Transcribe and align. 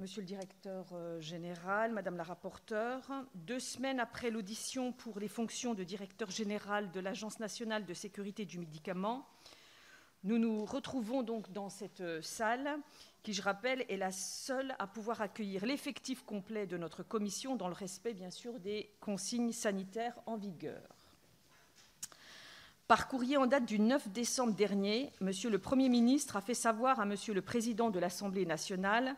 Monsieur 0.00 0.22
le 0.22 0.26
directeur 0.26 0.86
euh, 0.94 1.20
général, 1.20 1.92
Madame 1.92 2.16
la 2.16 2.22
rapporteure, 2.22 3.02
deux 3.34 3.60
semaines 3.60 4.00
après 4.00 4.30
l'audition 4.30 4.92
pour 4.92 5.20
les 5.20 5.28
fonctions 5.28 5.74
de 5.74 5.84
directeur 5.84 6.30
général 6.30 6.90
de 6.90 7.00
l'Agence 7.00 7.38
nationale 7.38 7.84
de 7.84 7.92
sécurité 7.92 8.46
du 8.46 8.58
médicament, 8.58 9.26
nous 10.24 10.38
nous 10.38 10.64
retrouvons 10.64 11.22
donc 11.22 11.52
dans 11.52 11.68
cette 11.68 12.22
salle 12.22 12.78
qui, 13.22 13.34
je 13.34 13.42
rappelle, 13.42 13.84
est 13.90 13.98
la 13.98 14.10
seule 14.10 14.74
à 14.78 14.86
pouvoir 14.86 15.20
accueillir 15.20 15.66
l'effectif 15.66 16.24
complet 16.24 16.66
de 16.66 16.78
notre 16.78 17.02
commission 17.02 17.54
dans 17.54 17.68
le 17.68 17.74
respect, 17.74 18.14
bien 18.14 18.30
sûr, 18.30 18.58
des 18.58 18.90
consignes 19.00 19.52
sanitaires 19.52 20.18
en 20.24 20.38
vigueur. 20.38 20.80
Par 22.88 23.06
courrier 23.06 23.36
en 23.36 23.46
date 23.46 23.66
du 23.66 23.78
9 23.78 24.08
décembre 24.08 24.54
dernier, 24.54 25.12
Monsieur 25.20 25.50
le 25.50 25.58
Premier 25.58 25.90
ministre 25.90 26.36
a 26.36 26.40
fait 26.40 26.54
savoir 26.54 27.00
à 27.00 27.04
Monsieur 27.04 27.34
le 27.34 27.42
Président 27.42 27.90
de 27.90 27.98
l'Assemblée 27.98 28.46
nationale 28.46 29.14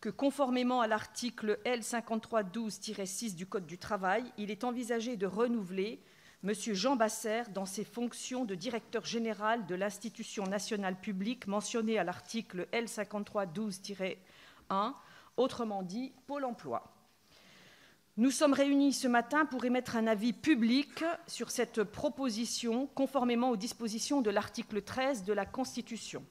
que 0.00 0.08
conformément 0.08 0.80
à 0.80 0.86
l'article 0.86 1.58
L5312-6 1.64 3.34
du 3.34 3.46
Code 3.46 3.66
du 3.66 3.78
travail, 3.78 4.24
il 4.38 4.50
est 4.50 4.64
envisagé 4.64 5.16
de 5.16 5.26
renouveler 5.26 6.00
M. 6.42 6.54
Jean 6.54 6.96
Basser 6.96 7.42
dans 7.52 7.66
ses 7.66 7.84
fonctions 7.84 8.46
de 8.46 8.54
directeur 8.54 9.04
général 9.04 9.66
de 9.66 9.74
l'institution 9.74 10.44
nationale 10.44 10.98
publique 10.98 11.46
mentionnée 11.46 11.98
à 11.98 12.04
l'article 12.04 12.66
L5312-1, 12.72 14.16
autrement 15.36 15.82
dit 15.82 16.12
Pôle 16.26 16.46
emploi. 16.46 16.94
Nous 18.16 18.30
sommes 18.30 18.54
réunis 18.54 18.94
ce 18.94 19.06
matin 19.06 19.44
pour 19.44 19.64
émettre 19.64 19.96
un 19.96 20.06
avis 20.06 20.32
public 20.32 21.04
sur 21.26 21.50
cette 21.50 21.84
proposition 21.84 22.86
conformément 22.94 23.50
aux 23.50 23.56
dispositions 23.56 24.22
de 24.22 24.30
l'article 24.30 24.80
13 24.82 25.24
de 25.24 25.32
la 25.34 25.44
Constitution. 25.46 26.24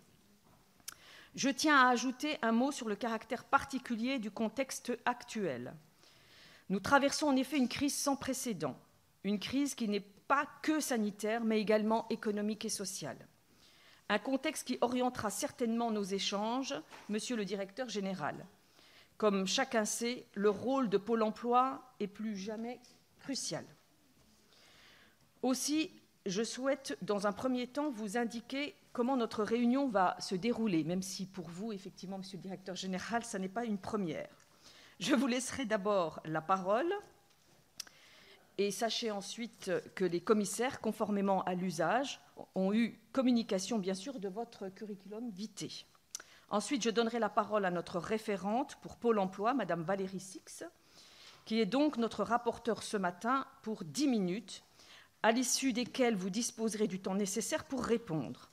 Je 1.35 1.49
tiens 1.49 1.77
à 1.77 1.89
ajouter 1.89 2.38
un 2.41 2.51
mot 2.51 2.71
sur 2.71 2.89
le 2.89 2.95
caractère 2.95 3.45
particulier 3.45 4.20
du 4.20 4.31
contexte 4.31 4.91
actuel. 5.05 5.73
Nous 6.70 6.79
traversons 6.79 7.27
en 7.27 7.35
effet 7.35 7.57
une 7.57 7.67
crise 7.67 7.95
sans 7.95 8.15
précédent, 8.15 8.77
une 9.23 9.39
crise 9.39 9.76
qui 9.76 9.87
n'est 9.87 9.99
pas 9.99 10.48
que 10.62 10.79
sanitaire, 10.79 11.43
mais 11.43 11.59
également 11.59 12.07
économique 12.09 12.65
et 12.65 12.70
sociale. 12.70 13.17
Un 14.09 14.20
contexte 14.20 14.67
qui 14.67 14.77
orientera 14.81 15.29
certainement 15.29 15.91
nos 15.91 16.04
échanges, 16.04 16.76
Monsieur 17.09 17.35
le 17.35 17.45
Directeur 17.45 17.89
général. 17.89 18.45
Comme 19.17 19.45
chacun 19.45 19.85
sait, 19.85 20.26
le 20.34 20.49
rôle 20.49 20.89
de 20.89 20.98
Pôle 20.98 21.23
emploi 21.23 21.93
est 21.99 22.07
plus 22.07 22.37
jamais 22.37 22.79
crucial. 23.20 23.65
Aussi, 25.43 25.91
je 26.26 26.43
souhaite, 26.43 26.98
dans 27.01 27.27
un 27.27 27.32
premier 27.32 27.67
temps, 27.67 27.91
vous 27.91 28.17
indiquer 28.17 28.76
comment 28.93 29.18
notre 29.18 29.43
réunion 29.43 29.87
va 29.87 30.15
se 30.20 30.35
dérouler, 30.35 30.84
même 30.84 31.01
si 31.01 31.26
pour 31.26 31.49
vous, 31.49 31.71
effectivement, 31.71 32.18
Monsieur 32.18 32.37
le 32.37 32.43
Directeur 32.43 32.76
général, 32.76 33.23
ce 33.23 33.37
n'est 33.37 33.49
pas 33.49 33.65
une 33.65 33.77
première. 33.77 34.29
Je 34.99 35.15
vous 35.15 35.27
laisserai 35.27 35.65
d'abord 35.65 36.20
la 36.26 36.41
parole 36.41 36.91
et 38.57 38.71
sachez 38.71 39.12
ensuite 39.12 39.71
que 39.95 40.04
les 40.04 40.20
commissaires, 40.20 40.82
conformément 40.82 41.43
à 41.43 41.54
l'usage, 41.54 42.20
ont 42.55 42.73
eu 42.73 42.99
communication, 43.13 43.79
bien 43.79 43.93
sûr, 43.93 44.20
de 44.20 44.27
votre 44.27 44.67
curriculum 44.70 45.29
vitae. 45.29 45.85
Ensuite, 46.49 46.84
je 46.84 46.90
donnerai 46.90 47.20
la 47.20 47.29
parole 47.29 47.63
à 47.63 47.71
notre 47.71 47.99
référente 47.99 48.76
pour 48.82 48.98
Pôle 48.98 49.20
emploi, 49.20 49.54
Madame 49.54 49.84
Valérie 49.84 50.20
Six, 50.20 50.65
qui 51.45 51.62
est 51.62 51.65
donc 51.65 51.98
notre 51.98 52.23
rapporteur 52.23 52.84
ce 52.84 52.98
matin 52.98 53.45
pour 53.62 53.84
dix 53.85 54.07
minutes, 54.07 54.63
à 55.23 55.32
l'issue 55.32 55.73
desquelles 55.73 56.15
vous 56.15 56.29
disposerez 56.29 56.87
du 56.87 56.99
temps 56.99 57.15
nécessaire 57.15 57.65
pour 57.65 57.84
répondre. 57.84 58.49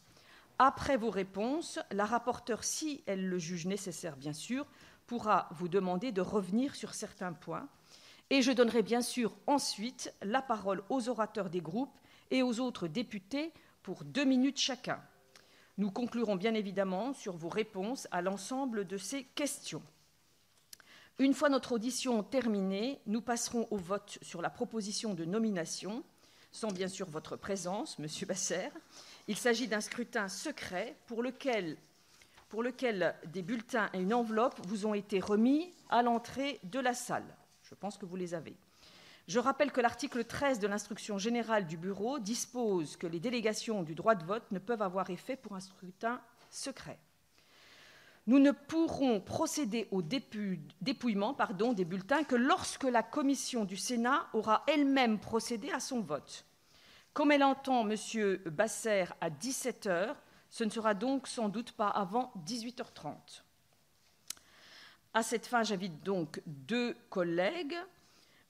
Après 0.58 0.96
vos 0.96 1.10
réponses, 1.10 1.78
la 1.90 2.06
rapporteure, 2.06 2.64
si 2.64 3.02
elle 3.06 3.28
le 3.28 3.38
juge 3.38 3.66
nécessaire 3.66 4.16
bien 4.16 4.32
sûr, 4.32 4.66
pourra 5.06 5.48
vous 5.52 5.68
demander 5.68 6.12
de 6.12 6.22
revenir 6.22 6.74
sur 6.74 6.94
certains 6.94 7.32
points. 7.32 7.68
Et 8.30 8.42
je 8.42 8.52
donnerai 8.52 8.82
bien 8.82 9.02
sûr 9.02 9.36
ensuite 9.46 10.12
la 10.22 10.42
parole 10.42 10.82
aux 10.88 11.08
orateurs 11.08 11.50
des 11.50 11.60
groupes 11.60 11.96
et 12.30 12.42
aux 12.42 12.58
autres 12.60 12.88
députés 12.88 13.52
pour 13.82 14.02
deux 14.04 14.24
minutes 14.24 14.58
chacun. 14.58 15.00
Nous 15.78 15.90
conclurons 15.90 16.36
bien 16.36 16.54
évidemment 16.54 17.12
sur 17.12 17.36
vos 17.36 17.50
réponses 17.50 18.08
à 18.10 18.22
l'ensemble 18.22 18.86
de 18.86 18.96
ces 18.96 19.24
questions. 19.24 19.82
Une 21.18 21.34
fois 21.34 21.50
notre 21.50 21.72
audition 21.72 22.22
terminée, 22.22 22.98
nous 23.06 23.20
passerons 23.20 23.68
au 23.70 23.76
vote 23.76 24.18
sur 24.22 24.42
la 24.42 24.50
proposition 24.50 25.14
de 25.14 25.24
nomination, 25.24 26.02
sans 26.50 26.68
bien 26.68 26.88
sûr 26.88 27.08
votre 27.08 27.36
présence, 27.36 27.98
Monsieur 27.98 28.26
Basser, 28.26 28.70
il 29.28 29.36
s'agit 29.36 29.68
d'un 29.68 29.80
scrutin 29.80 30.28
secret 30.28 30.96
pour 31.06 31.22
lequel, 31.22 31.76
des 33.26 33.42
bulletins 33.42 33.90
et 33.92 34.00
une 34.00 34.14
enveloppe 34.14 34.60
vous 34.66 34.86
ont 34.86 34.94
été 34.94 35.20
remis 35.20 35.72
à 35.88 36.02
l'entrée 36.02 36.60
de 36.64 36.78
la 36.78 36.94
salle. 36.94 37.36
Je 37.62 37.74
pense 37.74 37.98
que 37.98 38.06
vous 38.06 38.16
les 38.16 38.34
avez. 38.34 38.56
Je 39.26 39.40
rappelle 39.40 39.72
que 39.72 39.80
l'article 39.80 40.24
13 40.24 40.60
de 40.60 40.68
l'instruction 40.68 41.18
générale 41.18 41.66
du 41.66 41.76
Bureau 41.76 42.20
dispose 42.20 42.96
que 42.96 43.08
les 43.08 43.18
délégations 43.18 43.82
du 43.82 43.96
droit 43.96 44.14
de 44.14 44.24
vote 44.24 44.48
ne 44.52 44.60
peuvent 44.60 44.82
avoir 44.82 45.10
effet 45.10 45.34
pour 45.34 45.56
un 45.56 45.60
scrutin 45.60 46.20
secret. 46.48 46.98
Nous 48.28 48.38
ne 48.38 48.52
pourrons 48.52 49.20
procéder 49.20 49.88
au 49.90 50.02
dépouillement 50.02 51.36
des 51.74 51.84
bulletins 51.84 52.22
que 52.24 52.36
lorsque 52.36 52.84
la 52.84 53.02
commission 53.02 53.64
du 53.64 53.76
Sénat 53.76 54.28
aura 54.32 54.64
elle-même 54.68 55.18
procédé 55.18 55.70
à 55.70 55.80
son 55.80 56.00
vote. 56.00 56.44
Comme 57.16 57.32
elle 57.32 57.44
entend 57.44 57.88
M. 57.88 57.96
Basser 58.44 59.06
à 59.22 59.30
17 59.30 59.86
h 59.86 60.14
ce 60.50 60.64
ne 60.64 60.68
sera 60.68 60.92
donc 60.92 61.26
sans 61.26 61.48
doute 61.48 61.72
pas 61.72 61.88
avant 61.88 62.30
18h30. 62.46 63.40
À 65.14 65.22
cette 65.22 65.46
fin, 65.46 65.62
j'invite 65.62 66.02
donc 66.02 66.42
deux 66.44 66.94
collègues, 67.08 67.78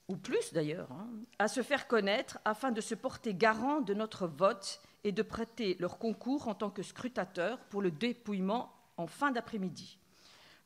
ou 0.08 0.16
plus 0.16 0.52
d'ailleurs, 0.52 0.90
hein, 0.90 1.06
à 1.38 1.46
se 1.46 1.62
faire 1.62 1.86
connaître 1.86 2.40
afin 2.44 2.72
de 2.72 2.80
se 2.80 2.96
porter 2.96 3.34
garant 3.34 3.82
de 3.82 3.94
notre 3.94 4.26
vote 4.26 4.80
et 5.04 5.12
de 5.12 5.22
prêter 5.22 5.76
leur 5.78 5.96
concours 6.00 6.48
en 6.48 6.56
tant 6.56 6.70
que 6.70 6.82
scrutateurs 6.82 7.60
pour 7.70 7.82
le 7.82 7.92
dépouillement 7.92 8.74
en 8.96 9.06
fin 9.06 9.30
d'après-midi. 9.30 9.96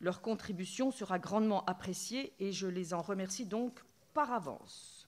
Leur 0.01 0.23
contribution 0.23 0.91
sera 0.91 1.19
grandement 1.19 1.67
appréciée 1.67 2.33
et 2.41 2.51
je 2.51 2.67
les 2.67 2.95
en 2.95 3.03
remercie 3.03 3.45
donc 3.45 3.85
par 4.15 4.33
avance. 4.33 5.07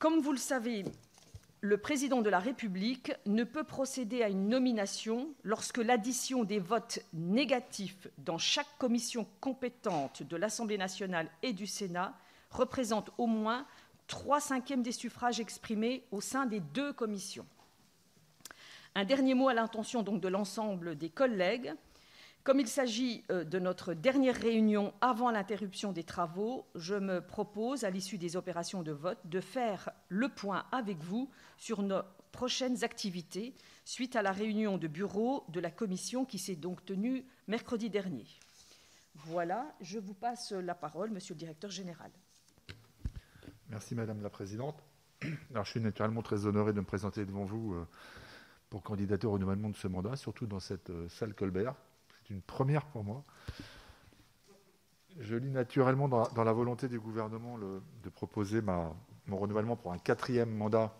Comme 0.00 0.18
vous 0.18 0.32
le 0.32 0.38
savez, 0.38 0.84
le 1.62 1.78
président 1.78 2.22
de 2.22 2.28
la 2.28 2.40
République 2.40 3.12
ne 3.24 3.44
peut 3.44 3.62
procéder 3.62 4.24
à 4.24 4.28
une 4.28 4.48
nomination 4.48 5.32
lorsque 5.44 5.78
l'addition 5.78 6.42
des 6.42 6.58
votes 6.58 6.98
négatifs 7.12 8.08
dans 8.18 8.36
chaque 8.36 8.76
commission 8.78 9.28
compétente 9.40 10.24
de 10.24 10.36
l'Assemblée 10.36 10.76
nationale 10.76 11.30
et 11.44 11.52
du 11.52 11.68
Sénat 11.68 12.18
représente 12.50 13.10
au 13.16 13.28
moins 13.28 13.64
trois 14.08 14.40
cinquièmes 14.40 14.82
des 14.82 14.90
suffrages 14.90 15.38
exprimés 15.38 16.04
au 16.10 16.20
sein 16.20 16.46
des 16.46 16.58
deux 16.58 16.92
commissions. 16.92 17.46
Un 18.96 19.04
dernier 19.04 19.34
mot 19.34 19.48
à 19.48 19.54
l'intention 19.54 20.02
de 20.02 20.28
l'ensemble 20.28 20.98
des 20.98 21.10
collègues. 21.10 21.72
Comme 22.44 22.58
il 22.58 22.66
s'agit 22.66 23.22
euh, 23.30 23.44
de 23.44 23.60
notre 23.60 23.94
dernière 23.94 24.34
réunion 24.34 24.92
avant 25.00 25.30
l'interruption 25.30 25.92
des 25.92 26.02
travaux, 26.02 26.66
je 26.74 26.96
me 26.96 27.20
propose, 27.20 27.84
à 27.84 27.90
l'issue 27.90 28.18
des 28.18 28.36
opérations 28.36 28.82
de 28.82 28.90
vote, 28.90 29.18
de 29.26 29.40
faire 29.40 29.90
le 30.08 30.28
point 30.28 30.64
avec 30.72 30.98
vous 30.98 31.30
sur 31.56 31.82
nos 31.82 32.02
prochaines 32.32 32.82
activités 32.82 33.54
suite 33.84 34.16
à 34.16 34.22
la 34.22 34.32
réunion 34.32 34.76
de 34.76 34.88
bureau 34.88 35.44
de 35.50 35.60
la 35.60 35.70
commission 35.70 36.24
qui 36.24 36.38
s'est 36.38 36.56
donc 36.56 36.84
tenue 36.84 37.24
mercredi 37.46 37.90
dernier. 37.90 38.26
Voilà, 39.14 39.72
je 39.80 40.00
vous 40.00 40.14
passe 40.14 40.50
la 40.50 40.74
parole, 40.74 41.10
Monsieur 41.10 41.34
le 41.34 41.38
Directeur 41.38 41.70
général. 41.70 42.10
Merci 43.68 43.94
Madame 43.94 44.20
la 44.20 44.30
Présidente. 44.30 44.82
Alors, 45.50 45.64
je 45.64 45.70
suis 45.70 45.80
naturellement 45.80 46.22
très 46.22 46.46
honoré 46.46 46.72
de 46.72 46.80
me 46.80 46.86
présenter 46.86 47.24
devant 47.24 47.44
vous 47.44 47.74
euh, 47.74 47.86
pour 48.68 48.82
candidater 48.82 49.28
au 49.28 49.32
renouvellement 49.32 49.68
de 49.68 49.76
ce 49.76 49.86
mandat, 49.86 50.16
surtout 50.16 50.46
dans 50.46 50.58
cette 50.58 50.90
euh, 50.90 51.08
salle 51.08 51.34
Colbert 51.34 51.76
une 52.32 52.42
première 52.42 52.86
pour 52.86 53.04
moi. 53.04 53.24
Je 55.20 55.36
lis 55.36 55.50
naturellement 55.50 56.08
dans, 56.08 56.44
la 56.44 56.52
volonté 56.52 56.88
du 56.88 56.98
gouvernement 56.98 57.58
de 57.58 58.08
proposer 58.08 58.62
mon 58.62 59.36
renouvellement 59.36 59.76
pour 59.76 59.92
un 59.92 59.98
quatrième 59.98 60.50
mandat 60.50 60.94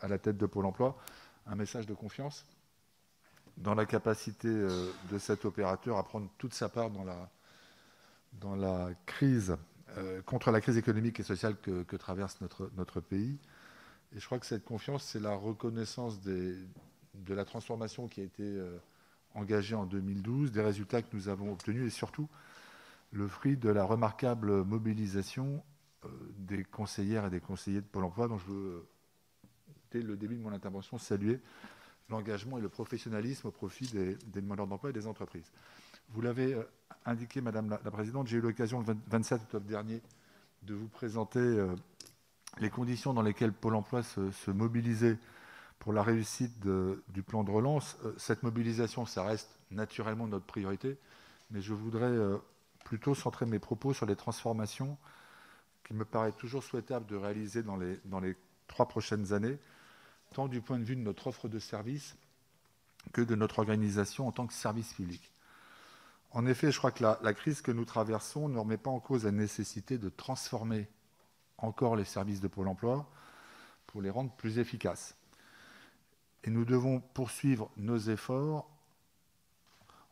à, 0.00 0.08
la 0.08 0.18
tête 0.18 0.36
de 0.36 0.46
Pôle 0.46 0.66
emploi, 0.66 0.96
un 1.46 1.54
message 1.54 1.86
de 1.86 1.94
confiance 1.94 2.46
dans 3.56 3.74
la 3.74 3.84
capacité 3.84 4.48
euh, 4.48 4.90
de 5.10 5.18
cet 5.18 5.44
opérateur 5.44 5.98
à 5.98 6.04
prendre 6.04 6.28
toute 6.38 6.54
sa 6.54 6.68
part 6.68 6.90
dans 6.90 7.04
la, 7.04 7.30
dans 8.32 8.56
la 8.56 8.90
crise, 9.06 9.56
euh, 9.98 10.22
contre 10.22 10.50
la 10.50 10.60
crise 10.60 10.76
économique 10.76 11.20
et 11.20 11.22
sociale 11.22 11.56
que, 11.60 11.96
traverse 11.96 12.40
notre, 12.40 12.70
notre 12.76 13.00
pays. 13.00 13.38
Et 14.14 14.20
je 14.20 14.26
crois 14.26 14.38
que 14.38 14.46
cette 14.46 14.64
confiance, 14.64 15.04
c'est 15.04 15.20
la 15.20 15.34
reconnaissance 15.34 16.20
de 16.22 16.64
la 17.28 17.44
transformation 17.44 18.08
qui 18.08 18.20
a 18.20 18.24
été 18.24 18.42
euh, 18.44 18.78
engagé 19.34 19.74
en 19.74 19.86
2012, 19.86 20.52
des 20.52 20.62
résultats 20.62 21.02
que 21.02 21.14
nous 21.14 21.28
avons 21.28 21.52
obtenus 21.52 21.86
et 21.86 21.90
surtout 21.90 22.28
le 23.12 23.26
fruit 23.28 23.56
de 23.56 23.68
la 23.68 23.84
remarquable 23.84 24.64
mobilisation 24.64 25.62
euh, 26.04 26.08
des 26.38 26.64
conseillères 26.64 27.26
et 27.26 27.30
des 27.30 27.40
conseillers 27.40 27.80
de 27.80 27.86
Pôle 27.86 28.04
emploi 28.04 28.28
dont 28.28 28.38
je 28.38 28.46
veux, 28.46 28.86
dès 29.90 30.02
le 30.02 30.16
début 30.16 30.36
de 30.36 30.42
mon 30.42 30.52
intervention, 30.52 30.98
saluer 30.98 31.40
l'engagement 32.08 32.58
et 32.58 32.60
le 32.60 32.68
professionnalisme 32.68 33.48
au 33.48 33.50
profit 33.50 33.86
des, 33.88 34.16
demandeurs 34.26 34.66
d'emploi 34.66 34.90
et 34.90 34.92
des 34.92 35.06
entreprises. 35.06 35.50
Vous 36.10 36.20
l'avez 36.20 36.54
euh, 36.54 36.62
indiqué, 37.04 37.40
Madame 37.40 37.68
la, 37.70 37.90
Présidente, 37.90 38.28
j'ai 38.28 38.38
eu 38.38 38.40
l'occasion 38.40 38.80
le 38.80 38.96
27 39.08 39.42
octobre 39.42 39.66
dernier 39.66 40.02
de 40.62 40.74
vous 40.74 40.88
présenter 40.88 41.40
les 42.58 42.70
conditions 42.70 43.14
dans 43.14 43.22
lesquelles 43.22 43.52
Pôle 43.52 43.74
emploi 43.74 44.02
se, 44.02 44.50
mobilisait 44.50 45.18
pour 45.80 45.92
la 45.92 46.02
réussite 46.02 46.60
du 46.60 47.22
plan 47.22 47.42
de 47.42 47.50
relance. 47.50 47.98
cette 48.16 48.44
mobilisation, 48.44 49.06
ça 49.06 49.24
reste 49.24 49.58
naturellement 49.72 50.28
notre 50.28 50.46
priorité, 50.46 50.96
mais 51.50 51.60
je 51.60 51.74
voudrais 51.74 52.14
plutôt 52.84 53.14
centrer 53.14 53.46
mes 53.46 53.58
propos 53.58 53.92
sur 53.92 54.06
les 54.06 54.14
transformations 54.14 54.96
qu'il 55.84 55.96
me 55.96 56.04
paraît 56.04 56.32
toujours 56.32 56.62
souhaitable 56.62 57.06
de 57.06 57.16
réaliser 57.16 57.62
dans 57.62 57.76
les, 57.76 57.98
dans 58.04 58.20
les 58.20 58.36
trois 58.68 58.86
prochaines 58.86 59.32
années, 59.32 59.58
tant 60.34 60.46
du 60.46 60.60
point 60.60 60.78
de 60.78 60.84
vue 60.84 60.96
de 60.96 61.00
notre 61.00 61.26
offre 61.26 61.48
de 61.48 61.58
services 61.58 62.14
que 63.12 63.20
de 63.22 63.34
notre 63.34 63.58
organisation 63.58 64.28
en 64.28 64.32
tant 64.32 64.46
que 64.46 64.52
service 64.52 64.92
public. 64.92 65.32
En 66.32 66.46
effet, 66.46 66.70
je 66.70 66.78
crois 66.78 66.92
que 66.92 67.02
la, 67.02 67.34
crise 67.34 67.60
que 67.60 67.72
nous 67.72 67.84
traversons 67.84 68.48
ne 68.48 68.58
remet 68.58 68.76
pas 68.76 68.90
en 68.90 69.00
cause 69.00 69.24
la 69.24 69.32
nécessité 69.32 69.98
de 69.98 70.08
transformer 70.08 70.88
encore 71.58 71.96
les 71.96 72.04
services 72.04 72.40
de 72.40 72.46
Pôle 72.46 72.68
emploi 72.68 73.10
pour 73.86 74.00
les 74.00 74.10
rendre 74.10 74.30
plus 74.36 74.58
efficaces. 74.58 75.16
Et 76.44 76.50
nous 76.50 76.64
devons 76.64 77.00
poursuivre 77.00 77.70
nos 77.76 77.98
efforts 77.98 78.68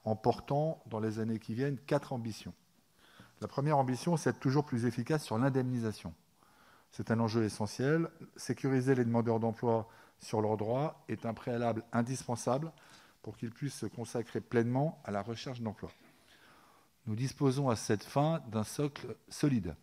en 0.05 0.17
portant 0.17 0.83
dans 0.87 1.01
les 1.01 1.19
années 1.19 1.39
qui 1.39 1.55
viennent 1.55 1.79
quatre 1.79 2.13
ambitions. 2.13 2.55
La 3.41 3.49
première 3.49 3.79
ambition, 3.79 4.17
c'est 4.17 4.33
d'être 4.33 4.41
toujours 4.41 4.65
plus 4.65 4.85
efficace 4.85 5.25
sur 5.25 5.39
l'indemnisation. 5.39 6.13
C'est 6.93 7.11
un 7.11 7.21
enjeu 7.21 7.45
essentiel. 7.45 8.09
Sécuriser 8.37 8.95
les 8.95 9.05
demandeurs 9.05 9.41
d'emploi 9.41 9.89
sur 10.19 10.41
leurs 10.41 10.57
droits 10.57 11.05
est 11.09 11.27
un 11.27 11.35
préalable 11.35 11.85
indispensable 11.93 12.73
pour 13.23 13.37
qu'ils 13.37 13.51
puissent 13.51 13.79
se 13.79 13.87
consacrer 13.87 14.41
pleinement 14.41 15.01
à 15.05 15.11
la 15.11 15.23
recherche 15.23 15.61
d'emploi. 15.61 15.91
Nous 17.07 17.15
disposons 17.15 17.69
à 17.69 17.77
cette 17.77 18.05
fin 18.05 18.43
d'un 18.51 18.65
socle 18.65 19.17
solide. 19.29 19.75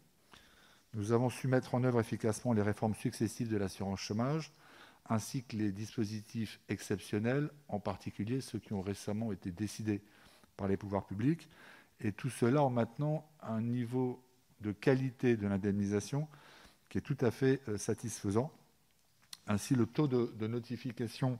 Nous 0.93 1.11
avons 1.11 1.29
su 1.29 1.47
mettre 1.47 1.75
en 1.75 1.83
œuvre 1.83 1.99
efficacement 1.99 2.53
les 2.53 2.61
réformes 2.61 2.95
successives 2.95 3.49
de 3.49 3.57
l'assurance 3.57 3.99
chômage, 3.99 4.53
ainsi 5.07 5.43
que 5.43 5.55
les 5.55 5.71
dispositifs 5.71 6.59
exceptionnels, 6.69 7.49
en 7.67 7.79
particulier 7.79 8.41
ceux 8.41 8.59
qui 8.59 8.73
ont 8.73 8.81
récemment 8.81 9.31
été 9.31 9.51
décidés 9.51 10.01
par 10.57 10.67
les 10.67 10.77
pouvoirs 10.77 11.05
publics, 11.05 11.47
et 11.99 12.11
tout 12.11 12.29
cela 12.29 12.63
en 12.63 12.69
maintenant 12.69 13.27
un 13.41 13.61
niveau 13.61 14.21
de 14.61 14.71
qualité 14.71 15.37
de 15.37 15.47
l'indemnisation 15.47 16.27
qui 16.89 16.97
est 16.97 17.01
tout 17.01 17.17
à 17.21 17.31
fait 17.31 17.61
euh, 17.67 17.77
satisfaisant. 17.77 18.51
Ainsi, 19.47 19.75
le 19.75 19.85
taux 19.85 20.07
de, 20.07 20.47
notification 20.47 21.39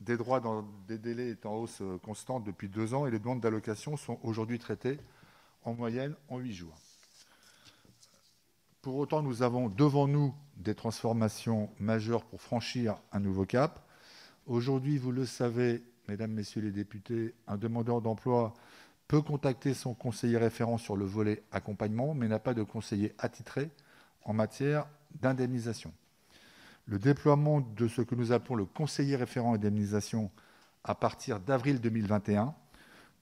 des 0.00 0.16
droits 0.16 0.40
dans 0.40 0.62
des 0.86 0.98
délais 0.98 1.28
est 1.28 1.46
en 1.46 1.54
hausse 1.54 1.80
euh, 1.80 1.98
constante 1.98 2.44
depuis 2.44 2.68
deux 2.68 2.94
ans 2.94 3.06
et 3.06 3.10
les 3.10 3.18
demandes 3.18 3.40
d'allocation 3.40 3.96
sont 3.96 4.18
aujourd'hui 4.22 4.58
traitées 4.58 4.98
en 5.64 5.74
moyenne 5.74 6.14
en 6.28 6.38
huit 6.38 6.54
jours. 6.54 6.76
Pour 8.82 8.96
autant, 8.96 9.22
nous 9.22 9.42
avons 9.42 9.68
devant 9.68 10.08
nous 10.08 10.34
des 10.60 10.74
transformations 10.74 11.70
majeures 11.78 12.24
pour 12.24 12.40
franchir 12.40 13.00
un 13.12 13.20
nouveau 13.20 13.46
cap. 13.46 13.86
Aujourd'hui, 14.46 14.98
vous 14.98 15.12
le 15.12 15.26
savez, 15.26 15.82
mesdames, 16.08 16.32
messieurs 16.32 16.60
les 16.60 16.70
députés, 16.70 17.34
un 17.46 17.56
demandeur 17.56 18.02
d'emploi 18.02 18.54
peut 19.08 19.22
contacter 19.22 19.74
son 19.74 19.94
conseiller 19.94 20.36
référent 20.36 20.78
sur 20.78 20.96
le 20.96 21.04
volet 21.04 21.42
accompagnement, 21.50 22.14
mais 22.14 22.28
n'a 22.28 22.38
pas 22.38 22.54
de 22.54 22.62
conseiller 22.62 23.14
attitré 23.18 23.70
en 24.24 24.32
matière 24.32 24.86
d'indemnisation. 25.20 25.92
Le 26.86 26.98
déploiement 26.98 27.60
de 27.60 27.88
ce 27.88 28.02
que 28.02 28.14
nous 28.14 28.32
appelons 28.32 28.56
le 28.56 28.64
conseiller 28.64 29.16
référent 29.16 29.54
indemnisation 29.54 30.30
à 30.84 30.94
partir 30.94 31.40
d'avril 31.40 31.80
2021 31.80 32.54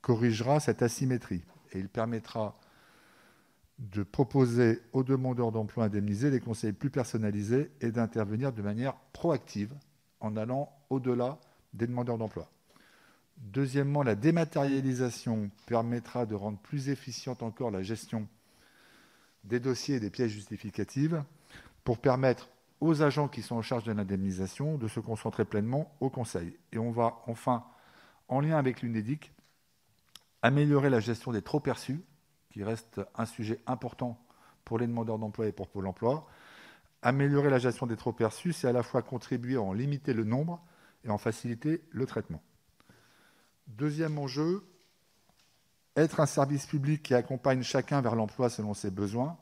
corrigera 0.01 0.61
cette 0.61 0.83
asymétrie 0.83 1.43
et 1.73 1.79
il 1.79 1.89
permettra 1.89 2.59
de 3.79 4.03
proposer 4.03 4.81
aux 4.93 5.05
demandeurs 5.05 5.53
d'emploi 5.53 5.85
indemnisés 5.85 6.31
des 6.31 6.41
conseils 6.41 6.73
plus 6.73 6.91
personnalisés 6.91 7.71
et 7.81 7.93
d'intervenir 7.93 8.53
de 8.53 8.63
manière 8.63 8.95
proactive 9.13 9.73
en 10.21 10.37
allant 10.37 10.73
au-delà 10.91 11.39
des 11.75 11.87
demandeurs 11.87 12.19
d'emploi. 12.19 12.51
Deuxièmement, 13.37 14.03
la 14.03 14.17
dématérialisation 14.17 15.51
permettra 15.67 16.27
de 16.27 16.35
rendre 16.35 16.59
plus 16.59 16.89
efficiente 16.89 17.43
encore 17.43 17.71
la 17.71 17.83
gestion 17.83 18.27
des 19.45 19.61
dossiers 19.61 19.97
et 19.97 20.01
des 20.01 20.11
pièces 20.11 20.33
justificatives 20.33 21.23
pour 21.85 21.99
permettre 21.99 22.49
aux 22.81 23.03
agents 23.03 23.29
qui 23.29 23.43
sont 23.43 23.57
en 23.57 23.63
charge 23.63 23.85
de 23.85 23.93
l'indemnisation 23.93 24.77
de 24.77 24.89
se 24.89 24.99
concentrer 24.99 25.45
pleinement 25.45 25.95
au 26.01 26.11
Conseil. 26.11 26.57
Et 26.73 26.79
on 26.79 26.91
va 26.91 27.23
enfin, 27.27 27.65
en 28.29 28.41
lien 28.41 28.57
avec 28.57 28.83
l'UNEDIC, 28.83 29.33
améliorer 30.43 30.91
la 30.91 31.01
gestion 31.01 31.33
des 31.33 31.43
trop 31.43 31.61
perçus, 31.61 32.01
qui 32.51 32.65
reste 32.65 33.01
un 33.15 33.27
sujet 33.27 33.61
important 33.67 34.19
pour 34.65 34.79
les 34.79 34.87
demandeurs 34.87 35.19
d'emploi 35.19 35.47
et 35.47 35.53
pour 35.53 35.69
Pôle 35.69 35.87
emploi. 35.87 36.27
Améliorer 37.03 37.51
la 37.51 37.59
gestion 37.59 37.87
des 37.87 37.97
trop 37.97 38.13
perçus, 38.13 38.53
c'est 38.53 38.69
à 38.69 38.73
la 38.73 38.83
fois 38.83 39.03
contribuer 39.03 39.57
à 39.57 39.63
en 39.63 39.73
limiter 39.73 40.13
le 40.13 40.25
nombre 40.25 40.63
et 41.05 41.11
en 41.11 41.19
faciliter 41.19 41.83
le 41.91 42.07
traitement. 42.07 42.43
Deuxième 43.67 44.19
enjeu, 44.19 44.65
être 45.97 46.21
un 46.21 46.27
service 46.27 46.67
public 46.67 47.03
qui 47.03 47.15
accompagne 47.15 47.63
chacun 47.63 48.01
vers 48.01 48.15
l'emploi 48.15 48.51
selon 48.51 48.75
ses 48.75 48.91
besoins 48.91 49.39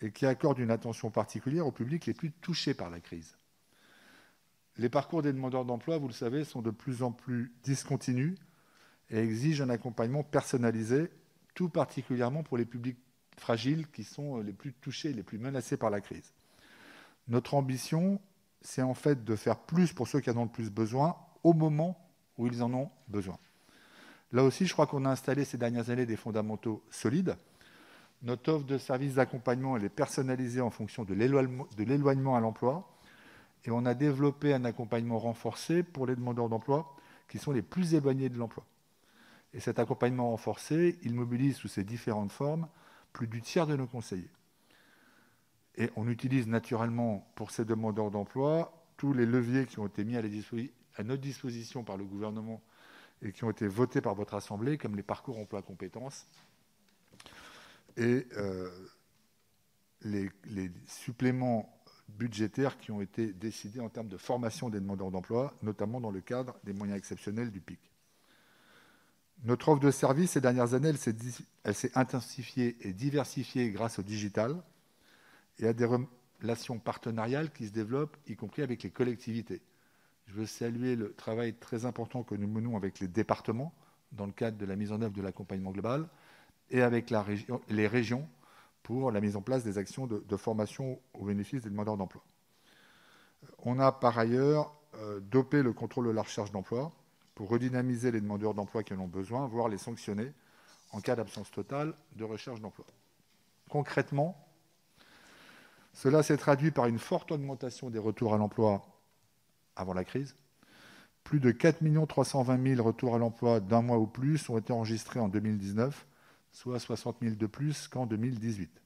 et 0.00 0.12
qui 0.12 0.26
accorde 0.26 0.58
une 0.58 0.70
attention 0.70 1.10
particulière 1.10 1.66
aux 1.66 1.72
publics 1.72 2.06
les 2.06 2.14
plus 2.14 2.30
touchés 2.30 2.74
par 2.74 2.90
la 2.90 3.00
crise. 3.00 3.36
Les 4.76 4.88
parcours 4.88 5.22
des 5.22 5.32
demandeurs 5.32 5.64
d'emploi, 5.64 5.98
vous 5.98 6.06
le 6.06 6.12
savez, 6.12 6.44
sont 6.44 6.62
de 6.62 6.70
plus 6.70 7.02
en 7.02 7.10
plus 7.10 7.52
discontinus 7.64 8.38
et 9.10 9.18
exigent 9.18 9.64
un 9.64 9.70
accompagnement 9.70 10.22
personnalisé, 10.22 11.10
tout 11.58 11.68
particulièrement 11.68 12.44
pour 12.44 12.56
les 12.56 12.64
publics 12.64 13.00
fragiles 13.36 13.88
qui 13.88 14.04
sont 14.04 14.38
les 14.38 14.52
plus 14.52 14.72
touchés, 14.72 15.12
les 15.12 15.24
plus 15.24 15.38
menacés 15.38 15.76
par 15.76 15.90
la 15.90 16.00
crise. 16.00 16.32
Notre 17.26 17.54
ambition, 17.54 18.20
c'est 18.60 18.82
en 18.82 18.94
fait 18.94 19.24
de 19.24 19.34
faire 19.34 19.58
plus 19.58 19.92
pour 19.92 20.06
ceux 20.06 20.20
qui 20.20 20.30
en 20.30 20.36
ont 20.36 20.44
le 20.44 20.50
plus 20.50 20.70
besoin 20.70 21.16
au 21.42 21.54
moment 21.54 21.98
où 22.36 22.46
ils 22.46 22.62
en 22.62 22.72
ont 22.72 22.90
besoin. 23.08 23.36
Là 24.30 24.44
aussi, 24.44 24.66
je 24.66 24.72
crois 24.72 24.86
qu'on 24.86 25.04
a 25.04 25.10
installé 25.10 25.44
ces 25.44 25.58
dernières 25.58 25.90
années 25.90 26.06
des 26.06 26.14
fondamentaux 26.14 26.84
solides. 26.90 27.36
Notre 28.22 28.52
offre 28.52 28.66
de 28.66 28.78
services 28.78 29.14
d'accompagnement, 29.14 29.76
elle 29.76 29.84
est 29.84 29.88
personnalisée 29.88 30.60
en 30.60 30.70
fonction 30.70 31.02
de 31.02 31.12
l'éloignement 31.12 32.36
à 32.36 32.40
l'emploi. 32.40 32.88
Et 33.64 33.72
on 33.72 33.84
a 33.84 33.94
développé 33.94 34.54
un 34.54 34.64
accompagnement 34.64 35.18
renforcé 35.18 35.82
pour 35.82 36.06
les 36.06 36.14
demandeurs 36.14 36.50
d'emploi 36.50 36.94
qui 37.28 37.38
sont 37.38 37.50
les 37.50 37.62
plus 37.62 37.94
éloignés 37.94 38.28
de 38.28 38.38
l'emploi. 38.38 38.64
Et 39.54 39.60
cet 39.60 39.78
accompagnement 39.78 40.30
renforcé, 40.30 40.98
il 41.02 41.14
mobilise 41.14 41.56
sous 41.56 41.68
ses 41.68 41.84
différentes 41.84 42.32
formes 42.32 42.68
plus 43.12 43.26
du 43.26 43.40
tiers 43.40 43.66
de 43.66 43.76
nos 43.76 43.86
conseillers. 43.86 44.30
Et 45.76 45.90
on 45.96 46.08
utilise 46.08 46.46
naturellement 46.46 47.30
pour 47.34 47.50
ces 47.50 47.64
demandeurs 47.64 48.10
d'emploi 48.10 48.72
tous 48.96 49.12
les 49.12 49.26
leviers 49.26 49.64
qui 49.64 49.78
ont 49.78 49.86
été 49.86 50.04
mis 50.04 50.16
à, 50.16 50.22
notre 51.04 51.22
disposition 51.22 51.84
par 51.84 51.96
le 51.96 52.04
gouvernement 52.04 52.60
et 53.22 53.32
qui 53.32 53.44
ont 53.44 53.50
été 53.50 53.66
votés 53.66 54.00
par 54.00 54.14
votre 54.14 54.34
Assemblée, 54.34 54.76
comme 54.76 54.96
les 54.96 55.02
parcours 55.02 55.38
emploi-compétences 55.38 56.26
et 57.96 58.26
euh, 58.36 58.70
les, 60.02 60.30
suppléments 60.86 61.74
budgétaires 62.08 62.78
qui 62.78 62.90
ont 62.90 63.00
été 63.00 63.32
décidés 63.32 63.80
en 63.80 63.88
termes 63.88 64.08
de 64.08 64.16
formation 64.16 64.70
des 64.70 64.80
demandeurs 64.80 65.10
d'emploi, 65.10 65.54
notamment 65.62 66.00
dans 66.00 66.10
le 66.10 66.20
cadre 66.20 66.58
des 66.64 66.72
moyens 66.72 66.98
exceptionnels 66.98 67.50
du 67.50 67.60
PIC. 67.60 67.87
Notre 69.44 69.68
offre 69.68 69.80
de 69.80 69.90
services 69.90 70.32
ces 70.32 70.40
dernières 70.40 70.74
années, 70.74 70.92
elle 71.64 71.74
s'est 71.74 71.92
intensifiée 71.94 72.76
et 72.80 72.92
diversifiée 72.92 73.70
grâce 73.70 73.98
au 73.98 74.02
digital 74.02 74.60
et 75.58 75.68
à 75.68 75.72
des 75.72 75.84
relations 75.84 76.78
partenariales 76.78 77.52
qui 77.52 77.66
se 77.66 77.72
développent, 77.72 78.16
y 78.26 78.36
compris 78.36 78.62
avec 78.62 78.82
les 78.82 78.90
collectivités. 78.90 79.62
Je 80.26 80.34
veux 80.34 80.46
saluer 80.46 80.96
le 80.96 81.14
travail 81.14 81.54
très 81.54 81.84
important 81.84 82.22
que 82.22 82.34
nous 82.34 82.48
menons 82.48 82.76
avec 82.76 83.00
les 83.00 83.08
départements 83.08 83.72
dans 84.12 84.26
le 84.26 84.32
cadre 84.32 84.58
de 84.58 84.66
la 84.66 84.76
mise 84.76 84.92
en 84.92 85.00
œuvre 85.02 85.14
de 85.14 85.22
l'accompagnement 85.22 85.70
global 85.70 86.08
et 86.70 86.82
avec 86.82 87.12
les 87.68 87.86
régions 87.86 88.28
pour 88.82 89.10
la 89.10 89.20
mise 89.20 89.36
en 89.36 89.42
place 89.42 89.64
des 89.64 89.78
actions 89.78 90.06
de, 90.06 90.36
formation 90.36 91.00
au 91.14 91.26
bénéfice 91.26 91.62
des 91.62 91.70
demandeurs 91.70 91.96
d'emploi. 91.96 92.22
On 93.58 93.78
a 93.78 93.92
par 93.92 94.18
ailleurs 94.18 94.74
euh, 94.94 95.20
dopé 95.20 95.62
le 95.62 95.72
contrôle 95.72 96.06
de 96.06 96.10
la 96.10 96.22
recherche 96.22 96.50
d'emploi 96.50 96.92
pour 97.38 97.50
redynamiser 97.50 98.10
les 98.10 98.20
demandeurs 98.20 98.52
d'emploi 98.52 98.82
qui 98.82 98.92
en 98.94 98.98
ont 98.98 99.06
besoin, 99.06 99.46
voire 99.46 99.68
les 99.68 99.78
sanctionner 99.78 100.32
en 100.90 101.00
cas 101.00 101.14
d'absence 101.14 101.52
totale 101.52 101.94
de 102.16 102.24
recherche 102.24 102.60
d'emploi. 102.60 102.84
Concrètement, 103.70 104.44
cela 105.92 106.24
s'est 106.24 106.36
traduit 106.36 106.72
par 106.72 106.86
une 106.86 106.98
forte 106.98 107.30
augmentation 107.30 107.90
des 107.90 108.00
retours 108.00 108.34
à 108.34 108.38
l'emploi 108.38 108.84
avant 109.76 109.94
la 109.94 110.02
crise. 110.02 110.34
Plus 111.22 111.38
de 111.38 111.52
4 111.52 111.78
320 112.08 112.74
000 112.74 112.84
retours 112.84 113.14
à 113.14 113.18
l'emploi 113.18 113.60
d'un 113.60 113.82
mois 113.82 113.98
ou 113.98 114.08
plus 114.08 114.50
ont 114.50 114.58
été 114.58 114.72
enregistrés 114.72 115.20
en 115.20 115.28
2019, 115.28 116.08
soit 116.50 116.80
60 116.80 117.18
000 117.22 117.36
de 117.36 117.46
plus 117.46 117.86
qu'en 117.86 118.06
2018. 118.06 118.82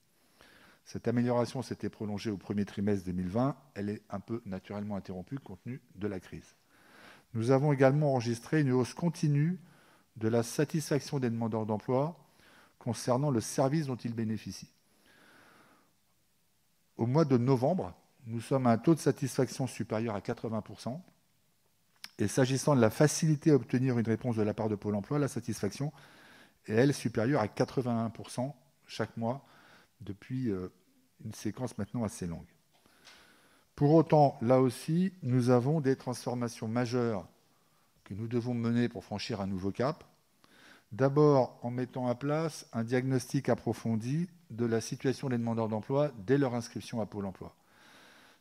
Cette 0.85 1.09
amélioration 1.09 1.63
s'était 1.63 1.89
prolongée 1.89 2.31
au 2.31 2.37
premier 2.37 2.67
trimestre 2.67 3.07
2020. 3.07 3.57
Elle 3.77 3.89
est 3.89 4.03
un 4.11 4.21
peu 4.21 4.43
naturellement 4.45 4.97
interrompue 4.97 5.39
compte 5.39 5.63
tenu 5.63 5.81
de 5.95 6.07
la 6.07 6.21
crise. 6.21 6.55
Nous 7.35 7.51
avons 7.51 7.73
également 7.73 8.13
enregistré 8.13 8.61
une 8.61 8.73
hausse 8.73 8.95
continue 8.95 9.59
de 10.17 10.29
la 10.29 10.43
satisfaction 10.43 11.19
des 11.19 11.31
demandeurs 11.31 11.67
d'emploi 11.67 12.19
concernant 12.79 13.31
le 13.31 13.41
service 13.41 13.87
dont 13.87 13.97
ils 13.97 14.15
bénéficient. 14.15 14.73
Au 16.97 17.07
mois 17.07 17.25
de 17.25 17.39
novembre, 17.39 17.95
nous 18.27 18.41
sommes 18.41 18.67
à 18.67 18.73
un 18.73 18.79
taux 18.79 18.95
de 18.95 19.01
satisfaction 19.01 19.67
supérieur 19.67 20.15
à 20.15 20.21
80%. 20.21 21.01
Et 22.19 22.29
s'agissant 22.29 22.77
de 22.77 22.81
la 22.81 22.91
facilité 22.91 23.51
à 23.51 23.55
obtenir 23.55 23.99
une 23.99 24.07
réponse 24.07 24.37
de 24.37 24.43
la 24.43 24.55
part 24.55 24.69
de 24.69 24.75
Pôle 24.75 24.95
emploi, 24.95 25.19
la 25.19 25.29
satisfaction 25.29 25.93
est, 26.67 26.75
elle, 26.75 26.95
supérieure 26.95 27.41
à 27.41 27.47
81% 27.47 28.53
chaque 28.87 29.17
mois 29.17 29.45
depuis 30.01 30.51
euh, 30.51 30.69
une 31.25 31.33
séquence 31.33 31.79
maintenant 31.79 32.05
assez 32.05 32.27
longue. 32.27 32.52
Pour 33.75 33.95
autant, 33.95 34.37
là 34.43 34.61
aussi, 34.61 35.13
nous 35.23 35.51
avons 35.51 35.81
des 35.81 35.97
transformations 35.97 36.69
majeures 36.69 37.27
que 38.05 38.15
nous 38.15 38.27
devons 38.27 38.55
mener 38.55 38.89
pour 38.89 39.05
franchir 39.05 39.41
un 39.41 39.47
nouveau 39.47 39.71
cap. 39.71 40.05
D'abord, 40.93 41.59
en 41.63 41.71
mettant 41.71 42.07
en 42.07 42.15
place 42.15 42.67
un 42.75 42.85
diagnostic 42.85 43.49
approfondi 43.49 44.29
de 44.51 44.67
la 44.67 44.83
situation 44.83 45.31
des 45.31 45.39
demandeurs 45.39 45.69
d'emploi 45.69 46.13
dès 46.27 46.37
leur 46.37 46.55
inscription 46.55 47.01
à 47.01 47.07
Pôle 47.07 47.25
emploi. 47.25 47.57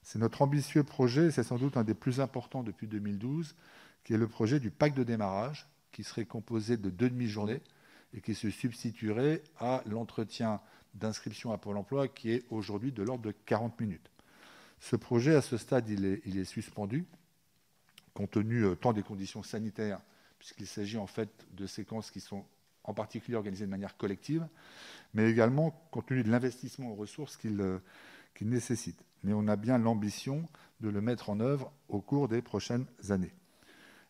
C'est 0.03 0.19
notre 0.19 0.41
ambitieux 0.41 0.83
projet, 0.83 1.31
c'est 1.31 1.43
sans 1.43 1.57
doute 1.57 1.77
un 1.77 1.85
des 1.85 1.93
plus 1.93 2.19
importants 2.19 2.63
depuis 2.63 2.87
2012, 2.87 3.55
qui 4.03 4.13
est 4.13 4.17
le 4.17 4.27
projet 4.27 4.59
du 4.59 4.69
pacte 4.69 4.97
de 4.97 5.03
démarrage, 5.03 5.69
qui 5.93 6.03
serait 6.03 6.25
composé 6.25 6.75
de 6.75 6.89
deux 6.89 7.09
demi-journées 7.09 7.61
et 8.13 8.19
qui 8.19 8.35
se 8.35 8.49
substituerait 8.49 9.43
à 9.57 9.81
l'entretien 9.85 10.59
d'inscription 10.93 11.53
à 11.53 11.57
Pôle 11.57 11.77
emploi, 11.77 12.09
qui 12.09 12.31
est 12.31 12.43
aujourd'hui 12.49 12.91
de 12.91 13.03
l'ordre 13.03 13.23
de 13.23 13.31
40 13.31 13.79
minutes. 13.79 14.10
Ce 14.81 14.95
projet, 14.95 15.35
à 15.35 15.41
ce 15.41 15.57
stade, 15.57 15.87
il 15.87 16.05
est, 16.05 16.43
suspendu, 16.43 17.05
compte 18.15 18.31
tenu 18.31 18.65
euh, 18.65 18.75
tant 18.75 18.93
des 18.93 19.03
conditions 19.03 19.43
sanitaires, 19.43 20.01
puisqu'il 20.39 20.65
s'agit 20.65 20.97
en 20.97 21.05
fait 21.05 21.29
de 21.53 21.67
séquences 21.67 22.09
qui 22.09 22.19
sont 22.19 22.43
en 22.83 22.93
particulier 22.95 23.37
organisées 23.37 23.65
de 23.65 23.69
manière 23.69 23.95
collective, 23.95 24.45
mais 25.13 25.29
également 25.29 25.69
compte 25.91 26.07
tenu 26.07 26.23
de 26.23 26.31
l'investissement 26.31 26.91
en 26.91 26.95
ressources 26.95 27.37
qu'il 27.37 27.61
euh, 27.61 27.77
nécessite. 28.41 29.05
Mais 29.23 29.33
on 29.33 29.47
a 29.47 29.55
bien 29.55 29.77
l'ambition 29.77 30.49
de 30.79 30.89
le 30.89 30.99
mettre 30.99 31.29
en 31.29 31.39
œuvre 31.39 31.71
au 31.87 32.01
cours 32.01 32.27
des 32.27 32.41
prochaines 32.41 32.87
années. 33.09 33.35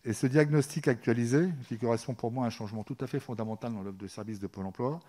Et 0.05 0.13
ce 0.13 0.25
diagnostic 0.25 0.87
actualisé, 0.87 1.49
qui 1.67 1.77
correspond 1.77 2.13
pour 2.13 2.31
moi 2.31 2.45
à 2.45 2.47
un 2.47 2.49
changement 2.49 2.85
tout 2.85 2.97
à 3.01 3.07
fait 3.07 3.19
fondamental 3.19 3.73
dans 3.73 3.83
l'offre 3.83 3.97
de 3.97 4.07
service 4.07 4.39
de 4.39 4.47
Pôle 4.47 4.67
emploi, 4.67 5.01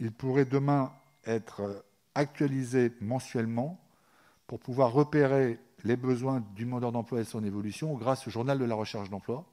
il 0.00 0.10
pourrait 0.10 0.44
demain 0.44 0.92
être 1.24 1.60
euh, 1.60 1.80
actualisé 2.16 2.92
mensuellement 3.00 3.80
pour 4.48 4.58
pouvoir 4.58 4.92
repérer 4.92 5.60
les 5.84 5.96
besoins 5.96 6.42
du 6.56 6.64
demandeur 6.64 6.90
d'emploi 6.90 7.20
et 7.20 7.24
son 7.24 7.44
évolution 7.44 7.94
grâce 7.94 8.26
au 8.26 8.30
journal 8.30 8.58
de 8.58 8.64
la 8.64 8.74
recherche 8.74 9.10
d'emploi, 9.10 9.44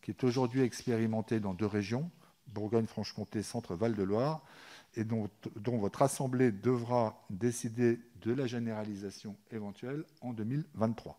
qui 0.00 0.12
est 0.12 0.24
aujourd'hui 0.24 0.62
expérimenté 0.62 1.40
dans 1.40 1.52
deux 1.52 1.66
régions, 1.66 2.10
Bourgogne-Franche-Comté, 2.54 3.42
Centre-Val-de-Loire, 3.42 4.42
et 4.94 5.04
dont, 5.04 5.28
votre 5.78 6.00
Assemblée 6.00 6.52
devra 6.52 7.22
décider 7.28 8.00
de 8.22 8.32
la 8.32 8.46
généralisation 8.46 9.36
éventuelle 9.50 10.04
en 10.22 10.32
2023. 10.32 11.18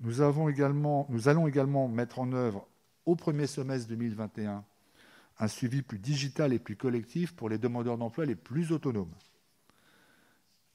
Nous, 0.00 0.22
avons 0.22 0.48
également, 0.48 1.06
nous 1.10 1.28
allons 1.28 1.46
également 1.46 1.86
mettre 1.86 2.18
en 2.18 2.32
œuvre 2.32 2.66
au 3.04 3.14
premier 3.14 3.46
semestre 3.46 3.88
2021 3.88 4.64
un 5.38 5.48
suivi 5.48 5.82
plus 5.82 5.98
digital 5.98 6.54
et 6.54 6.58
plus 6.58 6.76
collectif 6.76 7.36
pour 7.36 7.50
les 7.50 7.58
demandeurs 7.58 7.98
d'emploi 7.98 8.24
les 8.24 8.36
plus 8.36 8.72
autonomes 8.72 9.14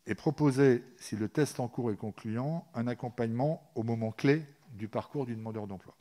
et 0.10 0.16
proposer, 0.16 0.84
si 0.98 1.16
le 1.16 1.30
test 1.30 1.60
en 1.60 1.68
cours 1.68 1.92
est 1.92 1.96
concluant, 1.96 2.68
un 2.74 2.88
accompagnement 2.88 3.72
au 3.76 3.84
moment 3.84 4.12
clé 4.12 4.44
du 4.72 4.88
parcours 4.88 5.28
du 5.28 5.36
demandeur 5.36 5.68
d'emploi. 5.68 5.96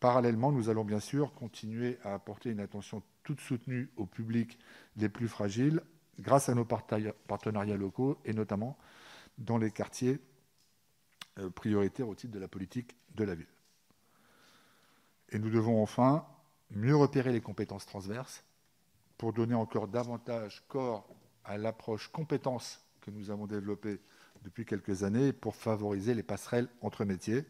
Parallèlement, 0.00 0.50
nous 0.50 0.68
allons 0.68 0.84
bien 0.84 0.98
sûr 0.98 1.32
continuer 1.34 1.98
à 2.02 2.14
apporter 2.14 2.50
une 2.50 2.58
attention 2.58 3.00
toute 3.22 3.40
soutenue 3.40 3.90
aux 3.96 4.06
publics 4.06 4.58
les 4.96 5.08
plus 5.08 5.28
fragiles 5.28 5.82
grâce 6.18 6.48
à 6.48 6.54
nos 6.54 6.64
partenariats 6.64 7.76
locaux 7.76 8.18
et 8.24 8.32
notamment 8.32 8.76
dans 9.38 9.56
les 9.56 9.70
quartiers 9.70 10.18
euh, 11.38 11.50
prioritaires 11.50 12.08
au 12.08 12.16
titre 12.16 12.34
de 12.34 12.40
la 12.40 12.48
politique 12.48 12.96
de 13.14 13.22
la 13.22 13.36
ville. 13.36 13.46
Et 15.30 15.38
nous 15.38 15.50
devons 15.50 15.80
enfin 15.80 16.26
mieux 16.72 16.96
repérer 16.96 17.32
les 17.32 17.40
compétences 17.40 17.86
transverses 17.86 18.42
pour 19.16 19.32
donner 19.32 19.54
encore 19.54 19.86
davantage 19.86 20.64
corps 20.66 21.08
à 21.44 21.58
l'approche 21.58 22.08
compétences 22.08 22.80
que 23.00 23.10
nous 23.10 23.30
avons 23.30 23.46
développée 23.46 24.00
depuis 24.42 24.64
quelques 24.64 25.02
années 25.02 25.32
pour 25.32 25.56
favoriser 25.56 26.14
les 26.14 26.22
passerelles 26.22 26.68
entre 26.80 27.04
métiers. 27.04 27.44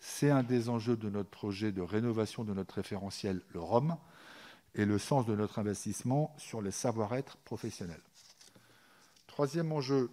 C'est 0.00 0.30
un 0.30 0.42
des 0.42 0.68
enjeux 0.68 0.96
de 0.96 1.10
notre 1.10 1.30
projet 1.30 1.72
de 1.72 1.82
rénovation 1.82 2.44
de 2.44 2.52
notre 2.52 2.74
référentiel, 2.74 3.40
le 3.52 3.60
ROM, 3.60 3.96
et 4.74 4.84
le 4.84 4.98
sens 4.98 5.24
de 5.26 5.36
notre 5.36 5.58
investissement 5.58 6.34
sur 6.36 6.60
les 6.60 6.72
savoir-être 6.72 7.36
professionnels. 7.38 8.02
Troisième 9.26 9.72
enjeu, 9.72 10.10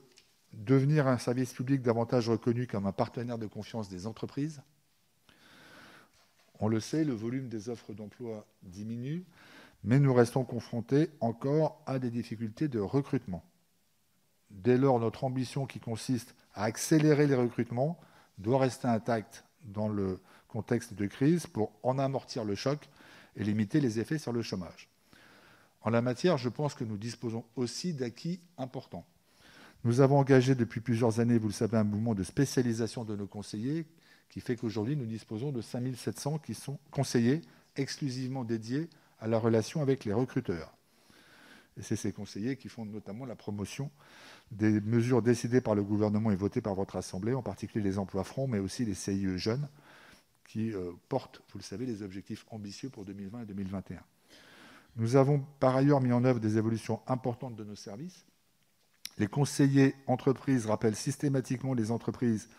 devenir 0.53 1.07
un 1.07 1.17
service 1.17 1.53
public 1.53 1.81
davantage 1.81 2.29
reconnu 2.29 2.67
comme 2.67 2.85
un 2.85 2.91
partenaire 2.91 3.37
de 3.37 3.47
confiance 3.47 3.89
des 3.89 4.07
entreprises. 4.07 4.61
On 6.59 6.67
le 6.67 6.79
sait, 6.79 7.03
le 7.03 7.13
volume 7.13 7.49
des 7.49 7.69
offres 7.69 7.93
d'emploi 7.93 8.45
diminue, 8.61 9.25
mais 9.83 9.99
nous 9.99 10.13
restons 10.13 10.43
confrontés 10.43 11.09
encore 11.19 11.81
à 11.85 11.99
des 11.99 12.11
difficultés 12.11 12.67
de 12.67 12.79
recrutement. 12.79 13.43
Dès 14.49 14.77
lors, 14.77 14.99
notre 14.99 15.23
ambition 15.23 15.65
qui 15.65 15.79
consiste 15.79 16.35
à 16.53 16.65
accélérer 16.65 17.27
les 17.27 17.35
recrutements 17.35 17.99
doit 18.37 18.59
rester 18.59 18.87
intacte 18.87 19.45
dans 19.63 19.87
le 19.87 20.19
contexte 20.47 20.93
de 20.93 21.07
crise 21.07 21.47
pour 21.47 21.71
en 21.83 21.97
amortir 21.97 22.43
le 22.43 22.55
choc 22.55 22.89
et 23.35 23.43
limiter 23.43 23.79
les 23.79 23.99
effets 23.99 24.17
sur 24.17 24.33
le 24.33 24.41
chômage. 24.41 24.89
En 25.81 25.89
la 25.89 26.01
matière, 26.01 26.37
je 26.37 26.49
pense 26.49 26.75
que 26.75 26.83
nous 26.83 26.97
disposons 26.97 27.45
aussi 27.55 27.93
d'acquis 27.93 28.39
importants. 28.57 29.05
Nous 29.83 30.01
avons 30.01 30.19
engagé 30.19 30.53
depuis 30.53 30.79
plusieurs 30.79 31.19
années, 31.19 31.39
vous 31.39 31.47
le 31.47 31.53
savez, 31.53 31.77
un 31.77 31.83
mouvement 31.83 32.13
de 32.13 32.23
spécialisation 32.23 33.03
de 33.03 33.15
nos 33.15 33.25
conseillers 33.25 33.87
qui 34.29 34.41
fait 34.41 34.55
qu'aujourd'hui, 34.55 34.95
nous 34.95 35.05
disposons 35.05 35.51
de 35.51 35.61
5700 35.61 36.39
qui 36.39 36.53
sont 36.53 36.77
conseillers 36.91 37.41
exclusivement 37.75 38.43
dédiés 38.43 38.89
à 39.21 39.27
la 39.27 39.39
relation 39.39 39.81
avec 39.81 40.03
les 40.03 40.13
recruteurs. 40.13 40.73
Et 41.77 41.83
c'est 41.83 41.95
ces 41.95 42.11
conseillers 42.11 42.57
qui 42.57 42.67
font 42.67 42.85
notamment 42.85 43.25
la 43.25 43.35
promotion 43.35 43.89
des 44.51 44.81
mesures 44.81 45.21
décidées 45.21 45.61
par 45.61 45.75
le 45.75 45.83
gouvernement 45.83 46.31
et 46.31 46.35
votées 46.35 46.61
par 46.61 46.75
votre 46.75 46.97
Assemblée, 46.97 47.33
en 47.33 47.41
particulier 47.41 47.83
les 47.83 47.97
emplois 47.97 48.25
francs, 48.25 48.49
mais 48.49 48.59
aussi 48.59 48.83
les 48.83 48.93
CIE 48.93 49.37
jeunes, 49.37 49.69
qui 50.45 50.73
euh, 50.73 50.91
portent, 51.07 51.41
vous 51.53 51.59
le 51.59 51.63
savez, 51.63 51.85
les 51.85 52.01
objectifs 52.01 52.45
ambitieux 52.49 52.89
pour 52.89 53.05
2020 53.05 53.43
et 53.43 53.45
2021. 53.45 54.01
Nous 54.97 55.15
avons 55.15 55.39
par 55.59 55.77
ailleurs 55.77 56.01
mis 56.01 56.11
en 56.11 56.25
œuvre 56.25 56.41
des 56.41 56.57
évolutions 56.57 56.99
importantes 57.07 57.55
de 57.55 57.63
nos 57.63 57.75
services. 57.75 58.25
Les 59.17 59.27
conseillers 59.27 59.95
entreprises 60.07 60.65
rappellent 60.65 60.95
systématiquement 60.95 61.73
les 61.73 61.91
entreprises 61.91 62.49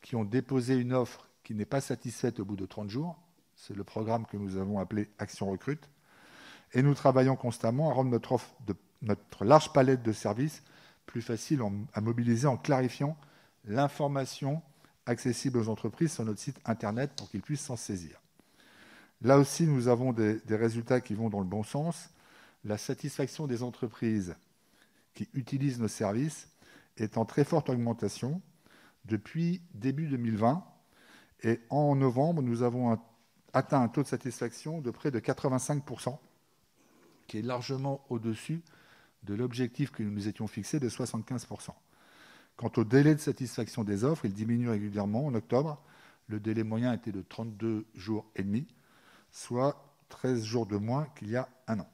qui 0.00 0.16
ont 0.16 0.24
déposé 0.24 0.76
une 0.76 0.94
offre 0.94 1.28
qui 1.44 1.54
n'est 1.54 1.66
pas 1.66 1.80
satisfaite 1.82 2.40
au 2.40 2.46
bout 2.46 2.56
de 2.56 2.64
30 2.64 2.88
jours. 2.88 3.18
C'est 3.54 3.76
le 3.76 3.84
programme 3.84 4.24
que 4.24 4.36
nous 4.38 4.56
avons 4.56 4.78
appelé 4.78 5.10
Action 5.18 5.50
Recrute. 5.50 5.90
Et 6.74 6.82
nous 6.82 6.94
travaillons 6.94 7.36
constamment 7.36 7.90
à 7.90 7.94
rendre 7.94 8.10
notre, 8.10 9.44
large 9.44 9.72
palette 9.72 10.02
de 10.02 10.12
services 10.12 10.62
plus 11.06 11.22
facile 11.22 11.60
à 11.92 12.00
mobiliser 12.00 12.46
en 12.46 12.56
clarifiant 12.56 13.16
l'information 13.64 14.62
accessible 15.06 15.58
aux 15.58 15.68
entreprises 15.68 16.12
sur 16.12 16.24
notre 16.24 16.40
site 16.40 16.60
Internet 16.64 17.12
pour 17.16 17.30
qu'ils 17.30 17.42
puissent 17.42 17.64
s'en 17.64 17.76
saisir. 17.76 18.20
Là 19.20 19.38
aussi, 19.38 19.66
nous 19.66 19.88
avons 19.88 20.12
des, 20.12 20.40
résultats 20.48 21.00
qui 21.00 21.14
vont 21.14 21.30
dans 21.30 21.40
le 21.40 21.46
bon 21.46 21.62
sens. 21.62 22.10
La 22.64 22.78
satisfaction 22.78 23.46
des 23.46 23.62
entreprises 23.62 24.34
qui 25.14 25.28
utilisent 25.34 25.80
nos 25.80 25.88
services 25.88 26.48
est 26.96 27.16
en 27.16 27.24
très 27.24 27.44
forte 27.44 27.68
augmentation 27.68 28.40
depuis 29.04 29.62
début 29.74 30.08
2020. 30.08 30.64
Et 31.44 31.60
en 31.70 31.94
novembre, 31.94 32.42
nous 32.42 32.62
avons 32.62 32.98
atteint 33.52 33.82
un 33.82 33.88
taux 33.88 34.02
de 34.02 34.08
satisfaction 34.08 34.80
de 34.80 34.90
près 34.90 35.10
de 35.10 35.20
85%, 35.20 36.18
qui 37.32 37.38
est 37.38 37.42
largement 37.42 38.04
au-dessus 38.10 38.60
de 39.22 39.32
l'objectif 39.32 39.90
que 39.90 40.02
nous 40.02 40.10
nous 40.10 40.28
étions 40.28 40.46
fixé 40.46 40.78
de 40.78 40.90
75%. 40.90 41.70
Quant 42.58 42.72
au 42.76 42.84
délai 42.84 43.14
de 43.14 43.20
satisfaction 43.20 43.84
des 43.84 44.04
offres, 44.04 44.26
il 44.26 44.34
diminue 44.34 44.68
régulièrement. 44.68 45.24
En 45.24 45.34
octobre, 45.34 45.82
le 46.28 46.40
délai 46.40 46.62
moyen 46.62 46.92
était 46.92 47.10
de 47.10 47.22
32 47.22 47.86
jours 47.94 48.30
et 48.36 48.42
demi, 48.42 48.66
soit 49.30 49.82
13 50.10 50.44
jours 50.44 50.66
de 50.66 50.76
moins 50.76 51.06
qu'il 51.16 51.30
y 51.30 51.36
a 51.36 51.48
un 51.68 51.80
an. 51.80 51.88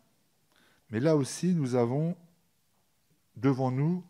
Mais 0.90 0.98
là 0.98 1.14
aussi, 1.14 1.54
nous 1.54 1.76
avons 1.76 2.16
devant 3.36 3.70
nous 3.70 4.02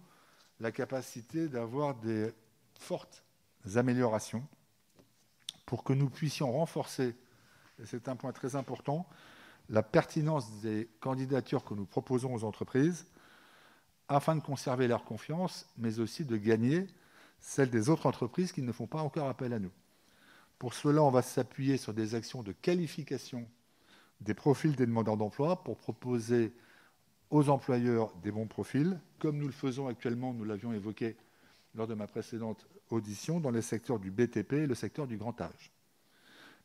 la 0.61 0.73
capacité 0.73 1.51
d'avoir 1.51 1.95
des 1.97 2.33
fortes 2.73 3.23
améliorations 3.75 4.49
pour 5.67 5.85
que 5.85 5.93
nous 5.93 6.09
puissions 6.09 6.51
renforcer, 6.53 7.15
et 7.79 7.85
c'est 7.85 8.09
un 8.09 8.17
point 8.17 8.33
très 8.33 8.57
important, 8.57 9.07
la 9.69 9.83
pertinence 9.83 10.61
des 10.61 10.89
candidatures 11.01 11.65
que 11.65 11.75
nous 11.75 11.85
proposons 11.85 12.35
aux 12.35 12.45
entreprises 12.45 13.07
afin 14.09 14.37
de 14.37 14.41
conserver 14.41 14.89
leur 14.89 15.05
confiance, 15.05 15.67
mais 15.77 15.99
aussi 15.99 16.25
de 16.25 16.37
gagner 16.37 16.87
celle 17.41 17.71
des 17.71 17.89
autres 17.89 18.07
entreprises 18.07 18.53
qui 18.53 18.63
ne 18.63 18.73
font 18.73 18.87
pas 18.87 19.03
encore 19.03 19.29
appel 19.29 19.53
à 19.53 19.59
nous. 19.59 19.73
Pour 20.59 20.75
cela, 20.75 21.03
on 21.03 21.11
va 21.11 21.23
s'appuyer 21.23 21.77
sur 21.77 21.93
des 21.93 22.15
actions 22.15 22.43
de 22.43 22.53
qualification 22.53 23.47
des 24.21 24.35
profils 24.35 24.75
des 24.75 24.87
demandeurs 24.87 25.17
d'emploi 25.17 25.63
pour 25.63 25.77
proposer 25.77 26.53
aux 27.31 27.49
employeurs 27.51 28.13
des 28.23 28.33
bons 28.33 28.47
profils, 28.47 28.99
comme 29.19 29.39
nous 29.39 29.47
le 29.47 29.53
faisons 29.53 29.87
actuellement, 29.87 30.33
nous 30.33 30.45
l'avions 30.45 30.73
évoqué 30.73 31.17
lors 31.75 31.87
de 31.87 31.95
ma 31.95 32.07
précédente 32.07 32.67
audition, 32.91 33.39
dans 33.39 33.51
les 33.51 33.63
secteurs 33.63 33.99
du 33.99 34.11
BTP 34.11 34.55
et 34.55 34.67
le 34.67 34.75
secteur 34.75 35.07
du 35.07 35.19
grand 35.19 35.39
âge. 35.41 35.71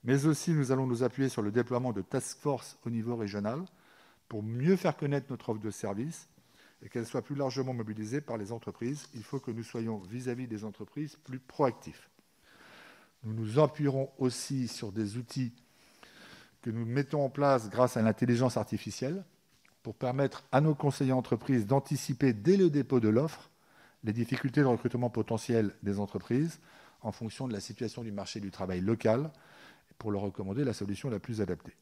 Mais 0.04 0.26
aussi, 0.26 0.52
nous 0.52 0.72
allons 0.72 0.86
nous 0.86 1.04
appuyer 1.04 1.30
sur 1.30 1.42
le 1.42 1.52
déploiement 1.52 1.94
de 1.94 2.02
task 2.02 2.38
force 2.40 2.78
au 2.86 2.90
niveau 2.90 3.16
régional 3.16 3.64
pour 4.28 4.44
mieux 4.44 4.76
faire 4.76 4.98
connaître 4.98 5.28
notre 5.30 5.50
offre 5.50 5.62
de 5.62 5.72
service 5.72 6.28
et 6.82 6.90
qu'elle 6.90 7.06
soit 7.06 7.22
plus 7.22 7.36
largement 7.36 7.74
mobilisée 7.74 8.20
par 8.20 8.38
les 8.38 8.52
entreprises. 8.52 9.08
Il 9.14 9.24
faut 9.24 9.40
que 9.40 9.52
nous 9.52 9.64
soyons 9.64 10.00
vis-à-vis 10.00 10.46
-vis 10.46 10.50
des 10.50 10.66
entreprises 10.66 11.16
plus 11.16 11.40
proactifs. 11.40 12.10
Nous 13.24 13.34
nous 13.34 13.60
appuierons 13.60 14.12
aussi 14.18 14.68
sur 14.68 14.92
des 14.92 15.16
outils 15.16 15.54
que 16.62 16.70
nous 16.70 16.86
mettons 16.86 17.24
en 17.24 17.30
place 17.30 17.70
grâce 17.70 17.96
à 17.96 18.02
l'intelligence 18.02 18.58
artificielle 18.58 19.24
pour 19.82 19.96
permettre 19.96 20.44
à 20.52 20.62
nos 20.62 20.76
conseillers 20.76 21.14
entreprises 21.14 21.66
d'anticiper 21.66 22.34
dès 22.34 22.58
le 22.58 22.70
dépôt 22.70 23.00
de 23.00 23.10
l'offre 23.10 23.50
les 24.04 24.14
difficultés 24.14 24.62
de 24.62 24.66
recrutement 24.66 25.10
potentiel 25.10 25.74
des 25.84 26.00
entreprises 26.00 26.60
en 27.02 27.12
fonction 27.12 27.48
de 27.48 27.54
la 27.54 27.60
situation 27.60 28.04
du 28.04 28.12
marché 28.12 28.40
du 28.40 28.52
travail 28.52 28.82
local 28.82 29.32
pour 30.04 30.12
leur 30.12 30.24
recommander 30.24 30.66
la 30.66 30.74
solution 30.74 31.10
la 31.10 31.22
plus 31.22 31.40
adaptée. 31.40 31.78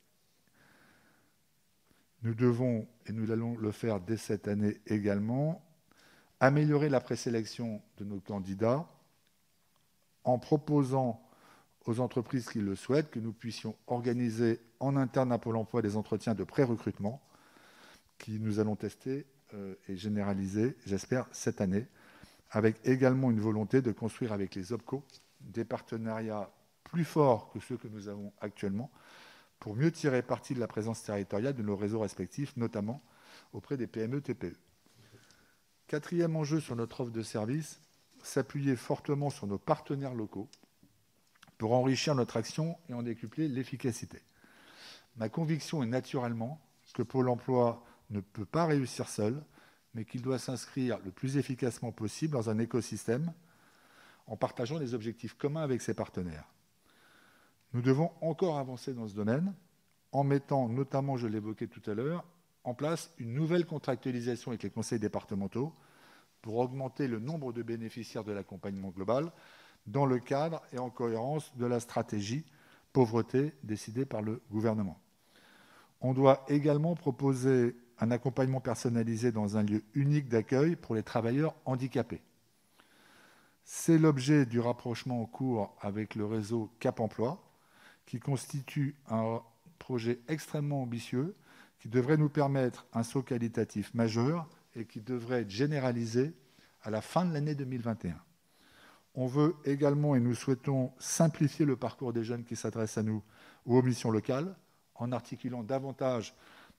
Nous 2.21 2.35
devons, 2.35 2.87
et 3.07 3.13
nous 3.13 3.31
allons 3.31 3.57
le 3.57 3.71
faire 3.71 3.99
dès 3.99 4.15
cette 4.15 4.47
année 4.47 4.79
également, 4.85 5.65
améliorer 6.39 6.87
la 6.87 7.01
présélection 7.01 7.81
de 7.97 8.05
nos 8.05 8.19
candidats 8.19 8.87
en 10.23 10.37
proposant 10.37 11.19
aux 11.87 11.99
entreprises 11.99 12.47
qui 12.47 12.59
le 12.59 12.75
souhaitent 12.75 13.09
que 13.09 13.19
nous 13.19 13.33
puissions 13.33 13.75
organiser 13.87 14.59
en 14.79 14.97
interne 14.97 15.31
à 15.31 15.39
Pôle 15.39 15.57
emploi 15.57 15.81
des 15.81 15.97
entretiens 15.97 16.35
de 16.35 16.43
pré-recrutement 16.43 17.23
qui 18.19 18.39
nous 18.39 18.59
allons 18.59 18.75
tester 18.75 19.25
euh, 19.55 19.73
et 19.87 19.97
généraliser, 19.97 20.77
j'espère, 20.85 21.27
cette 21.31 21.59
année, 21.59 21.87
avec 22.51 22.75
également 22.85 23.31
une 23.31 23.39
volonté 23.39 23.81
de 23.81 23.91
construire 23.91 24.31
avec 24.31 24.53
les 24.53 24.73
OPCO 24.73 25.03
des 25.39 25.65
partenariats 25.65 26.51
plus 26.91 27.05
forts 27.05 27.49
que 27.51 27.59
ceux 27.59 27.77
que 27.77 27.87
nous 27.87 28.07
avons 28.07 28.33
actuellement 28.41 28.91
pour 29.59 29.75
mieux 29.75 29.91
tirer 29.91 30.21
parti 30.21 30.53
de 30.53 30.59
la 30.59 30.67
présence 30.67 31.03
territoriale 31.03 31.55
de 31.55 31.63
nos 31.63 31.75
réseaux 31.75 31.99
respectifs, 31.99 32.55
notamment 32.57 33.01
auprès 33.53 33.77
des 33.77 33.87
PME-TPE. 33.87 34.57
Quatrième 35.87 36.35
enjeu 36.35 36.59
sur 36.59 36.75
notre 36.75 37.01
offre 37.01 37.11
de 37.11 37.21
service, 37.21 37.79
s'appuyer 38.23 38.75
fortement 38.75 39.29
sur 39.29 39.47
nos 39.47 39.57
partenaires 39.57 40.13
locaux 40.13 40.49
pour 41.57 41.73
enrichir 41.73 42.15
notre 42.15 42.37
action 42.37 42.77
et 42.89 42.93
en 42.93 43.03
décupler 43.03 43.47
l'efficacité. 43.47 44.21
Ma 45.17 45.29
conviction 45.29 45.83
est 45.83 45.87
naturellement 45.87 46.59
que 46.93 47.03
Pôle 47.03 47.29
emploi 47.29 47.83
ne 48.09 48.19
peut 48.19 48.45
pas 48.45 48.65
réussir 48.65 49.07
seul, 49.07 49.41
mais 49.93 50.05
qu'il 50.05 50.21
doit 50.21 50.39
s'inscrire 50.39 50.99
le 51.05 51.11
plus 51.11 51.37
efficacement 51.37 51.91
possible 51.91 52.33
dans 52.33 52.49
un 52.49 52.59
écosystème 52.59 53.31
en 54.27 54.37
partageant 54.37 54.79
des 54.79 54.93
objectifs 54.93 55.35
communs 55.35 55.63
avec 55.63 55.81
ses 55.81 55.93
partenaires. 55.93 56.45
Nous 57.73 57.81
devons 57.81 58.11
encore 58.21 58.57
avancer 58.57 58.93
dans 58.93 59.07
ce 59.07 59.15
domaine 59.15 59.53
en 60.11 60.23
mettant 60.23 60.67
notamment, 60.67 61.15
je 61.15 61.27
l'évoquais 61.27 61.67
tout 61.67 61.89
à 61.89 61.93
l'heure, 61.93 62.25
en 62.63 62.73
place 62.73 63.13
une 63.17 63.33
nouvelle 63.33 63.65
contractualisation 63.65 64.51
avec 64.51 64.63
les 64.63 64.69
conseils 64.69 64.99
départementaux 64.99 65.73
pour 66.41 66.57
augmenter 66.57 67.07
le 67.07 67.19
nombre 67.19 67.53
de 67.53 67.63
bénéficiaires 67.63 68.23
de 68.23 68.31
l'accompagnement 68.31 68.89
global 68.89 69.31
dans 69.87 70.05
le 70.05 70.19
cadre 70.19 70.61
et 70.73 70.79
en 70.79 70.89
cohérence 70.89 71.55
de 71.55 71.65
la 71.65 71.79
stratégie 71.79 72.45
pauvreté 72.93 73.53
décidée 73.63 74.05
par 74.05 74.21
le 74.21 74.41
gouvernement. 74.51 74.99
On 76.01 76.13
doit 76.13 76.43
également 76.49 76.95
proposer 76.95 77.75
un 77.99 78.11
accompagnement 78.11 78.59
personnalisé 78.59 79.31
dans 79.31 79.57
un 79.57 79.63
lieu 79.63 79.83
unique 79.93 80.27
d'accueil 80.27 80.75
pour 80.75 80.95
les 80.95 81.03
travailleurs 81.03 81.55
handicapés. 81.65 82.21
C'est 83.63 83.99
l'objet 83.99 84.45
du 84.45 84.59
rapprochement 84.59 85.21
en 85.21 85.25
cours 85.25 85.75
avec 85.79 86.15
le 86.15 86.25
réseau 86.25 86.69
Cap 86.79 86.99
Emploi, 86.99 87.39
qui 88.05 88.19
constitue 88.19 88.95
un 89.09 89.41
projet 89.79 90.19
extrêmement 90.27 90.83
ambitieux 90.83 91.35
qui 91.79 91.89
devrait 91.89 92.17
nous 92.17 92.29
permettre 92.29 92.85
un 92.93 93.03
saut 93.03 93.23
qualitatif 93.23 93.93
majeur 93.93 94.47
et 94.75 94.85
qui 94.85 95.01
devrait 95.01 95.41
être 95.41 95.49
généralisé 95.49 96.33
à 96.83 96.89
la 96.89 97.01
fin 97.01 97.25
de 97.25 97.33
l'année 97.33 97.55
2021. 97.55 98.15
On 99.15 99.27
veut 99.27 99.55
également 99.65 100.15
et 100.15 100.19
nous 100.19 100.35
souhaitons 100.35 100.91
simplifier 100.99 101.65
le 101.65 101.75
parcours 101.75 102.13
des 102.13 102.23
jeunes 102.23 102.45
qui 102.45 102.55
s'adressent 102.55 102.97
à 102.97 103.03
nous 103.03 103.23
ou 103.65 103.77
aux 103.77 103.81
missions 103.81 104.11
locales 104.11 104.55
en 104.95 105.11
articulant 105.11 105.63
davantage 105.63 106.35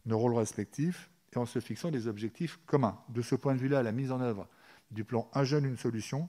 nos 0.06 0.18
rôles 0.18 0.34
respectifs 0.34 1.10
et 1.34 1.38
en 1.38 1.46
se 1.46 1.58
fixant 1.58 1.90
des 1.90 2.06
objectifs 2.06 2.58
communs. 2.66 2.98
De 3.08 3.22
ce 3.22 3.34
point 3.34 3.54
de 3.54 3.60
vue-là, 3.60 3.82
la 3.82 3.92
mise 3.92 4.12
en 4.12 4.20
œuvre 4.20 4.48
du 4.90 5.04
plan 5.04 5.28
Un 5.34 5.44
jeune, 5.44 5.64
une 5.64 5.76
solution 5.76 6.28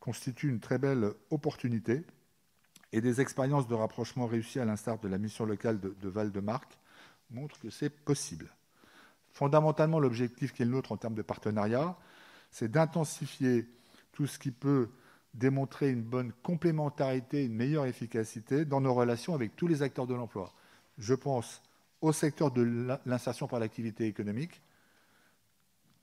constitue 0.00 0.48
une 0.48 0.60
très 0.60 0.78
belle 0.78 1.12
opportunité 1.30 2.04
et 2.96 3.02
des 3.02 3.20
expériences 3.20 3.68
de 3.68 3.74
rapprochement 3.74 4.26
réussies 4.26 4.58
à 4.58 4.64
l'instar 4.64 4.98
de 4.98 5.06
la 5.06 5.18
mission 5.18 5.44
locale 5.44 5.78
de, 5.78 5.94
de 6.00 6.08
Val-de-Marque 6.08 6.78
montrent 7.28 7.58
que 7.60 7.68
c'est 7.68 7.90
possible. 7.90 8.48
Fondamentalement, 9.32 10.00
l'objectif 10.00 10.54
qui 10.54 10.62
est 10.62 10.64
le 10.64 10.70
nôtre 10.70 10.92
en 10.92 10.96
termes 10.96 11.14
de 11.14 11.20
partenariat, 11.20 11.94
c'est 12.50 12.70
d'intensifier 12.70 13.68
tout 14.12 14.26
ce 14.26 14.38
qui 14.38 14.50
peut 14.50 14.88
démontrer 15.34 15.90
une 15.90 16.02
bonne 16.02 16.32
complémentarité, 16.42 17.44
une 17.44 17.54
meilleure 17.54 17.84
efficacité 17.84 18.64
dans 18.64 18.80
nos 18.80 18.94
relations 18.94 19.34
avec 19.34 19.56
tous 19.56 19.66
les 19.66 19.82
acteurs 19.82 20.06
de 20.06 20.14
l'emploi. 20.14 20.54
Je 20.96 21.12
pense 21.12 21.62
au 22.00 22.12
secteur 22.12 22.50
de 22.50 22.98
l'insertion 23.04 23.46
par 23.46 23.60
l'activité 23.60 24.06
économique, 24.06 24.62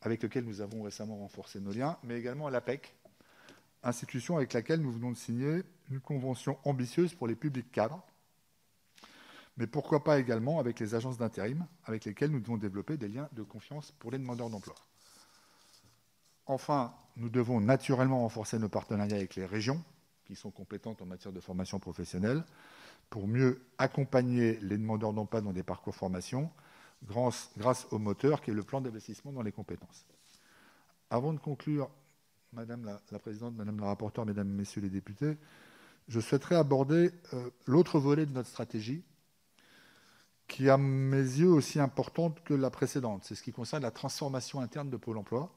avec 0.03 0.21
lequel 0.21 0.45
nous 0.45 0.62
avons 0.62 0.84
récemment 0.84 1.17
renforcé 1.17 1.60
nos 1.60 1.71
liens, 1.71 1.97
mais 2.03 2.19
également 2.19 2.45
à 2.45 2.51
l'APEC, 2.51 2.93
institution 3.82 4.38
avec 4.38 4.53
laquelle 4.53 4.82
nous 4.82 4.91
venons 4.91 5.10
de 5.10 5.17
signer 5.17 5.63
une 5.93 6.01
convention 6.01 6.58
ambitieuse 6.63 7.13
pour 7.13 7.27
les 7.27 7.36
publics 7.36 7.71
cadres, 7.71 8.01
mais 9.58 9.67
pourquoi 9.67 10.03
pas 10.03 10.19
également 10.19 10.60
avec 10.60 10.79
les 10.79 10.95
agences 10.95 11.19
d'intérim, 11.19 11.67
avec 11.86 12.06
lesquelles 12.06 12.32
nous 12.32 12.39
devons 12.39 12.58
développer 12.58 12.97
des 12.97 13.08
liens 13.08 13.29
de 13.34 13.43
confiance 13.43 13.91
pour 13.91 14.10
les 14.10 14.17
demandeurs 14.17 14.49
d'emploi. 14.49 14.73
Enfin, 16.47 16.93
nous 17.15 17.29
devons 17.29 17.62
naturellement 17.62 18.21
renforcer 18.21 18.58
nos 18.58 18.69
partenariats 18.69 19.17
avec 19.17 19.36
les 19.36 19.45
régions, 19.45 19.84
qui 20.25 20.36
sont 20.36 20.49
compétentes 20.49 21.01
en 21.01 21.06
matière 21.06 21.32
de 21.32 21.39
formation 21.39 21.79
professionnelle, 21.79 22.43
pour 23.12 23.27
mieux 23.27 23.63
accompagner 23.77 24.58
les 24.62 24.77
demandeurs 24.77 25.13
d'emploi 25.13 25.41
dans 25.41 25.53
des 25.53 25.63
parcours 25.63 25.93
formation 25.93 26.49
grâce, 27.06 27.51
au 27.91 27.99
moteur 27.99 28.41
qui 28.41 28.49
est 28.49 28.53
le 28.53 28.63
plan 28.63 28.82
d'investissement 28.82 29.32
dans 29.32 29.43
les 29.43 29.51
compétences. 29.51 30.06
Avant 31.12 31.34
de 31.34 31.39
conclure, 31.39 31.91
Madame 32.53 32.86
la, 32.86 33.01
la, 33.12 33.19
Présidente, 33.19 33.56
Madame 33.56 33.79
la 33.79 33.88
rapporteure, 33.88 34.25
Mesdames 34.25 34.47
Messieurs 34.47 34.82
les 34.82 34.89
députés, 34.89 35.38
je 36.07 36.19
souhaiterais 36.19 36.55
aborder 36.55 37.11
euh, 37.33 37.49
l'autre 37.65 37.99
volet 37.99 38.25
de 38.25 38.31
notre 38.31 38.49
stratégie, 38.49 39.03
qui 40.47 40.67
est 40.67 40.69
à 40.69 40.77
mes 40.77 41.17
yeux 41.17 41.49
aussi 41.49 41.79
importante 41.79 42.43
que 42.43 42.53
la 42.53 42.69
précédente. 42.69 43.23
C'est 43.23 43.35
ce 43.35 43.43
qui 43.43 43.51
concerne 43.51 43.83
la 43.83 43.91
transformation 43.91 44.59
interne 44.59 44.89
de 44.89 44.97
Pôle 44.97 45.17
emploi. 45.17 45.53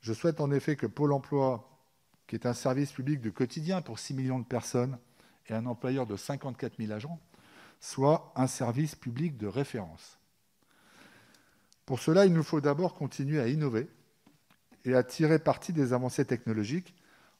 Je 0.00 0.12
souhaite 0.12 0.40
en 0.40 0.50
effet 0.50 0.76
que 0.76 0.86
Pôle 0.86 1.12
emploi, 1.12 1.68
qui 2.26 2.36
est 2.36 2.46
un 2.46 2.54
service 2.54 2.92
public 2.92 3.20
de 3.20 3.30
quotidien 3.30 3.82
pour 3.82 3.98
6 3.98 4.14
millions 4.14 4.38
de 4.38 4.44
personnes, 4.44 4.98
et 5.48 5.54
un 5.54 5.66
employeur 5.66 6.06
de 6.06 6.16
54 6.16 6.76
000 6.78 6.92
agents, 6.92 7.18
soit 7.80 8.32
un 8.36 8.46
service 8.46 8.94
public 8.94 9.36
de 9.36 9.46
référence. 9.46 10.18
Pour 11.86 11.98
cela, 11.98 12.26
il 12.26 12.32
nous 12.32 12.44
faut 12.44 12.60
d'abord 12.60 12.94
continuer 12.94 13.40
à 13.40 13.48
innover 13.48 13.88
et 14.84 14.94
à 14.94 15.02
tirer 15.02 15.38
parti 15.38 15.72
des 15.72 15.92
avancées 15.92 16.24
technologiques 16.24 16.94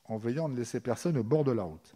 en 0.06 0.16
veillant 0.16 0.46
à 0.46 0.48
ne 0.48 0.56
laisser 0.56 0.80
personne 0.80 1.16
au 1.16 1.22
bord 1.22 1.44
de 1.44 1.52
la 1.52 1.62
route. 1.62 1.94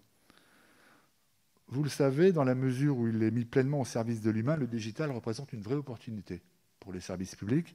Vous 1.74 1.82
le 1.82 1.90
savez, 1.90 2.30
dans 2.30 2.44
la 2.44 2.54
mesure 2.54 2.96
où 2.96 3.08
il 3.08 3.20
est 3.24 3.32
mis 3.32 3.44
pleinement 3.44 3.80
au 3.80 3.84
service 3.84 4.20
de 4.20 4.30
l'humain, 4.30 4.54
le 4.54 4.68
digital 4.68 5.10
représente 5.10 5.52
une 5.52 5.60
vraie 5.60 5.74
opportunité 5.74 6.40
pour 6.78 6.92
les 6.92 7.00
services 7.00 7.34
publics, 7.34 7.74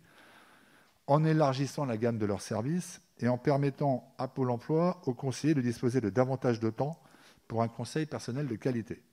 en 1.05 1.25
élargissant 1.25 1.83
la 1.83 1.97
gamme 1.97 2.17
de 2.17 2.25
leurs 2.25 2.41
services 2.41 3.01
et 3.19 3.27
en 3.27 3.38
permettant 3.38 4.15
à 4.17 4.29
Pôle 4.29 4.51
emploi, 4.51 5.01
aux 5.05 5.13
conseillers, 5.13 5.53
de 5.53 5.59
disposer 5.59 5.99
de 5.99 6.09
davantage 6.09 6.62
de 6.62 6.69
temps 6.69 6.97
pour 7.49 7.62
un 7.62 7.67
conseil 7.67 8.05
personnel 8.05 8.47
de 8.47 8.55
qualité. 8.55 9.03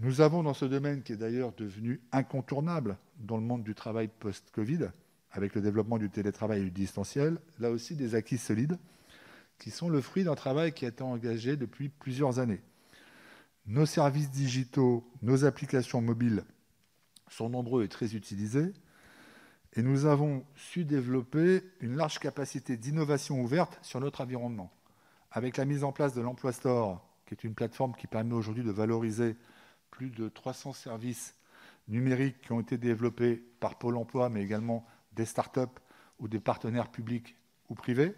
Nous 0.00 0.20
avons 0.20 0.42
dans 0.42 0.52
ce 0.52 0.66
domaine, 0.66 1.02
qui 1.02 1.14
est 1.14 1.16
d'ailleurs 1.16 1.52
devenu 1.52 2.02
incontournable 2.12 2.98
dans 3.20 3.38
le 3.38 3.42
monde 3.42 3.64
du 3.64 3.74
travail 3.74 4.10
post-Covid, 4.18 4.90
avec 5.32 5.54
le 5.54 5.62
développement 5.62 5.96
du 5.96 6.10
télétravail 6.10 6.60
et 6.60 6.64
du 6.64 6.70
distanciel, 6.70 7.38
là 7.58 7.70
aussi 7.70 7.96
des 7.96 8.16
acquis 8.16 8.36
solides, 8.36 8.76
qui 9.58 9.70
sont 9.70 9.88
le 9.88 10.02
fruit 10.02 10.24
d'un 10.24 10.34
travail 10.34 10.74
qui 10.74 10.84
a 10.84 10.88
été 10.88 11.02
engagé 11.02 11.56
depuis 11.56 11.88
plusieurs 11.88 12.38
années. 12.38 12.60
Nos 13.66 13.86
services 13.86 14.30
digitaux, 14.30 15.10
nos 15.22 15.46
applications 15.46 16.02
mobiles 16.02 16.44
sont 17.28 17.48
nombreux 17.48 17.84
et 17.84 17.88
très 17.88 18.14
utilisés, 18.14 18.72
et 19.72 19.82
nous 19.82 20.04
avons 20.04 20.44
su 20.54 20.84
développer 20.84 21.62
une 21.80 21.96
large 21.96 22.18
capacité 22.18 22.76
d'innovation 22.76 23.40
ouverte 23.40 23.78
sur 23.82 24.00
notre 24.00 24.20
environnement. 24.20 24.70
Avec 25.30 25.56
la 25.56 25.64
mise 25.64 25.82
en 25.82 25.92
place 25.92 26.14
de 26.14 26.20
l'Emploi 26.20 26.52
Store, 26.52 27.04
qui 27.26 27.34
est 27.34 27.42
une 27.44 27.54
plateforme 27.54 27.94
qui 27.96 28.06
permet 28.06 28.34
aujourd'hui 28.34 28.62
de 28.62 28.70
valoriser 28.70 29.34
plus 29.90 30.10
de 30.10 30.28
300 30.28 30.74
services 30.74 31.34
numériques 31.88 32.40
qui 32.42 32.52
ont 32.52 32.60
été 32.60 32.76
développés 32.78 33.36
par 33.60 33.78
Pôle 33.78 33.96
emploi, 33.96 34.28
mais 34.28 34.42
également 34.42 34.86
des 35.12 35.24
start-up 35.24 35.80
ou 36.18 36.28
des 36.28 36.40
partenaires 36.40 36.90
publics 36.90 37.34
ou 37.70 37.74
privés, 37.74 38.14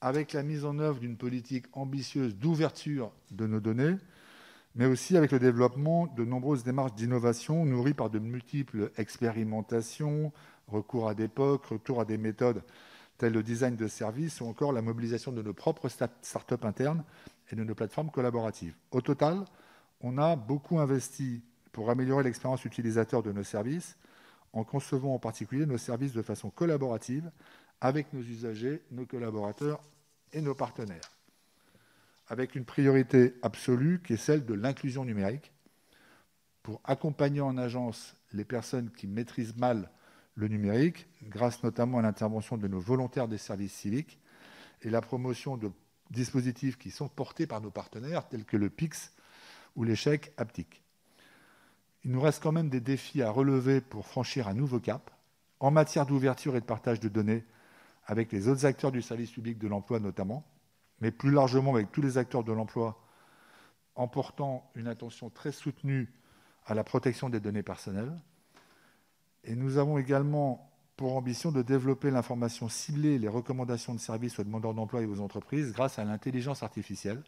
avec 0.00 0.32
la 0.32 0.42
mise 0.42 0.64
en 0.64 0.78
œuvre 0.78 0.98
d'une 0.98 1.16
politique 1.16 1.66
ambitieuse 1.72 2.36
d'ouverture 2.36 3.12
de 3.30 3.46
nos 3.46 3.60
données, 3.60 3.96
mais 4.74 4.86
aussi 4.86 5.16
avec 5.16 5.32
le 5.32 5.38
développement 5.38 6.06
de 6.06 6.24
nombreuses 6.24 6.64
démarches 6.64 6.94
d'innovation 6.94 7.64
nourries 7.64 7.94
par 7.94 8.10
de 8.10 8.18
multiples 8.18 8.90
expérimentations, 8.96 10.32
recours 10.68 11.08
à 11.08 11.14
des 11.14 11.28
POC, 11.28 11.66
retour 11.66 12.00
à 12.00 12.04
des 12.04 12.18
méthodes 12.18 12.62
telles 13.20 13.32
le 13.34 13.42
design 13.42 13.76
de 13.76 13.86
services 13.86 14.40
ou 14.40 14.46
encore 14.46 14.72
la 14.72 14.80
mobilisation 14.80 15.30
de 15.30 15.42
nos 15.42 15.52
propres 15.52 15.88
start-up 15.88 16.64
internes 16.64 17.04
et 17.52 17.56
de 17.56 17.62
nos 17.62 17.74
plateformes 17.74 18.10
collaboratives. 18.10 18.74
Au 18.92 19.02
total, 19.02 19.44
on 20.00 20.16
a 20.16 20.36
beaucoup 20.36 20.78
investi 20.78 21.42
pour 21.70 21.90
améliorer 21.90 22.24
l'expérience 22.24 22.64
utilisateur 22.64 23.22
de 23.22 23.30
nos 23.30 23.42
services, 23.42 23.98
en 24.54 24.64
concevant 24.64 25.14
en 25.14 25.18
particulier 25.18 25.66
nos 25.66 25.76
services 25.76 26.14
de 26.14 26.22
façon 26.22 26.48
collaborative 26.48 27.30
avec 27.82 28.12
nos 28.14 28.22
usagers, 28.22 28.82
nos 28.90 29.04
collaborateurs 29.04 29.80
et 30.32 30.40
nos 30.40 30.54
partenaires, 30.54 31.10
avec 32.30 32.54
une 32.54 32.64
priorité 32.64 33.34
absolue 33.42 34.00
qui 34.06 34.12
est 34.12 34.16
celle 34.16 34.46
de 34.46 34.54
l'inclusion 34.54 35.04
numérique, 35.04 35.52
pour 36.62 36.80
accompagner 36.84 37.40
en 37.40 37.58
agence 37.58 38.14
les 38.32 38.44
personnes 38.44 38.90
qui 38.92 39.08
maîtrisent 39.08 39.56
mal 39.56 39.90
le 40.36 40.46
numérique, 40.46 41.08
grâce 41.24 41.62
notamment 41.64 41.98
à 41.98 42.02
l'intervention 42.02 42.56
de 42.56 42.68
nos 42.68 42.78
volontaires 42.78 43.26
des 43.26 43.36
services 43.36 43.72
civiques 43.72 44.20
et 44.82 44.90
la 44.90 45.00
promotion 45.00 45.56
de 45.56 45.72
dispositifs 46.10 46.78
qui 46.78 46.92
sont 46.92 47.08
portés 47.08 47.48
par 47.48 47.60
nos 47.60 47.70
partenaires, 47.72 48.28
tels 48.28 48.44
que 48.44 48.56
le 48.56 48.70
PIX 48.70 49.12
ou 49.74 49.82
l'échec 49.82 50.32
haptique. 50.36 50.84
Il 52.04 52.12
nous 52.12 52.20
reste 52.20 52.42
quand 52.42 52.52
même 52.52 52.70
des 52.70 52.80
défis 52.80 53.22
à 53.22 53.30
relever 53.30 53.80
pour 53.80 54.06
franchir 54.06 54.46
un 54.46 54.54
nouveau 54.54 54.78
cap 54.78 55.10
en 55.58 55.72
matière 55.72 56.06
d'ouverture 56.06 56.54
et 56.54 56.60
de 56.60 56.64
partage 56.64 57.00
de 57.00 57.08
données 57.08 57.44
avec 58.06 58.30
les 58.30 58.46
autres 58.46 58.66
acteurs 58.66 58.92
du 58.92 59.02
service 59.02 59.32
public 59.32 59.58
de 59.58 59.66
l'emploi 59.66 59.98
notamment, 59.98 60.46
mais 61.00 61.10
plus 61.10 61.30
largement 61.30 61.74
avec 61.74 61.92
tous 61.92 62.02
les 62.02 62.18
acteurs 62.18 62.44
de 62.44 62.52
l'emploi, 62.52 63.00
en 63.94 64.08
portant 64.08 64.70
une 64.74 64.86
attention 64.86 65.30
très 65.30 65.52
soutenue 65.52 66.12
à 66.66 66.74
la 66.74 66.84
protection 66.84 67.28
des 67.28 67.40
données 67.40 67.62
personnelles. 67.62 68.12
Et 69.44 69.56
nous 69.56 69.78
avons 69.78 69.98
également 69.98 70.70
pour 70.96 71.16
ambition 71.16 71.50
de 71.50 71.62
développer 71.62 72.10
l'information 72.10 72.68
ciblée 72.68 73.18
les 73.18 73.28
recommandations 73.28 73.94
de 73.94 74.00
services 74.00 74.38
aux 74.38 74.44
demandeurs 74.44 74.74
d'emploi 74.74 75.00
et 75.00 75.06
aux 75.06 75.20
entreprises 75.20 75.72
grâce 75.72 75.98
à 75.98 76.04
l'intelligence 76.04 76.62
artificielle. 76.62 77.22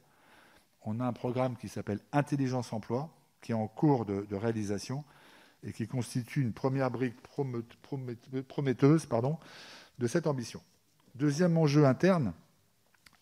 On 0.85 1.01
a 1.01 1.05
un 1.07 1.13
programme 1.13 1.57
qui 1.57 1.69
s'appelle 1.69 2.01
Intelligence 2.13 2.73
Emploi, 2.73 3.09
qui 3.41 3.53
est 3.53 3.55
en 3.55 3.69
cours 3.69 4.05
de, 4.05 4.27
réalisation 4.35 5.05
et 5.63 5.73
qui 5.73 5.87
constitue 5.87 6.43
une 6.43 6.53
première 6.53 6.91
brique 6.91 7.17
prometteuse 8.49 9.09
de 9.99 10.07
cette 10.07 10.27
ambition. 10.27 10.61
Deuxième 11.15 11.57
enjeu 11.57 11.87
interne, 11.87 12.35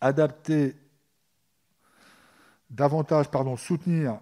adapter 0.00 0.76
davantage, 2.70 3.30
pardon, 3.30 3.56
soutenir 3.56 4.20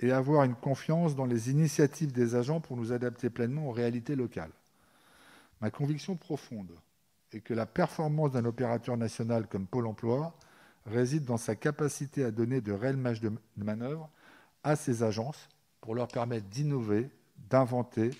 et 0.00 0.12
avoir 0.12 0.44
une 0.44 0.54
confiance 0.54 1.16
dans 1.16 1.24
les 1.24 1.50
initiatives 1.50 2.12
des 2.12 2.34
agents 2.34 2.60
pour 2.60 2.76
nous 2.76 2.92
adapter 2.92 3.30
pleinement 3.30 3.68
aux 3.68 3.72
réalités 3.72 4.14
locales. 4.14 4.52
Ma 5.60 5.70
conviction 5.70 6.16
profonde 6.16 6.72
est 7.32 7.40
que 7.40 7.54
la 7.54 7.66
performance 7.66 8.32
d'un 8.32 8.44
opérateur 8.44 8.96
national 8.96 9.48
comme 9.48 9.66
Pôle 9.66 9.86
Emploi 9.86 10.34
réside 10.86 11.24
dans 11.24 11.36
sa 11.36 11.56
capacité 11.56 12.24
à 12.24 12.30
donner 12.30 12.60
de 12.60 12.72
réelles 12.72 12.96
marges 12.96 13.20
de 13.20 13.32
manœuvre 13.56 14.08
à 14.62 14.76
ces 14.76 15.02
agences 15.02 15.48
pour 15.80 15.94
leur 15.94 16.08
permettre 16.08 16.46
d'innover, 16.46 17.10
d'inventer 17.50 18.10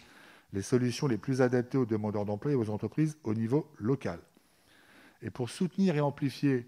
les 0.52 0.62
solutions 0.62 1.06
les 1.06 1.18
plus 1.18 1.42
adaptées 1.42 1.78
aux 1.78 1.86
demandeurs 1.86 2.24
d'emploi 2.24 2.52
et 2.52 2.56
aux 2.56 2.70
entreprises 2.70 3.16
au 3.24 3.34
niveau 3.34 3.70
local. 3.78 4.18
Et 5.22 5.30
pour 5.30 5.50
soutenir 5.50 5.96
et 5.96 6.00
amplifier 6.00 6.66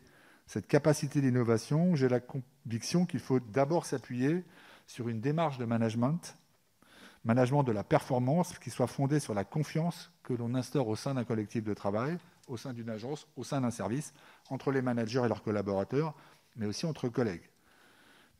cette 0.50 0.66
capacité 0.66 1.20
d'innovation, 1.20 1.94
j'ai 1.94 2.08
la 2.08 2.18
conviction 2.18 3.06
qu'il 3.06 3.20
faut 3.20 3.38
d'abord 3.38 3.86
s'appuyer 3.86 4.42
sur 4.88 5.08
une 5.08 5.20
démarche 5.20 5.58
de 5.58 5.64
management, 5.64 6.36
management 7.24 7.62
de 7.62 7.70
la 7.70 7.84
performance, 7.84 8.58
qui 8.58 8.70
soit 8.70 8.88
fondée 8.88 9.20
sur 9.20 9.32
la 9.32 9.44
confiance 9.44 10.10
que 10.24 10.32
l'on 10.32 10.56
instaure 10.56 10.88
au 10.88 10.96
sein 10.96 11.14
d'un 11.14 11.22
collectif 11.22 11.62
de 11.62 11.72
travail, 11.72 12.18
au 12.48 12.56
sein 12.56 12.72
d'une 12.72 12.90
agence, 12.90 13.28
au 13.36 13.44
sein 13.44 13.60
d'un 13.60 13.70
service, 13.70 14.12
entre 14.48 14.72
les 14.72 14.82
managers 14.82 15.22
et 15.24 15.28
leurs 15.28 15.44
collaborateurs, 15.44 16.16
mais 16.56 16.66
aussi 16.66 16.84
entre 16.84 17.08
collègues 17.08 17.48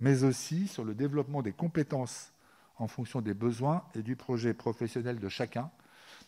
mais 0.01 0.25
aussi 0.25 0.67
sur 0.67 0.85
le 0.85 0.95
développement 0.95 1.43
des 1.43 1.53
compétences 1.53 2.33
en 2.79 2.89
fonction 2.89 3.21
des 3.21 3.35
besoins 3.35 3.85
et 3.95 4.03
du 4.03 4.17
projet 4.17 4.55
professionnel 4.55 5.21
de 5.21 5.29
chacun, 5.29 5.71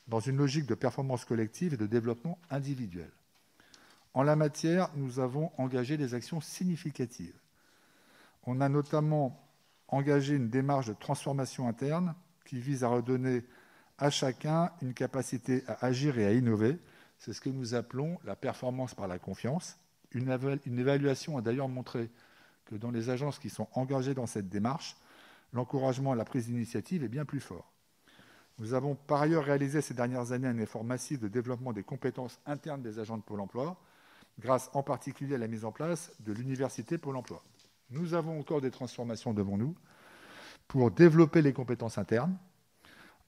dans 0.08 0.20
une 0.20 0.36
logique 0.36 0.66
de 0.66 0.74
performance 0.74 1.24
collective 1.24 1.74
et 1.74 1.78
de 1.78 1.86
développement 1.86 2.38
individuel. 2.50 3.10
En 4.14 4.22
la 4.22 4.36
matière, 4.36 4.90
nous 4.94 5.20
avons 5.20 5.50
engagé 5.56 5.96
des 5.96 6.14
actions 6.14 6.40
significatives. 6.40 7.38
On 8.44 8.60
a 8.60 8.68
notamment 8.68 9.42
engagé 9.88 10.34
une 10.34 10.50
démarche 10.50 10.86
de 10.86 10.94
transformation 10.94 11.68
interne 11.68 12.14
qui 12.44 12.58
vise 12.58 12.84
à 12.84 12.88
redonner 12.88 13.44
à 13.98 14.10
chacun 14.10 14.70
une 14.82 14.94
capacité 14.94 15.64
à 15.66 15.86
agir 15.86 16.18
et 16.18 16.26
à 16.26 16.32
innover. 16.32 16.78
C'est 17.18 17.32
ce 17.32 17.40
que 17.40 17.50
nous 17.50 17.74
appelons 17.74 18.18
la 18.24 18.36
performance 18.36 18.94
par 18.94 19.06
la 19.06 19.18
confiance. 19.18 19.78
Une, 20.12 20.28
évaluation 20.78 21.38
a 21.38 21.40
d'ailleurs 21.40 21.68
montré 21.68 22.10
que 22.66 22.74
dans 22.74 22.90
les 22.90 23.08
agences 23.08 23.38
qui 23.38 23.48
sont 23.48 23.68
engagées 23.72 24.14
dans 24.14 24.26
cette 24.26 24.48
démarche, 24.48 24.96
l'encouragement 25.52 26.12
à 26.12 26.16
la 26.16 26.24
prise 26.24 26.46
d'initiative 26.46 27.04
est 27.04 27.08
bien 27.08 27.24
plus 27.24 27.40
fort. 27.40 27.72
Nous 28.58 28.74
avons 28.74 28.94
par 28.94 29.22
ailleurs 29.22 29.44
réalisé 29.44 29.80
ces 29.80 29.94
dernières 29.94 30.32
années 30.32 30.48
un 30.48 30.58
effort 30.58 30.84
massif 30.84 31.18
de 31.18 31.28
développement 31.28 31.72
des 31.72 31.82
compétences 31.82 32.40
internes 32.44 32.82
des 32.82 32.98
agents 32.98 33.16
de 33.16 33.22
Pôle 33.22 33.40
emploi, 33.40 33.78
grâce 34.38 34.70
en 34.72 34.82
particulier 34.82 35.34
à 35.34 35.38
la 35.38 35.48
mise 35.48 35.64
en 35.64 35.72
place 35.72 36.12
de 36.20 36.32
l'université 36.32 36.98
Pôle 36.98 37.16
emploi. 37.16 37.42
Nous 37.90 38.14
avons 38.14 38.38
encore 38.38 38.60
des 38.60 38.70
transformations 38.70 39.34
devant 39.34 39.56
nous 39.56 39.74
pour 40.68 40.90
développer 40.90 41.42
les 41.42 41.52
compétences 41.52 41.98
internes, 41.98 42.36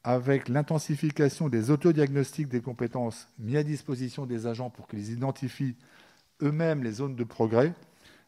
avec 0.02 0.48
l'intensification 0.48 1.48
des 1.48 1.70
autodiagnostics 1.70 2.48
des 2.48 2.60
compétences 2.60 3.28
mis 3.38 3.56
à 3.56 3.62
disposition 3.62 4.26
des 4.26 4.46
agents 4.46 4.70
pour 4.70 4.86
qu'ils 4.86 5.12
identifient 5.12 5.76
eux-mêmes 6.42 6.82
les 6.82 6.92
zones 6.92 7.16
de 7.16 7.24
progrès 7.24 7.74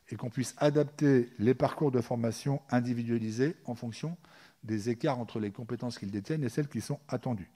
et 0.09 0.17
qu'on 0.17 0.31
puisse 0.31 0.55
adapter 0.59 1.31
les 1.39 1.55
parcours 1.55 1.91
de 1.91 2.01
formation 2.01 2.63
individualisés 2.71 3.57
en 3.65 3.75
fonction 3.75 4.17
des 4.65 4.89
écarts 4.89 5.19
entre 5.19 5.39
les 5.39 5.51
compétences 5.51 5.99
qu'ils 5.99 6.11
détiennent 6.11 6.45
et 6.45 6.49
celles 6.49 6.69
qui 6.69 6.81
sont 6.81 7.01
attendues. 7.09 7.51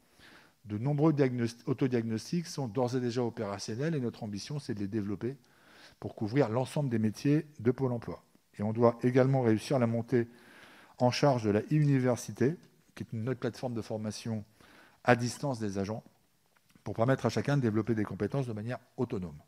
De 0.65 0.79
nombreux 0.79 1.15
autodiagnostics 1.67 2.47
sont 2.47 2.69
d'ores 2.69 2.97
et 2.97 3.01
déjà 3.01 3.23
opérationnels 3.23 3.95
et 3.95 4.01
notre 4.01 4.23
ambition, 4.23 4.59
c'est 4.59 4.75
de 4.75 4.81
les 4.81 4.89
développer 4.89 5.37
pour 5.99 6.15
couvrir 6.15 6.49
l'ensemble 6.49 6.89
des 6.89 6.99
métiers 6.99 7.47
de 7.61 7.71
Pôle 7.71 7.93
emploi. 7.93 8.23
Et 8.59 8.63
on 8.63 8.73
doit 8.73 8.99
également 9.03 9.43
réussir 9.43 9.79
la 9.79 9.87
montée 9.87 10.29
en 10.99 11.11
charge 11.11 11.45
de 11.45 11.51
la 11.51 11.61
e-université, 11.61 12.57
qui 12.95 13.05
est 13.05 13.13
une 13.13 13.29
autre 13.29 13.41
plateforme 13.41 13.75
de 13.75 13.83
formation 13.83 14.45
à 15.05 15.17
distance 15.17 15.59
des 15.59 15.79
agents, 15.79 16.05
pour 16.85 16.95
permettre 16.95 17.27
à 17.27 17.31
chacun 17.31 17.57
de 17.57 17.63
développer 17.63 17.95
des 17.95 18.05
compétences 18.05 18.47
de 18.47 18.53
manière 18.53 18.79
autonome. 18.97 19.39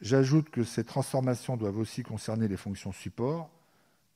J'ajoute 0.00 0.50
que 0.50 0.64
ces 0.64 0.84
transformations 0.84 1.56
doivent 1.56 1.78
aussi 1.78 2.02
concerner 2.02 2.48
les 2.48 2.56
fonctions 2.56 2.92
support, 2.92 3.50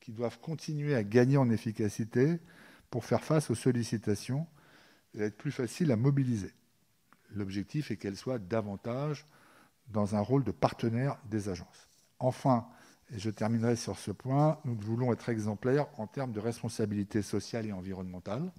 qui 0.00 0.12
doivent 0.12 0.38
continuer 0.40 0.94
à 0.94 1.04
gagner 1.04 1.36
en 1.36 1.50
efficacité 1.50 2.38
pour 2.90 3.04
faire 3.04 3.22
face 3.22 3.50
aux 3.50 3.54
sollicitations 3.54 4.46
et 5.14 5.22
être 5.22 5.36
plus 5.36 5.52
faciles 5.52 5.92
à 5.92 5.96
mobiliser. 5.96 6.52
L'objectif 7.34 7.90
est 7.90 7.96
qu'elles 7.96 8.16
soient 8.16 8.38
davantage 8.38 9.26
dans 9.88 10.14
un 10.14 10.20
rôle 10.20 10.44
de 10.44 10.52
partenaire 10.52 11.18
des 11.30 11.48
agences. 11.48 11.88
Enfin, 12.18 12.66
et 13.14 13.18
je 13.18 13.30
terminerai 13.30 13.76
sur 13.76 13.98
ce 13.98 14.10
point, 14.10 14.58
nous 14.64 14.74
voulons 14.74 15.12
être 15.12 15.28
exemplaires 15.28 15.86
en 15.98 16.06
termes 16.06 16.32
de 16.32 16.40
responsabilité 16.40 17.20
sociale 17.20 17.66
et 17.66 17.72
environnementale. 17.72 18.50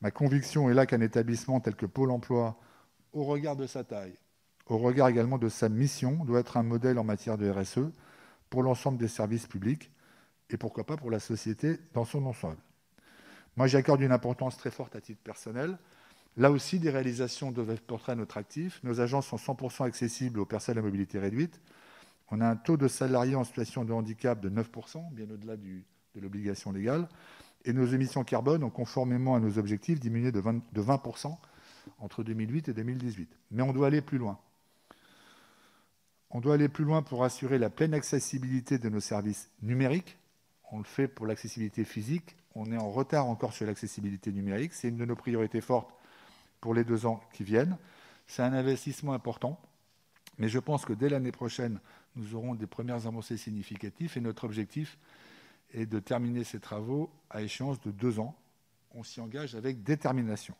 Ma 0.00 0.10
conviction 0.10 0.68
est 0.68 0.74
là 0.74 0.84
qu'un 0.84 1.00
établissement 1.00 1.60
tel 1.60 1.76
que 1.76 1.86
Pôle 1.86 2.10
Emploi, 2.10 2.58
au 3.12 3.24
regard 3.24 3.56
de 3.56 3.66
sa 3.66 3.84
taille, 3.84 4.18
au 4.66 4.78
regard 4.78 5.08
également 5.08 5.38
de 5.38 5.48
sa 5.48 5.68
mission, 5.68 6.24
doit 6.24 6.40
être 6.40 6.56
un 6.56 6.64
modèle 6.64 6.98
en 6.98 7.04
matière 7.04 7.38
de 7.38 7.48
RSE 7.48 7.92
pour 8.50 8.62
l'ensemble 8.62 8.98
des 8.98 9.08
services 9.08 9.46
publics 9.46 9.92
et 10.50 10.56
pourquoi 10.56 10.84
pas 10.84 10.96
pour 10.96 11.10
la 11.10 11.20
société 11.20 11.78
dans 11.94 12.04
son 12.04 12.26
ensemble. 12.26 12.58
Moi, 13.56 13.66
j'accorde 13.66 14.00
une 14.00 14.12
importance 14.12 14.56
très 14.56 14.70
forte 14.70 14.96
à 14.96 15.00
titre 15.00 15.22
personnel. 15.22 15.78
Là 16.36 16.50
aussi, 16.50 16.78
des 16.78 16.90
réalisations 16.90 17.50
doivent 17.50 17.80
porter 17.80 18.12
à 18.12 18.14
notre 18.14 18.36
actif. 18.36 18.80
Nos 18.84 19.00
agences 19.00 19.28
sont 19.28 19.36
100% 19.36 19.84
accessibles 19.84 20.38
aux 20.40 20.44
personnes 20.44 20.76
à 20.76 20.82
mobilité 20.82 21.18
réduite. 21.18 21.60
On 22.30 22.40
a 22.40 22.46
un 22.46 22.56
taux 22.56 22.76
de 22.76 22.88
salariés 22.88 23.36
en 23.36 23.44
situation 23.44 23.84
de 23.84 23.92
handicap 23.92 24.40
de 24.40 24.50
9%, 24.50 25.12
bien 25.12 25.30
au-delà 25.30 25.56
de 25.56 26.20
l'obligation 26.20 26.72
légale. 26.72 27.08
Et 27.64 27.72
nos 27.72 27.86
émissions 27.86 28.24
carbone 28.24 28.62
ont, 28.62 28.70
conformément 28.70 29.34
à 29.34 29.40
nos 29.40 29.58
objectifs, 29.58 30.00
diminué 30.00 30.32
de 30.32 30.40
20%, 30.40 30.62
de 30.72 30.80
20 30.80 31.02
entre 31.98 32.22
2008 32.22 32.68
et 32.68 32.74
2018. 32.74 33.28
Mais 33.52 33.62
on 33.62 33.72
doit 33.72 33.86
aller 33.86 34.02
plus 34.02 34.18
loin. 34.18 34.38
On 36.30 36.40
doit 36.40 36.54
aller 36.54 36.68
plus 36.68 36.84
loin 36.84 37.02
pour 37.02 37.24
assurer 37.24 37.58
la 37.58 37.70
pleine 37.70 37.94
accessibilité 37.94 38.78
de 38.78 38.88
nos 38.88 39.00
services 39.00 39.50
numériques. 39.62 40.18
On 40.72 40.78
le 40.78 40.84
fait 40.84 41.08
pour 41.08 41.26
l'accessibilité 41.26 41.84
physique, 41.84 42.36
On 42.58 42.72
est 42.72 42.78
en 42.78 42.90
retard 42.90 43.26
encore 43.26 43.52
sur 43.52 43.66
l'accessibilité 43.66 44.32
numérique. 44.32 44.72
C'est 44.72 44.88
une 44.88 44.96
de 44.96 45.04
nos 45.04 45.14
priorités 45.14 45.60
fortes 45.60 45.90
pour 46.62 46.72
les 46.72 46.84
deux 46.84 47.04
ans 47.04 47.20
qui 47.34 47.44
viennent. 47.44 47.76
C'est 48.26 48.42
un 48.42 48.54
investissement 48.54 49.12
important, 49.12 49.60
mais 50.38 50.48
je 50.48 50.58
pense 50.58 50.86
que 50.86 50.94
dès 50.94 51.10
l'année 51.10 51.32
prochaine, 51.32 51.78
nous 52.16 52.34
aurons 52.34 52.54
des 52.54 52.66
premières 52.66 53.06
avancées 53.06 53.36
significatives 53.36 54.16
et 54.16 54.20
notre 54.20 54.44
objectif 54.44 54.96
est 55.74 55.84
de 55.84 55.98
terminer 56.00 56.44
ces 56.44 56.58
travaux 56.58 57.10
à 57.28 57.42
échéance 57.42 57.78
de 57.82 57.90
deux 57.90 58.20
ans. 58.20 58.34
On 58.94 59.02
s'y 59.02 59.20
engage 59.20 59.54
avec 59.54 59.82
détermination. 59.82 60.54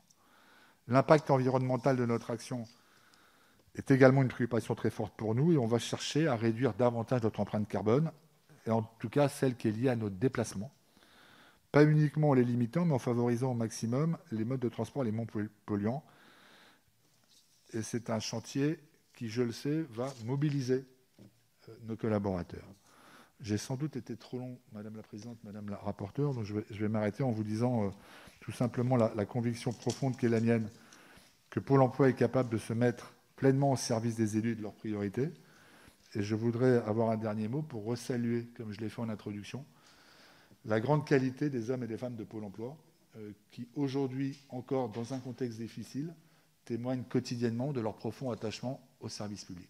L'impact 0.89 1.31
environnemental 1.31 1.97
de 1.97 2.05
notre 2.05 2.31
action 2.31 2.65
est 3.75 3.91
également 3.91 4.21
une 4.21 4.29
préoccupation 4.29 4.75
très 4.75 4.91
forte 4.91 5.15
pour 5.17 5.35
nous 5.35 5.51
et 5.53 5.57
on 5.57 5.67
va 5.67 5.79
chercher 5.79 6.29
à 6.29 6.37
réduire 6.37 6.75
davantage 6.75 7.23
notre 7.23 7.41
empreinte 7.41 7.69
carbone, 7.69 8.13
et 8.67 8.71
en 8.71 8.83
tout 8.83 9.09
cas 9.09 9.31
celle 9.31 9.57
qui 9.57 9.69
est 9.69 9.73
liée 9.73 9.89
à 9.89 9.97
notre 9.97 10.17
déplacement. 10.17 10.71
Pas 11.77 11.85
uniquement 11.85 12.31
en 12.31 12.33
les 12.33 12.43
limitant, 12.43 12.87
mais 12.87 12.95
en 12.95 12.99
favorisant 12.99 13.51
au 13.51 13.55
maximum 13.55 14.17
les 14.33 14.47
modes 14.47 14.61
de 14.61 14.71
transport 14.71 15.05
les 15.05 15.13
moins 15.13 15.27
polluants. 15.67 16.03
Et 17.75 17.83
c'est 17.83 18.09
un 18.09 18.19
chantier 18.19 18.79
qui, 19.15 19.29
je 19.29 19.43
le 19.43 19.53
sais, 19.53 19.83
va 19.91 20.11
mobiliser 20.25 20.87
euh, 21.69 21.73
nos 21.87 21.95
collaborateurs. 21.95 22.65
J'ai 23.43 23.59
sans 23.59 23.77
doute 23.77 23.95
été 23.95 24.17
trop 24.17 24.39
long, 24.39 24.59
Madame 24.73 24.97
la 24.97 25.03
Présidente, 25.03 25.37
Madame 25.45 25.69
la 25.69 25.77
rapporteure, 25.77 26.33
donc 26.33 26.45
je 26.45 26.55
vais, 26.55 26.89
m'arrêter 26.89 27.23
en 27.23 27.31
vous 27.31 27.45
disant 27.45 27.85
euh, 27.85 27.91
tout 28.41 28.53
simplement 28.53 28.97
la, 28.97 29.13
la 29.15 29.27
conviction 29.27 29.71
profonde 29.71 30.17
qui 30.17 30.25
est 30.25 30.31
la 30.31 30.41
mienne 30.41 30.71
que 31.51 31.61
Pôle 31.61 31.83
emploi 31.83 32.09
est 32.09 32.17
capable 32.17 32.49
de 32.49 32.57
se 32.57 32.73
mettre 32.73 33.13
pleinement 33.37 33.73
au 33.73 33.77
service 33.77 34.17
des 34.17 34.39
élus 34.39 34.53
et 34.53 34.55
de 34.55 34.63
leurs 34.63 34.73
priorités. 34.73 35.29
Et 36.15 36.23
je 36.23 36.37
voudrais 36.37 36.79
avoir 36.87 37.11
un 37.11 37.19
dernier 37.19 37.49
mot 37.49 37.61
pour 37.61 37.85
resaluer, 37.85 38.47
comme 38.57 38.73
je 38.73 38.81
l'ai 38.81 38.89
fait 38.89 39.03
en 39.03 39.11
introduction, 39.11 39.63
la 40.67 40.81
grande 40.81 41.07
qualité 41.07 41.49
des 41.49 41.71
hommes 41.71 41.85
et 41.85 41.87
des 41.87 41.97
femmes 41.97 42.17
de 42.17 42.25
Pôle 42.25 42.45
emploi, 42.45 42.77
euh, 43.17 43.33
qui 43.51 43.69
aujourd'hui, 43.75 44.39
encore 44.49 44.89
dans 44.89 45.15
un 45.15 45.21
contexte 45.21 45.59
difficile, 45.59 46.13
témoignent 46.65 47.05
quotidiennement 47.05 47.73
de 47.73 47.81
leur 47.81 47.95
profond 47.95 48.31
attachement 48.31 48.81
au 49.01 49.09
service 49.09 49.45
public. 49.45 49.69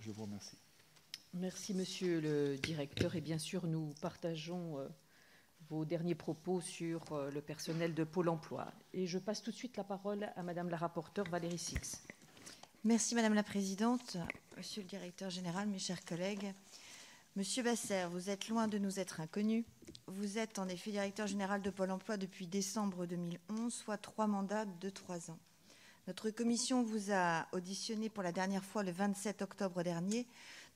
Je 0.00 0.10
vous 0.10 0.24
remercie. 0.24 0.56
Merci, 1.34 1.74
monsieur 1.74 2.20
le 2.20 2.56
directeur. 2.56 3.14
Et 3.14 3.20
bien 3.20 3.38
sûr, 3.38 3.66
nous 3.66 3.92
partageons 4.00 4.78
euh, 4.78 4.88
vos 5.68 5.84
derniers 5.84 6.14
propos 6.14 6.62
sur 6.62 7.12
euh, 7.12 7.30
le 7.30 7.42
personnel 7.42 7.92
de 7.94 8.04
Pôle 8.04 8.30
emploi. 8.30 8.72
Et 8.94 9.06
je 9.06 9.18
passe 9.18 9.42
tout 9.42 9.50
de 9.50 9.56
suite 9.56 9.76
la 9.76 9.84
parole 9.84 10.30
à 10.34 10.42
madame 10.42 10.70
la 10.70 10.78
rapporteure 10.78 11.28
Valérie 11.28 11.58
Six. 11.58 12.02
Merci, 12.84 13.14
madame 13.14 13.34
la 13.34 13.42
présidente, 13.42 14.16
monsieur 14.56 14.82
le 14.82 14.88
directeur 14.88 15.28
général, 15.28 15.68
mes 15.68 15.78
chers 15.78 16.02
collègues. 16.04 16.54
Monsieur 17.36 17.62
Basser, 17.62 18.06
vous 18.10 18.30
êtes 18.30 18.48
loin 18.48 18.66
de 18.66 18.78
nous 18.78 18.98
être 18.98 19.20
inconnu. 19.20 19.66
Vous 20.10 20.38
êtes 20.38 20.58
en 20.58 20.68
effet 20.68 20.90
directeur 20.90 21.26
général 21.26 21.60
de 21.60 21.68
Pôle 21.68 21.90
emploi 21.90 22.16
depuis 22.16 22.46
décembre 22.46 23.04
2011, 23.04 23.70
soit 23.70 23.98
trois 23.98 24.26
mandats 24.26 24.64
de 24.64 24.88
trois 24.88 25.30
ans. 25.30 25.38
Notre 26.06 26.30
commission 26.30 26.82
vous 26.82 27.12
a 27.12 27.46
auditionné 27.52 28.08
pour 28.08 28.22
la 28.22 28.32
dernière 28.32 28.64
fois 28.64 28.82
le 28.82 28.90
27 28.90 29.42
octobre 29.42 29.82
dernier 29.82 30.26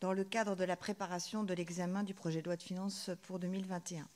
dans 0.02 0.12
le 0.12 0.24
cadre 0.24 0.54
de 0.54 0.64
la 0.64 0.76
préparation 0.76 1.44
de 1.44 1.54
l'examen 1.54 2.02
du 2.02 2.12
projet 2.12 2.42
de 2.42 2.46
loi 2.46 2.56
de 2.56 2.62
finances 2.62 3.08
pour 3.22 3.38
2021. 3.38 4.06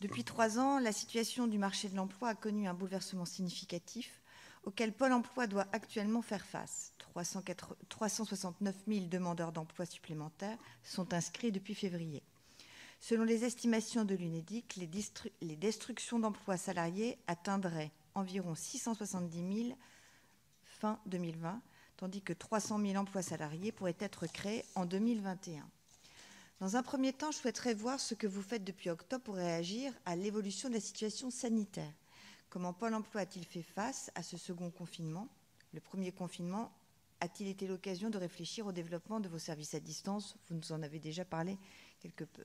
Depuis 0.00 0.22
trois 0.22 0.60
ans, 0.60 0.78
la 0.78 0.92
situation 0.92 1.48
du 1.48 1.58
marché 1.58 1.88
de 1.88 1.96
l'emploi 1.96 2.28
a 2.28 2.34
connu 2.36 2.68
un 2.68 2.74
bouleversement 2.74 3.24
significatif 3.24 4.22
auquel 4.62 4.92
Pôle 4.92 5.14
emploi 5.14 5.48
doit 5.48 5.66
actuellement 5.72 6.22
faire 6.22 6.46
face. 6.46 6.92
369 7.88 8.76
000 8.86 9.06
demandeurs 9.06 9.50
d'emploi 9.50 9.84
supplémentaires 9.84 10.58
sont 10.84 11.12
inscrits 11.12 11.50
depuis 11.50 11.74
février. 11.74 12.22
Selon 13.00 13.24
les 13.24 13.44
estimations 13.44 14.04
de 14.04 14.14
l'UNEDIC, 14.14 14.76
les, 14.76 15.56
destructions 15.56 16.18
d'emplois 16.18 16.56
salariés 16.56 17.16
atteindraient 17.26 17.92
environ 18.14 18.54
670 18.54 19.66
000 19.66 19.78
fin 20.64 20.98
2020, 21.06 21.62
tandis 21.96 22.22
que 22.22 22.32
300 22.32 22.80
000 22.80 22.96
emplois 22.96 23.22
salariés 23.22 23.72
pourraient 23.72 23.96
être 24.00 24.26
créés 24.26 24.64
en 24.74 24.84
2021. 24.84 25.68
Dans 26.60 26.76
un 26.76 26.82
premier 26.82 27.12
temps, 27.12 27.30
je 27.30 27.38
souhaiterais 27.38 27.74
voir 27.74 28.00
ce 28.00 28.14
que 28.14 28.26
vous 28.26 28.42
faites 28.42 28.64
depuis 28.64 28.90
octobre 28.90 29.22
pour 29.22 29.36
réagir 29.36 29.92
à 30.04 30.16
l'évolution 30.16 30.68
de 30.68 30.74
la 30.74 30.80
situation 30.80 31.30
sanitaire. 31.30 31.92
Comment 32.50 32.72
Pôle 32.72 32.94
emploi 32.94 33.20
a-t-il 33.20 33.44
fait 33.44 33.62
face 33.62 34.10
à 34.16 34.24
ce 34.24 34.36
second 34.36 34.70
confinement? 34.70 35.28
Le 35.72 35.80
premier 35.80 36.10
confinement 36.10 36.72
a-t-il 37.20 37.48
été 37.48 37.68
l'occasion 37.68 38.10
de 38.10 38.18
réfléchir 38.18 38.66
au 38.66 38.72
développement 38.72 39.20
de 39.20 39.28
vos 39.28 39.38
services 39.38 39.74
à 39.74 39.80
distance? 39.80 40.36
Vous 40.48 40.56
nous 40.56 40.72
en 40.72 40.82
avez 40.82 40.98
déjà 40.98 41.24
parlé 41.24 41.58
quelque 42.00 42.24
peu. 42.24 42.44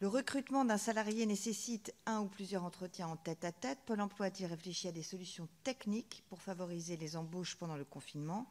Le 0.00 0.08
recrutement 0.08 0.64
d'un 0.64 0.78
salarié 0.78 1.26
nécessite 1.26 1.94
un 2.06 2.22
ou 2.22 2.26
plusieurs 2.26 2.64
entretiens 2.64 3.08
en 3.08 3.16
tête 3.16 3.44
à 3.44 3.52
tête. 3.52 3.80
Pôle 3.84 4.00
emploi 4.00 4.26
a-t-il 4.26 4.46
réfléchi 4.46 4.88
à 4.88 4.92
des 4.92 5.02
solutions 5.02 5.46
techniques 5.62 6.24
pour 6.30 6.40
favoriser 6.40 6.96
les 6.96 7.16
embauches 7.16 7.56
pendant 7.56 7.76
le 7.76 7.84
confinement? 7.84 8.46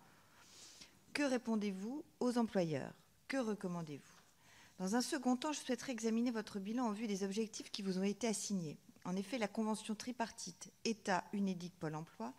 Que 1.11 1.23
répondez-vous 1.23 2.03
aux 2.19 2.37
employeurs? 2.37 2.93
Que 3.27 3.37
recommandez-vous? 3.37 4.13
Dans 4.77 4.95
un 4.95 5.01
second 5.01 5.35
temps, 5.35 5.51
je 5.51 5.59
souhaiterais 5.59 5.91
examiner 5.91 6.29
votre 6.29 6.59
bilan 6.59 6.85
en 6.85 6.91
vue 6.91 7.07
des 7.07 7.23
objectifs 7.23 7.71
qui 7.71 7.81
vous 7.81 7.97
ont 7.97 8.03
été 8.03 8.27
assignés. 8.27 8.77
En 9.03 9.15
effet, 9.15 9.39
la 9.39 9.47
convention 9.47 9.95
tripartite 9.95 10.71
État, 10.85 11.23
UNEDIC, 11.33 11.73
Pôle 11.79 11.95
emploi 11.95 12.31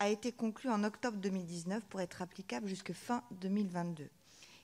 a 0.00 0.10
été 0.10 0.32
conclue 0.32 0.68
en 0.68 0.84
octobre 0.84 1.16
2019 1.16 1.82
pour 1.86 2.02
être 2.02 2.20
applicable 2.20 2.68
jusque 2.68 2.92
fin 2.92 3.24
2022. 3.40 4.10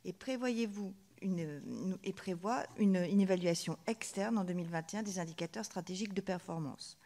Et 0.04 0.12
prévoyez-vous 0.12 0.92
et 1.22 2.12
prévoit 2.12 2.64
une, 2.78 2.96
évaluation 2.96 3.78
externe 3.86 4.38
en 4.38 4.44
2021 4.44 5.02
des 5.02 5.18
indicateurs 5.18 5.64
stratégiques 5.64 6.14
de 6.14 6.20
performance. 6.20 6.98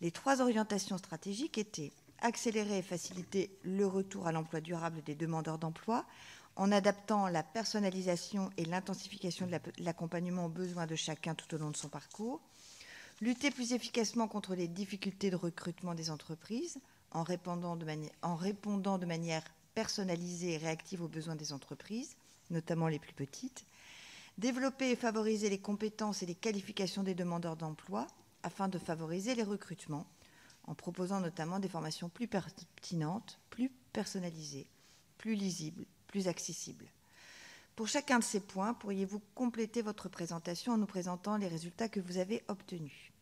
Les 0.00 0.10
trois 0.10 0.40
orientations 0.40 0.98
stratégiques 0.98 1.58
étaient 1.58 1.92
accélérer 2.20 2.78
et 2.78 2.82
faciliter 2.82 3.50
le 3.62 3.86
retour 3.86 4.26
à 4.26 4.32
l'emploi 4.32 4.60
durable 4.60 5.02
des 5.02 5.14
demandeurs 5.14 5.58
d'emploi 5.58 6.04
en 6.56 6.72
adaptant 6.72 7.28
la 7.28 7.42
personnalisation 7.42 8.50
et 8.56 8.64
l'intensification 8.64 9.46
de 9.46 9.56
l'accompagnement 9.78 10.46
aux 10.46 10.50
besoins 10.50 10.86
de 10.86 10.96
chacun 10.96 11.34
tout 11.34 11.54
au 11.54 11.58
long 11.58 11.70
de 11.70 11.76
son 11.76 11.88
parcours, 11.88 12.40
lutter 13.20 13.50
plus 13.50 13.72
efficacement 13.72 14.28
contre 14.28 14.54
les 14.54 14.68
difficultés 14.68 15.30
de 15.30 15.36
recrutement 15.36 15.94
des 15.94 16.10
entreprises 16.10 16.78
en 17.12 17.22
répondant 17.22 17.76
de, 17.76 19.06
manière 19.06 19.42
personnalisée 19.74 20.54
et 20.54 20.58
réactive 20.58 21.02
aux 21.02 21.08
besoins 21.08 21.36
des 21.36 21.52
entreprises, 21.52 22.16
notamment 22.50 22.88
les 22.88 22.98
plus 22.98 23.12
petites, 23.12 23.64
développer 24.38 24.90
et 24.90 24.96
favoriser 24.96 25.50
les 25.50 25.58
compétences 25.58 26.22
et 26.22 26.26
les 26.26 26.34
qualifications 26.34 27.02
des 27.02 27.14
demandeurs 27.14 27.56
d'emploi 27.56 28.06
afin 28.42 28.68
de 28.68 28.78
favoriser 28.78 29.34
les 29.34 29.42
recrutements, 29.42 30.06
en 30.64 30.74
proposant 30.74 31.20
notamment 31.20 31.58
des 31.58 31.68
formations 31.68 32.08
plus 32.08 32.28
pertinentes, 32.28 33.38
plus 33.50 33.70
personnalisées, 33.92 34.66
plus 35.16 35.34
lisibles, 35.34 35.84
plus 36.06 36.28
accessibles. 36.28 36.86
Pour 37.74 37.88
chacun 37.88 38.18
de 38.18 38.24
ces 38.24 38.40
points, 38.40 38.74
pourriez-vous 38.74 39.22
compléter 39.34 39.82
votre 39.82 40.08
présentation 40.08 40.72
en 40.72 40.78
nous 40.78 40.86
présentant 40.86 41.36
les 41.36 41.48
résultats 41.48 41.88
que 41.88 42.00
vous 42.00 42.18
avez 42.18 42.42
obtenus? 42.48 43.12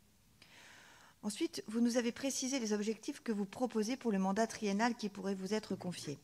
Ensuite, 1.22 1.64
vous 1.66 1.80
nous 1.80 1.96
avez 1.96 2.12
précisé 2.12 2.58
les 2.58 2.72
objectifs 2.72 3.20
que 3.20 3.32
vous 3.32 3.44
proposez 3.44 3.96
pour 3.96 4.12
le 4.12 4.18
mandat 4.18 4.46
triennal 4.46 4.94
qui 4.94 5.08
pourrait 5.08 5.34
vous 5.34 5.54
être 5.54 5.74
confié. 5.74 6.18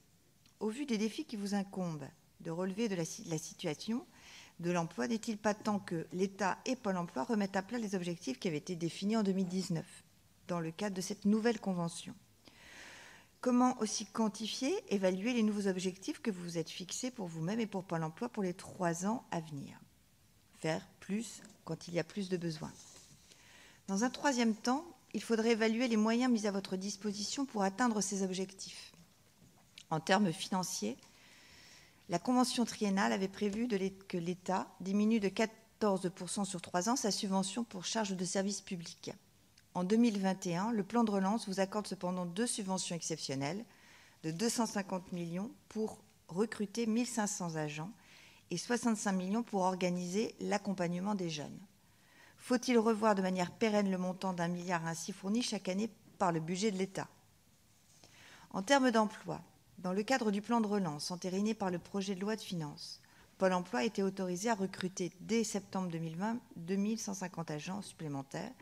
Au 0.60 0.68
vu 0.68 0.86
des 0.86 0.96
défis 0.96 1.24
qui 1.24 1.36
vous 1.36 1.54
incombent, 1.54 2.08
de 2.42 2.50
relever 2.50 2.88
de 2.88 2.94
la, 2.94 3.04
situation 3.38 4.04
de 4.60 4.70
l'emploi, 4.70 5.08
n'est-il 5.08 5.38
pas 5.38 5.54
temps 5.54 5.78
que 5.78 6.06
l'État 6.12 6.58
et 6.66 6.76
Pôle 6.76 6.96
emploi 6.96 7.24
remettent 7.24 7.56
à 7.56 7.62
plat 7.62 7.78
les 7.78 7.94
objectifs 7.94 8.38
qui 8.38 8.48
avaient 8.48 8.58
été 8.58 8.76
définis 8.76 9.16
en 9.16 9.22
2019 9.22 9.84
dans 10.48 10.60
le 10.60 10.70
cadre 10.70 10.96
de 10.96 11.00
cette 11.00 11.24
nouvelle 11.24 11.60
convention? 11.60 12.14
Comment 13.40 13.76
aussi 13.80 14.06
quantifier, 14.06 14.72
évaluer 14.88 15.32
les 15.32 15.42
nouveaux 15.42 15.66
objectifs 15.66 16.20
que 16.20 16.30
vous 16.30 16.42
vous 16.42 16.58
êtes 16.58 16.70
fixés 16.70 17.10
pour 17.10 17.26
vous-même 17.26 17.60
et 17.60 17.66
pour 17.66 17.84
Pôle 17.84 18.04
emploi 18.04 18.28
pour 18.28 18.42
les 18.42 18.54
trois 18.54 19.04
ans 19.06 19.24
à 19.30 19.40
venir? 19.40 19.80
Faire 20.60 20.86
plus 21.00 21.42
quand 21.64 21.88
il 21.88 21.94
y 21.94 21.98
a 21.98 22.04
plus 22.04 22.28
de 22.28 22.36
besoins. 22.36 22.72
Dans 23.88 24.04
un 24.04 24.10
troisième 24.10 24.54
temps, 24.54 24.84
il 25.12 25.22
faudrait 25.22 25.50
évaluer 25.52 25.88
les 25.88 25.96
moyens 25.96 26.32
mis 26.32 26.46
à 26.46 26.52
votre 26.52 26.76
disposition 26.76 27.44
pour 27.44 27.62
atteindre 27.62 28.00
ces 28.00 28.22
objectifs. 28.22 28.92
En 29.90 30.00
termes 30.00 30.32
financiers, 30.32 30.96
la 32.08 32.18
convention 32.18 32.64
triennale 32.64 33.12
avait 33.12 33.28
prévu 33.28 33.68
que 34.08 34.18
l'État 34.18 34.68
diminue 34.80 35.20
de 35.20 35.28
14% 35.28 36.44
sur 36.44 36.60
trois 36.60 36.88
ans 36.88 36.96
sa 36.96 37.10
subvention 37.10 37.64
pour 37.64 37.84
charges 37.84 38.16
de 38.16 38.24
services 38.24 38.60
publics. 38.60 39.12
En 39.74 39.84
2021, 39.84 40.72
le 40.72 40.82
plan 40.82 41.04
de 41.04 41.10
relance 41.10 41.48
vous 41.48 41.60
accorde 41.60 41.86
cependant 41.86 42.26
deux 42.26 42.46
subventions 42.46 42.94
exceptionnelles 42.94 43.64
de 44.22 44.30
250 44.30 45.12
millions 45.12 45.50
pour 45.68 45.98
recruter 46.28 46.86
1500 46.86 47.56
agents 47.56 47.90
et 48.50 48.58
65 48.58 49.12
millions 49.12 49.42
pour 49.42 49.62
organiser 49.62 50.34
l'accompagnement 50.40 51.14
des 51.14 51.30
jeunes. 51.30 51.58
Faut-il 52.36 52.76
revoir 52.78 53.14
de 53.14 53.22
manière 53.22 53.52
pérenne 53.52 53.90
le 53.90 53.98
montant 53.98 54.32
d'un 54.32 54.48
milliard 54.48 54.86
ainsi 54.86 55.12
fourni 55.12 55.42
chaque 55.42 55.68
année 55.68 55.88
par 56.18 56.32
le 56.32 56.40
budget 56.40 56.70
de 56.70 56.76
l'État? 56.76 57.08
En 58.50 58.62
termes 58.62 58.90
d'emploi, 58.90 59.40
dans 59.78 59.92
le 59.92 60.02
cadre 60.02 60.30
du 60.30 60.42
plan 60.42 60.60
de 60.60 60.66
relance 60.66 61.10
entériné 61.10 61.54
par 61.54 61.70
le 61.70 61.78
projet 61.78 62.14
de 62.14 62.20
loi 62.20 62.36
de 62.36 62.40
finances, 62.40 63.00
Pôle 63.38 63.54
emploi 63.54 63.80
a 63.80 63.84
été 63.84 64.04
autorisé 64.04 64.50
à 64.50 64.54
recruter 64.54 65.10
dès 65.20 65.42
septembre 65.42 65.90
2020 65.90 66.38
2150 66.56 67.50
agents 67.50 67.82
supplémentaires, 67.82 68.52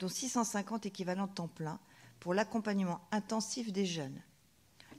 dont 0.00 0.08
650 0.08 0.86
équivalents 0.86 1.28
temps 1.28 1.46
plein 1.46 1.78
pour 2.18 2.34
l'accompagnement 2.34 3.00
intensif 3.12 3.72
des 3.72 3.86
jeunes. 3.86 4.20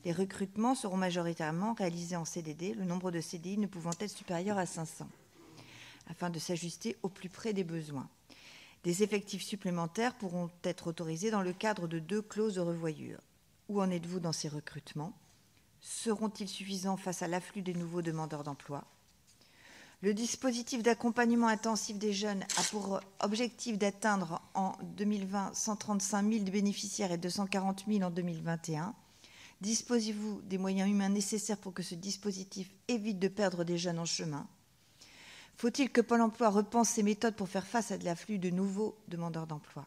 Les 0.06 0.14
recrutements 0.14 0.76
seront 0.76 0.98
majoritairement 0.98 1.74
réalisés 1.74 2.16
en 2.16 2.26
CDD, 2.26 2.76
le 2.76 2.86
nombre 2.86 3.12
de 3.12 3.20
CDI 3.20 3.58
ne 3.58 3.68
pouvant 3.68 3.92
être 4.00 4.16
supérieur 4.16 4.58
à 4.58 4.66
500, 4.66 5.10
afin 6.08 6.30
de 6.30 6.40
s'ajuster 6.40 6.96
au 7.04 7.10
plus 7.10 7.30
près 7.30 7.54
des 7.54 7.64
besoins. 7.64 8.08
Des 8.84 9.02
effectifs 9.02 9.44
supplémentaires 9.44 10.14
pourront 10.14 10.52
être 10.64 10.88
autorisés 10.88 11.32
dans 11.32 11.42
le 11.42 11.54
cadre 11.54 11.88
de 11.88 11.98
deux 11.98 12.22
clauses 12.22 12.56
de 12.56 12.62
revoyure. 12.62 13.20
Où 13.68 13.82
en 13.82 13.90
êtes-vous 13.90 14.20
dans 14.20 14.32
ces 14.32 14.48
recrutements? 14.48 15.14
Seront-ils 15.88 16.50
suffisants 16.50 16.98
face 16.98 17.22
à 17.22 17.28
l'afflux 17.28 17.62
des 17.62 17.76
nouveaux 17.76 18.02
demandeurs 18.02 18.44
d'emploi? 18.44 18.86
Le 20.02 20.16
dispositif 20.16 20.82
d'accompagnement 20.82 21.48
intensif 21.48 22.00
des 22.00 22.12
jeunes 22.12 22.44
a 22.58 22.64
pour 22.72 23.02
objectif 23.20 23.78
d'atteindre 23.78 24.42
en 24.56 24.74
2020 24.98 25.54
135 25.54 26.28
000 26.28 26.46
bénéficiaires 26.46 27.12
et 27.12 27.20
240 27.20 27.86
000 27.88 28.02
en 28.02 28.10
2021. 28.10 28.96
Disposez-vous 29.62 30.42
des 30.42 30.58
moyens 30.58 30.90
humains 30.90 31.10
nécessaires 31.10 31.60
pour 31.60 31.76
que 31.76 31.84
ce 31.84 31.94
dispositif 31.94 32.68
évite 32.88 33.20
de 33.20 33.28
perdre 33.28 33.64
des 33.64 33.78
jeunes 33.78 34.00
en 34.00 34.06
chemin? 34.06 34.48
Faut-il 35.56 35.92
que 35.92 36.02
Pôle 36.02 36.22
emploi 36.22 36.50
repense 36.50 36.90
ses 36.90 37.04
méthodes 37.04 37.36
pour 37.36 37.48
faire 37.48 37.68
face 37.68 37.92
à 37.92 37.98
l'afflux 37.98 38.40
de 38.40 38.50
nouveaux 38.50 38.98
demandeurs 39.08 39.46
d'emploi? 39.46 39.86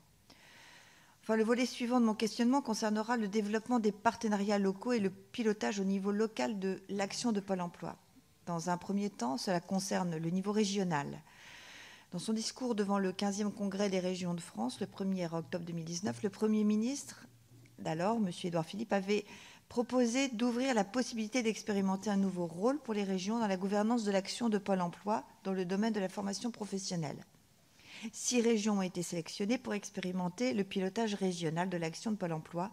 Le 1.36 1.44
volet 1.44 1.66
suivant 1.66 2.00
de 2.00 2.06
mon 2.06 2.14
questionnement 2.14 2.62
concernera 2.62 3.16
le 3.18 3.28
développement 3.28 3.78
des 3.78 3.92
partenariats 3.92 4.58
locaux 4.58 4.92
et 4.92 4.98
le 4.98 5.10
pilotage 5.10 5.78
au 5.78 5.84
niveau 5.84 6.10
local 6.10 6.58
de 6.58 6.80
l'action 6.88 7.32
de 7.32 7.40
Pôle 7.40 7.60
emploi. 7.60 7.96
Dans 8.46 8.70
un 8.70 8.78
premier 8.78 9.10
temps, 9.10 9.36
cela 9.36 9.60
concerne 9.60 10.16
le 10.16 10.30
niveau 10.30 10.52
régional. 10.52 11.06
Dans 12.12 12.18
son 12.18 12.32
discours 12.32 12.74
devant 12.74 12.98
le 12.98 13.12
15e 13.12 13.52
congrès 13.52 13.90
des 13.90 14.00
régions 14.00 14.32
de 14.32 14.40
France, 14.40 14.80
le 14.80 14.86
1er 14.86 15.32
octobre 15.32 15.66
2019, 15.66 16.22
le 16.22 16.30
Premier 16.30 16.64
ministre 16.64 17.26
d'alors, 17.78 18.16
M. 18.16 18.30
Édouard 18.44 18.64
Philippe, 18.64 18.94
avait 18.94 19.26
proposé 19.68 20.28
d'ouvrir 20.28 20.74
la 20.74 20.84
possibilité 20.84 21.42
d'expérimenter 21.42 22.08
un 22.08 22.16
nouveau 22.16 22.46
rôle 22.46 22.78
pour 22.78 22.94
les 22.94 23.04
régions 23.04 23.38
dans 23.38 23.46
la 23.46 23.58
gouvernance 23.58 24.02
de 24.04 24.10
l'action 24.10 24.48
de 24.48 24.58
Pôle 24.58 24.80
emploi 24.80 25.24
dans 25.44 25.52
le 25.52 25.66
domaine 25.66 25.92
de 25.92 26.00
la 26.00 26.08
formation 26.08 26.50
professionnelle. 26.50 27.22
Six 28.12 28.40
régions 28.40 28.78
ont 28.78 28.82
été 28.82 29.02
sélectionnées 29.02 29.58
pour 29.58 29.74
expérimenter 29.74 30.54
le 30.54 30.64
pilotage 30.64 31.14
régional 31.14 31.68
de 31.68 31.76
l'action 31.76 32.12
de 32.12 32.16
Pôle 32.16 32.32
emploi 32.32 32.70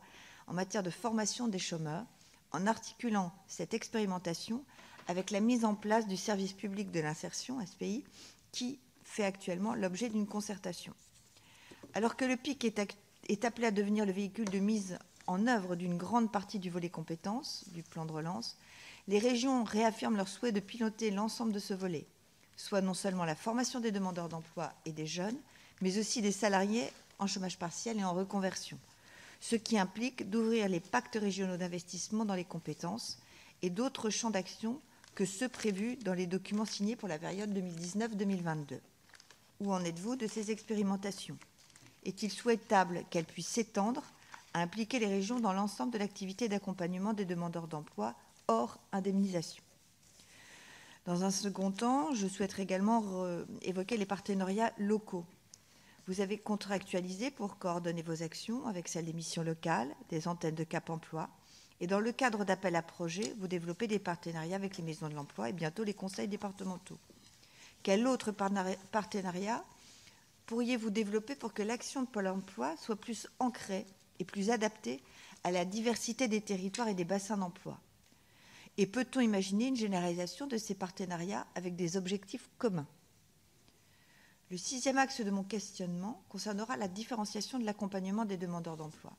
en 0.48 0.54
matière 0.54 0.84
de 0.84 0.90
formation 0.90 1.48
des 1.48 1.60
chômeurs, 1.60 2.06
en 2.52 2.68
articulant 2.68 3.34
cette 3.48 3.74
expérimentation 3.74 4.64
avec 5.08 5.32
la 5.32 5.40
mise 5.40 5.66
en 5.66 5.76
place 5.76 6.08
du 6.08 6.18
service 6.18 6.54
public 6.54 6.92
de 6.92 7.00
l'insertion, 7.00 7.64
SPI, 7.66 8.04
qui 8.52 8.80
fait 9.04 9.26
actuellement 9.26 9.76
l'objet 9.76 10.10
d'une 10.10 10.28
concertation. 10.28 10.94
Alors 11.94 12.16
que 12.16 12.26
le 12.26 12.38
PIC 12.38 12.66
est, 12.66 13.46
appelé 13.46 13.68
à 13.68 13.72
devenir 13.72 14.06
le 14.06 14.12
véhicule 14.12 14.50
de 14.50 14.60
mise 14.60 14.98
en 15.28 15.48
œuvre 15.48 15.76
d'une 15.76 15.98
grande 15.98 16.32
partie 16.32 16.60
du 16.60 16.70
volet 16.70 16.90
compétences 16.90 17.66
du 17.70 17.84
plan 17.84 18.06
de 18.06 18.12
relance, 18.12 18.58
les 19.08 19.20
régions 19.20 19.64
réaffirment 19.64 20.18
leur 20.18 20.28
souhait 20.28 20.52
de 20.52 20.60
piloter 20.60 21.12
l'ensemble 21.12 21.54
de 21.54 21.60
ce 21.60 21.74
volet, 21.74 22.08
soit 22.58 22.82
non 22.82 22.94
seulement 22.94 23.26
la 23.26 23.36
formation 23.36 23.80
des 23.80 23.92
demandeurs 23.92 24.30
d'emploi 24.30 24.74
et 24.86 24.92
des 24.92 25.08
jeunes, 25.08 25.38
mais 25.82 25.98
aussi 25.98 26.22
des 26.22 26.32
salariés 26.32 26.92
en 27.20 27.28
chômage 27.28 27.58
partiel 27.58 28.00
et 28.00 28.04
en 28.04 28.14
reconversion, 28.14 28.78
ce 29.40 29.56
qui 29.56 29.78
implique 29.78 30.30
d'ouvrir 30.30 30.70
les 30.70 30.80
pactes 30.80 31.18
régionaux 31.20 31.58
d'investissement 31.58 32.26
dans 32.26 32.36
les 32.36 32.46
compétences 32.46 33.20
et 33.62 33.70
d'autres 33.70 34.10
champs 34.10 34.30
d'action 34.30 34.80
que 35.16 35.26
ceux 35.26 35.48
prévus 35.48 35.96
dans 35.98 36.14
les 36.14 36.28
documents 36.28 36.66
signés 36.66 36.96
pour 36.96 37.08
la 37.08 37.18
période 37.18 37.54
2019-2022. 37.58 38.80
Où 39.62 39.74
en 39.74 39.84
êtes-vous 39.84 40.18
de 40.18 40.28
ces 40.28 40.52
expérimentations? 40.52 41.38
Est-il 42.04 42.30
souhaitable 42.30 43.06
qu'elles 43.10 43.26
puissent 43.26 43.48
s'étendre 43.48 44.04
à 44.54 44.62
impliquer 44.62 45.00
les 45.00 45.08
régions 45.08 45.40
dans 45.40 45.54
l'ensemble 45.54 45.94
de 45.94 45.98
l'activité 45.98 46.50
d'accompagnement 46.50 47.14
des 47.14 47.26
demandeurs 47.26 47.68
d'emploi 47.68 48.14
hors 48.48 48.78
indemnisation? 48.92 49.64
Dans 51.06 51.24
un 51.24 51.30
second 51.30 51.72
temps, 51.72 52.16
je 52.16 52.28
souhaiterais 52.28 52.64
également 52.64 53.04
évoquer 53.62 53.96
les 53.96 54.08
partenariats 54.08 54.74
locaux. 54.80 55.26
Vous 56.08 56.20
avez 56.22 56.38
contractualisé 56.38 57.30
pour 57.30 57.60
coordonner 57.60 58.02
vos 58.02 58.24
actions 58.24 58.66
avec 58.66 58.88
celles 58.88 59.06
des 59.06 59.14
missions 59.14 59.44
locales, 59.44 59.94
des 60.10 60.28
antennes 60.28 60.56
de 60.56 60.64
Cap 60.64 60.90
Emploi, 60.90 61.30
et 61.80 61.88
dans 61.88 62.00
le 62.00 62.12
cadre 62.12 62.44
d'appels 62.44 62.76
à 62.76 62.82
projets, 62.82 63.36
vous 63.40 63.48
développez 63.48 63.88
des 63.88 64.00
partenariats 64.00 64.56
avec 64.56 64.78
les 64.78 64.84
maisons 64.84 65.10
de 65.10 65.14
l'emploi 65.14 65.50
et 65.50 65.54
bientôt 65.54 65.84
les 65.84 65.94
conseils 65.94 66.28
départementaux. 66.28 66.98
Quel 67.84 68.08
autre 68.08 68.32
partenariat 68.32 69.64
pourriez-vous 70.48 70.90
développer 70.90 71.36
pour 71.36 71.54
que 71.54 71.62
l'action 71.62 72.02
de 72.02 72.08
Pôle 72.08 72.28
emploi 72.28 72.76
soit 72.78 72.96
plus 72.96 73.28
ancrée 73.40 73.86
et 74.20 74.26
plus 74.26 74.50
adaptée 74.50 75.04
à 75.44 75.52
la 75.52 75.66
diversité 75.66 76.28
des 76.28 76.42
territoires 76.42 76.88
et 76.88 76.96
des 76.96 77.06
bassins 77.06 77.38
d'emploi? 77.38 77.80
Et 78.78 78.88
peut-on 78.88 79.22
imaginer 79.22 79.68
une 79.68 79.76
généralisation 79.76 80.48
de 80.48 80.58
ces 80.58 80.76
partenariats 80.76 81.48
avec 81.56 81.76
des 81.76 81.96
objectifs 81.96 82.50
communs? 82.58 82.88
Le 84.52 84.58
sixième 84.58 84.98
axe 84.98 85.22
de 85.22 85.32
mon 85.32 85.44
questionnement 85.44 86.24
concernera 86.30 86.78
la 86.78 86.88
différenciation 86.88 87.58
de 87.58 87.66
l'accompagnement 87.66 88.26
des 88.26 88.38
demandeurs 88.38 88.78
d'emploi. 88.78 89.14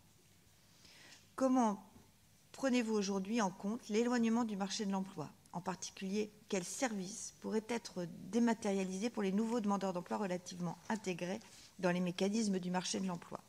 Comment 1.35 1.83
prenez-vous 2.53 2.95
aujourd'hui 2.95 3.41
en 3.41 3.51
compte 3.51 3.89
l'éloignement 3.89 4.45
du 4.45 4.57
marché 4.57 4.85
de 4.87 4.93
l'emploi? 4.93 5.31
En 5.53 5.61
particulier, 5.61 6.31
quels 6.49 6.65
services 6.65 7.35
pourraient 7.41 7.65
être 7.69 8.07
dématérialisés 8.31 9.11
pour 9.11 9.23
les 9.23 9.33
nouveaux 9.33 9.61
demandeurs 9.61 9.95
d'emploi 9.95 10.19
relativement 10.19 10.77
intégrés 10.91 11.41
dans 11.79 11.91
les 11.91 12.01
mécanismes 12.01 12.59
du 12.59 12.71
marché 12.71 13.01
de 13.01 13.07
l'emploi? 13.07 13.41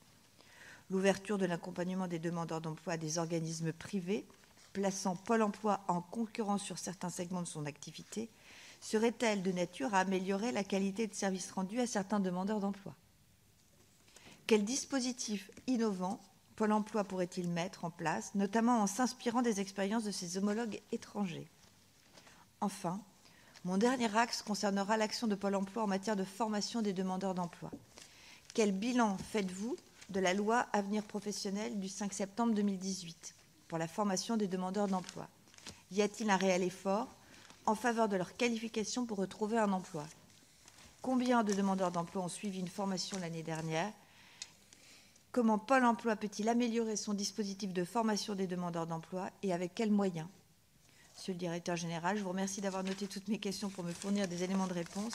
L'ouverture 0.89 1.37
de 1.37 1.45
l'accompagnement 1.45 2.07
des 2.07 2.17
demandeurs 2.17 2.61
d'emploi 2.61 2.93
à 2.93 2.97
des 2.97 3.17
organismes 3.17 3.73
privés, 3.73 4.25
plaçant 4.77 5.15
Pôle 5.15 5.41
emploi 5.41 5.79
en 5.87 6.01
concurrence 6.01 6.61
sur 6.61 6.77
certains 6.77 7.09
segments 7.09 7.41
de 7.41 7.47
son 7.47 7.65
activité, 7.65 8.29
serait-elle 8.79 9.41
de 9.41 9.51
nature 9.51 9.95
à 9.95 10.01
améliorer 10.01 10.51
la 10.51 10.63
qualité 10.63 11.07
de 11.07 11.15
service 11.15 11.51
rendu 11.51 11.79
à 11.79 11.87
certains 11.87 12.19
demandeurs 12.19 12.59
d'emploi? 12.59 12.93
Quels 14.45 14.63
dispositifs 14.63 15.49
innovants 15.65 16.21
Pôle 16.55 16.73
emploi 16.73 17.03
pourrait-il 17.03 17.49
mettre 17.49 17.85
en 17.85 17.89
place, 17.89 18.35
notamment 18.35 18.79
en 18.79 18.85
s'inspirant 18.85 19.41
des 19.41 19.61
expériences 19.61 20.03
de 20.03 20.11
ses 20.11 20.37
homologues 20.37 20.79
étrangers? 20.91 21.47
Enfin, 22.61 23.01
mon 23.65 23.79
dernier 23.79 24.15
axe 24.15 24.43
concernera 24.43 24.95
l'action 24.95 25.25
de 25.25 25.33
Pôle 25.33 25.55
emploi 25.55 25.81
en 25.81 25.87
matière 25.87 26.15
de 26.15 26.23
formation 26.23 26.83
des 26.83 26.93
demandeurs 26.93 27.33
d'emploi. 27.33 27.71
Quel 28.53 28.73
bilan 28.73 29.17
faites-vous 29.31 29.75
de 30.11 30.19
la 30.19 30.35
loi 30.35 30.67
Avenir 30.71 31.01
professionnel 31.03 31.79
du 31.79 31.89
5 31.89 32.13
septembre 32.13 32.53
2018 32.53 33.36
pour 33.67 33.77
la 33.77 33.87
formation 33.87 34.37
des 34.37 34.47
demandeurs 34.47 34.87
d'emploi. 34.87 35.27
Y 35.91 36.01
a-t-il 36.01 36.29
un 36.29 36.37
réel 36.37 36.63
effort 36.63 37.07
en 37.65 37.75
faveur 37.75 38.09
de 38.09 38.15
leur 38.15 38.35
qualification 38.35 39.05
pour 39.05 39.17
retrouver 39.17 39.57
un 39.57 39.71
emploi? 39.71 40.05
Combien 41.01 41.43
de 41.43 41.53
demandeurs 41.53 41.91
d'emploi 41.91 42.23
ont 42.23 42.29
suivi 42.29 42.59
une 42.59 42.67
formation 42.67 43.17
l'année 43.19 43.43
dernière? 43.43 43.91
Comment 45.31 45.59
Pôle 45.59 45.85
emploi 45.85 46.15
peut-il 46.15 46.49
améliorer 46.49 46.95
son 46.95 47.13
dispositif 47.13 47.73
de 47.73 47.83
formation 47.83 48.35
des 48.35 48.47
demandeurs 48.47 48.87
d'emploi 48.87 49.29
et 49.43 49.53
avec 49.53 49.75
quels 49.75 49.91
moyens? 49.91 50.27
Monsieur 51.15 51.33
le 51.33 51.39
directeur 51.39 51.75
général, 51.75 52.17
je 52.17 52.23
vous 52.23 52.29
remercie 52.29 52.61
d'avoir 52.61 52.83
noté 52.83 53.07
toutes 53.07 53.27
mes 53.27 53.39
questions 53.39 53.69
pour 53.69 53.83
me 53.83 53.91
fournir 53.91 54.27
des 54.27 54.43
éléments 54.43 54.67
de 54.67 54.73
réponse 54.73 55.13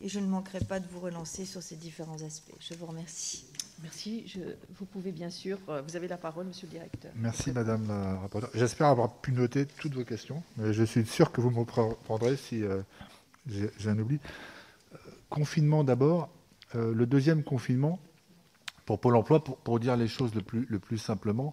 et 0.00 0.08
je 0.08 0.20
ne 0.20 0.26
manquerai 0.26 0.60
pas 0.60 0.80
de 0.80 0.86
vous 0.88 1.00
relancer 1.00 1.44
sur 1.44 1.62
ces 1.62 1.76
différents 1.76 2.22
aspects. 2.22 2.54
Je 2.60 2.74
vous 2.74 2.86
remercie. 2.86 3.46
Merci. 3.82 4.26
Je, 4.26 4.40
vous 4.78 4.86
pouvez 4.86 5.12
bien 5.12 5.30
sûr, 5.30 5.58
euh, 5.68 5.82
vous 5.82 5.96
avez 5.96 6.08
la 6.08 6.16
parole, 6.16 6.46
monsieur 6.46 6.66
le 6.66 6.72
directeur. 6.72 7.12
Merci, 7.16 7.52
madame 7.52 7.86
la 7.88 8.16
rapporteure. 8.20 8.50
J'espère 8.54 8.88
avoir 8.88 9.12
pu 9.12 9.32
noter 9.32 9.66
toutes 9.66 9.94
vos 9.94 10.04
questions, 10.04 10.42
mais 10.56 10.72
je 10.72 10.82
suis 10.82 11.04
sûr 11.04 11.30
que 11.30 11.40
vous 11.40 11.50
me 11.50 11.58
reprendrez 11.58 12.36
si 12.36 12.62
euh, 12.62 12.82
j'ai 13.46 13.70
un 13.88 13.98
oubli. 13.98 14.18
Euh, 14.94 14.98
confinement 15.28 15.84
d'abord. 15.84 16.30
le 16.74 17.06
deuxième 17.06 17.42
confinement, 17.42 17.98
pour 18.86 19.00
Pôle 19.00 19.16
emploi, 19.16 19.42
pour, 19.42 19.80
dire 19.80 19.96
les 19.96 20.08
choses 20.08 20.34
le 20.34 20.42
plus, 20.42 20.66
le 20.68 20.78
plus 20.78 20.98
simplement, 20.98 21.52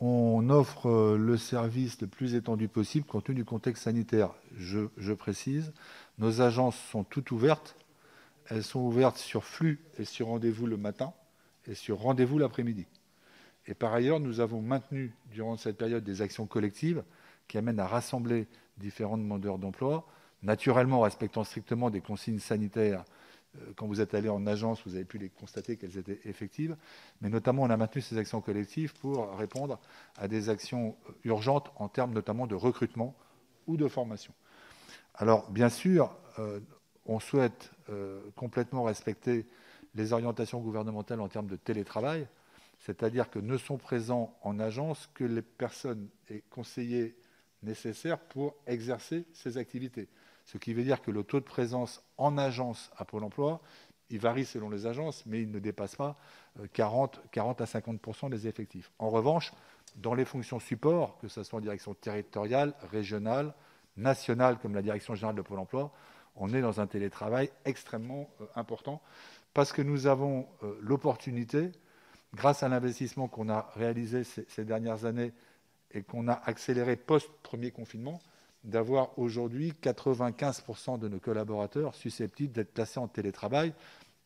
on 0.00 0.50
offre 0.50 1.16
le 1.16 1.36
service 1.36 2.00
le 2.00 2.06
plus 2.06 2.34
étendu 2.34 2.68
possible 2.68 3.06
compte 3.06 3.24
tenu 3.24 3.36
du 3.36 3.44
contexte 3.44 3.84
sanitaire. 3.84 4.30
Je 4.58 5.12
précise, 5.12 5.72
nos 6.18 6.40
agences 6.40 6.76
sont 6.90 7.04
toutes 7.04 7.30
ouvertes. 7.30 7.76
Elles 8.50 8.64
sont 8.64 8.80
ouvertes 8.80 9.16
sur 9.16 9.44
flux 9.44 9.80
et 9.98 10.04
sur 10.04 10.26
rendez-vous 10.26 10.66
le 10.66 10.76
matin 10.76 11.14
et 11.66 11.74
sur 11.74 11.98
rendez-vous 11.98 12.38
l'après-midi. 12.38 12.86
Et 13.66 13.74
par 13.74 13.94
ailleurs, 13.94 14.20
nous 14.20 14.40
avons 14.40 14.60
maintenu 14.60 15.14
durant 15.30 15.56
cette 15.56 15.78
période 15.78 16.04
des 16.04 16.22
actions 16.22 16.46
collectives 16.46 17.02
qui 17.48 17.58
amènent 17.58 17.80
à 17.80 17.86
rassembler 17.86 18.46
différents 18.76 19.18
demandeurs 19.18 19.58
d'emploi, 19.58 20.06
naturellement 20.42 20.98
en 20.98 21.02
respectant 21.02 21.44
strictement 21.44 21.90
des 21.90 22.00
consignes 22.00 22.38
sanitaires. 22.38 23.04
Euh, 23.56 23.72
quand 23.76 23.86
vous 23.86 24.00
êtes 24.00 24.14
allé 24.14 24.28
en 24.28 24.46
agence, 24.46 24.82
vous 24.86 24.94
avez 24.94 25.04
pu 25.04 25.18
les 25.18 25.28
constater 25.28 25.76
qu'elles 25.76 25.96
étaient 25.96 26.20
effectives, 26.24 26.76
mais 27.20 27.28
notamment 27.28 27.62
on 27.62 27.70
a 27.70 27.76
maintenu 27.76 28.02
ces 28.02 28.18
actions 28.18 28.40
collectives 28.40 28.94
pour 28.94 29.36
répondre 29.36 29.78
à 30.16 30.28
des 30.28 30.48
actions 30.48 30.96
euh, 31.08 31.12
urgentes 31.24 31.72
en 31.76 31.88
termes 31.88 32.12
notamment 32.12 32.46
de 32.46 32.54
recrutement 32.54 33.14
ou 33.66 33.76
de 33.76 33.88
formation. 33.88 34.34
Alors 35.14 35.50
bien 35.50 35.68
sûr, 35.68 36.14
euh, 36.38 36.60
on 37.06 37.20
souhaite 37.20 37.70
complètement 38.34 38.84
respecter 38.84 39.44
les 39.94 40.12
orientations 40.12 40.60
gouvernementales 40.60 41.20
en 41.20 41.28
termes 41.28 41.46
de 41.46 41.56
télétravail, 41.56 42.26
c'est-à-dire 42.78 43.30
que 43.30 43.38
ne 43.38 43.56
sont 43.56 43.78
présents 43.78 44.36
en 44.42 44.58
agence 44.58 45.08
que 45.14 45.24
les 45.24 45.42
personnes 45.42 46.08
et 46.28 46.42
conseillers 46.50 47.16
nécessaires 47.62 48.18
pour 48.18 48.54
exercer 48.66 49.24
ces 49.32 49.56
activités. 49.56 50.08
Ce 50.44 50.58
qui 50.58 50.74
veut 50.74 50.84
dire 50.84 51.00
que 51.00 51.10
le 51.10 51.22
taux 51.22 51.40
de 51.40 51.44
présence 51.44 52.02
en 52.18 52.36
agence 52.36 52.90
à 52.96 53.04
Pôle 53.04 53.24
emploi, 53.24 53.60
il 54.10 54.18
varie 54.18 54.44
selon 54.44 54.68
les 54.68 54.86
agences, 54.86 55.24
mais 55.26 55.42
il 55.42 55.50
ne 55.50 55.58
dépasse 55.58 55.96
pas 55.96 56.16
40, 56.74 57.18
euh, 57.18 57.20
40 57.32 57.60
à 57.62 57.64
50% 57.64 58.30
des 58.30 58.46
effectifs. 58.46 58.92
En 58.98 59.08
revanche, 59.08 59.52
dans 59.96 60.14
les 60.14 60.24
fonctions 60.24 60.60
support, 60.60 61.18
que 61.18 61.28
ce 61.28 61.42
soit 61.42 61.58
en 61.58 61.62
direction 61.62 61.94
territoriale, 61.94 62.74
régionale, 62.92 63.54
nationale, 63.96 64.58
comme 64.58 64.74
la 64.74 64.82
direction 64.82 65.14
générale 65.14 65.36
de 65.36 65.42
Pôle 65.42 65.58
emploi, 65.58 65.92
on 66.36 66.52
est 66.52 66.60
dans 66.60 66.80
un 66.80 66.86
télétravail 66.86 67.50
extrêmement 67.64 68.28
euh, 68.40 68.46
important 68.56 69.00
parce 69.54 69.72
que 69.72 69.82
nous 69.82 70.06
avons 70.06 70.48
euh, 70.62 70.76
l'opportunité, 70.82 71.70
grâce 72.34 72.64
à 72.64 72.68
l'investissement 72.68 73.28
qu'on 73.28 73.48
a 73.48 73.70
réalisé 73.76 74.24
ces, 74.24 74.64
dernières 74.64 75.04
années 75.04 75.32
et 75.92 76.02
qu'on 76.02 76.26
a 76.26 76.34
accéléré 76.44 76.96
post-premier 76.96 77.70
confinement, 77.70 78.20
d'avoir 78.64 79.16
aujourd'hui 79.18 79.72
95% 79.80 80.98
de 80.98 81.08
nos 81.08 81.20
collaborateurs 81.20 81.94
susceptibles 81.94 82.52
d'être 82.52 82.72
placés 82.72 82.98
en 82.98 83.06
télétravail. 83.06 83.72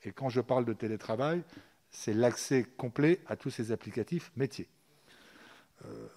Et 0.04 0.12
quand 0.12 0.30
je 0.30 0.40
parle 0.40 0.64
de 0.64 0.72
télétravail, 0.72 1.42
c'est 1.90 2.14
l'accès 2.14 2.64
complet 2.76 3.20
à 3.26 3.36
tous 3.36 3.50
ces 3.50 3.72
applicatifs 3.72 4.32
métiers. 4.36 4.68
Euh, 5.84 6.08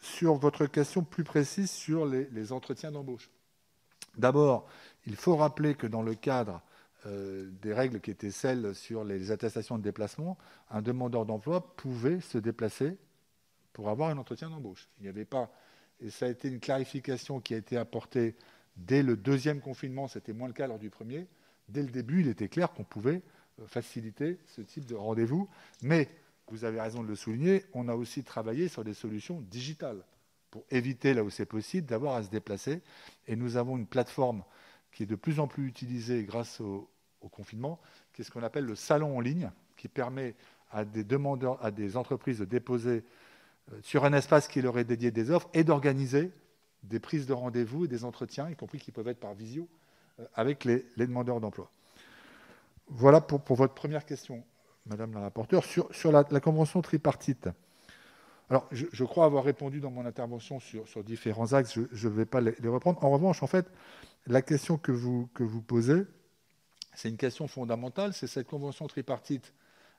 sur 0.00 0.34
votre 0.34 0.66
question 0.66 1.02
plus 1.02 1.24
précise 1.24 1.70
sur 1.70 2.06
les 2.06 2.52
entretiens 2.52 2.92
d'embauche. 2.92 3.30
D'abord, 4.16 4.66
il 5.06 5.16
faut 5.16 5.36
rappeler 5.36 5.74
que 5.74 5.86
dans 5.86 6.02
le 6.02 6.14
cadre 6.14 6.62
euh, 7.06 7.50
des 7.62 7.72
règles 7.72 8.00
qui 8.00 8.10
étaient 8.10 8.30
celles 8.30 8.74
sur 8.74 9.04
les 9.04 9.30
attestations 9.30 9.76
de 9.76 9.82
déplacement, 9.82 10.38
un 10.70 10.82
demandeur 10.82 11.26
d'emploi 11.26 11.74
pouvait 11.76 12.20
se 12.20 12.38
déplacer 12.38 12.96
pour 13.72 13.90
avoir 13.90 14.10
un 14.10 14.18
entretien 14.18 14.48
d'embauche. 14.48 14.88
Il 14.98 15.02
n'y 15.02 15.08
avait 15.08 15.24
pas, 15.24 15.52
et 16.00 16.10
ça 16.10 16.26
a 16.26 16.28
été 16.28 16.48
une 16.48 16.60
clarification 16.60 17.40
qui 17.40 17.54
a 17.54 17.58
été 17.58 17.76
apportée 17.76 18.36
dès 18.76 19.02
le 19.02 19.16
deuxième 19.16 19.60
confinement, 19.60 20.08
c'était 20.08 20.32
moins 20.32 20.48
le 20.48 20.54
cas 20.54 20.66
lors 20.66 20.78
du 20.78 20.90
premier. 20.90 21.26
Dès 21.68 21.82
le 21.82 21.90
début, 21.90 22.20
il 22.20 22.28
était 22.28 22.48
clair 22.48 22.72
qu'on 22.72 22.84
pouvait 22.84 23.22
euh, 23.60 23.66
faciliter 23.66 24.38
ce 24.46 24.62
type 24.62 24.86
de 24.86 24.94
rendez-vous, 24.94 25.48
mais 25.82 26.08
vous 26.48 26.64
avez 26.64 26.80
raison 26.80 27.02
de 27.02 27.08
le 27.08 27.16
souligner, 27.16 27.64
on 27.72 27.88
a 27.88 27.94
aussi 27.94 28.22
travaillé 28.22 28.68
sur 28.68 28.84
des 28.84 28.94
solutions 28.94 29.40
digitales 29.42 30.04
pour 30.50 30.64
éviter, 30.70 31.14
là 31.14 31.24
où 31.24 31.30
c'est 31.30 31.46
possible, 31.46 31.86
d'avoir 31.86 32.14
à 32.14 32.22
se 32.22 32.30
déplacer. 32.30 32.80
Et 33.26 33.34
nous 33.34 33.56
avons 33.56 33.76
une 33.76 33.86
plateforme 33.86 34.44
qui 34.92 35.02
est 35.02 35.06
de 35.06 35.16
plus 35.16 35.40
en 35.40 35.48
plus 35.48 35.66
utilisée 35.66 36.24
grâce 36.24 36.60
au, 36.60 36.88
au 37.24 37.28
confinement, 37.28 37.80
qui 38.12 38.22
est 38.22 38.24
ce 38.24 38.30
qu'on 38.30 38.42
appelle 38.42 38.64
le 38.64 38.76
salon 38.76 39.16
en 39.16 39.20
ligne, 39.20 39.50
qui 39.76 39.88
permet 39.88 40.34
à 40.70 40.84
des 40.84 41.04
demandeurs, 41.04 41.64
à 41.64 41.70
des 41.70 41.96
entreprises 41.96 42.38
de 42.38 42.44
déposer 42.44 43.04
euh, 43.72 43.78
sur 43.82 44.04
un 44.04 44.12
espace 44.12 44.48
qui 44.48 44.60
leur 44.60 44.78
est 44.78 44.84
dédié 44.84 45.10
des 45.10 45.30
offres 45.30 45.48
et 45.54 45.64
d'organiser 45.64 46.30
des 46.82 47.00
prises 47.00 47.26
de 47.26 47.32
rendez-vous 47.32 47.86
et 47.86 47.88
des 47.88 48.04
entretiens, 48.04 48.50
y 48.50 48.56
compris 48.56 48.78
qui 48.78 48.92
peuvent 48.92 49.08
être 49.08 49.20
par 49.20 49.34
visio, 49.34 49.68
euh, 50.20 50.26
avec 50.34 50.64
les, 50.64 50.84
demandeurs 50.96 51.40
d'emploi. 51.40 51.70
Voilà 52.88 53.20
pour, 53.20 53.56
votre 53.56 53.72
première 53.72 54.04
question, 54.04 54.44
Madame 54.86 55.14
la 55.14 55.20
rapporteure. 55.20 55.64
Sur, 55.64 56.12
la, 56.12 56.24
convention 56.24 56.82
tripartite, 56.82 57.48
alors 58.50 58.68
je, 58.70 59.04
crois 59.04 59.24
avoir 59.24 59.44
répondu 59.44 59.80
dans 59.80 59.90
mon 59.90 60.04
intervention 60.04 60.60
sur, 60.60 61.02
différents 61.02 61.54
axes, 61.54 61.78
je 61.90 62.08
ne 62.08 62.12
vais 62.12 62.26
pas 62.26 62.42
les, 62.42 62.68
reprendre. 62.68 63.02
En 63.02 63.10
revanche, 63.10 63.42
en 63.42 63.46
fait, 63.46 63.70
la 64.26 64.42
question 64.42 64.76
que 64.76 64.92
vous 64.92 65.62
posez, 65.62 66.04
c'est 66.94 67.08
une 67.08 67.16
question 67.16 67.48
fondamentale, 67.48 68.12
c'est 68.12 68.26
cette 68.26 68.46
convention 68.46 68.86
tripartite. 68.86 69.52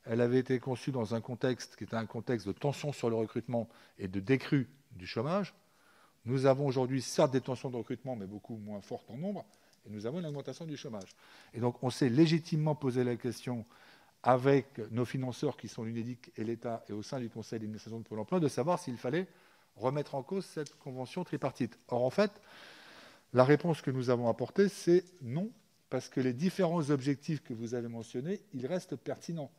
Elle 0.05 0.21
avait 0.21 0.39
été 0.39 0.59
conçue 0.59 0.91
dans 0.91 1.15
un 1.15 1.21
contexte 1.21 1.75
qui 1.75 1.83
était 1.83 1.95
un 1.95 2.05
contexte 2.05 2.47
de 2.47 2.51
tension 2.51 2.93
sur 2.93 3.09
le 3.09 3.15
recrutement 3.15 3.67
et 3.97 4.07
de 4.07 4.19
décrue 4.19 4.69
du 4.91 5.07
chômage. 5.07 5.53
Nous 6.25 6.45
avons 6.45 6.65
aujourd'hui 6.65 7.01
certes 7.01 7.31
des 7.31 7.41
tensions 7.41 7.69
de 7.69 7.77
recrutement, 7.77 8.15
mais 8.15 8.25
beaucoup 8.25 8.57
moins 8.57 8.81
fortes 8.81 9.09
en 9.09 9.17
nombre, 9.17 9.45
et 9.85 9.89
nous 9.89 10.05
avons 10.05 10.19
une 10.19 10.25
augmentation 10.25 10.65
du 10.65 10.77
chômage. 10.77 11.15
Et 11.53 11.59
donc 11.59 11.83
on 11.83 11.89
s'est 11.89 12.09
légitimement 12.09 12.75
posé 12.75 13.03
la 13.03 13.15
question 13.15 13.65
avec 14.23 14.79
nos 14.91 15.05
financeurs 15.05 15.55
qui 15.55 15.67
sont 15.67 15.83
l'UNEDIC 15.83 16.31
et 16.35 16.43
l'État 16.43 16.83
et 16.89 16.93
au 16.93 17.03
sein 17.03 17.19
du 17.19 17.29
Conseil 17.29 17.59
d'administration 17.59 17.99
de 17.99 18.03
Pôle 18.03 18.19
emploi 18.19 18.39
de 18.39 18.47
savoir 18.47 18.79
s'il 18.79 18.97
fallait 18.97 19.27
remettre 19.75 20.15
en 20.15 20.23
cause 20.23 20.45
cette 20.45 20.75
convention 20.79 21.23
tripartite. 21.23 21.77
Or, 21.89 22.03
en 22.03 22.09
fait, 22.09 22.31
la 23.33 23.43
réponse 23.43 23.81
que 23.81 23.91
nous 23.91 24.09
avons 24.09 24.27
apportée, 24.29 24.69
c'est 24.69 25.03
non, 25.21 25.51
parce 25.89 26.09
que 26.09 26.19
les 26.19 26.33
différents 26.33 26.89
objectifs 26.89 27.43
que 27.43 27.53
vous 27.53 27.75
avez 27.75 27.87
mentionnés, 27.87 28.41
ils 28.53 28.65
restent 28.65 28.95
pertinents. 28.95 29.51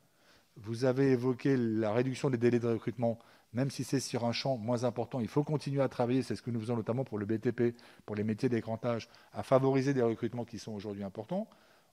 Vous 0.57 0.85
avez 0.85 1.13
évoqué 1.13 1.57
la 1.57 1.93
réduction 1.93 2.31
des 2.31 2.39
délais 2.39 2.59
de 2.59 2.69
recrutement, 2.69 3.19
même 3.53 3.71
si 3.71 3.85
c'est 3.85 4.01
sur 4.01 4.25
un 4.25 4.33
champ 4.33 4.57
moins 4.57 4.85
important, 4.85 5.21
il 5.21 5.29
faut 5.29 5.45
continuer 5.45 5.83
à 5.83 5.89
travailler, 5.89 6.23
c'est 6.23 6.37
ce 6.37 6.43
que 6.43 6.51
nous 6.51 6.61
faisons 6.61 6.77
notamment 6.77 7.05
pour 7.05 7.19
le 7.19 7.27
BTP, 7.27 7.77
pour 8.05 8.17
les 8.17 8.25
métiers 8.25 8.49
d'écrantage, 8.49 9.09
à 9.33 9.43
favoriser 9.43 9.95
des 9.95 10.03
recrutements 10.03 10.45
qui 10.45 10.59
sont 10.59 10.73
aujourd'hui 10.73 11.05
importants. 11.05 11.49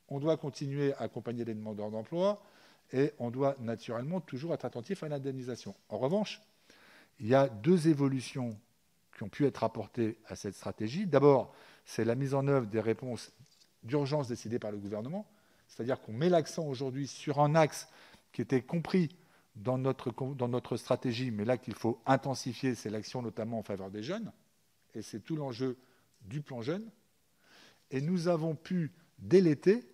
On 0.09 0.19
doit 0.19 0.37
continuer 0.37 0.93
à 0.93 1.01
accompagner 1.03 1.45
les 1.45 1.53
demandeurs 1.53 1.91
d'emploi 1.91 2.41
et 2.91 3.13
on 3.19 3.31
doit 3.31 3.55
naturellement 3.59 4.21
toujours 4.21 4.53
être 4.53 4.65
attentif 4.65 5.03
à 5.03 5.09
l'indemnisation. 5.09 5.75
En 5.89 5.97
revanche, 5.97 6.41
il 7.19 7.27
y 7.27 7.35
a 7.35 7.47
deux 7.47 7.87
évolutions 7.87 8.57
qui 9.15 9.23
ont 9.23 9.29
pu 9.29 9.45
être 9.45 9.63
apportées 9.63 10.17
à 10.27 10.35
cette 10.35 10.55
stratégie. 10.55 11.05
D'abord, 11.05 11.53
c'est 11.85 12.05
la 12.05 12.15
mise 12.15 12.33
en 12.33 12.47
œuvre 12.47 12.67
des 12.67 12.79
réponses 12.79 13.31
d'urgence 13.83 14.27
décidée 14.27 14.59
par 14.59 14.71
le 14.71 14.77
gouvernement, 14.77 15.27
c'est-à-dire 15.67 16.01
qu'on 16.01 16.13
met 16.13 16.29
l'accent 16.29 16.65
aujourd'hui 16.65 17.07
sur 17.07 17.39
un 17.39 17.55
axe 17.55 17.87
qui 18.31 18.41
était 18.41 18.61
compris 18.61 19.09
dans 19.55 19.77
notre, 19.77 20.11
dans 20.33 20.47
notre 20.47 20.77
stratégie, 20.77 21.31
mais 21.31 21.45
là 21.45 21.57
qu'il 21.57 21.75
faut 21.75 22.01
intensifier, 22.05 22.75
c'est 22.75 22.89
l'action 22.89 23.21
notamment 23.21 23.59
en 23.59 23.63
faveur 23.63 23.91
des 23.91 24.03
jeunes, 24.03 24.31
et 24.95 25.01
c'est 25.01 25.19
tout 25.19 25.35
l'enjeu 25.35 25.77
du 26.21 26.41
plan 26.41 26.61
jeune. 26.61 26.89
Et 27.91 28.01
nous 28.01 28.27
avons 28.27 28.55
pu, 28.55 28.91
dès 29.19 29.41
l'été, 29.41 29.87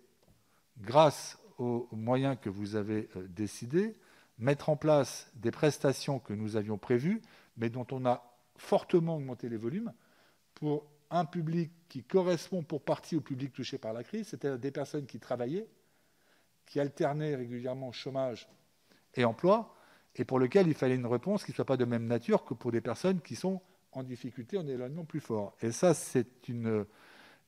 grâce 0.78 1.38
aux 1.58 1.88
moyens 1.92 2.38
que 2.40 2.48
vous 2.48 2.74
avez 2.74 3.08
euh, 3.16 3.26
décidés, 3.28 3.94
mettre 4.38 4.70
en 4.70 4.76
place 4.76 5.30
des 5.34 5.50
prestations 5.50 6.18
que 6.18 6.32
nous 6.32 6.56
avions 6.56 6.78
prévues, 6.78 7.20
mais 7.58 7.68
dont 7.68 7.86
on 7.90 8.06
a 8.06 8.24
fortement 8.56 9.16
augmenté 9.16 9.48
les 9.48 9.58
volumes 9.58 9.92
pour 10.54 10.86
un 11.10 11.24
public 11.24 11.72
qui 11.88 12.02
correspond 12.02 12.62
pour 12.62 12.82
partie 12.82 13.16
au 13.16 13.20
public 13.20 13.52
touché 13.52 13.78
par 13.78 13.92
la 13.92 14.04
crise, 14.04 14.28
c'est-à-dire 14.28 14.58
des 14.58 14.70
personnes 14.70 15.06
qui 15.06 15.18
travaillaient, 15.18 15.68
qui 16.66 16.78
alternaient 16.78 17.34
régulièrement 17.34 17.92
chômage 17.92 18.48
et 19.14 19.24
emploi, 19.24 19.74
et 20.14 20.24
pour 20.24 20.38
lequel 20.38 20.68
il 20.68 20.74
fallait 20.74 20.94
une 20.94 21.06
réponse 21.06 21.44
qui 21.44 21.50
ne 21.50 21.56
soit 21.56 21.64
pas 21.64 21.76
de 21.76 21.84
même 21.84 22.06
nature 22.06 22.44
que 22.44 22.54
pour 22.54 22.72
des 22.72 22.80
personnes 22.80 23.20
qui 23.20 23.34
sont 23.34 23.60
en 23.92 24.02
difficulté, 24.02 24.56
en 24.56 24.66
éloignement 24.66 25.04
plus 25.04 25.20
fort. 25.20 25.56
Et 25.62 25.72
ça, 25.72 25.94
c'est 25.94 26.48
une, 26.48 26.86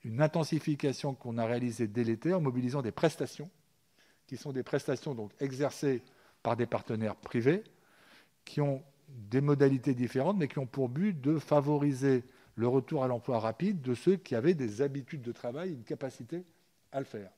une 0.05 0.21
intensification 0.21 1.15
qu'on 1.15 1.39
a 1.39 1.47
réalisée 1.47 1.87
dès 1.87 2.05
l'été 2.05 2.35
en 2.35 2.41
mobilisant 2.41 2.83
des 2.83 2.91
prestations, 2.91 3.51
qui 4.27 4.37
sont 4.37 4.53
des 4.53 4.63
prestations 4.63 5.15
donc 5.15 5.33
exercées 5.41 6.03
par 6.43 6.57
des 6.57 6.67
partenaires 6.67 7.17
privés, 7.17 7.63
qui 8.45 8.61
ont 8.61 8.83
des 9.09 9.41
modalités 9.41 9.95
différentes, 9.95 10.39
mais 10.39 10.49
qui 10.49 10.59
ont 10.59 10.67
pour 10.67 10.89
but 10.89 11.21
de 11.21 11.39
favoriser 11.39 12.25
le 12.63 12.69
retour 12.69 13.03
à 13.03 13.09
l'emploi 13.09 13.41
rapide 13.41 13.83
de 13.83 13.93
ceux 13.93 14.15
qui 14.15 14.37
avaient 14.37 14.55
des 14.55 14.83
habitudes 14.83 15.23
de 15.23 15.33
travail, 15.33 15.73
une 15.73 15.83
capacité 15.83 16.45
à 16.93 17.01
le 17.01 17.05
faire. 17.05 17.33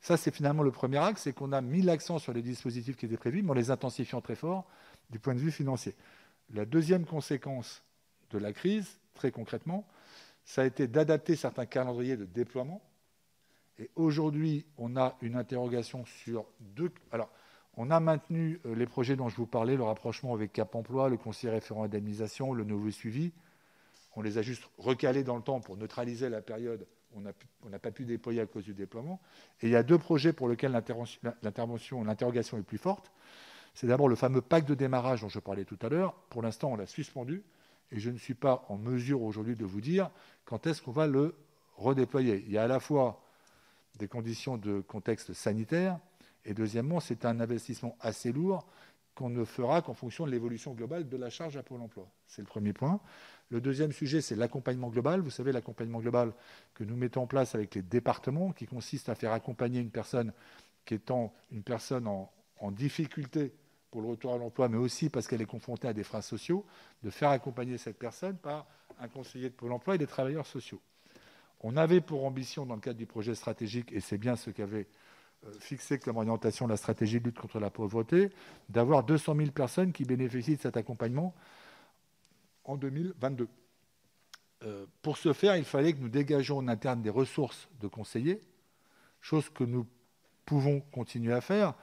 Ça, 0.00 0.16
c'est 0.16 0.30
finalement 0.30 0.62
le 0.62 0.70
premier 0.70 0.98
axe, 0.98 1.22
c'est 1.22 1.32
qu'on 1.32 1.50
a 1.50 1.60
mis 1.60 1.82
l'accent 1.82 2.20
sur 2.20 2.32
les 2.32 2.40
dispositifs 2.40 2.96
qui 2.96 3.06
étaient 3.06 3.16
prévus, 3.16 3.42
mais 3.42 3.50
en 3.50 3.54
les 3.54 3.72
intensifiant 3.72 4.20
très 4.20 4.36
fort 4.36 4.64
du 5.10 5.18
point 5.18 5.34
de 5.34 5.40
vue 5.40 5.50
financier. 5.50 5.96
La 6.54 6.64
deuxième 6.64 7.04
conséquence 7.04 7.82
de 8.30 8.38
la 8.38 8.52
crise, 8.52 9.00
très 9.12 9.32
concrètement, 9.32 9.88
ça 10.44 10.62
a 10.62 10.66
été 10.66 10.86
d'adapter 10.86 11.34
certains 11.34 11.66
calendriers 11.66 12.16
de 12.16 12.24
déploiement. 12.24 12.80
Et 13.80 13.90
aujourd'hui, 13.96 14.66
on 14.76 14.96
a 14.96 15.16
une 15.20 15.34
interrogation 15.34 16.04
sur 16.04 16.46
deux. 16.60 16.92
Alors, 17.10 17.28
on 17.76 17.90
a 17.90 17.98
maintenu 17.98 18.60
euh, 18.66 18.76
les 18.76 18.86
projets 18.86 19.16
dont 19.16 19.28
je 19.28 19.36
vous 19.36 19.46
parlais, 19.46 19.76
le 19.76 19.82
rapprochement 19.82 20.32
avec 20.32 20.52
Cap 20.52 20.76
Emploi, 20.76 21.08
le 21.08 21.16
conseiller 21.16 21.52
référent 21.52 21.82
indemnisation, 21.82 22.52
le 22.52 22.62
nouveau 22.62 22.92
suivi. 22.92 23.32
On 24.16 24.22
les 24.22 24.38
a 24.38 24.42
juste 24.42 24.64
recalés 24.78 25.24
dans 25.24 25.36
le 25.36 25.42
temps 25.42 25.60
pour 25.60 25.76
neutraliser 25.76 26.28
la 26.28 26.40
période 26.40 26.86
où 27.14 27.20
on 27.64 27.68
n'a 27.68 27.78
pas 27.78 27.90
pu 27.90 28.04
déployer 28.04 28.40
à 28.40 28.46
cause 28.46 28.64
du 28.64 28.74
déploiement. 28.74 29.20
Et 29.62 29.66
il 29.66 29.72
y 29.72 29.76
a 29.76 29.82
deux 29.82 29.98
projets 29.98 30.32
pour 30.32 30.48
lesquels 30.48 30.72
l'intervention, 30.72 32.04
l'interrogation 32.04 32.58
est 32.58 32.62
plus 32.62 32.78
forte. 32.78 33.12
C'est 33.74 33.86
d'abord 33.86 34.08
le 34.08 34.16
fameux 34.16 34.40
pacte 34.40 34.68
de 34.68 34.74
démarrage 34.74 35.20
dont 35.20 35.28
je 35.28 35.38
parlais 35.38 35.64
tout 35.64 35.78
à 35.82 35.88
l'heure. 35.88 36.14
Pour 36.30 36.42
l'instant, 36.42 36.72
on 36.72 36.76
l'a 36.76 36.86
suspendu 36.86 37.44
et 37.90 38.00
je 38.00 38.10
ne 38.10 38.18
suis 38.18 38.34
pas 38.34 38.64
en 38.68 38.76
mesure 38.76 39.22
aujourd'hui 39.22 39.54
de 39.54 39.64
vous 39.64 39.80
dire 39.80 40.10
quand 40.44 40.66
est-ce 40.66 40.82
qu'on 40.82 40.92
va 40.92 41.06
le 41.06 41.34
redéployer. 41.76 42.42
Il 42.46 42.52
y 42.52 42.58
a 42.58 42.64
à 42.64 42.66
la 42.66 42.80
fois 42.80 43.22
des 43.98 44.08
conditions 44.08 44.56
de 44.56 44.80
contexte 44.80 45.32
sanitaire 45.32 45.98
et 46.44 46.54
deuxièmement, 46.54 47.00
c'est 47.00 47.24
un 47.24 47.40
investissement 47.40 47.96
assez 48.00 48.32
lourd 48.32 48.66
qu'on 49.14 49.30
ne 49.30 49.44
fera 49.44 49.82
qu'en 49.82 49.94
fonction 49.94 50.26
de 50.26 50.30
l'évolution 50.30 50.74
globale 50.74 51.08
de 51.08 51.16
la 51.16 51.28
charge 51.28 51.56
à 51.56 51.62
Pôle 51.62 51.80
emploi. 51.80 52.08
C'est 52.26 52.40
le 52.40 52.46
premier 52.46 52.72
point. 52.72 53.00
Le 53.50 53.60
deuxième 53.60 53.92
sujet, 53.92 54.20
c'est 54.20 54.36
l'accompagnement 54.36 54.88
global. 54.88 55.20
Vous 55.20 55.30
savez, 55.30 55.52
l'accompagnement 55.52 56.00
global 56.00 56.32
que 56.74 56.84
nous 56.84 56.96
mettons 56.96 57.22
en 57.22 57.26
place 57.26 57.54
avec 57.54 57.74
les 57.74 57.82
départements, 57.82 58.52
qui 58.52 58.66
consiste 58.66 59.08
à 59.08 59.14
faire 59.14 59.32
accompagner 59.32 59.80
une 59.80 59.90
personne 59.90 60.32
qu'étant 60.84 61.34
une 61.50 61.62
personne 61.62 62.06
en, 62.06 62.30
difficulté 62.72 63.52
pour 63.90 64.02
le 64.02 64.08
retour 64.08 64.34
à 64.34 64.38
l'emploi, 64.38 64.68
mais 64.68 64.76
aussi 64.76 65.08
parce 65.08 65.26
qu'elle 65.28 65.40
est 65.40 65.46
confrontée 65.46 65.88
à 65.88 65.92
des 65.92 66.02
freins 66.02 66.20
sociaux, 66.20 66.66
de 67.02 67.10
faire 67.10 67.30
accompagner 67.30 67.78
cette 67.78 67.98
personne 67.98 68.36
par 68.36 68.66
un 69.00 69.08
conseiller 69.08 69.48
de 69.48 69.54
Pôle 69.54 69.72
emploi 69.72 69.94
et 69.94 69.98
des 69.98 70.06
travailleurs 70.06 70.46
sociaux. 70.46 70.80
On 71.60 71.76
avait 71.76 72.00
pour 72.00 72.24
ambition, 72.24 72.66
dans 72.66 72.74
le 72.74 72.80
cadre 72.80 72.98
du 72.98 73.06
projet 73.06 73.34
stratégique, 73.34 73.92
et 73.92 74.00
c'est 74.00 74.18
bien 74.18 74.36
ce 74.36 74.50
qu'avait 74.50 74.88
euh, 75.46 75.52
fixé 75.60 75.98
comme 75.98 76.16
orientation 76.16 76.66
la 76.66 76.76
stratégie 76.76 77.20
de 77.20 77.26
lutte 77.26 77.38
contre 77.38 77.60
la 77.60 77.70
pauvreté, 77.70 78.30
d'avoir 78.68 79.04
200 79.04 79.36
000 79.36 79.50
personnes 79.50 79.92
qui 79.92 80.04
bénéficient 80.04 80.56
de 80.56 80.62
cet 80.62 80.76
accompagnement 80.76 81.34
en 82.68 82.76
2022. 82.76 83.48
Euh, 84.64 84.86
pour 85.02 85.16
ce 85.16 85.32
faire, 85.32 85.56
il 85.56 85.64
fallait 85.64 85.92
que 85.92 85.98
nous 85.98 86.08
dégagions 86.08 86.58
en 86.58 86.68
interne 86.68 87.02
des 87.02 87.10
ressources 87.10 87.68
de 87.80 87.88
conseillers, 87.88 88.40
chose 89.20 89.48
que 89.50 89.64
nous 89.64 89.86
pouvons 90.44 90.80
continuer 90.80 91.32
à 91.32 91.40
faire, 91.40 91.74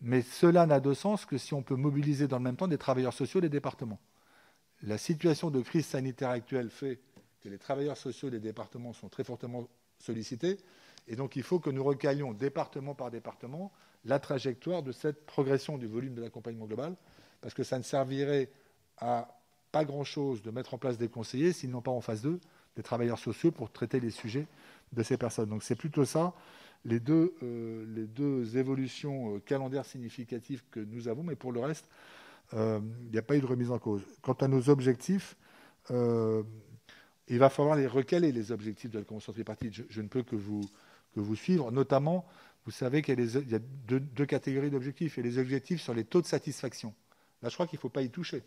mais 0.00 0.22
cela 0.22 0.66
n'a 0.66 0.80
de 0.80 0.94
sens 0.94 1.26
que 1.26 1.38
si 1.38 1.54
on 1.54 1.62
peut 1.62 1.76
mobiliser 1.76 2.26
dans 2.26 2.38
le 2.38 2.44
même 2.44 2.56
temps 2.56 2.68
des 2.68 2.78
travailleurs 2.78 3.12
sociaux 3.12 3.40
des 3.40 3.48
départements. 3.48 4.00
La 4.82 4.96
situation 4.96 5.50
de 5.50 5.60
crise 5.60 5.86
sanitaire 5.86 6.30
actuelle 6.30 6.70
fait 6.70 7.00
que 7.42 7.48
les 7.48 7.58
travailleurs 7.58 7.96
sociaux 7.96 8.30
des 8.30 8.40
départements 8.40 8.92
sont 8.92 9.08
très 9.08 9.24
fortement 9.24 9.68
sollicités, 9.98 10.58
et 11.06 11.16
donc 11.16 11.36
il 11.36 11.42
faut 11.42 11.58
que 11.58 11.70
nous 11.70 11.84
recalions 11.84 12.32
département 12.32 12.94
par 12.94 13.10
département 13.10 13.72
la 14.04 14.18
trajectoire 14.18 14.82
de 14.82 14.92
cette 14.92 15.26
progression 15.26 15.76
du 15.76 15.86
volume 15.86 16.14
de 16.14 16.22
l'accompagnement 16.22 16.66
global, 16.66 16.96
parce 17.42 17.52
que 17.52 17.62
ça 17.62 17.76
ne 17.76 17.82
servirait 17.82 18.50
à 18.96 19.39
pas 19.72 19.84
grand-chose 19.84 20.42
de 20.42 20.50
mettre 20.50 20.74
en 20.74 20.78
place 20.78 20.98
des 20.98 21.08
conseillers 21.08 21.52
s'ils 21.52 21.70
n'ont 21.70 21.82
pas 21.82 21.90
en 21.90 22.00
face 22.00 22.22
d'eux 22.22 22.40
des 22.76 22.82
travailleurs 22.82 23.18
sociaux 23.18 23.50
pour 23.50 23.70
traiter 23.72 24.00
les 24.00 24.10
sujets 24.10 24.46
de 24.92 25.02
ces 25.02 25.16
personnes. 25.16 25.48
Donc 25.48 25.62
c'est 25.62 25.74
plutôt 25.76 26.04
ça 26.04 26.34
les 26.84 27.00
deux, 27.00 27.34
euh, 27.42 27.84
les 27.94 28.06
deux 28.06 28.56
évolutions 28.56 29.36
euh, 29.36 29.38
calendaires 29.40 29.84
significatives 29.84 30.62
que 30.70 30.80
nous 30.80 31.08
avons, 31.08 31.22
mais 31.22 31.36
pour 31.36 31.52
le 31.52 31.60
reste, 31.60 31.86
euh, 32.54 32.80
il 33.02 33.10
n'y 33.10 33.18
a 33.18 33.22
pas 33.22 33.36
eu 33.36 33.40
de 33.40 33.46
remise 33.46 33.70
en 33.70 33.78
cause. 33.78 34.02
Quant 34.22 34.34
à 34.34 34.48
nos 34.48 34.70
objectifs, 34.70 35.36
il 35.90 37.38
va 37.38 37.48
falloir 37.48 37.76
les 37.76 37.86
recaler, 37.86 38.32
les 38.32 38.52
objectifs 38.52 38.90
de 38.90 38.98
la 38.98 39.04
Convention 39.04 39.32
tripartite. 39.32 39.82
Je, 39.88 40.00
ne 40.00 40.08
peux 40.08 40.22
que 40.22 40.36
vous, 40.36 40.60
que 41.14 41.20
vous 41.20 41.34
suivre, 41.34 41.72
notamment, 41.72 42.24
vous 42.64 42.70
savez 42.70 43.02
qu'il 43.02 43.18
y 43.18 43.54
a, 43.54 43.58
deux, 43.88 43.98
deux, 43.98 44.26
catégories 44.26 44.70
d'objectifs. 44.70 45.16
Il 45.16 45.24
y 45.24 45.28
a 45.28 45.30
les 45.30 45.38
objectifs 45.38 45.80
sur 45.80 45.94
les 45.94 46.04
taux 46.04 46.20
de 46.20 46.26
satisfaction. 46.26 46.94
Là, 47.42 47.48
je 47.48 47.54
crois 47.54 47.66
qu'il 47.66 47.78
ne 47.78 47.80
faut 47.80 47.88
pas 47.88 48.02
y 48.02 48.10
toucher. 48.10 48.42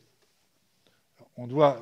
On 1.35 1.47
doit 1.47 1.81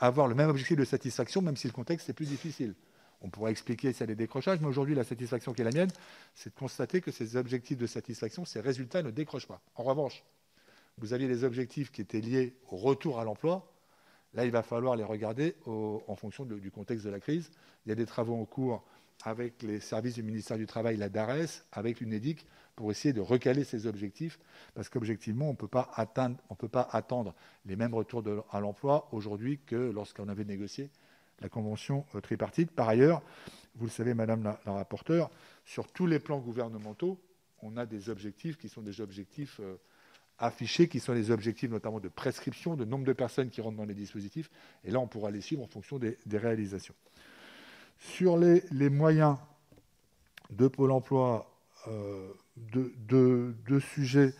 avoir 0.00 0.28
le 0.28 0.34
même 0.34 0.48
objectif 0.48 0.76
de 0.76 0.84
satisfaction, 0.84 1.42
même 1.42 1.56
si 1.56 1.66
le 1.66 1.72
contexte 1.72 2.08
est 2.08 2.14
plus 2.14 2.26
difficile. 2.26 2.74
On 3.20 3.28
pourrait 3.28 3.52
expliquer 3.52 3.92
s'il 3.92 4.00
y 4.00 4.04
a 4.04 4.06
des 4.06 4.14
décrochages, 4.14 4.60
mais 4.60 4.66
aujourd'hui, 4.66 4.94
la 4.94 5.04
satisfaction 5.04 5.52
qui 5.52 5.60
est 5.60 5.64
la 5.64 5.70
mienne, 5.70 5.90
c'est 6.34 6.50
de 6.50 6.58
constater 6.58 7.00
que 7.00 7.10
ces 7.10 7.36
objectifs 7.36 7.78
de 7.78 7.86
satisfaction, 7.86 8.44
ces 8.44 8.60
résultats 8.60 9.02
ne 9.02 9.10
décrochent 9.10 9.46
pas. 9.46 9.60
En 9.76 9.84
revanche, 9.84 10.24
vous 10.98 11.12
aviez 11.12 11.28
des 11.28 11.44
objectifs 11.44 11.92
qui 11.92 12.00
étaient 12.00 12.20
liés 12.20 12.56
au 12.70 12.76
retour 12.76 13.20
à 13.20 13.24
l'emploi. 13.24 13.72
Là, 14.34 14.44
il 14.44 14.50
va 14.50 14.62
falloir 14.62 14.96
les 14.96 15.04
regarder 15.04 15.54
en 15.66 16.16
fonction 16.16 16.44
du 16.44 16.70
contexte 16.70 17.04
de 17.04 17.10
la 17.10 17.20
crise. 17.20 17.50
Il 17.84 17.90
y 17.90 17.92
a 17.92 17.94
des 17.94 18.06
travaux 18.06 18.34
en 18.34 18.44
cours 18.44 18.82
avec 19.24 19.62
les 19.62 19.78
services 19.78 20.14
du 20.14 20.22
ministère 20.22 20.56
du 20.56 20.66
Travail, 20.66 20.96
la 20.96 21.08
DARES, 21.08 21.64
avec 21.70 22.00
l'UNEDIC, 22.00 22.44
pour 22.76 22.90
essayer 22.90 23.12
de 23.12 23.20
recaler 23.20 23.64
ces 23.64 23.86
objectifs, 23.86 24.38
parce 24.74 24.88
qu'objectivement, 24.88 25.46
on 25.46 25.52
ne 25.52 25.56
peut 25.56 25.68
pas 25.68 25.90
attendre 26.92 27.34
les 27.66 27.76
mêmes 27.76 27.94
retours 27.94 28.24
à 28.50 28.60
l'emploi 28.60 29.08
aujourd'hui 29.12 29.60
que 29.66 29.76
lorsqu'on 29.76 30.28
avait 30.28 30.44
négocié 30.44 30.90
la 31.42 31.48
convention 31.48 32.06
euh, 32.14 32.20
tripartite. 32.20 32.70
Par 32.70 32.88
ailleurs, 32.88 33.22
vous 33.74 33.86
le 33.86 33.90
savez, 33.90 34.14
Madame 34.14 34.42
la, 34.42 34.72
rapporteure, 34.72 35.30
sur 35.64 35.90
tous 35.92 36.06
les 36.06 36.18
plans 36.18 36.38
gouvernementaux, 36.38 37.20
on 37.62 37.76
a 37.76 37.86
des 37.86 38.08
objectifs 38.08 38.56
qui 38.56 38.68
sont 38.68 38.82
des 38.82 39.00
objectifs 39.00 39.60
euh, 39.60 39.76
affichés, 40.38 40.88
qui 40.88 41.00
sont 41.00 41.12
les 41.12 41.30
objectifs 41.30 41.70
notamment 41.70 42.00
de 42.00 42.08
prescription, 42.08 42.76
de 42.76 42.84
nombre 42.84 43.04
de 43.04 43.12
personnes 43.12 43.50
qui 43.50 43.60
rentrent 43.60 43.76
dans 43.76 43.84
les 43.84 43.94
dispositifs. 43.94 44.50
Et 44.84 44.90
là, 44.90 44.98
on 44.98 45.06
pourra 45.06 45.30
les 45.30 45.40
suivre 45.40 45.62
en 45.62 45.68
fonction 45.68 45.98
des, 45.98 46.16
réalisations. 46.32 46.94
Sur 47.98 48.36
les, 48.36 48.90
moyens 48.90 49.36
de 50.50 50.66
Pôle 50.68 50.90
emploi, 50.90 51.51
euh, 51.88 52.32
deux 52.56 53.80
sujets 53.80 54.34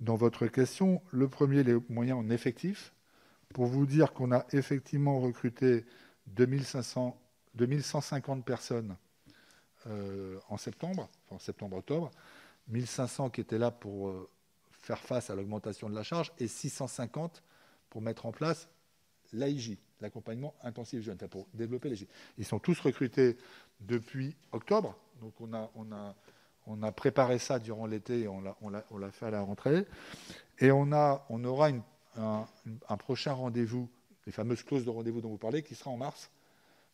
dans 0.00 0.16
votre 0.16 0.46
question. 0.46 1.02
Le 1.10 1.28
premier, 1.28 1.62
les 1.62 1.76
moyens 1.88 2.18
en 2.18 2.30
effectif. 2.30 2.92
Pour 3.52 3.66
vous 3.66 3.86
dire 3.86 4.12
qu'on 4.12 4.32
a 4.32 4.46
effectivement 4.52 5.20
recruté 5.20 5.84
2500, 6.28 7.16
2150 7.54 8.44
personnes 8.44 8.96
euh, 9.86 10.38
en 10.48 10.56
septembre, 10.56 11.08
en 11.30 11.38
septembre-octobre, 11.38 12.10
1500 12.68 13.30
qui 13.30 13.40
étaient 13.40 13.58
là 13.58 13.70
pour 13.70 14.08
euh, 14.08 14.28
faire 14.70 14.98
face 14.98 15.30
à 15.30 15.34
l'augmentation 15.34 15.88
de 15.88 15.94
la 15.94 16.02
charge 16.02 16.32
et 16.38 16.48
650 16.48 17.42
pour 17.90 18.00
mettre 18.00 18.26
en 18.26 18.32
place 18.32 18.68
l'AIJ, 19.32 19.78
l'accompagnement 20.00 20.54
intensif 20.62 21.02
jeune, 21.02 21.16
pour 21.16 21.46
développer 21.54 21.90
l'AIJ. 21.90 22.06
Ils 22.38 22.44
sont 22.44 22.58
tous 22.58 22.80
recrutés 22.80 23.36
depuis 23.80 24.34
octobre, 24.52 24.96
donc 25.20 25.34
on 25.40 25.52
a, 25.52 25.70
on 25.74 25.92
a, 25.92 26.14
on 26.66 26.82
a 26.82 26.92
préparé 26.92 27.38
ça 27.38 27.58
durant 27.58 27.86
l'été 27.86 28.20
et 28.20 28.28
on 28.28 28.40
l'a 28.70 29.10
fait 29.10 29.26
à 29.26 29.30
la 29.30 29.40
rentrée. 29.40 29.86
Et 30.58 30.70
on, 30.70 30.90
aura 30.92 31.68
un 32.16 32.96
prochain 32.96 33.32
rendez-vous 33.32 33.88
les 34.26 34.32
fameuses 34.32 34.62
clauses 34.62 34.84
de 34.84 34.90
rendez-vous 34.90 35.20
dont 35.20 35.30
vous 35.30 35.38
parlez, 35.38 35.62
qui 35.62 35.74
sera 35.74 35.90
en 35.90 35.96
mars 35.96 36.30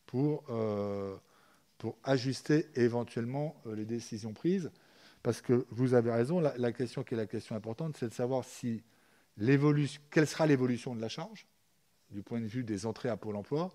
pour, 0.05 0.43
euh, 0.49 1.15
ajuster 2.03 2.67
éventuellement 2.75 3.55
euh, 3.65 3.75
les 3.75 3.85
décisions 3.85 4.33
prises. 4.33 4.71
Parce 5.23 5.41
que 5.41 5.65
vous 5.69 5.93
avez 5.93 6.11
raison, 6.11 6.39
la, 6.39 6.71
question 6.71 7.03
qui 7.03 7.13
est 7.13 7.17
la 7.17 7.27
question 7.27 7.55
importante, 7.55 7.95
c'est 7.97 8.09
de 8.09 8.13
savoir 8.13 8.43
quelle 10.09 10.27
sera 10.27 10.47
l'évolution 10.47 10.95
de 10.95 11.01
la 11.01 11.09
charge 11.09 11.47
du 12.09 12.23
point 12.23 12.41
de 12.41 12.47
vue 12.47 12.63
des 12.63 12.85
entrées 12.85 13.09
à 13.09 13.17
Pôle 13.17 13.35
emploi 13.35 13.71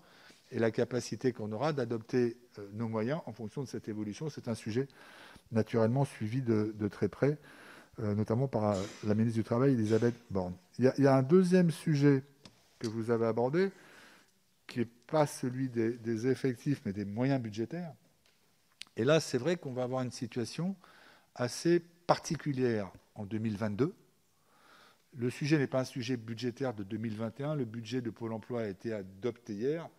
et 0.51 0.59
la 0.59 0.71
capacité 0.71 1.33
qu'on 1.33 1.51
aura 1.51 1.73
d'adopter 1.73 2.37
euh, 2.59 2.67
nos 2.73 2.87
moyens 2.87 3.21
en 3.25 3.33
fonction 3.33 3.63
de 3.63 3.67
cette 3.67 3.87
évolution. 3.87 4.29
C'est 4.29 4.47
un 4.47 4.55
sujet 4.55 4.87
naturellement 5.51 6.05
suivi 6.05 6.41
de, 6.41 6.73
très 6.89 7.07
près, 7.07 7.37
notamment 7.99 8.49
par 8.49 8.75
la 9.05 9.15
ministre 9.15 9.39
du 9.39 9.45
Travail, 9.45 9.73
Elisabeth 9.73 10.13
Borne. 10.29 10.53
Il 10.77 10.91
il 10.97 11.05
y 11.05 11.07
a 11.07 11.15
un 11.15 11.23
deuxième 11.23 11.71
sujet 11.71 12.21
que 12.79 12.87
vous 12.87 13.11
avez 13.11 13.25
abordé, 13.25 13.71
qui 14.67 14.79
n'est 14.79 14.85
pas 14.85 15.25
celui 15.25 15.69
des, 15.69 16.27
effectifs, 16.27 16.81
mais 16.85 16.93
des 16.93 17.05
moyens 17.05 17.41
budgétaires. 17.41 17.93
Et 18.95 19.03
là, 19.03 19.19
c'est 19.19 19.37
vrai 19.37 19.57
qu'on 19.57 19.73
va 19.73 19.83
avoir 19.83 20.01
une 20.01 20.11
situation 20.11 20.75
assez 21.35 21.79
particulière 21.79 22.91
en 23.15 23.25
2022. 23.25 23.93
Le 25.15 25.29
sujet 25.29 25.57
n'est 25.57 25.67
pas 25.67 25.81
un 25.81 25.85
sujet 25.85 26.17
budgétaire 26.17 26.73
de 26.73 26.83
2021. 26.83 27.55
Le 27.55 27.65
budget 27.65 28.01
de 28.01 28.09
Pôle 28.09 28.33
emploi 28.33 28.61
a 28.61 28.67
été 28.67 28.93
adopté 28.93 29.53
hier. 29.53 29.89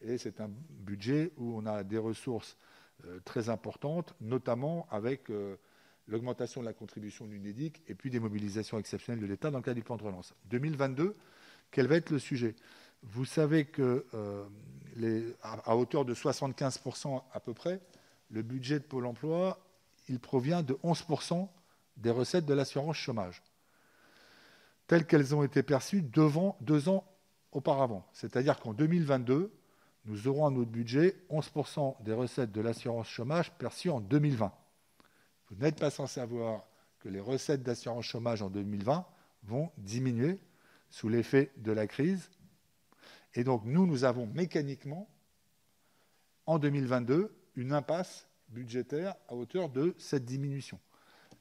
Et 0.00 0.18
c'est 0.18 0.40
un 0.40 0.50
budget 0.70 1.32
où 1.36 1.56
on 1.56 1.66
a 1.66 1.82
des 1.82 1.98
ressources 1.98 2.56
euh, 3.04 3.20
très 3.24 3.48
importantes, 3.48 4.14
notamment 4.20 4.86
avec 4.90 5.30
euh, 5.30 5.56
l'augmentation 6.08 6.60
de 6.60 6.66
la 6.66 6.72
contribution 6.72 7.26
de 7.26 7.32
l'UNEDIC 7.32 7.82
et 7.88 7.94
puis 7.94 8.10
des 8.10 8.20
mobilisations 8.20 8.78
exceptionnelles 8.78 9.20
de 9.20 9.26
l'État 9.26 9.50
dans 9.50 9.58
le 9.58 9.64
cadre 9.64 9.76
du 9.76 9.82
plan 9.82 9.96
de 9.96 10.02
relance. 10.02 10.34
2022, 10.46 11.16
quel 11.70 11.86
va 11.86 11.96
être 11.96 12.10
le 12.10 12.18
sujet? 12.18 12.54
Vous 13.02 13.24
savez 13.24 13.66
que 13.66 14.06
euh, 14.14 15.32
à, 15.42 15.76
hauteur 15.76 16.04
de 16.04 16.14
75% 16.14 17.22
à 17.32 17.40
peu 17.40 17.54
près, 17.54 17.80
le 18.30 18.42
budget 18.42 18.78
de 18.78 18.84
Pôle 18.84 19.06
emploi, 19.06 19.60
provient 20.22 20.62
de 20.62 20.74
11% 20.84 21.48
des 21.96 22.10
recettes 22.10 22.46
de 22.46 22.54
l'assurance 22.54 22.96
chômage, 22.96 23.42
telles 24.86 25.06
qu'elles 25.06 25.34
ont 25.34 25.42
été 25.42 25.62
perçues 25.62 26.02
devant, 26.02 26.56
deux 26.60 26.88
ans 26.88 27.04
auparavant. 27.52 28.06
C'est-à-dire 28.12 28.60
qu'en 28.60 28.72
2022, 28.72 29.52
nous 30.06 30.28
aurons 30.28 30.46
à 30.46 30.50
notre 30.50 30.70
budget 30.70 31.16
11% 31.30 32.02
des 32.02 32.12
recettes 32.12 32.52
de 32.52 32.60
l'assurance 32.60 33.08
chômage 33.08 33.52
perçues 33.52 33.90
en 33.90 34.00
2020. 34.00 34.52
Vous 35.48 35.56
n'êtes 35.56 35.78
pas 35.78 35.90
sans 35.90 36.06
savoir 36.06 36.64
que 37.00 37.08
les 37.08 37.20
recettes 37.20 37.62
d'assurance 37.62 38.04
chômage 38.04 38.42
en 38.42 38.50
2020 38.50 39.04
vont 39.44 39.70
diminuer 39.78 40.40
sous 40.90 41.08
l'effet 41.08 41.52
de 41.56 41.72
la 41.72 41.86
crise. 41.86 42.30
Et 43.34 43.44
donc 43.44 43.64
nous, 43.64 43.86
nous 43.86 44.04
avons 44.04 44.26
mécaniquement, 44.26 45.08
en 46.46 46.58
2022, 46.58 47.34
une 47.56 47.72
impasse 47.72 48.28
budgétaire 48.48 49.14
à 49.28 49.34
hauteur 49.34 49.68
de 49.68 49.94
cette 49.98 50.24
diminution. 50.24 50.78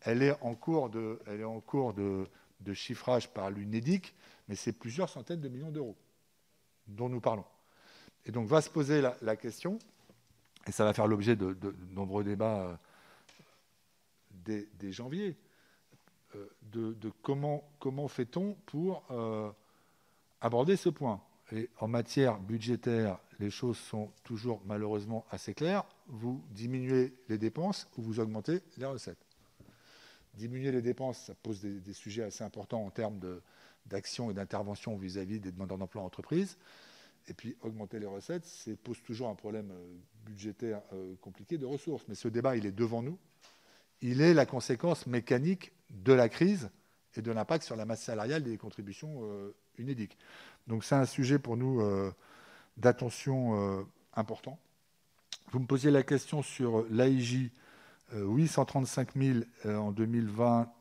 Elle 0.02 0.24
est 0.24 0.36
en 0.42 0.56
cours 0.56 0.90
de, 0.90 1.20
elle 1.28 1.42
est 1.42 1.46
en 1.46 1.62
cours 1.62 1.94
de, 1.94 2.28
chiffrage 2.74 3.32
par 3.32 3.52
l'UNEDIC, 3.52 4.16
mais 4.48 4.56
c'est 4.56 4.74
plusieurs 4.74 5.10
centaines 5.10 5.40
de 5.40 5.50
millions 5.50 5.72
d'euros 5.72 5.96
dont 6.88 7.10
nous 7.10 7.22
parlons. 7.22 7.46
Et 8.26 8.32
donc 8.32 8.48
va 8.48 8.62
se 8.62 8.70
poser 8.70 9.02
la, 9.02 9.36
question, 9.36 9.78
et 10.68 10.72
ça 10.72 10.84
va 10.84 10.94
faire 10.94 11.08
l'objet 11.08 11.36
de, 11.36 11.56
nombreux 11.92 12.24
débats 12.24 12.78
euh, 14.44 14.66
dès, 14.80 14.92
janvier, 14.92 15.38
euh, 16.36 16.48
de, 16.64 17.12
comment, 17.22 18.08
fait-on 18.08 18.56
pour 18.66 19.04
euh, 19.12 19.52
aborder 20.42 20.76
ce 20.76 20.90
point. 20.90 21.22
Et 21.52 21.70
en 21.80 21.88
matière 21.88 22.40
budgétaire, 22.40 23.20
les 23.40 23.52
choses 23.52 23.78
sont 23.78 24.12
toujours 24.24 24.62
malheureusement 24.66 25.26
assez 25.30 25.54
claires. 25.54 25.84
Vous 26.08 26.44
diminuez 26.50 27.14
les 27.30 27.38
dépenses 27.38 27.88
ou 27.98 28.02
vous 28.02 28.20
augmentez 28.20 28.62
les 28.78 28.86
recettes. 28.86 29.24
Diminuer 30.34 30.72
les 30.72 30.82
dépenses, 30.82 31.20
ça 31.20 31.36
pose 31.36 31.62
des, 31.62 31.94
sujets 31.94 32.24
assez 32.24 32.44
importants 32.44 32.84
en 32.84 32.90
termes 32.90 33.20
d'action 33.86 34.32
et 34.32 34.34
d'intervention 34.34 34.98
vis-à-vis 34.98 35.40
des 35.40 35.52
demandeurs 35.52 35.78
d'emploi 35.78 36.02
en 36.02 36.06
entreprise. 36.06 36.58
Et 37.28 37.34
puis 37.34 37.56
augmenter 37.62 38.00
les 38.00 38.06
recettes, 38.06 38.46
ça 38.46 38.72
pose 38.84 39.02
toujours 39.02 39.30
un 39.30 39.36
problème 39.36 39.72
euh, 39.72 39.96
budgétaire 40.26 40.82
euh, 40.94 41.16
compliqué 41.22 41.58
de 41.58 41.66
ressources. 41.66 42.06
Mais 42.08 42.16
ce 42.16 42.28
débat, 42.28 42.56
il 42.56 42.66
est 42.66 42.72
devant 42.72 43.02
nous. 43.02 43.18
Il 44.02 44.22
est 44.22 44.34
la 44.34 44.46
conséquence 44.46 45.08
mécanique 45.08 45.72
de 45.90 46.14
la 46.14 46.30
crise 46.30 46.70
et 47.16 47.22
de 47.22 47.32
l'impact 47.32 47.64
sur 47.64 47.76
la 47.76 47.86
masse 47.86 48.04
salariale 48.04 48.44
des 48.44 48.58
contributions 48.58 49.22
euh, 49.24 49.56
UNEDIC. 49.78 50.18
Donc 50.68 50.84
c'est 50.84 50.96
un 50.96 51.06
sujet 51.06 51.40
pour 51.40 51.58
nous 51.58 51.82
d'attention 52.78 53.88
important. 54.14 54.60
Vous 55.52 55.60
me 55.60 55.66
posiez 55.66 55.92
la 55.92 56.02
question 56.02 56.42
sur 56.42 56.86
l'AIJ. 56.90 57.52
oui, 58.14 58.48
135 58.48 59.14
000 59.16 59.40
en 59.66 59.92
2020, 59.92 60.72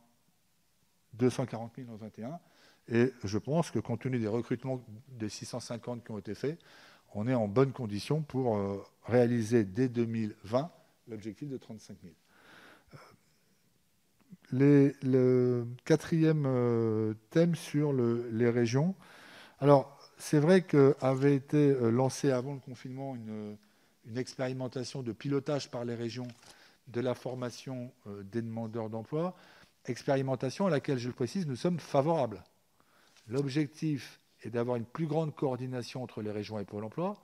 240 1.13 1.73
000 1.77 1.89
en 1.91 1.97
2021. 1.97 2.41
Et 2.89 3.13
je 3.25 3.39
pense 3.39 3.71
que 3.71 3.79
compte 3.79 4.03
tenu 4.03 4.19
des 4.19 4.29
recrutements 4.29 4.85
des 5.09 5.29
650 5.29 6.05
qui 6.05 6.11
ont 6.11 6.19
été 6.19 6.35
faits, 6.35 6.59
on 7.15 7.27
est 7.29 7.35
en 7.35 7.49
bonne 7.49 7.73
condition 7.73 8.23
pour 8.23 8.57
euh, 8.57 8.85
réaliser 9.05 9.65
dès 9.65 9.89
2020 9.89 10.71
l'objectif 11.09 11.49
de 11.49 11.57
35 11.57 11.97
000. 12.03 12.15
Euh, 14.53 14.93
le 15.03 15.67
quatrième 15.85 16.45
euh, 16.47 17.15
thème 17.31 17.55
sur 17.55 17.93
les 17.93 18.51
régions. 18.51 18.95
Alors, 19.61 19.99
c'est 20.19 20.39
vrai 20.39 20.63
qu'avait 20.63 21.37
été 21.37 21.75
lancée 21.91 22.31
avant 22.31 22.55
le 22.55 22.61
confinement 22.61 23.15
une, 23.15 23.57
une, 24.07 24.19
expérimentation 24.19 25.03
de 25.03 25.13
pilotage 25.13 25.71
par 25.71 25.85
les 25.85 25.95
régions 25.95 26.29
de 26.89 27.01
la 27.01 27.15
formation 27.15 27.91
des 28.07 28.43
demandeurs 28.43 28.91
d'emploi, 28.91 29.35
expérimentation 29.87 30.67
à 30.67 30.71
laquelle, 30.71 30.99
je 30.99 31.09
le 31.09 31.15
précise, 31.15 31.47
nous 31.47 31.57
sommes 31.57 31.81
favorables. 31.81 32.43
L'objectif 33.27 34.21
est 34.43 34.51
d'avoir 34.51 34.77
une 34.77 34.85
plus 34.85 35.07
grande 35.07 35.35
coordination 35.35 36.03
entre 36.03 36.21
les 36.23 36.31
régions 36.31 36.59
et 36.59 36.65
Pôle 36.65 36.85
emploi, 36.85 37.15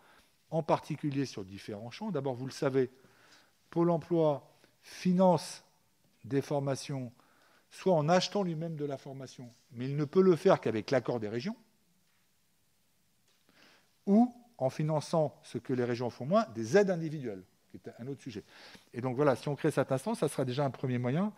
en 0.51 0.63
particulier 0.63 1.27
sur 1.27 1.45
différents 1.45 1.91
champs. 1.91 2.11
D'abord, 2.11 2.35
vous 2.35 2.47
le 2.47 2.53
savez, 2.53 2.91
Pôle 3.71 3.91
emploi 3.91 4.51
finance 4.83 5.63
des 6.25 6.41
formations, 6.41 7.13
soit 7.71 7.95
en 7.95 8.09
achetant 8.09 8.43
lui-même 8.43 8.77
de 8.77 8.85
la 8.85 8.97
formation, 8.97 9.51
mais 9.73 9.87
il 9.87 9.97
ne 9.97 10.05
peut 10.05 10.23
le 10.23 10.37
faire 10.37 10.61
qu'avec 10.61 10.91
l'accord 10.91 11.21
des 11.21 11.29
régions, 11.29 11.57
ou 14.07 14.35
en 14.59 14.71
finançant 14.71 15.39
ce 15.43 15.59
que 15.59 15.73
les 15.73 15.85
régions 15.85 16.11
font 16.11 16.27
moins, 16.27 16.47
des 16.55 16.77
aides 16.77 16.91
individuelles, 16.91 17.45
qui 17.71 17.77
est 17.77 17.91
un 17.99 18.07
autre 18.07 18.21
sujet. 18.21 18.45
Et 18.93 19.01
donc 19.01 19.17
voilà, 19.17 19.37
si 19.37 19.49
on 19.49 19.55
crée 19.55 19.71
cet 19.71 19.93
instance, 19.93 20.19
ça 20.21 20.29
sera 20.29 20.45
déjà 20.45 20.65
un 20.65 20.71
premier 20.71 20.99
moyen 20.99 21.33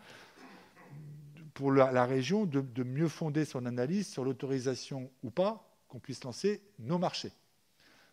pour 1.55 1.73
la, 1.73 2.05
région 2.07 2.47
de, 2.47 2.83
mieux 2.83 3.09
fonder 3.09 3.45
son 3.45 3.67
analyse 3.67 4.09
sur 4.09 4.25
l'autorisation 4.25 5.11
ou 5.23 5.31
pas 5.31 5.69
qu'on 5.89 5.99
puisse 5.99 6.25
lancer 6.25 6.63
nos 6.79 6.99
marchés. 6.99 7.33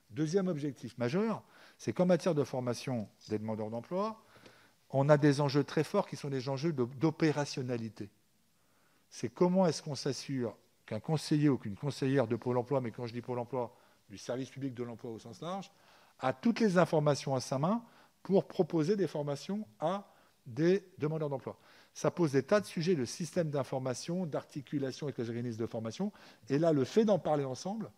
Deuxième 0.09 0.47
objectif 0.47 0.97
majeur, 0.97 1.43
c'est 1.77 1.93
qu'en 1.93 2.05
matière 2.05 2.35
de 2.35 2.43
formation 2.43 3.07
des 3.29 3.39
demandeurs 3.39 3.69
d'emploi, 3.69 4.21
on 4.89 5.07
a 5.07 5.17
des 5.17 5.39
enjeux 5.39 5.63
très 5.63 5.83
forts 5.83 6.07
qui 6.07 6.15
sont 6.15 6.29
des 6.29 6.49
enjeux 6.49 6.73
d'opérationnalité. 6.73 8.09
C'est 9.09 9.29
comment 9.29 9.65
est-ce 9.67 9.81
qu'on 9.81 9.95
s'assure 9.95 10.57
qu'un 10.85 10.99
conseiller 10.99 11.47
ou 11.49 11.57
qu'une 11.57 11.75
conseillère 11.75 12.27
de 12.27 12.35
Pôle 12.35 12.57
emploi, 12.57 12.81
mais 12.81 12.91
quand 12.91 13.05
je 13.05 13.13
dis 13.13 13.21
Pôle 13.21 13.39
emploi, 13.39 13.75
du 14.09 14.17
service 14.17 14.49
public 14.49 14.73
de 14.73 14.83
l'emploi 14.83 15.11
au 15.11 15.19
sens 15.19 15.39
large, 15.41 15.71
a 16.19 16.33
toutes 16.33 16.59
les 16.59 16.77
informations 16.79 17.35
à 17.35 17.39
sa 17.39 17.59
main 17.59 17.83
pour 18.23 18.47
proposer 18.47 18.95
des 18.95 19.07
formations 19.07 19.67
à 19.79 20.11
des 20.45 20.83
demandeurs 20.97 21.29
d'emploi 21.29 21.57
ça 21.93 22.11
pose 22.11 22.31
des 22.31 22.43
tas 22.43 22.61
de 22.61 22.65
sujets 22.65 22.95
de 22.95 23.05
système 23.05 23.49
d'information, 23.49 24.25
d'articulation 24.25 25.07
avec 25.07 25.17
les 25.17 25.29
organismes 25.29 25.59
de 25.59 25.67
formation. 25.67 26.11
Et 26.49 26.57
là, 26.57 26.71
le 26.71 26.85
fait 26.85 27.05
d'en 27.05 27.19
parler 27.19 27.43
ensemble 27.43 27.89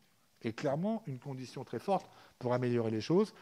est 0.42 0.54
clairement 0.54 1.04
une 1.08 1.20
condition 1.20 1.64
très 1.64 1.80
forte 1.80 2.10
pour 2.40 2.54
améliorer 2.54 2.92
les 2.92 3.02
choses. 3.02 3.34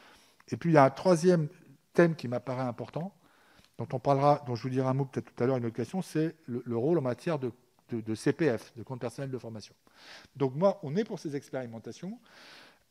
Et 0.50 0.58
puis, 0.58 0.72
il 0.72 0.74
y 0.74 0.78
a 0.78 0.84
un 0.84 0.90
troisième 0.90 1.48
thème 1.94 2.16
qui 2.16 2.28
m'apparaît 2.28 2.64
important, 2.64 3.14
dont 3.78 3.88
on 3.94 4.00
parlera, 4.00 4.44
dont 4.46 4.56
je 4.56 4.64
vous 4.64 4.70
dirai 4.70 4.88
un 4.88 4.94
mot 4.94 5.06
peut-être 5.06 5.34
tout 5.34 5.44
à 5.44 5.48
l'heure, 5.48 5.58
une 5.58 5.66
autre 5.66 5.76
question, 5.76 6.02
c'est 6.02 6.36
le, 6.48 6.78
rôle 6.78 6.98
en 6.98 7.02
matière 7.02 7.40
de, 7.40 7.52
CPF, 8.16 8.74
de 8.76 8.84
compte 8.84 9.00
personnel 9.00 9.32
de 9.32 9.38
formation. 9.38 9.74
Donc 10.36 10.56
moi, 10.56 10.80
on 10.84 10.96
est 10.96 11.04
pour 11.04 11.20
ces 11.20 11.36
expérimentations. 11.36 12.20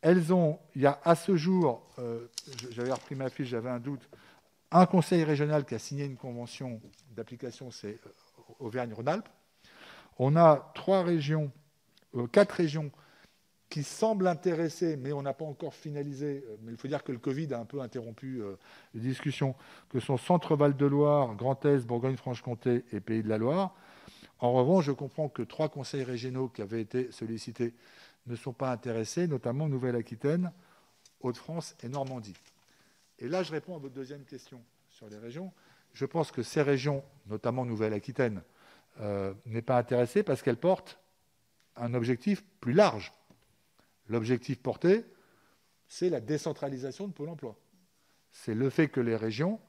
Elles 0.01 0.33
ont, 0.33 0.59
il 0.75 0.83
y 0.83 0.87
a 0.87 1.01
à 1.05 1.15
ce 1.15 1.37
jour, 1.37 1.87
euh, 1.99 2.27
j'avais 2.71 2.93
repris 2.93 3.17
ma 3.17 3.29
fiche, 3.29 3.49
j'avais 3.49 3.69
un 3.69 3.81
doute, 3.81 4.09
un 4.71 4.87
conseil 4.87 5.25
régional 5.25 5.65
qui 5.65 5.75
a 5.75 5.79
signé 5.79 6.05
une 6.05 6.17
convention 6.17 6.81
d'application, 7.17 7.71
c'est 7.71 7.99
euh, 8.07 8.11
Auvergne-Rhône-Alpes. 8.59 9.29
On 10.19 10.37
a 10.37 10.73
trois 10.75 11.03
régions, 11.03 11.51
euh, 12.15 12.27
quatre 12.27 12.53
régions 12.53 12.91
qui 13.71 13.83
semblent 13.83 14.27
intéressées, 14.27 14.97
mais 14.97 15.13
on 15.13 15.23
n'a 15.23 15.35
pas 15.35 15.45
encore 15.45 15.75
finalisé. 15.75 16.45
Euh, 16.47 16.57
mais 16.63 16.73
il 16.73 16.79
faut 16.79 16.89
dire 16.89 17.03
que 17.03 17.13
le 17.13 17.19
Covid 17.19 17.53
a 17.55 17.61
un 17.61 17.65
peu 17.65 17.81
interrompu 17.81 18.43
les 18.95 19.01
discussions, 19.01 19.55
que 19.89 20.01
sont 20.01 20.17
Centre-Val 20.17 20.77
de 20.77 20.87
Loire, 20.87 21.35
Grand 21.35 21.65
Est, 21.65 21.87
Bourgogne-Franche-Comté 21.87 22.85
et 22.93 23.01
Pays 23.01 23.23
de 23.23 23.29
la 23.29 23.39
Loire. 23.39 23.75
En 24.41 24.53
revanche, 24.53 24.85
je 24.85 24.93
comprends 24.93 25.29
que 25.29 25.43
trois 25.43 25.69
conseils 25.69 26.05
régionaux 26.05 26.49
qui 26.49 26.63
avaient 26.63 26.81
été 26.81 27.11
sollicités 27.11 27.75
ne 28.27 28.37
sont 28.37 28.53
pas 28.53 28.71
intéressés, 28.71 29.27
notamment 29.27 29.69
Nouvelle-Aquitaine, 29.69 30.53
Hauts-de-France 31.21 31.75
et 31.83 31.89
Normandie. 31.89 32.37
Et 33.19 33.29
là, 33.29 33.43
je 33.43 33.53
réponds 33.53 33.75
à 33.77 33.79
votre 33.79 33.95
deuxième 33.95 34.25
question 34.25 34.63
sur 34.89 35.09
les 35.09 35.19
régions. 35.19 35.53
Je 35.93 36.07
pense 36.07 36.31
que 36.31 36.43
ces 36.43 36.63
régions, 36.63 37.03
notamment 37.27 37.65
Nouvelle-Aquitaine, 37.65 38.43
euh, 39.01 39.35
n'est 39.47 39.63
pas 39.63 39.79
intéressée 39.79 40.23
parce 40.23 40.43
qu'elles 40.43 40.57
portent 40.57 40.99
un 41.77 41.95
objectif 41.95 42.45
plus 42.61 42.73
large. 42.73 43.13
L'objectif 44.09 44.61
porté, 44.61 45.05
c'est 45.87 46.11
la 46.11 46.21
décentralisation 46.21 47.09
de 47.09 47.13
Pôle 47.13 47.29
emploi. 47.29 47.57
C'est 48.31 48.55
le 48.55 48.71
fait 48.71 48.89
que 48.89 49.01
les 49.01 49.17
régions, 49.17 49.61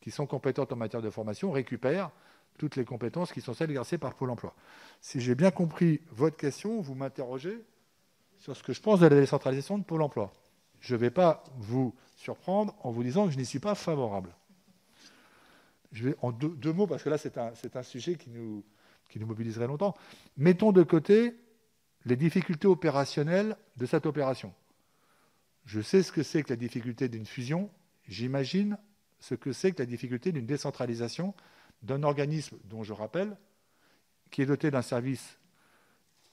qui 0.00 0.10
sont 0.10 0.26
compétentes 0.26 0.72
en 0.72 0.76
matière 0.76 1.02
de 1.02 1.10
formation, 1.10 1.50
récupèrent 1.50 2.10
toutes 2.58 2.76
les 2.76 2.84
compétences 2.84 3.32
qui 3.32 3.40
sont 3.40 3.54
celles 3.54 3.70
exercées 3.70 3.98
par 3.98 4.14
Pôle 4.14 4.30
emploi. 4.30 4.54
Si 5.00 5.20
j'ai 5.20 5.34
bien 5.34 5.50
compris 5.50 6.00
votre 6.10 6.36
question, 6.36 6.80
vous 6.80 6.94
m'interrogez 6.94 7.64
sur 8.38 8.56
ce 8.56 8.62
que 8.62 8.72
je 8.72 8.80
pense 8.80 9.00
de 9.00 9.06
la 9.06 9.16
décentralisation 9.16 9.78
de 9.78 9.84
Pôle 9.84 10.02
emploi. 10.02 10.32
Je 10.84 10.94
ne 10.94 11.00
vais 11.00 11.10
pas 11.10 11.42
vous 11.56 11.94
surprendre 12.14 12.76
en 12.82 12.90
vous 12.90 13.02
disant 13.02 13.24
que 13.24 13.32
je 13.32 13.38
n'y 13.38 13.46
suis 13.46 13.58
pas 13.58 13.74
favorable. 13.74 14.34
Je 15.92 16.08
vais 16.08 16.16
en 16.20 16.30
deux, 16.30 16.72
mots, 16.74 16.86
parce 16.86 17.02
que 17.02 17.08
là, 17.08 17.16
c'est 17.16 17.38
un, 17.38 17.82
sujet 17.82 18.16
qui 18.16 18.28
nous, 18.28 18.62
qui 19.08 19.18
nous 19.18 19.26
mobiliserait 19.26 19.66
longtemps. 19.66 19.94
Mettons 20.36 20.72
de 20.72 20.82
côté 20.82 21.36
les 22.04 22.16
difficultés 22.16 22.66
opérationnelles 22.66 23.56
de 23.78 23.86
cette 23.86 24.04
opération. 24.04 24.52
Je 25.64 25.80
sais 25.80 26.02
ce 26.02 26.12
que 26.12 26.22
c'est 26.22 26.42
que 26.42 26.50
la 26.50 26.56
difficulté 26.56 27.08
d'une 27.08 27.24
fusion, 27.24 27.70
j'imagine 28.06 28.76
ce 29.20 29.34
que 29.34 29.54
c'est 29.54 29.72
que 29.72 29.80
la 29.80 29.86
difficulté 29.86 30.32
d'une 30.32 30.44
décentralisation 30.44 31.32
d'un 31.80 32.02
organisme 32.02 32.58
dont 32.64 32.82
je 32.82 32.92
rappelle, 32.92 33.38
qui 34.30 34.42
est 34.42 34.46
doté 34.46 34.70
d'un 34.70 34.82
service 34.82 35.38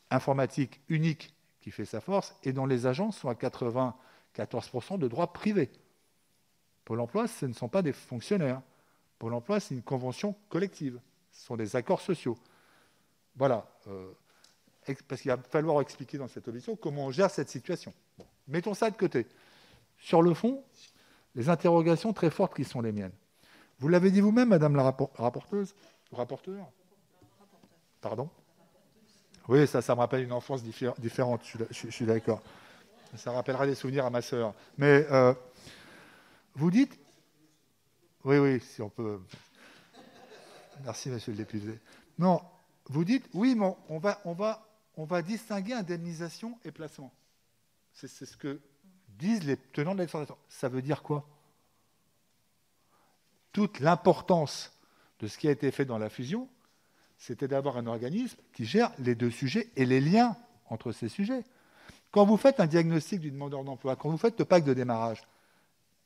informatique 0.09 0.81
unique 0.89 1.33
qui 1.61 1.71
fait 1.71 1.85
sa 1.85 2.01
force 2.01 2.35
et 2.43 2.51
dont 2.51 2.65
les 2.65 2.85
agents 2.85 3.11
sont 3.11 3.29
à 3.29 3.35
80 3.35 3.95
14% 4.35 4.97
de 4.97 5.07
droits 5.07 5.33
privés. 5.33 5.71
Pôle 6.85 6.99
emploi, 6.99 7.27
ce 7.27 7.45
ne 7.45 7.53
sont 7.53 7.69
pas 7.69 7.81
des 7.81 7.93
fonctionnaires. 7.93 8.61
Pôle 9.19 9.33
emploi, 9.33 9.59
c'est 9.59 9.75
une 9.75 9.83
convention 9.83 10.35
collective. 10.49 10.99
Ce 11.31 11.45
sont 11.45 11.55
des 11.55 11.75
accords 11.75 12.01
sociaux. 12.01 12.37
Voilà. 13.35 13.67
Euh, 13.87 14.11
parce 15.07 15.21
qu'il 15.21 15.31
va 15.31 15.37
falloir 15.37 15.79
expliquer 15.81 16.17
dans 16.17 16.27
cette 16.27 16.47
audition 16.47 16.75
comment 16.75 17.05
on 17.05 17.11
gère 17.11 17.29
cette 17.29 17.49
situation. 17.49 17.93
Mettons 18.47 18.73
ça 18.73 18.89
de 18.89 18.97
côté. 18.97 19.27
Sur 19.99 20.21
le 20.21 20.33
fond, 20.33 20.63
les 21.35 21.49
interrogations 21.49 22.13
très 22.13 22.29
fortes 22.29 22.55
qui 22.55 22.63
sont 22.63 22.81
les 22.81 22.91
miennes. 22.91 23.13
Vous 23.79 23.87
l'avez 23.87 24.11
dit 24.11 24.21
vous-même, 24.21 24.49
Madame 24.49 24.75
la 24.75 24.83
rapporteuse 25.15 25.75
Rapporteur? 26.11 26.67
Pardon? 28.01 28.29
Oui, 29.47 29.65
ça, 29.67 29.81
ça 29.81 29.95
me 29.95 29.99
rappelle 29.99 30.23
une 30.23 30.33
enfance 30.33 30.63
différente, 30.63 31.41
je 31.71 31.89
suis 31.89 32.05
d'accord. 32.05 32.41
Ça 33.15 33.31
rappellera 33.31 33.65
des 33.65 33.75
souvenirs 33.75 34.05
à 34.05 34.09
ma 34.09 34.21
sœur. 34.21 34.53
Mais 34.77 35.05
euh, 35.11 35.33
vous 36.55 36.71
dites. 36.71 36.97
Oui, 38.23 38.37
oui, 38.37 38.59
si 38.59 38.81
on 38.81 38.89
peut. 38.89 39.19
Merci, 40.83 41.09
monsieur 41.09 41.31
le 41.31 41.37
député. 41.37 41.79
Non, 42.17 42.41
vous 42.85 43.03
dites, 43.03 43.27
oui, 43.33 43.55
mais 43.55 43.73
on 43.85 43.99
va, 43.99 45.21
distinguer 45.21 45.73
indemnisation 45.73 46.57
et 46.63 46.71
placement. 46.71 47.13
C'est 47.93 48.07
ce 48.07 48.37
que 48.37 48.59
disent 49.07 49.43
les 49.43 49.57
tenants 49.57 49.93
de 49.93 49.99
l'exportation. 49.99 50.37
Ça 50.49 50.69
veut 50.69 50.81
dire 50.81 51.03
quoi? 51.03 51.27
Toute 53.51 53.79
l'importance 53.79 54.71
de 55.19 55.27
ce 55.27 55.37
qui 55.37 55.47
a 55.47 55.51
été 55.51 55.71
fait 55.71 55.85
dans 55.85 55.97
la 55.97 56.09
fusion, 56.09 56.49
c'était 57.17 57.47
d'avoir 57.47 57.77
un 57.77 57.85
organisme 57.85 58.37
qui 58.53 58.65
gère 58.65 58.91
les 58.97 59.13
deux 59.13 59.29
sujets 59.29 59.69
et 59.75 59.85
les 59.85 60.01
liens 60.01 60.35
entre 60.69 60.91
ces 60.91 61.09
sujets. 61.09 61.43
Quand 62.11 62.25
vous 62.25 62.37
faites 62.37 62.59
un 62.59 62.67
diagnostic 62.67 63.19
du 63.19 63.31
demandeur 63.31 63.63
d'emploi, 63.63 63.95
quand 63.95 64.09
vous 64.09 64.17
faites 64.17 64.37
le 64.37 64.45
pacte 64.45 64.67
de 64.67 64.73
démarrage, 64.73 65.25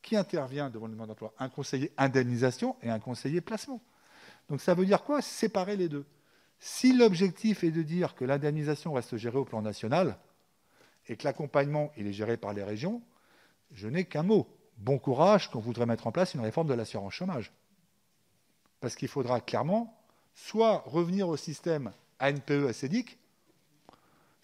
qui 0.01 0.15
intervient 0.15 0.69
devant 0.69 0.85
le 0.85 0.93
demandeur 0.93 1.15
d'emploi? 1.15 1.33
Un 1.39 1.49
conseiller 1.49 1.91
indemnisation 1.97 2.75
et 2.83 2.91
un 2.91 2.99
conseiller 2.99 3.41
placement. 3.41 3.81
Donc 4.49 4.61
ça 4.61 4.75
veut 4.75 4.85
dire 4.85 5.03
quoi? 5.03 5.21
Séparer 5.21 5.75
les 5.75 5.89
deux. 5.89 6.05
Si 6.59 6.93
l'objectif 6.93 7.63
est 7.63 7.71
de 7.71 7.81
dire 7.81 8.13
que 8.13 8.23
l'indemnisation 8.23 8.93
reste 8.93 9.17
gérée 9.17 9.39
au 9.39 9.45
plan 9.45 9.63
national 9.63 10.17
et 11.07 11.17
que 11.17 11.23
l'accompagnement 11.23 11.91
est 11.97 12.11
géré 12.11 12.37
par 12.37 12.53
les 12.53 12.63
régions, 12.63 13.01
je 13.71 13.87
n'ai 13.87 14.05
qu'un 14.05 14.23
mot. 14.23 14.47
Bon 14.77 14.99
courage 14.99 15.49
qu'on 15.49 15.59
voudrait 15.59 15.85
mettre 15.85 16.05
en 16.05 16.11
place 16.11 16.33
une 16.33 16.41
réforme 16.41 16.67
de 16.67 16.73
l'assurance 16.73 17.13
chômage. 17.13 17.51
Parce 18.79 18.95
qu'il 18.95 19.07
faudra 19.07 19.41
clairement 19.41 19.97
soit 20.35 20.83
revenir 20.85 21.29
au 21.29 21.37
système 21.37 21.91
ANPE-ACEDIC, 22.19 23.17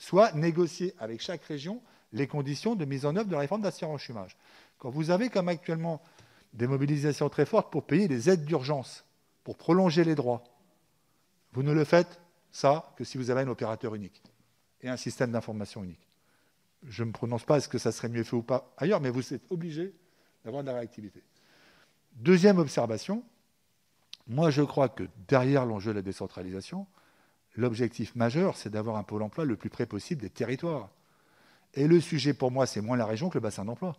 soit 0.01 0.33
négocier 0.33 0.95
avec 0.97 1.21
chaque 1.21 1.43
région 1.43 1.79
les 2.11 2.25
conditions 2.25 2.73
de 2.75 2.85
mise 2.85 3.05
en 3.05 3.15
œuvre 3.15 3.27
de 3.27 3.33
la 3.33 3.39
réforme 3.39 3.61
de 3.61 3.67
l'assurance 3.67 4.01
chômage. 4.01 4.35
Quand 4.79 4.89
vous 4.89 5.11
avez 5.11 5.29
comme 5.29 5.47
actuellement 5.47 6.01
des 6.53 6.65
mobilisations 6.65 7.29
très 7.29 7.45
fortes 7.45 7.71
pour 7.71 7.85
payer 7.85 8.07
des 8.07 8.27
aides 8.27 8.43
d'urgence, 8.43 9.05
pour 9.43 9.57
prolonger 9.57 10.03
les 10.03 10.15
droits, 10.15 10.43
vous 11.53 11.61
ne 11.61 11.71
le 11.71 11.83
faites, 11.83 12.19
ça, 12.51 12.91
que 12.97 13.03
si 13.03 13.19
vous 13.19 13.29
avez 13.29 13.41
un 13.41 13.47
opérateur 13.47 13.93
unique 13.93 14.23
et 14.81 14.89
un 14.89 14.97
système 14.97 15.31
d'information 15.31 15.83
unique. 15.83 16.09
Je 16.83 17.03
ne 17.03 17.09
me 17.09 17.13
prononce 17.13 17.43
pas 17.43 17.57
est-ce 17.57 17.69
que 17.69 17.77
ça 17.77 17.91
serait 17.91 18.09
mieux 18.09 18.23
fait 18.23 18.35
ou 18.35 18.41
pas 18.41 18.73
ailleurs, 18.77 19.01
mais 19.01 19.11
vous 19.11 19.33
êtes 19.35 19.43
obligé 19.51 19.93
d'avoir 20.43 20.63
de 20.63 20.67
la 20.69 20.77
réactivité. 20.77 21.21
Deuxième 22.13 22.57
observation, 22.57 23.23
moi 24.25 24.49
je 24.49 24.63
crois 24.63 24.89
que 24.89 25.03
derrière 25.27 25.63
l'enjeu 25.63 25.91
de 25.91 25.97
la 25.97 26.01
décentralisation, 26.01 26.87
l'objectif 27.55 28.15
majeur, 28.15 28.57
c'est 28.57 28.69
d'avoir 28.69 28.97
un 28.97 29.03
pôle 29.03 29.23
emploi 29.23 29.45
le 29.45 29.55
plus 29.55 29.69
près 29.69 29.85
possible 29.85 30.21
des 30.21 30.29
territoires. 30.29 30.89
Et 31.73 31.87
le 31.87 32.01
sujet 32.01 32.33
pour 32.33 32.51
moi, 32.51 32.65
c'est 32.65 32.81
moins 32.81 32.97
la 32.97 33.05
région 33.05 33.29
que 33.29 33.35
le 33.35 33.41
bassin 33.41 33.65
d'emploi. 33.65 33.97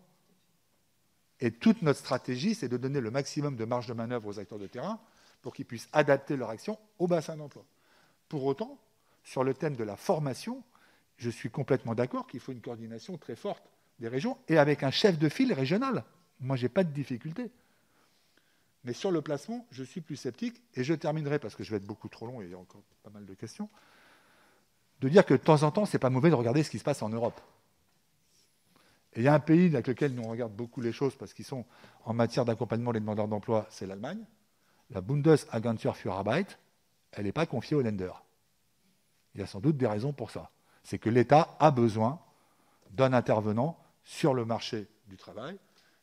Et 1.40 1.50
toute 1.50 1.82
notre 1.82 1.98
stratégie, 1.98 2.54
c'est 2.54 2.68
de 2.68 2.76
donner 2.76 3.00
le 3.00 3.10
maximum 3.10 3.56
de 3.56 3.64
marge 3.64 3.86
de 3.86 3.94
manœuvre 3.94 4.28
aux 4.28 4.38
acteurs 4.38 4.58
de 4.58 4.66
terrain 4.66 5.00
pour 5.40 5.54
qu'ils 5.54 5.64
puissent 5.64 5.88
adapter 5.92 6.36
leur 6.36 6.50
action 6.50 6.78
au 6.98 7.06
bassin 7.06 7.36
d'emploi. 7.36 7.64
Pour 8.28 8.44
autant, 8.44 8.78
sur 9.24 9.42
le 9.42 9.54
thème 9.54 9.74
de 9.74 9.84
la 9.84 9.96
formation, 9.96 10.62
je 11.16 11.30
suis 11.30 11.50
complètement 11.50 11.94
d'accord 11.94 12.26
qu'il 12.26 12.40
faut 12.40 12.52
une 12.52 12.60
coordination 12.60 13.18
très 13.18 13.36
forte 13.36 13.64
des 13.98 14.08
régions 14.08 14.38
et 14.48 14.58
avec 14.58 14.82
un 14.82 14.90
chef 14.90 15.18
de 15.18 15.28
file 15.28 15.52
régional. 15.52 16.04
Moi, 16.40 16.56
je 16.56 16.64
n'ai 16.64 16.68
pas 16.68 16.84
de 16.84 16.92
difficulté. 16.92 17.50
Mais 18.84 18.92
sur 18.92 19.10
le 19.10 19.22
placement, 19.22 19.66
je 19.70 19.84
suis 19.84 20.00
plus 20.00 20.16
sceptique 20.16 20.60
et 20.74 20.82
je 20.82 20.94
terminerai, 20.94 21.38
parce 21.38 21.54
que 21.54 21.62
je 21.62 21.70
vais 21.70 21.76
être 21.76 21.86
beaucoup 21.86 22.08
trop 22.08 22.26
long 22.26 22.42
et 22.42 22.46
il 22.46 22.50
y 22.50 22.54
a 22.54 22.58
encore 22.58 22.82
pas 23.02 23.10
mal 23.10 23.24
de 23.24 23.34
questions, 23.34 23.68
de 25.00 25.08
dire 25.08 25.24
que 25.24 25.34
de 25.34 25.38
temps 25.38 25.62
en 25.62 25.70
temps, 25.70 25.86
ce 25.86 25.96
n'est 25.96 26.00
pas 26.00 26.10
mauvais 26.10 26.30
de 26.30 26.34
regarder 26.34 26.62
ce 26.62 26.70
qui 26.70 26.78
se 26.78 26.84
passe 26.84 27.02
en 27.02 27.08
Europe. 27.08 27.40
Il 29.14 29.22
y 29.22 29.28
a 29.28 29.34
un 29.34 29.40
pays 29.40 29.66
avec 29.66 29.86
lequel 29.86 30.14
nous 30.14 30.22
regardons 30.22 30.54
beaucoup 30.54 30.80
les 30.80 30.92
choses 30.92 31.14
parce 31.16 31.34
qu'ils 31.34 31.44
sont 31.44 31.64
en 32.04 32.14
matière 32.14 32.44
d'accompagnement 32.44 32.92
des 32.92 33.00
demandeurs 33.00 33.28
d'emploi, 33.28 33.66
c'est 33.70 33.86
l'Allemagne. 33.86 34.24
La 34.90 35.00
Bundesagentur 35.00 35.96
für 35.96 36.12
Arbeit, 36.12 36.46
elle 37.12 37.24
n'est 37.24 37.32
pas 37.32 37.46
confiée 37.46 37.76
aux 37.76 37.82
Länder. 37.82 38.12
Il 39.34 39.40
y 39.40 39.44
a 39.44 39.46
sans 39.46 39.60
doute 39.60 39.76
des 39.76 39.86
raisons 39.86 40.12
pour 40.12 40.30
ça. 40.30 40.50
C'est 40.82 40.98
que 40.98 41.10
l'État 41.10 41.56
a 41.60 41.70
besoin 41.70 42.20
d'un 42.90 43.12
intervenant 43.12 43.78
sur 44.04 44.34
le 44.34 44.44
marché 44.44 44.88
du 45.06 45.16
travail. 45.16 45.58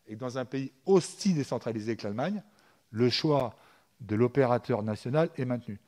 Et 0.07 0.15
dans 0.15 0.38
un 0.38 0.45
pays 0.45 0.71
aussi 0.86 1.34
décentralisé 1.34 1.95
que 1.95 2.03
l'Allemagne, 2.03 2.43
le 2.91 3.09
choix 3.09 3.55
de 4.01 4.15
l'opérateur 4.15 4.83
national 4.83 5.29
est 5.37 5.45
maintenu. 5.45 5.79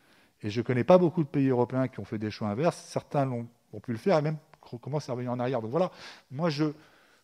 Et 0.41 0.49
je 0.49 0.59
ne 0.59 0.65
connais 0.65 0.83
pas 0.83 0.97
beaucoup 0.97 1.23
de 1.23 1.29
pays 1.29 1.49
européens 1.49 1.87
qui 1.87 1.99
ont 1.99 2.05
fait 2.05 2.17
des 2.17 2.31
choix 2.31 2.49
inverses. 2.49 2.77
Certains 2.77 3.29
ont, 3.31 3.47
pu 3.81 3.91
le 3.91 3.97
faire 3.97 4.17
et 4.17 4.21
même 4.21 4.37
commencent 4.81 5.09
à 5.09 5.13
revenir 5.13 5.31
en 5.31 5.39
arrière. 5.39 5.61
Donc 5.61 5.71
voilà, 5.71 5.91
moi 6.31 6.49
je, 6.49 6.65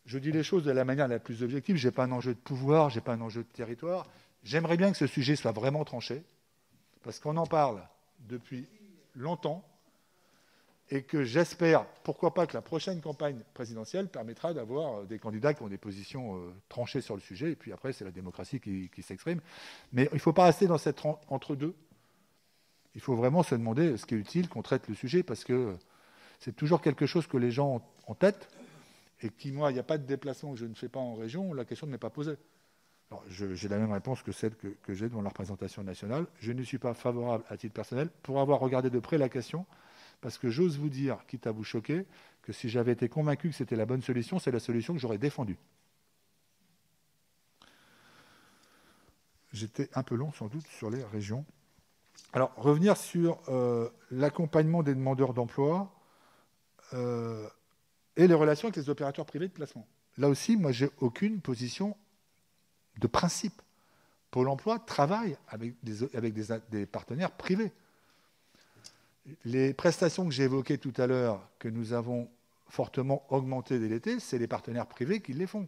je 0.06 0.18
dis 0.18 0.32
les 0.32 0.44
choses 0.44 0.64
de 0.64 0.72
la 0.72 0.86
manière 0.86 1.08
la 1.08 1.20
plus 1.20 1.44
objective. 1.44 1.76
Je 1.76 1.88
n'ai 1.88 1.92
pas 1.92 2.04
un 2.04 2.12
enjeu 2.12 2.34
de 2.34 2.40
pouvoir, 2.40 2.90
je 2.90 2.96
n'ai 2.96 3.02
pas 3.02 3.14
un 3.14 3.22
enjeu 3.22 3.44
de 3.44 3.48
territoire. 3.48 4.06
J'aimerais 4.44 4.78
bien 4.78 4.92
que 4.92 4.98
ce 4.98 5.08
sujet 5.08 5.36
soit 5.36 5.52
vraiment 5.52 5.84
tranché, 5.84 6.24
parce 7.04 7.20
qu'on 7.20 7.38
en 7.38 7.48
parle 7.48 7.82
depuis 8.20 8.68
longtemps, 9.16 9.64
et 10.90 11.04
que 11.04 11.24
j'espère, 11.24 11.86
pourquoi 12.04 12.34
pas, 12.34 12.48
que 12.48 12.54
la 12.54 12.62
prochaine 12.62 13.02
campagne 13.02 13.40
présidentielle 13.54 14.08
permettra 14.08 14.54
d'avoir 14.54 15.04
des 15.04 15.20
candidats 15.20 15.54
qui 15.54 15.64
ont 15.64 15.68
des 15.68 15.78
positions 15.78 16.38
euh, 16.38 16.54
tranchées 16.70 17.02
sur 17.02 17.16
le 17.16 17.22
sujet, 17.22 17.52
et 17.52 17.56
puis 17.56 17.74
après, 17.74 17.92
c'est 17.92 18.06
la 18.06 18.12
démocratie 18.12 18.60
qui, 18.60 19.02
s'exprime. 19.02 19.42
Mais 19.92 20.08
il 20.12 20.16
ne 20.16 20.20
faut 20.20 20.34
pas 20.34 20.46
rester 20.46 20.68
dans 20.68 20.78
cette 20.78 21.02
entre-deux. 21.28 21.76
Il 22.96 23.02
faut 23.02 23.16
vraiment 23.16 23.44
se 23.44 23.54
demander 23.56 23.98
ce 23.98 24.06
qui 24.06 24.16
est 24.16 24.18
utile 24.18 24.48
qu'on 24.48 24.62
traite 24.62 24.88
le 24.88 24.96
sujet, 24.96 25.24
parce 25.24 25.44
que 25.44 25.76
c'est 26.40 26.56
toujours 26.56 26.82
quelque 26.82 27.06
chose 27.06 27.28
que 27.28 27.38
les 27.38 27.52
gens 27.52 27.76
ont 27.76 27.82
en 28.08 28.16
tête, 28.16 28.48
et 29.22 29.30
qui, 29.30 29.52
moi, 29.52 29.72
il 29.72 29.74
n'y 29.74 29.80
a 29.80 29.84
pas 29.84 29.98
de 29.98 30.06
déplacement 30.06 30.54
que 30.54 30.60
je 30.60 30.66
ne 30.66 30.76
fais 30.76 30.90
pas 30.90 31.00
en 31.00 31.16
région, 31.16 31.54
la 31.54 31.66
question 31.66 31.86
ne 31.88 31.92
m'est 31.92 31.98
pas 31.98 32.10
posée. 32.10 32.38
J'ai 33.30 33.68
la 33.70 33.78
même 33.78 33.92
réponse 33.92 34.22
que 34.22 34.34
celle 34.34 34.56
que 34.56 34.94
j'ai 34.94 35.08
devant 35.08 35.22
la 35.22 35.30
représentation 35.30 35.82
nationale. 35.82 36.26
Je 36.40 36.52
ne 36.52 36.62
suis 36.62 36.78
pas 36.78 36.94
favorable 36.94 37.44
à 37.48 37.56
titre 37.56 37.74
personnel 37.74 38.10
pour 38.22 38.42
avoir 38.42 38.60
regardé 38.60 38.90
de 38.90 39.00
près 39.00 39.18
la 39.18 39.30
question, 39.30 39.66
parce 40.22 40.38
que 40.38 40.50
j'ose 40.50 40.78
vous 40.78 40.90
dire, 40.90 41.26
quitte 41.28 41.48
à 41.48 41.52
vous 41.52 41.64
choquer, 41.64 42.06
que 42.42 42.54
si 42.54 42.70
j'avais 42.70 42.94
été 42.94 43.10
convaincu 43.10 43.50
que 43.50 43.56
c'était 43.56 43.76
la 43.76 43.86
bonne 43.86 44.02
solution, 44.02 44.40
c'est 44.40 44.52
la 44.52 44.60
solution 44.60 44.94
que 44.94 45.00
j'aurais 45.00 45.18
défendue. 45.18 45.58
J'étais 49.54 49.90
un 49.94 50.04
peu 50.04 50.16
long 50.16 50.32
sans 50.32 50.48
doute 50.48 50.68
sur 50.68 50.90
les 50.90 51.04
régions. 51.04 51.46
Alors, 52.34 52.54
revenir 52.56 52.98
sur 52.98 53.40
euh, 53.50 53.90
l'accompagnement 54.12 54.84
des 54.84 54.94
demandeurs 54.94 55.34
d'emploi. 55.34 55.94
Euh, 56.94 57.48
et 58.18 58.28
les 58.28 58.34
relations 58.34 58.68
avec 58.68 58.76
les 58.76 58.90
opérateurs 58.90 59.26
privés 59.26 59.48
de 59.48 59.54
placement. 59.54 59.88
Là 60.18 60.28
aussi, 60.28 60.58
moi, 60.58 60.72
j'ai 60.72 60.90
aucune 61.00 61.40
position 61.40 61.96
de 63.00 63.08
principe. 63.08 63.62
Pôle 64.32 64.50
emploi 64.50 64.80
travaille 64.80 65.38
avec 65.48 65.76
des, 65.84 66.04
avec 66.16 66.34
des, 66.70 66.86
partenaires 66.86 67.32
privés. 67.32 67.72
Les 69.46 69.74
prestations 69.74 70.26
que 70.26 70.32
j'ai 70.32 70.44
évoquées 70.44 70.78
tout 70.78 70.94
à 70.98 71.08
l'heure, 71.08 71.48
que 71.60 71.68
nous 71.68 71.94
avons 71.94 72.30
fortement 72.70 73.26
augmentées 73.30 73.80
dès 73.80 73.88
l'été, 73.88 74.20
c'est 74.20 74.38
les 74.38 74.48
partenaires 74.48 74.88
privés 74.88 75.22
qui 75.22 75.34
les 75.34 75.48
font. 75.48 75.68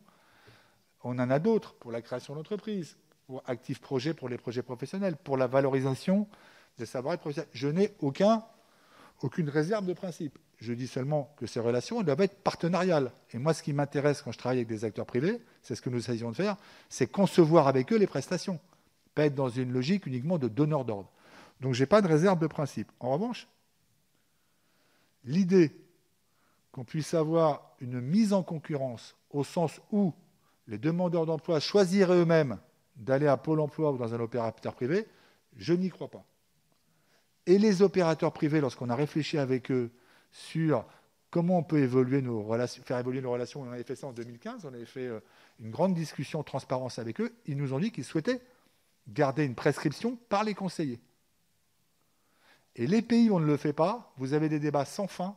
On 1.03 1.17
en 1.19 1.29
a 1.29 1.39
d'autres 1.39 1.73
pour 1.75 1.91
la 1.91 2.01
création 2.01 2.35
d'entreprises, 2.35 2.97
pour 3.25 3.43
Active 3.45 3.79
Projet 3.79 4.13
pour 4.13 4.27
les 4.27 4.37
projets 4.37 4.63
professionnels, 4.63 5.15
pour 5.15 5.37
la 5.37 5.47
valorisation 5.47 6.27
des 6.77 6.85
savoirs 6.85 7.17
professionnels. 7.17 7.49
Je 7.53 7.67
n'ai 7.67 7.93
aucun, 7.99 8.43
aucune 9.21 9.49
réserve 9.49 9.85
de 9.85 9.93
principe. 9.93 10.37
Je 10.57 10.73
dis 10.73 10.87
seulement 10.87 11.33
que 11.37 11.45
ces 11.45 11.59
relations 11.59 12.01
doivent 12.01 12.21
être 12.21 12.35
partenariales. 12.39 13.11
Et 13.31 13.37
moi, 13.37 13.53
ce 13.53 13.63
qui 13.63 13.71
m'intéresse 13.71 14.21
quand 14.21 14.31
je 14.31 14.37
travaille 14.37 14.57
avec 14.57 14.67
des 14.67 14.83
acteurs 14.83 15.05
privés, 15.05 15.41
c'est 15.61 15.75
ce 15.75 15.81
que 15.81 15.89
nous 15.89 15.99
essayons 15.99 16.31
de 16.31 16.35
faire, 16.35 16.57
c'est 16.89 17.07
concevoir 17.07 17.67
avec 17.67 17.93
eux 17.93 17.97
les 17.97 18.07
prestations, 18.07 18.59
pas 19.15 19.25
être 19.25 19.35
dans 19.35 19.49
une 19.49 19.71
logique 19.71 20.05
uniquement 20.05 20.37
de 20.37 20.47
donneur 20.47 20.83
d'ordre. 20.83 21.09
Donc, 21.59 21.73
je 21.73 21.81
n'ai 21.81 21.87
pas 21.87 22.01
de 22.01 22.07
réserve 22.07 22.39
de 22.39 22.47
principe. 22.47 22.91
En 22.99 23.11
revanche, 23.11 23.47
l'idée 25.23 25.75
qu'on 26.71 26.83
puisse 26.83 27.13
avoir 27.13 27.75
une 27.79 27.99
mise 27.99 28.33
en 28.33 28.43
concurrence 28.43 29.15
au 29.29 29.43
sens 29.43 29.81
où 29.91 30.13
les 30.67 30.77
demandeurs 30.77 31.25
d'emploi 31.25 31.59
choisiraient 31.59 32.17
eux-mêmes 32.17 32.59
d'aller 32.95 33.27
à 33.27 33.37
Pôle 33.37 33.59
emploi 33.59 33.91
ou 33.91 33.97
dans 33.97 34.13
un 34.13 34.19
opérateur 34.19 34.75
privé, 34.75 35.07
je 35.57 35.73
n'y 35.73 35.89
crois 35.89 36.09
pas. 36.09 36.23
Et 37.45 37.57
les 37.57 37.81
opérateurs 37.81 38.31
privés, 38.31 38.61
lorsqu'on 38.61 38.89
a 38.89 38.95
réfléchi 38.95 39.37
avec 39.37 39.71
eux 39.71 39.91
sur 40.31 40.85
comment 41.31 41.59
on 41.59 41.63
peut 41.63 41.79
évoluer 41.79 42.21
nos 42.21 42.43
relations, 42.43 42.83
faire 42.83 42.99
évoluer 42.99 43.21
nos 43.21 43.31
relations. 43.31 43.61
On 43.61 43.71
avait 43.71 43.83
fait 43.83 43.95
ça 43.95 44.07
en 44.07 44.13
2015, 44.13 44.65
on 44.65 44.73
avait 44.73 44.85
fait 44.85 45.09
une 45.59 45.71
grande 45.71 45.93
discussion 45.93 46.39
de 46.39 46.45
transparence 46.45 46.99
avec 46.99 47.19
eux. 47.21 47.33
Ils 47.45 47.57
nous 47.57 47.73
ont 47.73 47.79
dit 47.79 47.91
qu'ils 47.91 48.03
souhaitaient 48.03 48.41
garder 49.07 49.45
une 49.45 49.55
prescription 49.55 50.17
par 50.29 50.43
les 50.43 50.53
conseillers. 50.53 50.99
Et 52.79 52.87
les 52.87 53.01
pays 53.01 53.29
où 53.29 53.35
on 53.35 53.39
ne 53.41 53.45
le 53.45 53.57
fait 53.57 53.73
pas, 53.73 54.13
vous 54.15 54.33
avez 54.33 54.47
des 54.47 54.57
débats 54.57 54.85
sans 54.85 55.07
fin 55.07 55.35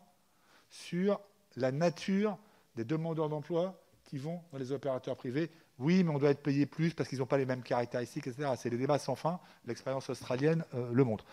sur 0.70 1.20
la 1.56 1.72
nature 1.72 2.38
des 2.76 2.84
demandeurs 2.84 3.28
d'emploi 3.28 3.82
qui 4.04 4.16
vont 4.16 4.40
dans 4.52 4.58
les 4.58 4.70
opérateurs 4.70 5.16
privés. 5.16 5.50
Oui, 5.80 6.04
mais 6.04 6.10
on 6.14 6.18
doit 6.18 6.30
être 6.30 6.42
payé 6.44 6.66
plus 6.66 6.94
parce 6.94 7.08
qu'ils 7.08 7.18
n'ont 7.18 7.26
pas 7.26 7.38
les 7.38 7.44
mêmes 7.44 7.64
caractéristiques, 7.64 8.28
etc. 8.28 8.52
C'est 8.56 8.70
des 8.70 8.78
débats 8.78 9.00
sans 9.00 9.16
fin. 9.16 9.40
L'expérience 9.66 10.08
australienne 10.08 10.64
euh, 10.74 10.92
le 10.92 11.02
montre. 11.02 11.24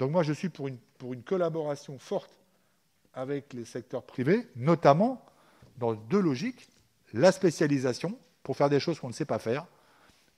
Donc 0.00 0.10
moi, 0.10 0.24
je 0.24 0.32
suis 0.32 0.48
pour 0.48 0.66
une, 0.66 0.78
pour 0.98 1.12
une 1.12 1.22
collaboration 1.22 1.96
forte 1.96 2.32
avec 3.14 3.52
les 3.52 3.64
secteurs 3.64 4.02
privés, 4.02 4.48
notamment 4.56 5.24
dans 5.78 5.94
deux 5.94 6.20
logiques. 6.20 6.68
La 7.12 7.30
spécialisation, 7.30 8.18
pour 8.42 8.56
faire 8.56 8.68
des 8.68 8.80
choses 8.80 8.98
qu'on 8.98 9.08
ne 9.08 9.12
sait 9.12 9.26
pas 9.26 9.38
faire. 9.38 9.66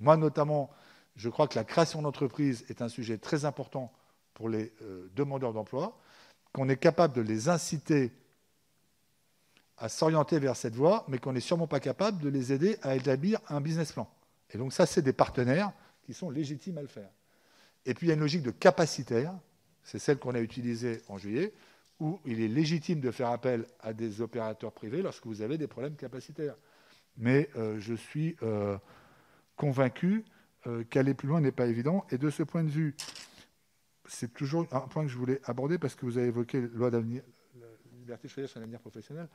Moi, 0.00 0.18
notamment, 0.18 0.68
je 1.16 1.30
crois 1.30 1.48
que 1.48 1.54
la 1.54 1.64
création 1.64 2.02
d'entreprise 2.02 2.66
est 2.68 2.82
un 2.82 2.90
sujet 2.90 3.16
très 3.16 3.46
important 3.46 3.90
pour 4.34 4.48
les 4.48 4.72
euh, 4.82 5.08
demandeurs 5.14 5.52
d'emploi, 5.52 5.96
qu'on 6.52 6.68
est 6.68 6.76
capable 6.76 7.14
de 7.14 7.22
les 7.22 7.48
inciter 7.48 8.12
à 9.78 9.88
s'orienter 9.88 10.38
vers 10.38 10.56
cette 10.56 10.74
voie, 10.74 11.04
mais 11.08 11.18
qu'on 11.18 11.32
n'est 11.32 11.40
sûrement 11.40 11.66
pas 11.66 11.80
capable 11.80 12.20
de 12.20 12.28
les 12.28 12.52
aider 12.52 12.76
à 12.82 12.94
établir 12.94 13.40
un 13.48 13.60
business 13.60 13.92
plan. 13.92 14.08
Et 14.50 14.58
donc 14.58 14.72
ça, 14.72 14.86
c'est 14.86 15.02
des 15.02 15.12
partenaires 15.12 15.72
qui 16.02 16.14
sont 16.14 16.30
légitimes 16.30 16.78
à 16.78 16.82
le 16.82 16.88
faire. 16.88 17.10
Et 17.86 17.94
puis 17.94 18.06
il 18.06 18.08
y 18.08 18.12
a 18.12 18.14
une 18.14 18.20
logique 18.20 18.42
de 18.42 18.50
capacitaire, 18.50 19.34
c'est 19.82 19.98
celle 19.98 20.18
qu'on 20.18 20.34
a 20.34 20.40
utilisée 20.40 21.02
en 21.08 21.18
juillet, 21.18 21.52
où 22.00 22.20
il 22.24 22.40
est 22.40 22.48
légitime 22.48 23.00
de 23.00 23.10
faire 23.10 23.30
appel 23.30 23.66
à 23.80 23.92
des 23.92 24.20
opérateurs 24.20 24.72
privés 24.72 25.02
lorsque 25.02 25.26
vous 25.26 25.42
avez 25.42 25.58
des 25.58 25.66
problèmes 25.66 25.96
capacitaires. 25.96 26.56
Mais 27.16 27.48
euh, 27.56 27.78
je 27.78 27.94
suis 27.94 28.36
euh, 28.42 28.76
convaincu 29.56 30.24
qu'aller 30.88 31.12
plus 31.12 31.28
loin 31.28 31.42
n'est 31.42 31.52
pas 31.52 31.66
évident. 31.66 32.06
Et 32.10 32.16
de 32.16 32.30
ce 32.30 32.42
point 32.42 32.64
de 32.64 32.70
vue, 32.70 32.96
c'est 34.06 34.32
toujours 34.32 34.66
un 34.72 34.80
point 34.80 35.04
que 35.04 35.08
je 35.08 35.16
voulais 35.16 35.40
aborder 35.44 35.78
parce 35.78 35.94
que 35.94 36.06
vous 36.06 36.18
avez 36.18 36.28
évoqué 36.28 36.60
la 36.60 36.68
loi 36.68 36.90
d'avenir, 36.90 37.22
liberté 37.98 38.28
de 38.28 38.32
choisir 38.32 38.50
son 38.50 38.60
avenir 38.60 38.80
professionnel. 38.80 39.28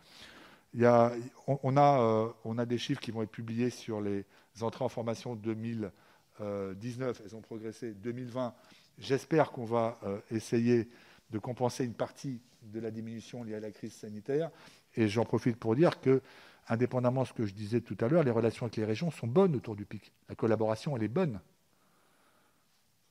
Il 0.74 0.82
y 0.82 0.86
a, 0.86 1.12
on, 1.48 1.78
a, 1.78 2.00
euh, 2.00 2.30
on 2.46 2.58
a 2.60 2.66
des 2.66 2.78
chiffres 2.78 3.02
qui 3.02 3.12
vont 3.12 3.24
être 3.24 3.32
publiés 3.32 3.72
sur 3.72 4.02
les 4.02 4.26
entrées 4.62 4.86
en 4.86 4.90
formation 4.90 5.36
2019. 5.36 7.22
Elles 7.26 7.36
ont 7.36 7.42
progressé. 7.42 7.94
2020, 7.94 8.54
j'espère 9.00 9.52
qu'on 9.52 9.66
va 9.66 10.00
euh, 10.04 10.20
essayer 10.30 10.88
de 11.32 11.40
compenser 11.40 11.86
une 11.86 11.96
partie 11.96 12.40
de 12.62 12.80
la 12.80 12.92
diminution 12.92 13.44
liée 13.44 13.56
à 13.56 13.60
la 13.60 13.72
crise 13.72 13.94
sanitaire. 13.94 14.52
Et 14.96 15.08
j'en 15.08 15.26
profite 15.26 15.58
pour 15.58 15.76
dire 15.76 16.00
que, 16.02 16.22
indépendamment 16.68 17.24
de 17.24 17.28
ce 17.28 17.34
que 17.34 17.46
je 17.46 17.54
disais 17.54 17.82
tout 17.82 17.98
à 18.00 18.08
l'heure, 18.08 18.24
les 18.24 18.32
relations 18.32 18.66
avec 18.66 18.76
les 18.76 18.86
régions 18.86 19.10
sont 19.10 19.28
bonnes 19.28 19.56
autour 19.56 19.76
du 19.76 19.86
PIC. 19.86 20.12
La 20.28 20.36
collaboration, 20.36 20.96
elle 20.96 21.04
est 21.04 21.08
bonne. 21.08 21.40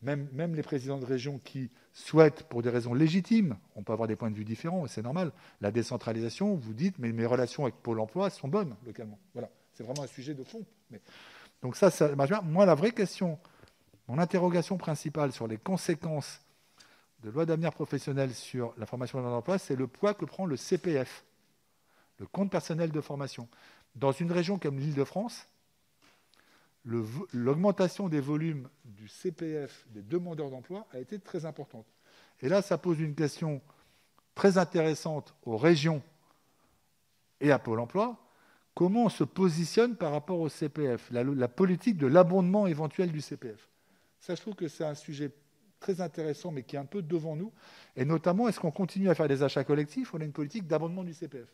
Même, 0.00 0.54
les 0.54 0.62
présidents 0.62 0.98
de 0.98 1.04
région 1.04 1.40
qui 1.40 1.70
souhaitent, 1.92 2.44
pour 2.44 2.62
des 2.62 2.70
raisons 2.70 2.94
légitimes, 2.94 3.56
on 3.74 3.82
peut 3.82 3.92
avoir 3.92 4.06
des 4.06 4.14
points 4.14 4.30
de 4.30 4.36
vue 4.36 4.44
différents, 4.44 4.86
c'est 4.86 5.02
normal, 5.02 5.32
la 5.60 5.72
décentralisation, 5.72 6.54
vous 6.54 6.72
dites, 6.72 6.98
mais 6.98 7.10
mes 7.10 7.26
relations 7.26 7.64
avec 7.64 7.74
Pôle 7.76 7.98
emploi 7.98 8.30
sont 8.30 8.46
bonnes 8.46 8.76
localement. 8.86 9.18
Voilà, 9.32 9.50
c'est 9.72 9.82
vraiment 9.82 10.02
un 10.02 10.08
sujet 10.08 10.34
de 10.34 10.44
fond. 10.44 10.64
Mais... 10.90 11.00
Donc 11.62 11.74
ça, 11.74 11.90
ça, 11.90 12.10
moi, 12.44 12.64
la 12.64 12.74
vraie 12.76 12.92
question, 12.92 13.40
mon 14.06 14.18
interrogation 14.18 14.78
principale 14.78 15.32
sur 15.32 15.48
les 15.48 15.58
conséquences 15.58 16.40
de 17.24 17.30
loi 17.30 17.44
d'avenir 17.44 17.72
professionnel 17.72 18.32
sur 18.32 18.72
la 18.78 18.86
formation 18.86 19.20
dans 19.20 19.30
l'emploi, 19.30 19.58
c'est 19.58 19.74
le 19.74 19.88
poids 19.88 20.14
que 20.14 20.24
prend 20.24 20.46
le 20.46 20.56
CPF, 20.56 21.24
le 22.18 22.26
compte 22.26 22.52
personnel 22.52 22.92
de 22.92 23.00
formation. 23.00 23.48
Dans 23.96 24.12
une 24.12 24.30
région 24.30 24.58
comme 24.58 24.78
l'Île-de-France, 24.78 25.48
l'augmentation 26.84 28.08
des 28.08 28.20
volumes 28.20 28.68
du 28.84 29.08
CPF 29.08 29.86
des 29.90 30.02
demandeurs 30.02 30.50
d'emploi 30.50 30.86
a 30.92 30.98
été 30.98 31.18
très 31.18 31.44
importante. 31.44 31.86
Et 32.40 32.48
là, 32.48 32.62
ça 32.62 32.78
pose 32.78 33.00
une 33.00 33.14
question 33.14 33.60
très 34.34 34.58
intéressante 34.58 35.34
aux 35.44 35.56
régions 35.56 36.02
et 37.40 37.50
à 37.50 37.58
Pôle 37.58 37.80
emploi. 37.80 38.16
Comment 38.74 39.06
on 39.06 39.08
se 39.08 39.24
positionne 39.24 39.96
par 39.96 40.12
rapport 40.12 40.38
au 40.38 40.48
CPF, 40.48 41.10
la, 41.10 41.48
politique 41.48 41.98
de 41.98 42.06
l'abondement 42.06 42.68
éventuel 42.68 43.10
du 43.10 43.20
CPF 43.20 43.68
Ça, 44.20 44.36
je 44.36 44.40
trouve 44.40 44.54
que 44.54 44.68
c'est 44.68 44.84
un 44.84 44.94
sujet 44.94 45.32
très 45.80 46.00
intéressant, 46.00 46.52
mais 46.52 46.62
qui 46.62 46.76
est 46.76 46.78
un 46.78 46.84
peu 46.84 47.02
devant 47.02 47.34
nous. 47.34 47.52
Et 47.96 48.04
notamment, 48.04 48.48
est-ce 48.48 48.60
qu'on 48.60 48.70
continue 48.70 49.10
à 49.10 49.14
faire 49.16 49.28
des 49.28 49.42
achats 49.42 49.64
collectifs 49.64 50.12
ou 50.12 50.18
on 50.18 50.20
a 50.20 50.24
une 50.24 50.32
politique 50.32 50.66
d'abondement 50.66 51.02
du 51.02 51.12
CPF 51.12 51.48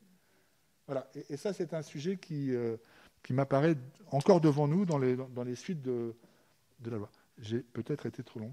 Voilà. 0.87 1.11
Et, 1.31 1.39
ça, 1.39 1.53
c'est 1.53 1.73
un 1.73 1.83
sujet 1.83 2.19
qui... 2.19 2.55
Euh, 2.55 2.77
qui 3.25 3.33
m'apparaît 3.33 3.77
encore 4.13 4.41
devant 4.41 4.69
nous 4.69 4.85
dans 4.85 4.99
les, 4.99 5.17
dans 5.17 5.43
les 5.43 5.57
suites 5.57 5.83
de, 5.83 6.15
de 6.81 6.91
la 6.91 6.99
loi. 6.99 7.11
J'ai 7.39 7.59
peut-être 7.59 8.07
été 8.07 8.23
trop 8.23 8.39
long, 8.39 8.53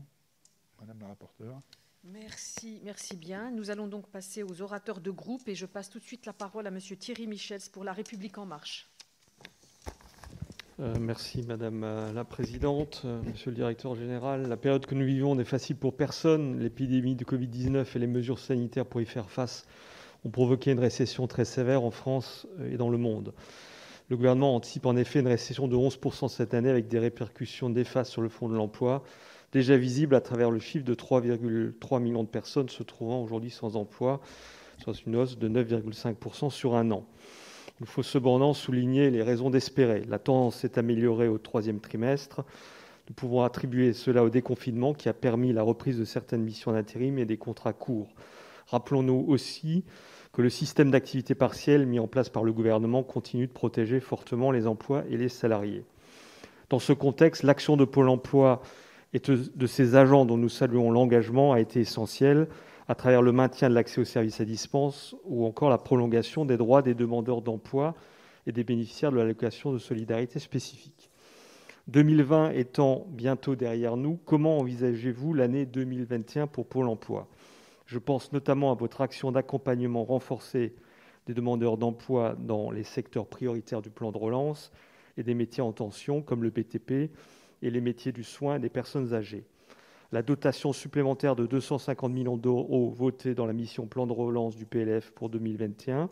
Madame 0.79 0.97
la 1.01 1.07
rapporteure. 1.07 1.61
Merci, 2.03 2.81
merci 2.83 3.15
bien. 3.15 3.51
Nous 3.51 3.69
allons 3.69 3.87
donc 3.87 4.07
passer 4.07 4.41
aux 4.41 4.61
orateurs 4.63 5.01
de 5.01 5.11
groupe 5.11 5.47
et 5.47 5.53
je 5.53 5.67
passe 5.67 5.89
tout 5.89 5.99
de 5.99 6.03
suite 6.03 6.25
la 6.25 6.33
parole 6.33 6.65
à 6.65 6.71
Monsieur 6.71 6.95
Thierry 6.95 7.27
Michels 7.27 7.61
pour 7.71 7.83
La 7.83 7.93
République 7.93 8.39
en 8.39 8.47
marche. 8.47 8.89
Euh, 10.79 10.95
merci 10.99 11.43
Madame 11.43 11.81
la 12.11 12.23
Présidente, 12.23 13.03
euh, 13.05 13.21
Monsieur 13.21 13.51
le 13.51 13.55
Directeur 13.55 13.93
Général. 13.93 14.47
La 14.47 14.57
période 14.57 14.87
que 14.87 14.95
nous 14.95 15.05
vivons 15.05 15.35
n'est 15.35 15.43
facile 15.43 15.75
pour 15.75 15.95
personne. 15.95 16.59
L'épidémie 16.59 17.13
de 17.15 17.23
Covid-19 17.23 17.85
et 17.95 17.99
les 17.99 18.07
mesures 18.07 18.39
sanitaires 18.39 18.87
pour 18.87 18.99
y 18.99 19.05
faire 19.05 19.29
face 19.29 19.67
ont 20.23 20.31
provoqué 20.31 20.71
une 20.71 20.79
récession 20.79 21.27
très 21.27 21.45
sévère 21.45 21.83
en 21.83 21.91
France 21.91 22.47
et 22.65 22.77
dans 22.77 22.89
le 22.89 22.97
monde. 22.97 23.33
Le 24.11 24.17
gouvernement 24.17 24.57
anticipe 24.57 24.87
en 24.87 24.97
effet 24.97 25.21
une 25.21 25.29
récession 25.29 25.69
de 25.69 25.77
11% 25.77 26.27
cette 26.27 26.53
année 26.53 26.69
avec 26.69 26.89
des 26.89 26.99
répercussions 26.99 27.69
néfastes 27.69 28.11
sur 28.11 28.21
le 28.21 28.27
fonds 28.27 28.49
de 28.49 28.55
l'emploi, 28.57 29.05
déjà 29.53 29.77
visibles 29.77 30.15
à 30.15 30.19
travers 30.19 30.51
le 30.51 30.59
chiffre 30.59 30.83
de 30.83 30.93
3,3 30.93 32.01
millions 32.01 32.23
de 32.23 32.27
personnes 32.27 32.67
se 32.67 32.83
trouvant 32.83 33.23
aujourd'hui 33.23 33.51
sans 33.51 33.77
emploi, 33.77 34.19
soit 34.79 34.95
une 35.07 35.15
hausse 35.15 35.37
de 35.37 35.47
9,5% 35.47 36.49
sur 36.49 36.75
un 36.75 36.91
an. 36.91 37.05
Il 37.79 37.85
faut 37.85 38.03
cependant 38.03 38.53
souligner 38.53 39.11
les 39.11 39.23
raisons 39.23 39.49
d'espérer. 39.49 40.03
La 40.09 40.19
tendance 40.19 40.57
s'est 40.57 40.77
améliorée 40.77 41.29
au 41.29 41.37
troisième 41.37 41.79
trimestre. 41.79 42.43
Nous 43.07 43.13
pouvons 43.13 43.43
attribuer 43.43 43.93
cela 43.93 44.25
au 44.25 44.29
déconfinement 44.29 44.93
qui 44.93 45.07
a 45.07 45.13
permis 45.13 45.53
la 45.53 45.63
reprise 45.63 45.97
de 45.97 46.03
certaines 46.03 46.43
missions 46.43 46.73
d'intérim 46.73 47.17
et 47.17 47.25
des 47.25 47.37
contrats 47.37 47.71
courts. 47.71 48.13
Rappelons-nous 48.67 49.23
aussi 49.29 49.85
que 50.33 50.41
le 50.41 50.49
système 50.49 50.91
d'activité 50.91 51.35
partielle 51.35 51.85
mis 51.85 51.99
en 51.99 52.07
place 52.07 52.29
par 52.29 52.43
le 52.43 52.53
gouvernement 52.53 53.03
continue 53.03 53.47
de 53.47 53.51
protéger 53.51 53.99
fortement 53.99 54.51
les 54.51 54.67
emplois 54.67 55.03
et 55.09 55.17
les 55.17 55.29
salariés. 55.29 55.83
Dans 56.69 56.79
ce 56.79 56.93
contexte, 56.93 57.43
l'action 57.43 57.75
de 57.75 57.83
Pôle 57.83 58.07
emploi 58.07 58.61
et 59.13 59.19
de 59.19 59.67
ses 59.67 59.95
agents 59.95 60.25
dont 60.25 60.37
nous 60.37 60.49
saluons 60.49 60.89
l'engagement 60.89 61.51
a 61.51 61.59
été 61.59 61.81
essentielle 61.81 62.47
à 62.87 62.95
travers 62.95 63.21
le 63.21 63.33
maintien 63.33 63.69
de 63.69 63.75
l'accès 63.75 63.99
aux 63.99 64.05
services 64.05 64.39
à 64.39 64.45
dispense 64.45 65.15
ou 65.25 65.45
encore 65.45 65.69
la 65.69 65.77
prolongation 65.77 66.45
des 66.45 66.57
droits 66.57 66.81
des 66.81 66.93
demandeurs 66.93 67.41
d'emploi 67.41 67.93
et 68.47 68.53
des 68.53 68.63
bénéficiaires 68.63 69.11
de 69.11 69.17
l'allocation 69.17 69.73
de 69.73 69.77
solidarité 69.79 70.39
spécifique. 70.39 71.09
2020 71.87 72.51
étant 72.51 73.05
bientôt 73.09 73.55
derrière 73.55 73.97
nous, 73.97 74.17
comment 74.25 74.59
envisagez-vous 74.59 75.33
l'année 75.33 75.65
2021 75.65 76.47
pour 76.47 76.65
Pôle 76.67 76.87
emploi? 76.87 77.27
Je 77.91 77.99
pense 77.99 78.31
notamment 78.31 78.71
à 78.71 78.75
votre 78.75 79.01
action 79.01 79.33
d'accompagnement 79.33 80.05
renforcée 80.05 80.73
des 81.25 81.33
demandeurs 81.33 81.77
d'emploi 81.77 82.37
dans 82.39 82.71
les 82.71 82.85
secteurs 82.85 83.27
prioritaires 83.27 83.81
du 83.81 83.89
plan 83.89 84.13
de 84.13 84.17
relance 84.17 84.71
et 85.17 85.23
des 85.23 85.33
métiers 85.33 85.61
en 85.61 85.73
tension 85.73 86.21
comme 86.21 86.41
le 86.41 86.51
BTP 86.51 87.11
et 87.61 87.69
les 87.69 87.81
métiers 87.81 88.13
du 88.13 88.23
soin 88.23 88.59
des 88.59 88.69
personnes 88.69 89.13
âgées. 89.13 89.43
La 90.13 90.21
dotation 90.21 90.71
supplémentaire 90.71 91.35
de 91.35 91.45
250 91.45 92.13
millions 92.13 92.37
d'euros 92.37 92.91
votée 92.91 93.35
dans 93.35 93.45
la 93.45 93.51
mission 93.51 93.87
plan 93.87 94.07
de 94.07 94.13
relance 94.13 94.55
du 94.55 94.65
PLF 94.65 95.11
pour 95.11 95.29
2021 95.29 96.09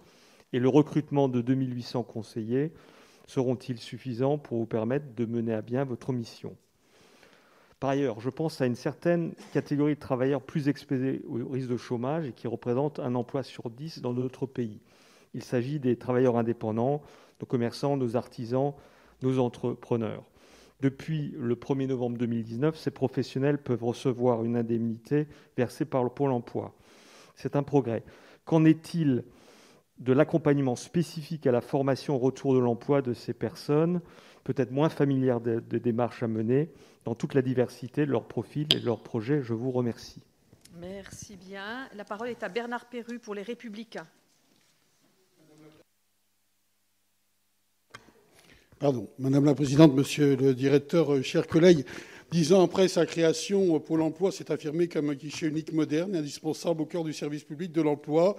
et 0.52 0.60
le 0.60 0.68
recrutement 0.68 1.30
de 1.30 1.40
2800 1.40 2.04
conseillers 2.04 2.74
seront-ils 3.26 3.80
suffisants 3.80 4.38
pour 4.38 4.58
vous 4.58 4.66
permettre 4.66 5.16
de 5.16 5.26
mener 5.26 5.54
à 5.54 5.62
bien 5.62 5.86
votre 5.86 6.12
mission? 6.12 6.58
Par 7.80 7.92
ailleurs, 7.92 8.20
je 8.20 8.30
pense 8.30 8.60
à 8.60 8.66
une 8.66 8.76
certaine 8.76 9.34
catégorie 9.54 9.96
de 9.96 10.00
travailleurs 10.00 10.42
plus 10.42 10.68
exposés 10.68 11.22
au 11.30 11.48
risque 11.48 11.70
de 11.70 11.78
chômage 11.78 12.28
et 12.28 12.34
qui 12.34 12.48
représentent 12.48 13.00
un 13.00 13.16
emploi 13.16 13.42
sur 13.42 13.70
dix 13.70 14.02
dans 14.02 14.14
notre 14.14 14.46
pays. 14.46 14.82
Il 15.34 15.44
s'agit 15.44 15.80
des 15.80 15.96
travailleurs 15.96 16.38
indépendants, 16.38 17.02
nos 17.40 17.46
commerçants, 17.46 17.96
nos 17.96 18.18
artisans, 18.18 18.74
nos 19.22 19.40
entrepreneurs. 19.40 20.24
Depuis 20.82 21.34
le 21.38 21.56
1er 21.56 21.88
novembre 21.88 22.18
2019, 22.18 22.78
ces 22.78 22.92
professionnels 22.92 23.58
peuvent 23.58 23.84
recevoir 23.84 24.44
une 24.44 24.58
indemnité 24.58 25.28
versée 25.56 25.86
par 25.86 26.04
le 26.04 26.10
Pôle 26.10 26.32
emploi. 26.32 26.74
C'est 27.36 27.56
un 27.56 27.64
progrès. 27.64 28.04
Qu'en 28.44 28.66
est-il 28.66 29.24
de 30.00 30.14
l'accompagnement 30.14 30.76
spécifique 30.76 31.48
à 31.48 31.52
la 31.52 31.62
formation 31.62 32.16
au 32.16 32.20
retour 32.20 32.54
de 32.54 32.60
l'emploi 32.60 33.02
de 33.02 33.14
ces 33.14 33.34
personnes, 33.34 34.02
peut-être 34.44 34.72
moins 34.72 34.90
familières 34.90 35.42
des 35.42 35.60
de 35.60 35.78
démarches 35.78 36.24
à 36.24 36.28
mener 36.28 36.72
dans 37.06 37.16
toute 37.16 37.34
la 37.34 37.42
diversité 37.42 38.06
de 38.06 38.12
leur 38.12 38.26
profil 38.26 38.68
et 38.76 38.80
de 38.80 38.86
leurs 38.86 39.02
projets. 39.02 39.42
Je 39.42 39.54
vous 39.54 39.72
remercie. 39.72 40.22
Merci 40.80 41.36
bien. 41.36 41.88
La 41.96 42.06
parole 42.06 42.30
est 42.30 42.44
à 42.44 42.50
Bernard 42.50 42.86
Perru 42.86 43.20
pour 43.20 43.36
les 43.36 43.42
Républicains. 43.42 44.08
Pardon. 48.80 49.10
Madame 49.20 49.44
la 49.44 49.56
Présidente, 49.56 49.94
Monsieur 49.94 50.38
le 50.38 50.54
Directeur, 50.54 51.14
euh, 51.14 51.22
chers 51.22 51.48
collègues, 51.48 51.86
dix 52.32 52.54
ans 52.54 52.64
après 52.64 52.88
sa 52.88 53.06
création, 53.06 53.76
euh, 53.76 53.80
Pôle 53.80 54.02
emploi 54.02 54.32
s'est 54.32 54.54
affirmé 54.54 54.88
comme 54.88 55.10
un 55.10 55.16
guichet 55.16 55.48
unique 55.48 55.74
moderne, 55.74 56.16
indispensable 56.16 56.84
au 56.84 56.86
cœur 56.86 57.04
du 57.04 57.12
service 57.12 57.44
public 57.44 57.74
de 57.74 57.82
l'emploi 57.82 58.38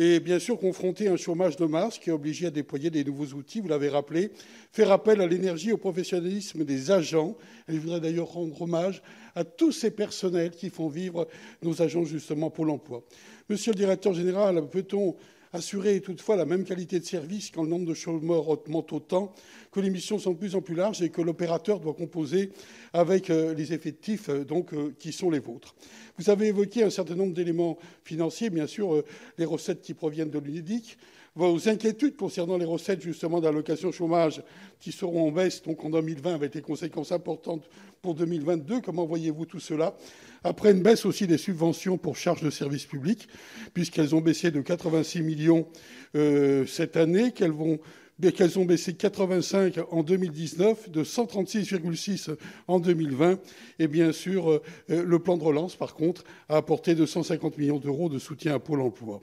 et 0.00 0.20
bien 0.20 0.38
sûr 0.38 0.56
confronté 0.60 1.08
à 1.08 1.12
un 1.12 1.16
chômage 1.16 1.56
de 1.56 1.66
masse 1.66 1.98
qui 1.98 2.10
a 2.10 2.14
obligé 2.14 2.46
à 2.46 2.50
déployer 2.50 2.88
des 2.88 3.02
nouveaux 3.02 3.34
outils, 3.36 3.58
vous 3.58 3.66
l'avez 3.66 3.88
rappelé, 3.88 4.30
faire 4.70 4.92
appel 4.92 5.20
à 5.20 5.26
l'énergie 5.26 5.70
et 5.70 5.72
au 5.72 5.76
professionnalisme 5.76 6.64
des 6.64 6.92
agents. 6.92 7.36
Et 7.68 7.74
je 7.74 7.80
voudrais 7.80 7.98
d'ailleurs 7.98 8.28
rendre 8.28 8.62
hommage 8.62 9.02
à 9.34 9.42
tous 9.42 9.72
ces 9.72 9.90
personnels 9.90 10.52
qui 10.52 10.70
font 10.70 10.86
vivre 10.86 11.26
nos 11.62 11.82
agents 11.82 12.04
justement 12.04 12.48
pour 12.48 12.64
l'emploi. 12.64 13.02
Monsieur 13.48 13.72
le 13.72 13.76
directeur 13.78 14.14
général, 14.14 14.68
peut-on 14.70 15.16
assurer 15.52 16.00
toutefois 16.00 16.36
la 16.36 16.44
même 16.44 16.64
qualité 16.64 17.00
de 17.00 17.04
service 17.04 17.50
quand 17.50 17.62
le 17.62 17.68
nombre 17.68 17.86
de 17.86 17.94
chômeurs 17.94 18.48
augmente 18.48 18.92
autant, 18.92 19.32
que 19.72 19.80
les 19.80 19.90
missions 19.90 20.18
sont 20.18 20.32
de 20.32 20.38
plus 20.38 20.54
en 20.54 20.60
plus 20.60 20.74
larges 20.74 21.02
et 21.02 21.10
que 21.10 21.22
l'opérateur 21.22 21.80
doit 21.80 21.94
composer 21.94 22.50
avec 22.92 23.30
euh, 23.30 23.54
les 23.54 23.72
effectifs 23.72 24.28
euh, 24.28 24.44
euh, 24.72 24.90
qui 24.98 25.12
sont 25.12 25.30
les 25.30 25.38
vôtres. 25.38 25.74
Vous 26.18 26.30
avez 26.30 26.48
évoqué 26.48 26.82
un 26.82 26.90
certain 26.90 27.14
nombre 27.14 27.34
d'éléments 27.34 27.78
financiers, 28.04 28.50
bien 28.50 28.66
sûr, 28.66 29.04
les 29.38 29.44
recettes 29.44 29.82
qui 29.82 29.94
proviennent 29.94 30.30
de 30.30 30.38
l'UNEDIC, 30.40 30.98
vos 31.38 31.68
inquiétudes 31.68 32.16
concernant 32.16 32.58
les 32.58 32.64
recettes 32.64 33.00
justement 33.00 33.40
d'allocation 33.40 33.92
chômage 33.92 34.42
qui 34.80 34.90
seront 34.90 35.28
en 35.28 35.30
baisse 35.30 35.62
donc 35.62 35.84
en 35.84 35.90
2020 35.90 36.34
avec 36.34 36.52
des 36.52 36.62
conséquences 36.62 37.12
importantes 37.12 37.70
pour 38.02 38.16
2022. 38.16 38.80
Comment 38.80 39.06
voyez-vous 39.06 39.46
tout 39.46 39.60
cela? 39.60 39.96
Après 40.42 40.72
une 40.72 40.82
baisse 40.82 41.06
aussi 41.06 41.28
des 41.28 41.38
subventions 41.38 41.96
pour 41.96 42.16
charges 42.16 42.42
de 42.42 42.50
service 42.50 42.86
public, 42.86 43.28
puisqu'elles 43.72 44.16
ont 44.16 44.20
baissé 44.20 44.50
de 44.50 44.60
86 44.60 45.22
millions 45.22 45.68
euh, 46.16 46.66
cette 46.66 46.96
année, 46.96 47.30
qu'elles 47.30 47.52
vont 47.52 47.78
qu'elles 48.20 48.58
ont 48.58 48.64
baissé 48.64 48.94
85 48.94 49.78
en 49.90 50.02
2019, 50.02 50.90
de 50.90 51.04
136,6 51.04 52.34
en 52.66 52.80
2020. 52.80 53.38
Et 53.78 53.88
bien 53.88 54.12
sûr, 54.12 54.50
euh, 54.50 54.62
le 54.88 55.18
plan 55.18 55.36
de 55.36 55.44
relance, 55.44 55.76
par 55.76 55.94
contre, 55.94 56.24
a 56.48 56.56
apporté 56.56 56.94
250 56.94 57.58
millions 57.58 57.78
d'euros 57.78 58.08
de 58.08 58.18
soutien 58.18 58.54
à 58.54 58.58
Pôle 58.58 58.80
emploi. 58.80 59.22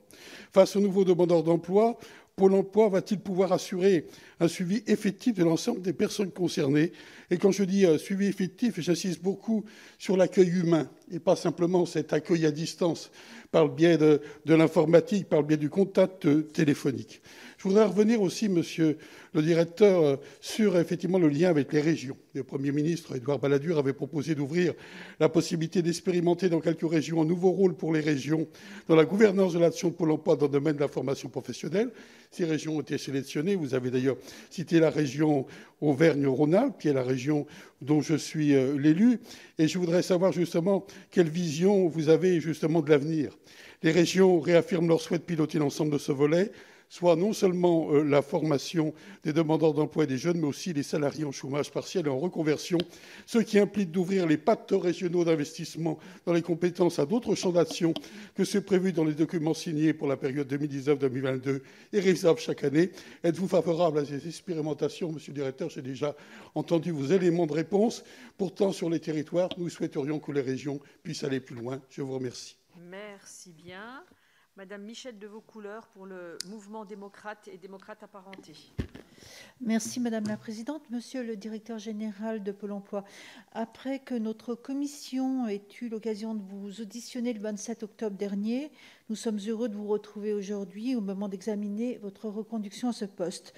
Face 0.54 0.76
aux 0.76 0.82
nouveaux 0.82 1.04
demandeurs 1.04 1.44
d'emploi, 1.44 1.98
Pôle 2.36 2.54
emploi 2.54 2.90
va-t-il 2.90 3.22
pouvoir 3.22 3.54
assurer 3.54 4.08
un 4.42 4.50
suivi 4.50 4.84
effectif 4.88 5.36
de 5.36 5.44
l'ensemble 5.46 5.82
des 5.82 5.94
personnes 5.94 6.32
concernées? 6.32 6.92
Et 7.32 7.38
quand 7.38 7.52
je 7.52 7.64
dis 7.64 7.86
euh, 7.86 7.98
suivi 7.98 8.28
effectif, 8.28 8.80
j'insiste 8.82 9.22
beaucoup 9.22 9.64
sur 9.98 10.18
l'accueil 10.18 10.50
humain 10.50 10.90
et 11.10 11.20
pas 11.20 11.38
simplement 11.38 11.86
cet 11.86 12.12
accueil 12.12 12.46
à 12.46 12.52
distance 12.52 13.10
par 13.52 13.64
le 13.64 13.72
biais 13.72 13.98
de, 13.98 14.20
l'informatique, 14.46 15.30
par 15.30 15.40
le 15.40 15.48
biais 15.48 15.56
du 15.56 15.70
contact 15.70 16.26
euh, 16.26 16.42
téléphonique. 16.42 17.22
Je 17.66 17.70
voudrais 17.72 17.86
revenir 17.86 18.22
aussi, 18.22 18.48
monsieur 18.48 18.96
le 19.34 19.42
directeur, 19.42 20.04
euh, 20.04 20.16
sur 20.40 20.78
effectivement 20.78 21.18
le 21.18 21.30
lien 21.30 21.50
avec 21.50 21.74
les 21.74 21.82
régions. 21.82 22.16
Le 22.36 22.44
Premier 22.44 22.72
ministre, 22.72 23.16
Édouard 23.16 23.40
Balladur, 23.40 23.80
avait 23.80 23.92
proposé 23.92 24.36
d'ouvrir 24.36 24.76
la 25.20 25.30
possibilité 25.30 25.82
d'expérimenter 25.82 26.48
dans 26.48 26.60
quelques 26.60 26.88
régions 26.88 27.24
un 27.24 27.26
nouveau 27.26 27.50
rôle 27.50 27.74
pour 27.74 27.92
les 27.92 28.02
régions 28.02 28.46
dans 28.88 28.96
la 28.96 29.04
gouvernance 29.04 29.54
de 29.54 29.58
l'action 29.58 29.88
de 29.88 29.96
Pôle 29.96 30.12
emploi 30.12 30.36
dans 30.36 30.46
le 30.46 30.52
domaine 30.52 30.76
de 30.76 30.80
la 30.80 30.88
formation 30.88 31.28
professionnelle. 31.28 31.90
Ces 32.30 32.46
régions 32.46 32.78
ont 32.78 32.82
été 32.82 33.00
sélectionnées. 33.00 33.56
Vous 33.56 33.74
avez 33.74 33.90
d'ailleurs 33.90 34.18
cité 34.52 34.80
la 34.80 34.92
région 34.92 35.48
Auvergne-Rhône-Alpes, 35.82 36.78
qui 36.80 36.90
est 36.90 36.94
la 36.94 37.02
région 37.02 37.48
dont 37.82 38.00
je 38.00 38.14
suis 38.14 38.54
euh, 38.54 38.78
l'élu. 38.78 39.18
Et 39.58 39.68
je 39.68 39.80
voudrais 39.80 40.04
savoir 40.04 40.32
justement 40.34 40.86
quelle 41.10 41.30
vision 41.30 41.88
vous 41.88 42.10
avez 42.10 42.40
justement 42.40 42.84
de 42.84 42.92
l'avenir. 42.92 43.36
Les 43.82 43.92
régions 43.92 44.40
réaffirment 44.40 44.88
leur 44.88 45.02
souhait 45.02 45.18
de 45.18 45.24
piloter 45.24 45.58
l'ensemble 45.58 45.92
de 45.92 45.98
ce 45.98 46.12
volet 46.12 46.52
soit 46.90 47.16
non 47.16 47.34
seulement 47.34 47.92
euh, 47.92 48.04
la 48.04 48.22
formation 48.22 48.94
des 49.24 49.34
demandeurs 49.34 49.74
d'emploi 49.74 50.04
et 50.04 50.08
des 50.08 50.18
jeunes, 50.18 50.40
mais 50.40 50.48
aussi 50.48 50.74
les 50.74 50.84
salariés 50.84 51.26
en 51.26 51.32
chômage 51.32 51.72
partiel 51.72 52.06
et 52.08 52.10
en 52.10 52.20
reconversion, 52.20 52.78
ce 53.26 53.40
qui 53.40 53.60
implique 53.60 53.92
d'ouvrir 53.92 54.28
les 54.28 54.38
pactes 54.38 54.74
régionaux 54.74 55.26
d'investissement 55.26 55.98
dans 56.26 56.34
les 56.34 56.42
compétences 56.42 57.00
à 57.00 57.06
d'autres 57.06 57.36
champs 57.36 57.52
d'action 57.52 57.94
que 58.36 58.44
ceux 58.44 58.62
prévus 58.62 58.92
dans 58.92 59.04
les 59.04 59.14
documents 59.14 59.54
signés 59.54 59.94
pour 59.94 60.08
la 60.08 60.18
période 60.18 60.52
2019-2022 60.52 61.62
et 61.94 62.00
réalisables 62.00 62.40
chaque 62.40 62.64
année. 62.64 62.92
Êtes-vous 63.24 63.48
favorable 63.48 64.00
à 64.00 64.06
ces 64.06 64.28
expérimentations, 64.28 65.12
Monsieur 65.12 65.32
le 65.32 65.40
Directeur? 65.40 65.70
J'ai 65.70 65.82
déjà 65.82 66.16
entendu 66.54 66.92
vos 66.92 67.06
éléments 67.06 67.46
de 67.48 67.54
réponse. 67.54 68.04
Pourtant, 68.38 68.72
sur 68.72 68.90
les 68.90 69.00
territoires, 69.00 69.50
nous 69.58 69.70
souhaiterions 69.70 70.20
que 70.20 70.32
les 70.32 70.42
régions 70.42 70.80
puissent 71.04 71.24
aller 71.24 71.40
plus 71.40 71.56
loin. 71.56 71.82
Je 71.90 72.02
vous 72.02 72.14
remercie. 72.14 72.58
Merci 72.90 73.54
bien. 73.54 74.04
Madame 74.58 74.84
Michel 74.84 75.20
de 75.20 75.28
Vaucouleurs 75.28 75.86
pour 75.88 76.06
le 76.06 76.38
mouvement 76.48 76.86
démocrate 76.86 77.50
et 77.52 77.58
démocrate 77.58 78.02
apparenté. 78.04 78.54
Merci 79.60 80.00
Madame 80.00 80.26
la 80.28 80.38
Présidente. 80.38 80.82
Monsieur 80.92 81.24
le 81.24 81.36
Directeur 81.36 81.78
général 81.78 82.42
de 82.42 82.54
Pôle 82.54 82.72
emploi, 82.72 83.04
après 83.52 84.00
que 84.00 84.16
notre 84.16 84.56
commission 84.56 85.46
ait 85.50 85.62
eu 85.82 85.90
l'occasion 85.90 86.36
de 86.36 86.42
vous 86.42 86.80
auditionner 86.80 87.34
le 87.34 87.42
27 87.42 87.84
octobre 87.84 88.16
dernier, 88.16 88.72
nous 89.10 89.18
sommes 89.18 89.40
heureux 89.46 89.68
de 89.68 89.76
vous 89.76 89.88
retrouver 89.88 90.32
aujourd'hui 90.32 90.96
au 90.96 91.02
moment 91.02 91.28
d'examiner 91.28 91.98
votre 91.98 92.30
reconduction 92.30 92.88
à 92.88 92.94
ce 92.94 93.04
poste. 93.04 93.54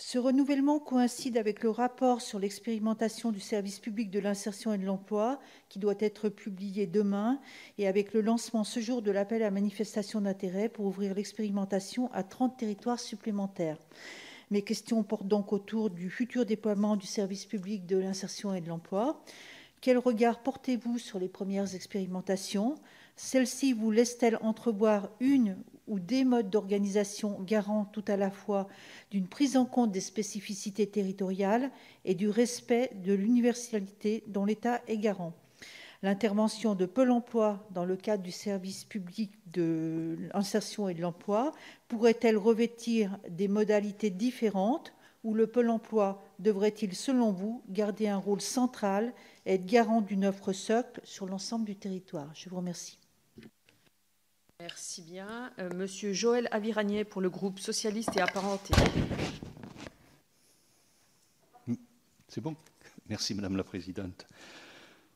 Ce 0.00 0.16
renouvellement 0.16 0.78
coïncide 0.78 1.36
avec 1.36 1.64
le 1.64 1.70
rapport 1.70 2.22
sur 2.22 2.38
l'expérimentation 2.38 3.32
du 3.32 3.40
service 3.40 3.80
public 3.80 4.12
de 4.12 4.20
l'insertion 4.20 4.72
et 4.72 4.78
de 4.78 4.84
l'emploi 4.84 5.40
qui 5.68 5.80
doit 5.80 5.96
être 5.98 6.28
publié 6.28 6.86
demain 6.86 7.40
et 7.78 7.88
avec 7.88 8.14
le 8.14 8.20
lancement 8.20 8.62
ce 8.62 8.78
jour 8.78 9.02
de 9.02 9.10
l'appel 9.10 9.42
à 9.42 9.50
manifestation 9.50 10.20
d'intérêt 10.20 10.68
pour 10.68 10.86
ouvrir 10.86 11.14
l'expérimentation 11.14 12.12
à 12.12 12.22
30 12.22 12.56
territoires 12.56 13.00
supplémentaires. 13.00 13.78
Mes 14.52 14.62
questions 14.62 15.02
portent 15.02 15.26
donc 15.26 15.52
autour 15.52 15.90
du 15.90 16.10
futur 16.10 16.46
déploiement 16.46 16.94
du 16.94 17.06
service 17.08 17.44
public 17.44 17.84
de 17.84 17.96
l'insertion 17.96 18.54
et 18.54 18.60
de 18.60 18.68
l'emploi. 18.68 19.20
Quel 19.80 19.98
regard 19.98 20.44
portez-vous 20.44 20.98
sur 20.98 21.18
les 21.18 21.28
premières 21.28 21.74
expérimentations? 21.74 22.76
Celles-ci 23.16 23.72
vous 23.72 23.90
laissent-elles 23.90 24.38
entrevoir 24.42 25.10
une 25.18 25.56
ou 25.88 25.98
des 25.98 26.24
modes 26.24 26.50
d'organisation 26.50 27.40
garants 27.42 27.86
tout 27.86 28.04
à 28.06 28.16
la 28.16 28.30
fois 28.30 28.68
d'une 29.10 29.26
prise 29.26 29.56
en 29.56 29.64
compte 29.64 29.90
des 29.90 30.00
spécificités 30.00 30.86
territoriales 30.86 31.70
et 32.04 32.14
du 32.14 32.28
respect 32.28 32.92
de 33.02 33.12
l'universalité 33.12 34.22
dont 34.28 34.44
l'État 34.44 34.80
est 34.86 34.98
garant. 34.98 35.34
L'intervention 36.02 36.76
de 36.76 36.86
Pôle 36.86 37.10
emploi 37.10 37.66
dans 37.72 37.84
le 37.84 37.96
cadre 37.96 38.22
du 38.22 38.30
service 38.30 38.84
public 38.84 39.32
de 39.52 40.16
l'insertion 40.32 40.88
et 40.88 40.94
de 40.94 41.02
l'emploi 41.02 41.52
pourrait-elle 41.88 42.36
revêtir 42.36 43.18
des 43.28 43.48
modalités 43.48 44.10
différentes 44.10 44.94
ou 45.24 45.34
le 45.34 45.48
Pôle 45.48 45.70
emploi 45.70 46.22
devrait-il, 46.38 46.94
selon 46.94 47.32
vous, 47.32 47.62
garder 47.68 48.06
un 48.06 48.16
rôle 48.16 48.40
central 48.40 49.12
et 49.44 49.54
être 49.54 49.66
garant 49.66 50.00
d'une 50.00 50.24
offre 50.24 50.52
socle 50.52 51.00
sur 51.02 51.26
l'ensemble 51.26 51.64
du 51.64 51.74
territoire? 51.74 52.30
Je 52.32 52.48
vous 52.48 52.56
remercie. 52.56 52.98
Merci 54.60 55.02
bien. 55.02 55.52
Euh, 55.60 55.70
Monsieur 55.76 56.12
Joël 56.12 56.48
Aviragnet 56.50 57.04
pour 57.04 57.20
le 57.20 57.30
groupe 57.30 57.60
socialiste 57.60 58.16
et 58.16 58.20
apparenté. 58.20 58.74
C'est 62.26 62.40
bon 62.40 62.56
Merci 63.08 63.36
Madame 63.36 63.56
la 63.56 63.62
Présidente. 63.62 64.26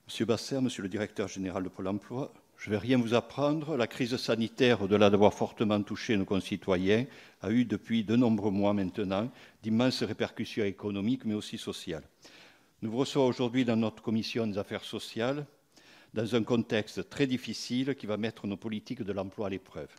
Monsieur 0.07 0.27
Basser, 0.27 0.61
Monsieur 0.61 0.85
le 0.85 0.89
Directeur 0.89 1.27
général 1.27 1.65
de 1.65 1.69
Pôle 1.69 1.89
emploi, 1.89 2.33
je 2.57 2.71
ne 2.71 2.77
vais 2.77 2.79
rien 2.79 2.99
vous 2.99 3.15
apprendre. 3.15 3.77
La 3.77 3.89
crise 3.89 4.17
sanitaire, 4.17 4.81
au-delà 4.81 5.11
d'avoir 5.11 5.35
fortement 5.35 5.83
touché 5.83 6.17
nos 6.17 6.25
concitoyens, 6.25 7.07
a 7.41 7.51
eu 7.51 7.65
depuis 7.65 8.05
de 8.05 8.15
nombreux 8.15 8.53
mois 8.53 8.75
maintenant 8.75 9.29
d'immenses 9.65 10.05
répercussions 10.05 10.65
économiques 10.65 11.25
mais 11.25 11.35
aussi 11.35 11.59
sociales. 11.59 12.05
Nous 12.81 12.93
vous 12.93 12.99
recevons 12.99 13.27
aujourd'hui 13.27 13.65
dans 13.65 13.77
notre 13.77 14.05
commission 14.05 14.47
des 14.47 14.59
affaires 14.59 14.85
sociales 14.85 15.47
dans 16.15 16.35
un 16.35 16.43
contexte 16.43 17.09
très 17.09 17.27
difficile 17.27 17.95
qui 17.95 18.07
va 18.07 18.17
mettre 18.17 18.47
nos 18.47 18.57
politiques 18.57 19.03
de 19.03 19.13
l'emploi 19.13 19.47
à 19.47 19.51
l'épreuve. 19.51 19.91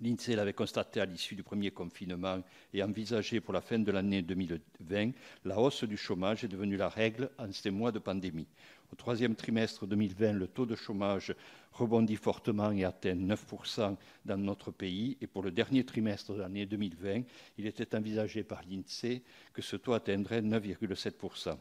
L'INSEE 0.00 0.34
l'avait 0.34 0.54
constaté 0.54 0.98
à 1.00 1.04
l'issue 1.04 1.34
du 1.34 1.42
premier 1.42 1.70
confinement 1.70 2.42
et 2.72 2.82
envisagé 2.82 3.40
pour 3.40 3.52
la 3.52 3.60
fin 3.60 3.78
de 3.78 3.92
l'année 3.92 4.22
2020, 4.22 5.12
la 5.44 5.58
hausse 5.58 5.84
du 5.84 5.98
chômage 5.98 6.42
est 6.42 6.48
devenue 6.48 6.78
la 6.78 6.88
règle 6.88 7.30
en 7.38 7.52
ces 7.52 7.70
mois 7.70 7.92
de 7.92 7.98
pandémie. 7.98 8.48
Au 8.90 8.96
troisième 8.96 9.36
trimestre 9.36 9.86
2020, 9.86 10.32
le 10.32 10.48
taux 10.48 10.64
de 10.64 10.74
chômage 10.74 11.34
rebondit 11.72 12.16
fortement 12.16 12.72
et 12.72 12.84
atteint 12.84 13.14
9% 13.14 13.96
dans 14.24 14.38
notre 14.38 14.70
pays. 14.70 15.18
Et 15.20 15.26
pour 15.26 15.42
le 15.42 15.50
dernier 15.50 15.84
trimestre 15.84 16.32
de 16.32 16.40
l'année 16.40 16.66
2020, 16.66 17.22
il 17.58 17.66
était 17.66 17.94
envisagé 17.94 18.42
par 18.42 18.62
l'INSEE 18.68 19.22
que 19.52 19.62
ce 19.62 19.76
taux 19.76 19.92
atteindrait 19.92 20.40
9,7%. 20.40 21.56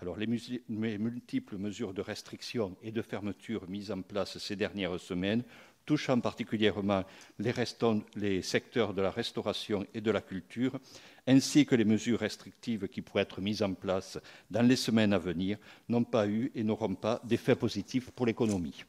Alors, 0.00 0.16
les, 0.16 0.28
multiples 0.28 1.56
mesures 1.56 1.92
de 1.92 2.02
restriction 2.02 2.76
et 2.82 2.92
de 2.92 3.02
fermeture 3.02 3.68
mises 3.68 3.90
en 3.90 4.02
place 4.02 4.38
ces 4.38 4.54
dernières 4.54 5.00
semaines, 5.00 5.42
touchant 5.86 6.20
particulièrement 6.20 7.02
les, 7.40 8.42
secteurs 8.42 8.94
de 8.94 9.02
la 9.02 9.10
restauration 9.10 9.84
et 9.94 10.00
de 10.00 10.10
la 10.12 10.20
culture, 10.20 10.78
ainsi 11.26 11.66
que 11.66 11.74
les 11.74 11.84
mesures 11.84 12.20
restrictives 12.20 12.86
qui 12.86 13.02
pourraient 13.02 13.22
être 13.22 13.40
mises 13.40 13.62
en 13.62 13.74
place 13.74 14.20
dans 14.52 14.62
les 14.62 14.76
semaines 14.76 15.12
à 15.12 15.18
venir, 15.18 15.58
n'ont 15.88 16.04
pas 16.04 16.28
eu 16.28 16.52
et 16.54 16.62
n'auront 16.62 16.94
pas 16.94 17.20
d'effet 17.24 17.56
positif 17.56 18.12
pour 18.12 18.26
l'économie. 18.26 18.84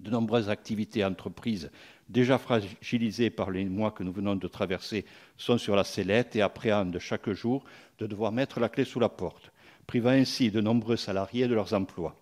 De 0.00 0.10
nombreuses 0.10 0.50
activités 0.50 1.04
entreprises 1.04 1.70
déjà 2.08 2.36
fragilisées 2.36 3.30
par 3.30 3.52
les 3.52 3.64
mois 3.64 3.92
que 3.92 4.02
nous 4.02 4.12
venons 4.12 4.34
de 4.34 4.48
traverser 4.48 5.04
sont 5.36 5.56
sur 5.56 5.76
la 5.76 5.84
sellette 5.84 6.34
et 6.34 6.42
appréhendent 6.42 6.98
chaque 6.98 7.30
jour 7.30 7.64
de 7.98 8.06
devoir 8.08 8.32
mettre 8.32 8.58
la 8.58 8.68
clé 8.68 8.84
sous 8.84 9.00
la 9.00 9.08
porte 9.08 9.52
privant 9.86 10.10
ainsi 10.10 10.50
de 10.50 10.60
nombreux 10.60 10.96
salariés 10.96 11.48
de 11.48 11.54
leurs 11.54 11.74
emplois. 11.74 12.16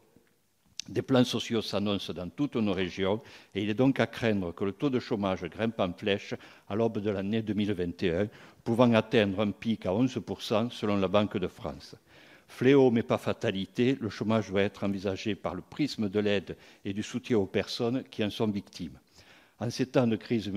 Des 0.89 1.01
plans 1.01 1.25
sociaux 1.25 1.63
s'annoncent 1.63 2.13
dans 2.13 2.29
toutes 2.29 2.57
nos 2.57 2.75
régions 2.75 3.23
et 3.55 3.63
il 3.63 3.71
est 3.71 3.75
donc 3.75 4.01
à 4.01 4.07
craindre 4.07 4.53
que 4.53 4.65
le 4.65 4.73
taux 4.73 4.91
de 4.91 5.01
chômage 5.01 5.45
grimpe 5.45 5.81
en 5.81 5.93
flèche 5.95 6.35
à 6.69 6.75
l'aube 6.75 6.99
de 6.99 7.11
l'année 7.11 7.41
2021, 7.41 8.29
pouvant 8.63 8.93
atteindre 8.93 9.41
un 9.41 9.51
pic 9.51 9.87
à 9.87 9.91
11% 9.91 10.71
selon 10.71 10.97
la 10.97 11.09
Banque 11.09 11.39
de 11.39 11.49
France. 11.49 11.97
Fléau 12.49 12.91
mais 12.91 13.03
pas 13.03 13.17
fatalité, 13.17 13.97
le 13.99 14.11
chômage 14.11 14.51
doit 14.51 14.61
être 14.61 14.85
envisagé 14.85 15.35
par 15.35 15.55
le 15.55 15.63
prisme 15.63 16.11
de 16.11 16.21
l'aide 16.21 16.57
et 16.85 16.93
du 16.93 17.03
soutien 17.03 17.39
aux 17.39 17.47
personnes 17.47 18.05
qui 18.11 18.23
en 18.23 18.31
sont 18.31 18.49
victimes. 18.49 18.99
En 19.59 19.71
ces 19.71 19.87
temps 19.87 20.07
de 20.07 20.17
crise, 20.17 20.53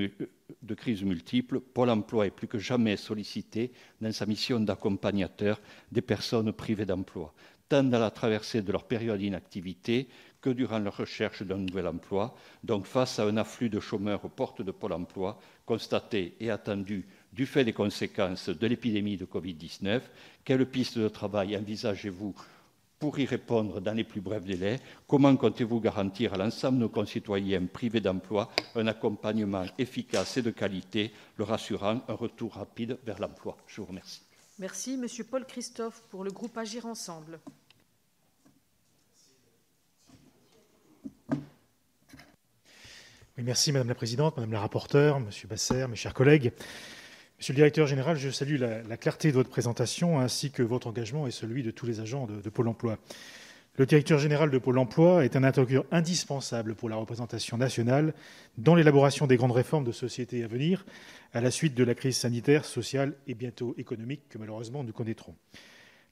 de 0.62 0.74
crise 0.76 1.04
multiple, 1.04 1.60
Pôle 1.60 1.89
emploi 1.89 2.28
est 2.28 2.32
plus 2.32 2.48
que 2.48 2.58
jamais 2.58 2.98
sollicité 2.98 3.72
dans 4.02 4.12
sa 4.12 4.26
mission 4.26 4.60
d'accompagnateur 4.60 5.60
des 5.91 6.02
personnes 6.02 6.52
privées 6.54 6.86
d'emploi, 6.86 7.34
tant 7.70 7.84
dans 7.84 8.00
la 8.00 8.12
traversée 8.12 8.62
de 8.62 8.72
leur 8.72 8.86
période 8.86 9.20
d'inactivité 9.20 10.08
que 10.41 10.50
durant 10.50 10.80
leur 10.80 10.98
recherche 10.98 11.43
d'un 11.43 11.58
nouvel 11.58 11.88
emploi. 11.88 12.36
Donc, 12.64 12.86
face 12.86 13.20
à 13.20 13.26
un 13.26 13.38
afflux 13.38 13.70
de 13.70 13.80
chômeurs 13.80 14.24
aux 14.24 14.30
portes 14.30 14.62
de 14.62 14.72
Pôle 14.72 14.93
emploi, 14.93 15.39
constaté 15.66 16.36
et 16.39 16.50
attendu 16.52 17.06
du 17.34 17.45
fait 17.45 17.66
des 17.66 17.74
conséquences 17.74 18.50
de 18.50 18.68
l'épidémie 18.68 19.18
de 19.18 19.26
Covid-19, 19.26 20.02
quelles 20.45 20.70
pistes 20.70 20.98
de 20.98 21.10
travail 21.10 21.58
envisagez-vous 21.58 22.36
Pour 23.00 23.20
y 23.20 23.26
répondre 23.26 23.80
dans 23.80 23.93
les 23.93 24.04
plus 24.04 24.22
brefs 24.22 24.45
délais, 24.45 24.80
comment 25.08 25.36
comptez-vous 25.36 25.80
garantir 25.80 26.34
à 26.34 26.38
l'ensemble 26.38 26.78
de 26.80 26.84
nos 26.84 26.89
concitoyens 26.89 27.66
privés 27.68 28.02
d'emploi 28.02 28.50
un 28.76 28.88
accompagnement 28.88 29.66
efficace 29.78 30.38
et 30.38 30.41
de 30.41 30.50
qualité, 30.50 31.12
leur 31.38 31.54
assurant 31.54 32.02
un 32.08 32.14
retour 32.14 32.54
rapide 32.56 32.98
vers 33.06 33.20
l'emploi? 33.20 33.56
Je 33.68 33.82
vous 33.82 33.88
remercie. 33.88 34.22
Merci. 34.58 34.98
Monsieur 34.98 35.24
Paul 35.26 35.45
Christophe 35.45 36.02
pour 36.10 36.24
le 36.24 36.32
groupe 36.32 36.58
Agir 36.58 36.88
Ensemble. 36.88 37.39
merci 43.38 43.72
Madame 43.72 43.89
la 43.89 43.95
Présidente, 43.95 44.36
Madame 44.38 44.54
la 44.54 44.60
rapporteure, 44.60 45.20
Monsieur 45.20 45.48
Basser, 45.48 45.86
mes 45.88 45.95
chers 45.95 46.16
collègues. 46.16 46.52
Monsieur 47.38 47.54
le 47.54 47.58
directeur 47.58 47.86
général, 47.86 48.18
je 48.18 48.32
salue 48.32 48.58
la, 48.58 48.98
clarté 48.98 49.30
de 49.30 49.36
votre 49.36 49.52
présentation 49.52 50.20
ainsi 50.20 50.50
que 50.50 50.64
votre 50.64 50.88
engagement 50.88 51.28
et 51.28 51.32
celui 51.32 51.62
de 51.62 51.70
tous 51.70 51.86
les 51.86 52.00
agents 52.00 52.26
de, 52.26 52.50
Pôle 52.50 52.68
emploi. 52.68 52.98
Le 53.76 53.86
directeur 53.86 54.18
général 54.18 54.50
de 54.50 54.58
Pôle 54.58 54.80
emploi 54.80 55.24
est 55.24 55.36
un 55.36 55.44
interlocuteur 55.44 55.86
indispensable 55.92 56.74
pour 56.74 56.90
la 56.90 56.96
représentation 56.96 57.56
nationale 57.58 58.16
dans 58.58 58.74
l'élaboration 58.74 59.28
des 59.28 59.38
grandes 59.38 59.52
réformes 59.52 59.84
de 59.84 59.92
société 59.92 60.44
à 60.44 60.48
venir, 60.48 60.84
à 61.32 61.40
la 61.40 61.52
suite 61.52 61.76
de 61.76 61.84
la 61.84 61.94
crise 61.94 62.18
sanitaire, 62.18 62.66
sociale 62.66 63.14
et 63.28 63.36
bientôt 63.36 63.76
économique 63.78 64.28
que 64.30 64.40
malheureusement 64.40 64.84
nous 64.84 64.94
connaîtrons. 64.94 65.36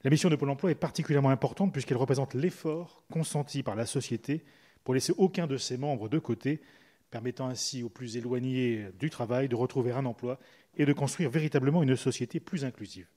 La 0.04 0.10
mission 0.10 0.30
de 0.30 0.36
Pôle 0.36 0.50
emploi 0.50 0.70
est 0.70 0.76
particulièrement 0.76 1.30
importante 1.30 1.72
puisqu'elle 1.72 1.96
représente 1.96 2.34
l'effort 2.34 3.02
consenti 3.10 3.64
par 3.64 3.74
la 3.74 3.86
société 3.86 4.44
pour 4.84 4.94
laisser 4.94 5.12
aucun 5.18 5.48
de 5.48 5.56
ses 5.56 5.76
membres 5.76 6.08
de 6.08 6.20
côté, 6.20 6.60
permettant 7.10 7.48
ainsi 7.48 7.82
aux 7.82 7.88
plus 7.88 8.16
éloignés 8.16 8.86
du 9.00 9.10
travail 9.10 9.48
de 9.48 9.56
retrouver 9.56 9.90
un 9.90 10.04
emploi 10.04 10.38
et 10.76 10.86
de 10.86 10.92
construire 10.92 11.30
véritablement 11.30 11.82
une 11.82 11.96
société 11.96 12.40
plus 12.40 12.64
inclusive. 12.64 13.08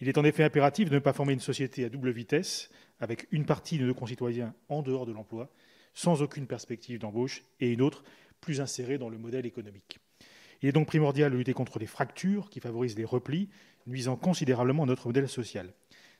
Il 0.00 0.08
est 0.08 0.18
en 0.18 0.24
effet 0.24 0.44
impératif 0.44 0.90
de 0.90 0.94
ne 0.94 1.00
pas 1.00 1.12
former 1.12 1.32
une 1.32 1.40
société 1.40 1.84
à 1.84 1.88
double 1.88 2.10
vitesse, 2.10 2.70
avec 3.00 3.26
une 3.30 3.46
partie 3.46 3.78
de 3.78 3.86
nos 3.86 3.94
concitoyens 3.94 4.54
en 4.68 4.82
dehors 4.82 5.06
de 5.06 5.12
l'emploi, 5.12 5.50
sans 5.94 6.22
aucune 6.22 6.46
perspective 6.46 6.98
d'embauche, 6.98 7.44
et 7.60 7.70
une 7.70 7.82
autre 7.82 8.02
plus 8.40 8.60
insérée 8.60 8.98
dans 8.98 9.08
le 9.08 9.18
modèle 9.18 9.46
économique. 9.46 10.00
Il 10.60 10.68
est 10.68 10.72
donc 10.72 10.86
primordial 10.86 11.32
de 11.32 11.36
lutter 11.36 11.54
contre 11.54 11.78
les 11.78 11.86
fractures 11.86 12.50
qui 12.50 12.60
favorisent 12.60 12.96
les 12.96 13.04
replis, 13.04 13.48
nuisant 13.86 14.16
considérablement 14.16 14.84
à 14.84 14.86
notre 14.86 15.06
modèle 15.06 15.28
social. 15.28 15.72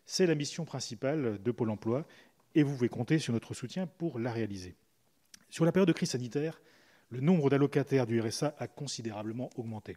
C'est 0.04 0.26
la 0.26 0.34
mission 0.34 0.64
principale 0.64 1.40
de 1.42 1.50
Pôle 1.50 1.70
emploi, 1.70 2.06
et 2.54 2.62
vous 2.62 2.74
pouvez 2.74 2.88
compter 2.88 3.18
sur 3.18 3.32
notre 3.32 3.54
soutien 3.54 3.86
pour 3.86 4.18
la 4.18 4.32
réaliser. 4.32 4.74
Sur 5.48 5.64
la 5.64 5.72
période 5.72 5.88
de 5.88 5.92
crise 5.92 6.10
sanitaire, 6.10 6.60
le 7.10 7.20
nombre 7.20 7.50
d'allocataires 7.50 8.06
du 8.06 8.20
RSA 8.20 8.54
a 8.58 8.66
considérablement 8.66 9.50
augmenté. 9.56 9.96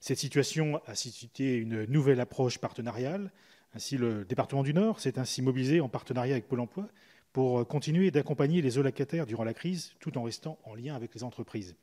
Cette 0.00 0.18
situation 0.18 0.80
a 0.86 0.94
suscité 0.94 1.56
une 1.56 1.84
nouvelle 1.86 2.20
approche 2.20 2.58
partenariale. 2.58 3.32
Ainsi, 3.74 3.96
le 3.96 4.24
département 4.24 4.62
du 4.62 4.72
Nord 4.72 5.00
s'est 5.00 5.18
ainsi 5.18 5.42
mobilisé 5.42 5.80
en 5.80 5.88
partenariat 5.88 6.34
avec 6.34 6.48
Pôle 6.48 6.60
emploi 6.60 6.88
pour 7.32 7.66
continuer 7.66 8.10
d'accompagner 8.10 8.62
les 8.62 8.78
allocataires 8.78 9.26
durant 9.26 9.44
la 9.44 9.54
crise 9.54 9.92
tout 10.00 10.16
en 10.16 10.22
restant 10.22 10.58
en 10.64 10.74
lien 10.74 10.94
avec 10.94 11.14
les 11.14 11.24
entreprises. 11.24 11.76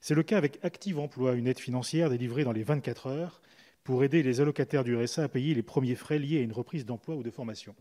C'est 0.00 0.14
le 0.14 0.22
cas 0.22 0.36
avec 0.36 0.58
Active 0.62 0.98
Emploi, 0.98 1.34
une 1.34 1.48
aide 1.48 1.58
financière 1.58 2.10
délivrée 2.10 2.44
dans 2.44 2.52
les 2.52 2.62
24 2.62 3.06
heures 3.08 3.42
pour 3.82 4.04
aider 4.04 4.22
les 4.22 4.40
allocataires 4.40 4.84
du 4.84 4.94
RSA 4.94 5.24
à 5.24 5.28
payer 5.28 5.54
les 5.54 5.62
premiers 5.62 5.96
frais 5.96 6.18
liés 6.18 6.38
à 6.38 6.42
une 6.42 6.52
reprise 6.52 6.84
d'emploi 6.84 7.16
ou 7.16 7.22
de 7.22 7.30
formation. 7.30 7.74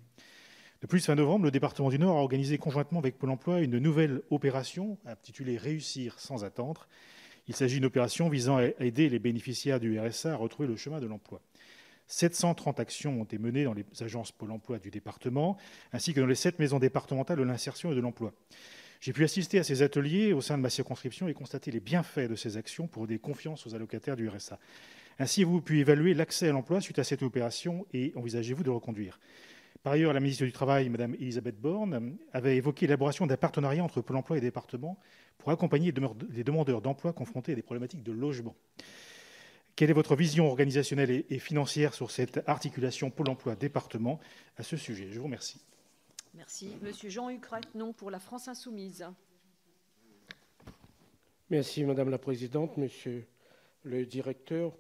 De 0.81 0.87
plus, 0.87 1.05
fin 1.05 1.15
novembre, 1.15 1.45
le 1.45 1.51
département 1.51 1.89
du 1.89 1.99
Nord 1.99 2.17
a 2.17 2.21
organisé 2.21 2.57
conjointement 2.57 2.99
avec 2.99 3.17
Pôle 3.17 3.31
emploi 3.31 3.61
une 3.61 3.77
nouvelle 3.77 4.21
opération 4.29 4.97
intitulée 5.05 5.57
Réussir 5.57 6.19
sans 6.19 6.43
attendre, 6.43 6.87
il 7.47 7.55
s'agit 7.55 7.75
d'une 7.75 7.85
opération 7.85 8.29
visant 8.29 8.57
à 8.57 8.65
aider 8.79 9.09
les 9.09 9.19
bénéficiaires 9.19 9.79
du 9.79 9.99
RSA 9.99 10.33
à 10.33 10.35
retrouver 10.35 10.67
le 10.67 10.75
chemin 10.75 10.99
de 10.99 11.07
l'emploi. 11.07 11.41
730 12.07 12.79
actions 12.79 13.19
ont 13.19 13.23
été 13.23 13.37
menées 13.37 13.65
dans 13.65 13.73
les 13.73 13.85
agences 13.99 14.31
Pôle 14.31 14.51
emploi 14.51 14.79
du 14.79 14.89
département, 14.89 15.57
ainsi 15.91 16.13
que 16.13 16.21
dans 16.21 16.25
les 16.25 16.35
sept 16.35 16.57
maisons 16.59 16.79
départementales 16.79 17.37
de 17.37 17.43
l'insertion 17.43 17.91
et 17.91 17.95
de 17.95 17.99
l'emploi. 17.99 18.33
J'ai 18.99 19.13
pu 19.13 19.23
assister 19.23 19.59
à 19.59 19.63
ces 19.63 19.81
ateliers 19.81 20.33
au 20.33 20.41
sein 20.41 20.57
de 20.57 20.63
ma 20.63 20.69
circonscription 20.69 21.27
et 21.27 21.33
constater 21.33 21.69
les 21.69 21.79
bienfaits 21.79 22.29
de 22.29 22.35
ces 22.35 22.57
actions 22.57 22.87
pour 22.87 23.05
donner 23.05 23.19
confiance 23.19 23.67
aux 23.67 23.75
allocataires 23.75 24.15
du 24.15 24.27
RSA. 24.27 24.57
Ainsi, 25.19 25.43
vous 25.43 25.61
pu 25.61 25.79
évaluer 25.79 26.13
l'accès 26.13 26.49
à 26.49 26.51
l'emploi 26.51 26.81
suite 26.81 26.99
à 26.99 27.03
cette 27.03 27.23
opération 27.23 27.85
et 27.93 28.13
envisagez-vous 28.15 28.63
de 28.63 28.69
reconduire 28.69 29.19
par 29.87 29.93
ailleurs, 29.93 30.11
la 30.11 30.19
ministre 30.19 30.43
du 30.43 30.51
Travail, 30.51 30.89
Mme 30.89 31.13
Elisabeth 31.15 31.61
Borne, 31.61 32.17
avait 32.33 32.57
évoqué 32.57 32.87
l'élaboration 32.87 33.25
d'un 33.25 33.37
partenariat 33.37 33.81
entre 33.81 34.01
Pôle 34.01 34.17
emploi 34.17 34.37
et 34.37 34.41
département 34.41 34.99
pour 35.37 35.51
accompagner 35.51 35.93
les 36.31 36.43
demandeurs 36.43 36.81
d'emploi 36.81 37.13
confrontés 37.13 37.53
à 37.53 37.55
des 37.55 37.61
problématiques 37.61 38.03
de 38.03 38.11
logement. 38.11 38.55
Quelle 39.75 39.89
est 39.89 39.93
votre 39.93 40.15
vision 40.15 40.47
organisationnelle 40.47 41.23
et 41.29 41.39
financière 41.39 41.93
sur 41.93 42.09
cette 42.09 42.41
articulation 42.47 43.11
Pôle 43.11 43.29
emploi-département 43.29 44.19
à 44.57 44.63
ce 44.63 44.75
sujet? 44.75 45.07
Je 45.11 45.19
vous 45.19 45.25
remercie. 45.25 45.61
Merci. 46.33 46.71
Monsieur 46.81 47.09
Jean-Hugues 47.09 47.45
non 47.75 47.93
pour 47.93 48.09
la 48.09 48.19
France 48.19 48.47
Insoumise. 48.47 49.05
Merci, 51.49 51.83
Madame 51.83 52.09
la 52.09 52.17
Présidente, 52.17 52.75
Monsieur 52.77 53.27
le 53.83 54.05
Directeur. 54.05 54.73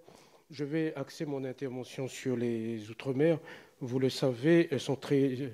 Je 0.49 0.63
vais 0.63 0.95
axer 0.95 1.25
mon 1.25 1.43
intervention 1.43 2.07
sur 2.07 2.35
les 2.35 2.89
Outre-mer 2.89 3.39
vous 3.81 3.99
le 3.99 4.09
savez, 4.09 4.69
sont 4.79 4.95
très 4.95 5.53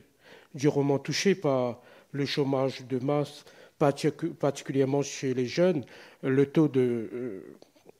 durement 0.53 0.99
touchées 0.99 1.35
par 1.35 1.81
le 2.11 2.25
chômage 2.25 2.85
de 2.87 2.99
masse, 2.99 3.43
particulièrement 4.39 5.01
chez 5.01 5.33
les 5.33 5.45
jeunes. 5.45 5.83
Le 6.21 6.45
taux 6.45 6.67
de, 6.67 7.41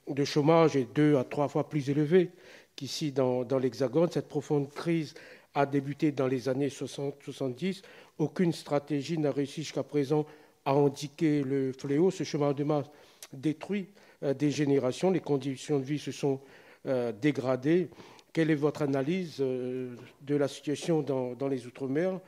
euh, 0.10 0.26
chômage 0.26 0.76
est 0.76 0.94
deux 0.94 1.18
à 1.18 1.24
trois 1.24 1.48
fois 1.48 1.70
plus 1.70 1.90
élevé 1.90 2.32
qu'ici 2.76 3.12
dans, 3.12 3.46
l'Hexagone. 3.60 4.10
Cette 4.12 4.28
profonde 4.28 4.70
crise 4.72 5.14
a 5.54 5.66
débuté 5.66 6.12
dans 6.12 6.28
les 6.28 6.50
années 6.50 6.70
60-70. 6.70 7.82
Aucune 8.18 8.54
stratégie 8.54 9.18
n'a 9.18 9.32
réussi 9.32 9.64
jusqu'à 9.64 9.84
présent 9.84 10.26
à 10.66 10.72
indiquer 10.72 11.44
le 11.44 11.72
fléau. 11.74 12.10
Ce 12.12 12.24
chômage 12.24 12.56
de 12.56 12.64
masse 12.64 12.88
détruit 13.32 13.88
euh, 14.24 14.34
des 14.34 14.52
générations. 14.52 15.12
Les 15.12 15.20
conditions 15.20 15.80
de 15.80 15.84
vie 15.84 16.00
se 16.00 16.12
sont 16.12 16.40
euh, 16.88 17.12
dégradées. 17.12 17.90
Quelle 18.32 18.50
est 18.50 18.56
votre 18.56 18.82
analyse 18.82 19.38
de 19.38 20.36
la 20.36 20.48
situation 20.48 21.04
dans, 21.04 21.48
les 21.48 21.68
Outre-mer? 21.68 22.20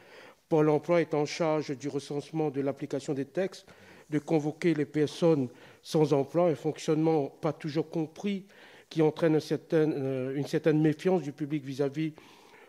Pôle 0.50 0.70
emploi 0.70 1.02
est 1.02 1.14
en 1.14 1.26
charge 1.26 1.76
du 1.76 1.88
recensement 1.88 2.52
de 2.52 2.62
l'application 2.62 3.14
des 3.14 3.26
textes, 3.26 3.66
de 4.12 4.20
convoquer 4.20 4.76
les 4.76 4.86
personnes 4.86 5.50
sans 5.82 6.14
emploi, 6.14 6.50
un 6.50 6.56
fonctionnement 6.56 7.28
pas 7.28 7.54
toujours 7.54 7.90
compris 7.90 8.46
qui 8.90 9.02
entraîne 9.02 9.34
une 9.34 9.40
certaine, 9.40 9.94
euh, 9.98 10.36
une 10.36 10.46
certaine 10.46 10.80
méfiance 10.80 11.24
du 11.24 11.32
public 11.32 11.64
vis-à-vis 11.64 12.14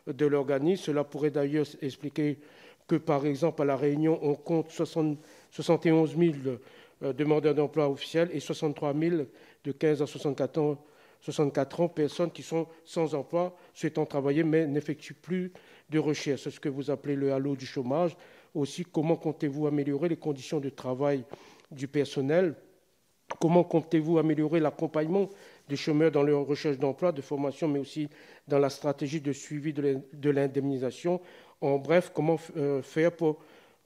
de 0.06 0.26
l'organisme. 0.26 0.84
Cela 0.84 1.04
pourrait 1.04 1.30
d'ailleurs 1.30 1.66
expliquer 1.82 2.38
que, 2.86 2.96
par 2.96 3.26
exemple, 3.26 3.60
à 3.60 3.64
La 3.66 3.76
Réunion, 3.76 4.18
on 4.22 4.34
compte 4.34 4.70
71 4.70 6.16
000 6.16 6.32
euh, 7.02 7.12
demandeurs 7.12 7.54
d'emploi 7.54 7.90
officiels 7.90 8.30
et 8.32 8.40
63 8.40 8.94
000 8.94 9.16
de 9.64 9.72
15 9.72 10.00
à 10.00 10.06
64 10.06 10.58
ans 10.58 10.78
64 11.20 11.80
ans, 11.80 11.88
personnes 11.88 12.30
qui 12.30 12.42
sont 12.42 12.66
sans 12.84 13.14
emploi, 13.14 13.56
souhaitant 13.74 14.06
travailler, 14.06 14.44
mais 14.44 14.66
n'effectuent 14.66 15.14
plus 15.14 15.52
de 15.90 15.98
recherche. 15.98 16.42
C'est 16.42 16.50
ce 16.50 16.60
que 16.60 16.68
vous 16.68 16.90
appelez 16.90 17.16
le 17.16 17.32
halo 17.32 17.56
du 17.56 17.66
chômage. 17.66 18.16
Aussi, 18.54 18.84
comment 18.84 19.16
comptez-vous 19.16 19.66
améliorer 19.66 20.08
les 20.08 20.16
conditions 20.16 20.60
de 20.60 20.68
travail 20.68 21.24
du 21.70 21.88
personnel? 21.88 22.54
Comment 23.40 23.64
comptez-vous 23.64 24.18
améliorer 24.18 24.60
l'accompagnement 24.60 25.28
des 25.68 25.76
chômeurs 25.76 26.12
dans 26.12 26.22
leur 26.22 26.46
recherche 26.46 26.78
d'emploi, 26.78 27.10
de 27.10 27.20
formation, 27.20 27.66
mais 27.66 27.80
aussi 27.80 28.08
dans 28.46 28.58
la 28.58 28.70
stratégie 28.70 29.20
de 29.20 29.32
suivi 29.32 29.72
de 29.72 30.30
l'indemnisation? 30.30 31.20
En 31.60 31.78
bref, 31.78 32.12
comment 32.14 32.38
euh, 32.56 32.82
faire 32.82 33.12
pour 33.12 33.38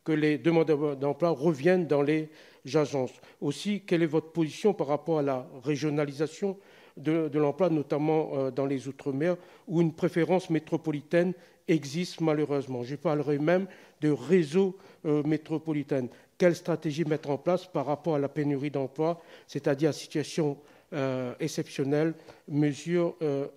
que 0.05 0.13
les 0.13 0.39
demandeurs 0.39 0.97
d'emploi 0.97 1.31
reviennent 1.31 1.87
dans 1.87 2.03
les 2.03 2.29
agences? 2.75 3.13
Aussi, 3.41 3.83
quelle 3.83 4.03
est 4.03 4.07
votre 4.07 4.31
position 4.31 4.75
par 4.75 4.89
rapport 4.89 5.21
à 5.21 5.23
la 5.23 5.49
régionalisation 5.65 6.59
de, 6.97 7.39
l'emploi, 7.39 7.71
notamment 7.71 8.31
euh, 8.33 8.51
dans 8.51 8.67
les 8.67 8.89
Outre-mer, 8.89 9.37
où 9.67 9.81
une 9.81 9.93
préférence 9.93 10.51
métropolitaine 10.51 11.33
existe 11.69 12.21
malheureusement. 12.21 12.83
Je 12.83 12.97
parlerai 12.97 13.39
même 13.39 13.67
de 14.01 14.11
réseau 14.11 14.77
euh, 15.05 15.23
métropolitain. 15.23 16.07
Quelle 16.39 16.57
stratégie 16.57 17.05
mettre 17.05 17.31
en 17.31 17.39
place 17.39 17.67
par 17.67 17.87
rapport 17.87 18.17
à 18.17 18.19
la 18.19 18.29
pénurie 18.29 18.71
d'emploi, 18.71 19.21
c'est-à-dire 19.47 19.93
situation 19.95 20.59
euh, 20.93 21.35
exceptionnelle, 21.39 22.15
mesures 22.49 23.15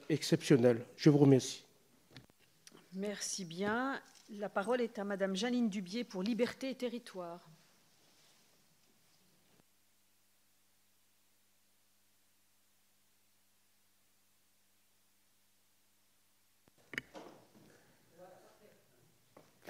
exceptionnelles 0.10 0.86
Je 0.98 1.10
vous 1.10 1.18
remercie. 1.18 1.64
Merci 2.94 3.46
bien. 3.46 4.00
La 4.30 4.50
parole 4.50 4.82
est 4.82 5.00
à 5.00 5.04
Madame 5.04 5.36
Janine 5.36 5.70
Dubier 5.70 6.04
pour 6.04 6.24
Liberté 6.24 6.70
et 6.70 6.76
Territoire. 6.76 7.40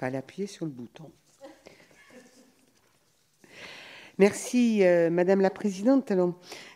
Fallait 0.04 0.18
appuyer 0.18 0.46
sur 0.46 0.66
le 0.66 0.70
bouton. 0.70 1.10
Merci, 4.18 4.84
euh, 4.84 5.08
Madame 5.08 5.40
la 5.40 5.48
Présidente. 5.48 6.12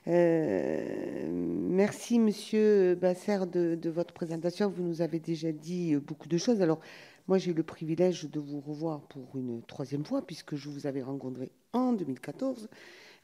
Euh, 0.07 1.29
merci, 1.31 2.19
Monsieur 2.19 2.95
Basser, 2.95 3.41
de, 3.53 3.91
votre 3.91 4.15
présentation. 4.15 4.71
Vous 4.71 4.83
nous 4.83 5.03
avez 5.03 5.21
déjà 5.21 5.53
dit 5.53 5.95
beaucoup 5.97 6.27
de 6.27 6.39
choses. 6.39 6.63
Alors, 6.63 6.81
Moi, 7.27 7.37
j'ai 7.37 7.51
eu 7.51 7.55
le 7.55 7.63
privilège 7.63 8.31
de 8.31 8.41
vous 8.41 8.61
revoir 8.61 9.03
pour 9.03 9.37
une 9.37 9.61
troisième 9.63 10.07
fois, 10.07 10.23
puisque 10.23 10.57
je 10.57 10.71
vous 10.71 10.87
avais 10.87 11.03
rencontré 11.03 11.53
en 11.75 11.93
2014 11.93 12.71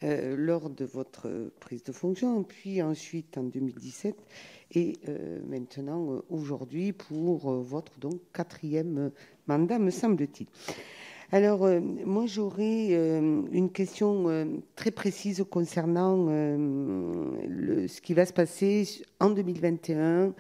euh, 0.03 0.37
lors 0.37 0.69
de 0.69 0.85
votre 0.85 1.51
prise 1.61 1.83
de 1.83 1.93
fonction, 1.93 2.43
puis 2.43 2.83
ensuite 2.83 3.39
en 3.39 3.45
2017 3.45 4.15
et 4.75 4.95
euh, 5.09 5.39
maintenant 5.49 6.13
euh, 6.13 6.21
aujourd'hui 6.31 6.93
pour 6.93 7.51
votre 7.51 7.99
donc 7.99 8.21
quatrième 8.33 9.11
mandat, 9.47 9.79
me 9.79 9.91
semble-t-il. 9.91 10.47
Alors, 11.33 11.67
moi, 11.81 12.27
j'aurais 12.27 12.93
une 12.93 13.71
question 13.73 14.47
très 14.77 14.93
précise 14.93 15.45
concernant 15.51 16.27
le, 16.27 17.89
ce 17.89 18.01
qui 18.01 18.15
va 18.15 18.25
se 18.25 18.33
passer 18.33 19.03
en 19.19 19.31
2021 19.31 20.33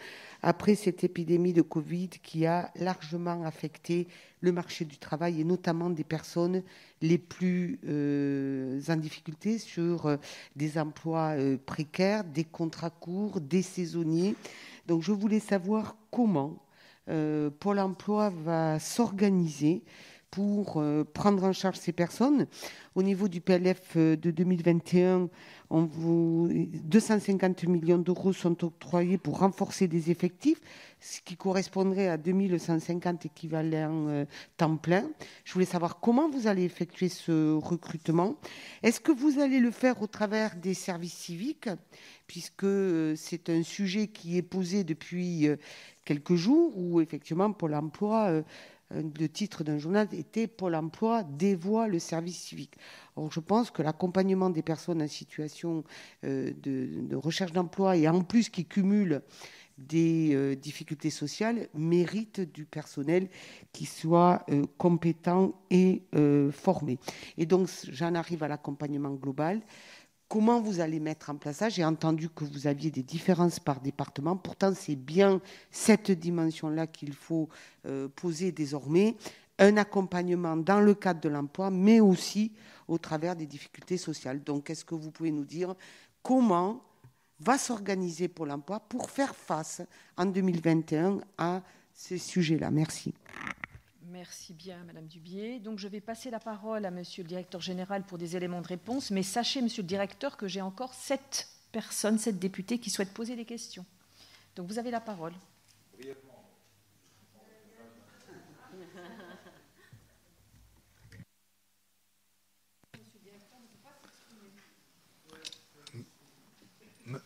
après 0.44 0.74
cette 0.74 1.02
épidémie 1.04 1.54
de 1.54 1.62
Covid 1.62 2.10
qui 2.22 2.44
a 2.44 2.70
largement 2.76 3.44
affecté 3.44 4.06
le 4.42 4.52
marché 4.52 4.84
du 4.84 4.98
travail 4.98 5.40
et 5.40 5.44
notamment 5.44 5.88
des 5.88 6.04
personnes 6.04 6.62
les 7.00 7.16
plus 7.16 7.80
euh, 7.88 8.78
en 8.88 8.96
difficulté 8.96 9.58
sur 9.58 10.04
euh, 10.04 10.16
des 10.54 10.78
emplois 10.78 11.30
euh, 11.30 11.56
précaires, 11.56 12.24
des 12.24 12.44
contrats 12.44 12.90
courts, 12.90 13.40
des 13.40 13.62
saisonniers. 13.62 14.36
Donc 14.86 15.02
je 15.02 15.12
voulais 15.12 15.40
savoir 15.40 15.96
comment 16.10 16.58
Pôle 17.06 17.80
Emploi 17.80 18.30
va 18.30 18.78
s'organiser 18.78 19.82
pour 20.34 20.82
prendre 21.12 21.44
en 21.44 21.52
charge 21.52 21.76
ces 21.76 21.92
personnes. 21.92 22.46
Au 22.96 23.02
niveau 23.04 23.28
du 23.28 23.40
PLF 23.40 23.96
de 23.96 24.30
2021, 24.30 25.28
on 25.70 25.84
vous, 25.84 26.48
250 26.52 27.64
millions 27.64 27.98
d'euros 27.98 28.32
sont 28.32 28.64
octroyés 28.64 29.18
pour 29.18 29.38
renforcer 29.38 29.86
les 29.86 30.10
effectifs, 30.10 30.60
ce 31.00 31.20
qui 31.20 31.36
correspondrait 31.36 32.08
à 32.08 32.16
2150 32.16 33.26
équivalents 33.26 34.08
euh, 34.08 34.24
temps 34.56 34.76
plein. 34.76 35.08
Je 35.44 35.52
voulais 35.52 35.64
savoir 35.64 36.00
comment 36.00 36.28
vous 36.28 36.46
allez 36.46 36.64
effectuer 36.64 37.08
ce 37.08 37.54
recrutement. 37.54 38.36
Est-ce 38.82 39.00
que 39.00 39.12
vous 39.12 39.40
allez 39.40 39.58
le 39.58 39.70
faire 39.70 40.00
au 40.02 40.06
travers 40.06 40.54
des 40.56 40.74
services 40.74 41.14
civiques, 41.14 41.70
puisque 42.26 42.64
euh, 42.64 43.14
c'est 43.16 43.48
un 43.50 43.62
sujet 43.62 44.08
qui 44.08 44.36
est 44.36 44.42
posé 44.42 44.84
depuis 44.84 45.48
euh, 45.48 45.56
quelques 46.04 46.34
jours, 46.34 46.76
où 46.76 47.00
effectivement 47.00 47.50
Pôle 47.52 47.74
Emploi 47.74 48.42
le 48.90 49.28
titre 49.28 49.64
d'un 49.64 49.78
journal 49.78 50.08
était 50.12 50.46
Pôle 50.46 50.74
emploi 50.74 51.22
dévoie 51.24 51.88
le 51.88 51.98
service 51.98 52.38
civique. 52.38 52.76
Or, 53.16 53.32
je 53.32 53.40
pense 53.40 53.70
que 53.70 53.82
l'accompagnement 53.82 54.50
des 54.50 54.62
personnes 54.62 55.02
en 55.02 55.08
situation 55.08 55.84
euh, 56.24 56.52
de, 56.62 57.14
recherche 57.14 57.52
d'emploi 57.52 57.96
et 57.96 58.08
en 58.08 58.22
plus 58.22 58.48
qui 58.48 58.66
cumulent 58.66 59.22
des 59.78 60.34
euh, 60.34 60.54
difficultés 60.54 61.10
sociales 61.10 61.68
mérite 61.74 62.40
du 62.40 62.64
personnel 62.64 63.28
qui 63.72 63.86
soit 63.86 64.44
euh, 64.50 64.64
compétent 64.78 65.54
et 65.70 66.02
formé. 66.52 66.98
Et 67.36 67.46
donc, 67.46 67.68
j'en 67.90 68.14
arrive 68.14 68.42
à 68.42 68.48
l'accompagnement 68.48 69.10
global. 69.10 69.60
Comment 70.28 70.60
vous 70.60 70.80
allez 70.80 71.00
mettre 71.00 71.30
en 71.30 71.36
place 71.36 71.58
ça 71.58 71.68
J'ai 71.68 71.84
entendu 71.84 72.28
que 72.28 72.44
vous 72.44 72.66
aviez 72.66 72.90
des 72.90 73.02
différences 73.02 73.60
par 73.60 73.80
département. 73.80 74.36
Pourtant, 74.36 74.72
c'est 74.74 74.96
bien 74.96 75.40
cette 75.70 76.10
dimension-là 76.10 76.86
qu'il 76.86 77.12
faut 77.12 77.48
poser 78.16 78.50
désormais. 78.50 79.16
Un 79.58 79.76
accompagnement 79.76 80.56
dans 80.56 80.80
le 80.80 80.94
cadre 80.94 81.20
de 81.20 81.28
l'emploi, 81.28 81.70
mais 81.70 82.00
aussi 82.00 82.52
au 82.88 82.98
travers 82.98 83.36
des 83.36 83.46
difficultés 83.46 83.96
sociales. 83.96 84.42
Donc, 84.42 84.70
est-ce 84.70 84.84
que 84.84 84.96
vous 84.96 85.12
pouvez 85.12 85.30
nous 85.30 85.44
dire 85.44 85.74
comment 86.22 86.82
va 87.38 87.56
s'organiser 87.56 88.26
pour 88.26 88.46
l'emploi 88.46 88.80
pour 88.80 89.10
faire 89.10 89.34
face 89.36 89.82
en 90.16 90.26
2021 90.26 91.20
à 91.38 91.62
ces 91.92 92.18
sujets-là? 92.18 92.70
Merci. 92.72 93.14
Merci 94.10 94.52
bien, 94.52 94.84
Madame 94.84 95.06
Dubier. 95.06 95.60
Donc, 95.60 95.78
je 95.78 95.88
vais 95.88 96.00
passer 96.00 96.30
la 96.30 96.38
parole 96.38 96.84
à 96.84 96.90
Monsieur 96.90 97.22
le 97.22 97.28
Directeur 97.28 97.60
général 97.60 98.02
pour 98.02 98.18
des 98.18 98.36
éléments 98.36 98.60
de 98.60 98.66
réponse. 98.66 99.10
Mais 99.10 99.22
sachez, 99.22 99.62
Monsieur 99.62 99.82
le 99.82 99.88
Directeur, 99.88 100.36
que 100.36 100.46
j'ai 100.46 100.60
encore 100.60 100.94
sept 100.94 101.48
personnes, 101.72 102.18
sept 102.18 102.38
députés 102.38 102.78
qui 102.78 102.90
souhaitent 102.90 103.14
poser 103.14 103.34
des 103.34 103.44
questions. 103.44 103.86
Donc, 104.56 104.68
vous 104.68 104.78
avez 104.78 104.90
la 104.90 105.00
parole. 105.00 105.32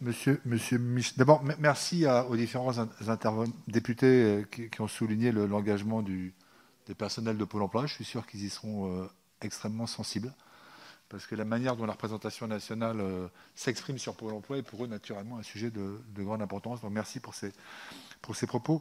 Monsieur, 0.00 0.40
monsieur 0.44 0.80
D'abord, 1.16 1.42
merci 1.58 2.04
aux 2.06 2.36
différents 2.36 2.72
députés 3.68 4.06
euh, 4.06 4.42
qui, 4.44 4.80
ont 4.80 4.88
souligné 4.88 5.32
l'engagement 5.32 6.02
des 6.88 6.94
personnels 6.94 7.36
de 7.36 7.44
Pôle 7.44 7.62
emploi. 7.62 7.86
Je 7.86 7.94
suis 7.94 8.04
sûr 8.04 8.26
qu'ils 8.26 8.44
y 8.44 8.50
seront 8.50 9.02
euh, 9.02 9.06
extrêmement 9.40 9.86
sensibles, 9.86 10.32
parce 11.08 11.26
que 11.26 11.34
la 11.34 11.44
manière 11.44 11.76
dont 11.76 11.86
la 11.86 11.92
représentation 11.92 12.48
nationale 12.48 13.00
euh, 13.00 13.28
s'exprime 13.54 13.98
sur 13.98 14.14
Pôle 14.16 14.34
emploi 14.34 14.58
est 14.58 14.62
pour 14.62 14.84
eux 14.84 14.88
naturellement 14.88 15.38
un 15.38 15.42
sujet 15.42 15.70
de, 15.70 16.00
grande 16.16 16.42
importance. 16.42 16.80
Donc 16.80 16.92
merci 16.92 17.20
pour 17.20 17.34
ces, 17.34 17.52
pour 18.22 18.34
ces 18.34 18.46
propos. 18.46 18.80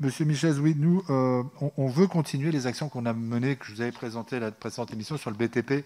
monsieur 0.00 0.24
Michel, 0.24 0.58
oui, 0.60 0.74
nous, 0.76 1.04
on, 1.08 1.88
veut 1.88 2.06
continuer 2.06 2.50
les 2.50 2.66
actions 2.66 2.88
qu'on 2.88 3.04
a 3.04 3.12
menées, 3.12 3.56
que 3.56 3.66
je 3.66 3.74
vous 3.74 3.80
avais 3.82 3.92
présentées 3.92 4.36
à 4.36 4.40
la 4.40 4.50
précédente 4.52 4.92
émission 4.92 5.16
sur 5.18 5.30
le 5.30 5.36
BTP 5.36 5.84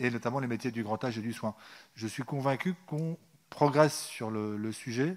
et 0.00 0.10
notamment 0.10 0.40
les 0.40 0.46
métiers 0.46 0.70
du 0.70 0.82
grand 0.82 1.02
âge 1.04 1.18
et 1.18 1.20
du 1.22 1.32
soin. 1.32 1.54
Je 1.94 2.06
suis 2.06 2.22
convaincu 2.22 2.74
qu'on 2.86 3.18
progresse 3.50 4.04
sur 4.06 4.30
le, 4.30 4.72
sujet. 4.72 5.16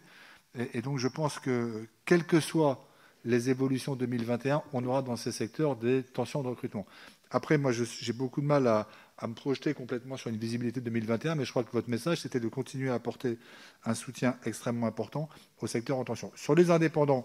Et, 0.73 0.81
donc, 0.81 0.97
je 0.97 1.07
pense 1.07 1.39
que, 1.39 1.87
quelles 2.05 2.25
que 2.25 2.39
soient 2.39 2.85
les 3.25 3.49
évolutions 3.49 3.95
2021, 3.95 4.63
on 4.73 4.85
aura 4.85 5.01
dans 5.01 5.15
ces 5.15 5.31
secteurs 5.31 5.75
des 5.75 6.03
tensions 6.03 6.43
de 6.43 6.49
recrutement. 6.49 6.85
Après, 7.31 7.57
moi, 7.57 7.71
j'ai 7.71 8.13
beaucoup 8.13 8.41
de 8.41 8.45
mal 8.45 8.67
à, 8.67 8.87
me 9.25 9.33
projeter 9.33 9.73
complètement 9.73 10.17
sur 10.17 10.29
une 10.29 10.37
visibilité 10.37 10.81
2021, 10.81 11.35
mais 11.35 11.45
je 11.45 11.51
crois 11.51 11.63
que 11.63 11.71
votre 11.71 11.89
message, 11.89 12.21
c'était 12.21 12.41
de 12.41 12.47
continuer 12.49 12.89
à 12.89 12.95
apporter 12.95 13.37
un 13.85 13.93
soutien 13.93 14.37
extrêmement 14.45 14.85
important 14.85 15.29
au 15.61 15.67
secteur 15.67 15.97
en 15.97 16.03
tension. 16.03 16.31
Sur 16.35 16.55
les 16.55 16.69
indépendants, 16.71 17.23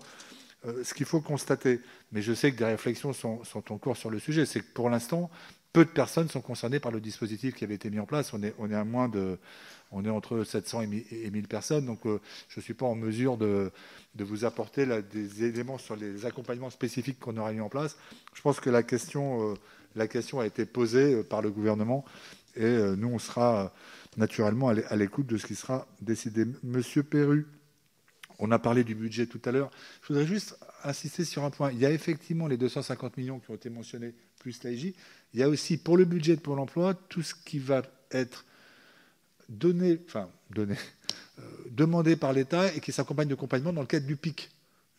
euh, 0.64 0.84
ce 0.84 0.94
qu'il 0.94 1.06
faut 1.06 1.20
constater, 1.20 1.80
mais 2.12 2.22
je 2.22 2.32
sais 2.32 2.52
que 2.52 2.56
des 2.58 2.64
réflexions 2.64 3.12
sont, 3.12 3.42
sont 3.42 3.72
en 3.72 3.78
cours 3.78 3.96
sur 3.96 4.10
le 4.10 4.20
sujet, 4.20 4.46
c'est 4.46 4.60
que 4.60 4.72
pour 4.72 4.90
l'instant, 4.90 5.28
peu 5.72 5.84
de 5.84 5.90
personnes 5.90 6.28
sont 6.28 6.40
concernées 6.40 6.80
par 6.80 6.92
le 6.92 7.00
dispositif 7.00 7.54
qui 7.54 7.64
avait 7.64 7.74
été 7.74 7.90
mis 7.90 8.00
en 8.00 8.06
place. 8.06 8.32
On 8.32 8.42
est, 8.42 10.10
entre 10.10 10.44
700 10.44 10.82
et 10.82 11.30
1000 11.30 11.48
personnes, 11.48 11.86
donc 11.86 12.06
euh, 12.06 12.20
je 12.48 12.60
ne 12.60 12.62
suis 12.62 12.74
pas 12.74 12.86
en 12.86 12.94
mesure 12.94 13.36
de, 13.36 13.70
vous 14.18 14.44
apporter 14.44 14.86
des 15.12 15.44
éléments 15.44 15.78
sur 15.78 15.96
les 15.96 16.26
accompagnements 16.26 16.70
spécifiques 16.70 17.20
qu'on 17.20 17.36
aura 17.36 17.52
mis 17.52 17.60
en 17.60 17.68
place. 17.68 17.96
Je 18.34 18.42
pense 18.42 18.60
que 18.60 18.70
la 18.70 18.82
question, 18.82 19.52
euh, 19.52 19.54
a 19.96 20.46
été 20.46 20.64
posée 20.64 21.14
euh, 21.14 21.22
par 21.22 21.42
le 21.42 21.50
gouvernement 21.50 22.04
et 22.56 22.76
nous, 22.96 23.08
on 23.08 23.20
sera 23.20 23.72
naturellement 24.16 24.70
à 24.70 24.96
l'écoute 24.96 25.28
de 25.28 25.36
ce 25.36 25.46
qui 25.46 25.54
sera 25.54 25.86
décidé. 26.00 26.44
Monsieur 26.64 27.04
Perru, 27.04 27.46
on 28.40 28.50
a 28.50 28.58
parlé 28.58 28.82
du 28.82 28.96
budget 28.96 29.26
tout 29.26 29.40
à 29.44 29.52
l'heure. 29.52 29.70
Je 30.02 30.08
voudrais 30.08 30.26
juste 30.26 30.58
insister 30.82 31.24
sur 31.24 31.44
un 31.44 31.50
point. 31.50 31.70
Il 31.70 31.78
y 31.78 31.86
a 31.86 31.90
effectivement 31.90 32.48
les 32.48 32.56
250 32.56 33.16
millions 33.16 33.38
qui 33.38 33.50
ont 33.50 33.54
été 33.54 33.70
mentionnés, 33.70 34.14
plus 34.38 34.62
l'AIJ. 34.62 34.94
Il 35.34 35.40
y 35.40 35.42
a 35.42 35.48
aussi 35.48 35.76
pour 35.76 35.96
le 35.96 36.04
budget 36.04 36.36
de 36.36 36.40
Pôle 36.40 36.58
emploi 36.58 36.94
tout 36.94 37.22
ce 37.22 37.34
qui 37.34 37.58
va 37.58 37.82
être 38.10 38.44
donné, 39.48 39.98
enfin, 40.06 40.28
donné, 40.50 40.76
euh, 41.38 41.42
demandé 41.70 42.16
par 42.16 42.32
l'État 42.32 42.72
et 42.74 42.80
qui 42.80 42.92
s'accompagne 42.92 43.28
d'accompagnement 43.28 43.72
dans 43.72 43.80
le 43.80 43.86
cadre 43.86 44.06
du 44.06 44.16
PIC. 44.16 44.50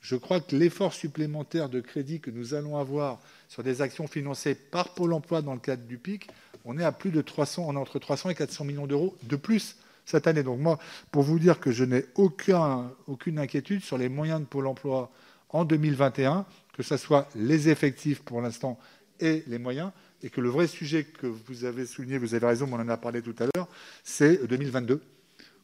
Je 0.01 0.15
crois 0.15 0.39
que 0.39 0.55
l'effort 0.55 0.93
supplémentaire 0.93 1.69
de 1.69 1.81
crédit 1.81 2.21
que 2.21 2.31
nous 2.31 2.53
allons 2.53 2.77
avoir 2.77 3.19
sur 3.49 3.63
des 3.63 3.81
actions 3.81 4.07
financées 4.07 4.55
par 4.55 4.93
Pôle 4.93 5.13
emploi 5.13 5.41
dans 5.41 5.53
le 5.53 5.59
cadre 5.59 5.83
du 5.83 5.97
PIC, 5.97 6.29
on 6.65 6.77
est 6.77 6.83
à 6.83 6.91
plus 6.91 7.11
de 7.11 7.21
300, 7.21 7.65
on 7.67 7.73
est 7.73 7.77
entre 7.77 7.99
300 7.99 8.29
et 8.29 8.35
400 8.35 8.63
millions 8.63 8.87
d'euros 8.87 9.17
de 9.23 9.35
plus 9.35 9.75
cette 10.05 10.27
année. 10.27 10.43
Donc 10.43 10.59
moi, 10.59 10.79
pour 11.11 11.23
vous 11.23 11.39
dire 11.39 11.59
que 11.59 11.71
je 11.71 11.83
n'ai 11.83 12.05
aucun, 12.15 12.91
aucune 13.07 13.39
inquiétude 13.39 13.83
sur 13.83 13.97
les 13.97 14.09
moyens 14.09 14.39
de 14.39 14.45
Pôle 14.45 14.67
emploi 14.67 15.11
en 15.49 15.65
2021, 15.65 16.45
que 16.73 16.83
ce 16.83 16.95
soit 16.95 17.27
les 17.35 17.69
effectifs 17.69 18.21
pour 18.21 18.41
l'instant 18.41 18.79
et 19.19 19.43
les 19.47 19.57
moyens, 19.57 19.91
et 20.23 20.29
que 20.29 20.41
le 20.41 20.49
vrai 20.49 20.67
sujet 20.67 21.03
que 21.03 21.27
vous 21.27 21.65
avez 21.65 21.85
souligné, 21.85 22.17
vous 22.17 22.35
avez 22.35 22.47
raison, 22.47 22.67
on 22.71 22.75
en 22.75 22.89
a 22.89 22.97
parlé 22.97 23.21
tout 23.21 23.35
à 23.39 23.45
l'heure, 23.45 23.67
c'est 24.03 24.45
2022, 24.47 25.01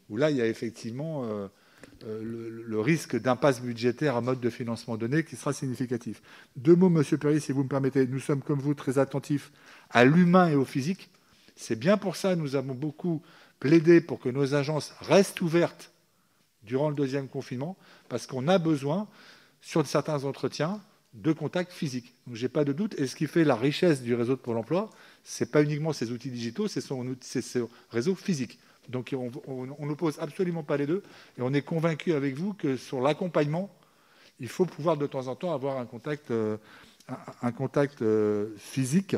où 0.09 0.17
là, 0.17 0.31
il 0.31 0.37
y 0.37 0.41
a 0.41 0.47
effectivement 0.47 1.25
euh, 1.25 1.47
euh, 2.05 2.63
le, 2.65 2.79
risque 2.79 3.19
d'impasse 3.19 3.61
budgétaire 3.61 4.15
à 4.15 4.21
mode 4.21 4.39
de 4.39 4.49
financement 4.49 4.97
donné 4.97 5.23
qui 5.23 5.35
sera 5.35 5.53
significatif. 5.53 6.21
Deux 6.55 6.75
mots, 6.75 6.89
Monsieur 6.89 7.17
Perry, 7.17 7.41
si 7.41 7.51
vous 7.51 7.63
me 7.63 7.69
permettez. 7.69 8.05
Nous 8.07 8.19
sommes, 8.19 8.41
comme 8.41 8.59
vous, 8.59 8.73
très 8.73 8.99
attentifs 8.99 9.51
à 9.89 10.05
l'humain 10.05 10.49
et 10.49 10.55
au 10.55 10.65
physique. 10.65 11.09
C'est 11.55 11.77
bien 11.77 11.97
pour 11.97 12.15
ça 12.15 12.35
que 12.35 12.39
nous 12.39 12.55
avons 12.55 12.75
beaucoup 12.75 13.21
plaidé 13.59 14.01
pour 14.01 14.19
que 14.19 14.29
nos 14.29 14.53
agences 14.53 14.93
restent 14.99 15.41
ouvertes 15.41 15.91
durant 16.63 16.89
le 16.89 16.95
deuxième 16.95 17.27
confinement, 17.27 17.77
parce 18.09 18.27
qu'on 18.27 18.47
a 18.47 18.57
besoin, 18.57 19.07
sur 19.61 19.85
certains 19.87 20.23
entretiens, 20.25 20.81
de 21.15 21.31
contact 21.31 21.71
physique. 21.71 22.13
Donc, 22.27 22.35
j'ai 22.35 22.49
pas 22.49 22.63
de 22.63 22.73
doute. 22.73 22.99
Et 22.99 23.07
ce 23.07 23.15
qui 23.15 23.27
fait 23.27 23.43
la 23.43 23.55
richesse 23.55 24.01
du 24.01 24.13
réseau 24.13 24.35
de 24.35 24.41
Pôle 24.41 24.57
emploi, 24.57 24.89
c'est 25.23 25.51
pas 25.51 25.63
uniquement 25.63 25.93
ses 25.93 26.11
outils 26.11 26.29
digitaux, 26.29 26.67
c'est 26.67 26.81
son, 26.81 27.05
son, 27.21 27.69
réseau 27.89 28.15
physique. 28.15 28.59
Donc, 28.89 29.15
on 29.47 29.85
n'oppose 29.85 30.19
absolument 30.19 30.63
pas 30.63 30.77
les 30.77 30.85
deux. 30.85 31.01
Et 31.37 31.41
on 31.41 31.53
est 31.53 31.63
convaincu 31.63 32.13
avec 32.13 32.35
vous 32.35 32.53
que 32.53 32.77
sur 32.77 33.01
l'accompagnement, 33.01 33.73
il 34.39 34.49
faut 34.49 34.65
pouvoir 34.65 34.97
de 34.97 35.07
temps 35.07 35.27
en 35.27 35.35
temps 35.35 35.53
avoir 35.53 35.77
un 35.77 35.85
contact 35.85 36.29
euh, 36.29 36.57
un, 37.41 37.51
contact 37.51 38.03
physique. 38.57 39.15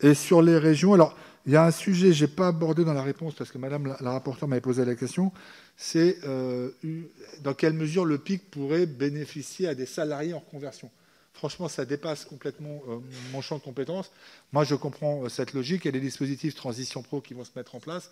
Et 0.00 0.14
sur 0.14 0.42
les 0.42 0.58
régions, 0.58 0.94
alors 0.94 1.16
il 1.46 1.52
y 1.52 1.56
a 1.56 1.64
un 1.64 1.70
sujet 1.70 2.08
que 2.08 2.12
je 2.12 2.24
n'ai 2.26 2.30
pas 2.30 2.48
abordé 2.48 2.84
dans 2.84 2.92
la 2.92 3.02
réponse 3.02 3.34
parce 3.34 3.50
que 3.50 3.56
Madame 3.58 3.94
la, 4.00 4.10
rapporteure 4.10 4.48
m'avait 4.48 4.60
posé 4.60 4.84
la 4.84 4.94
question, 4.94 5.32
c'est 5.78 6.18
dans 7.40 7.54
quelle 7.54 7.72
mesure 7.72 8.04
le 8.04 8.18
PIC 8.18 8.50
pourrait 8.50 8.84
bénéficier 8.84 9.68
à 9.68 9.74
des 9.74 9.86
salariés 9.86 10.34
en 10.34 10.40
reconversion. 10.40 10.90
Franchement, 11.32 11.68
ça 11.68 11.84
dépasse 11.84 12.24
complètement 12.24 12.82
mon 13.32 13.40
champ 13.40 13.58
de 13.58 13.62
compétences. 13.62 14.10
Moi, 14.52 14.64
je 14.64 14.74
comprends 14.74 15.28
cette 15.28 15.52
logique 15.52 15.86
et 15.86 15.92
les 15.92 16.00
dispositifs 16.00 16.56
Transition 16.56 17.00
Pro 17.02 17.20
qui 17.20 17.32
vont 17.32 17.44
se 17.44 17.52
mettre 17.54 17.76
en 17.76 17.80
place. 17.80 18.10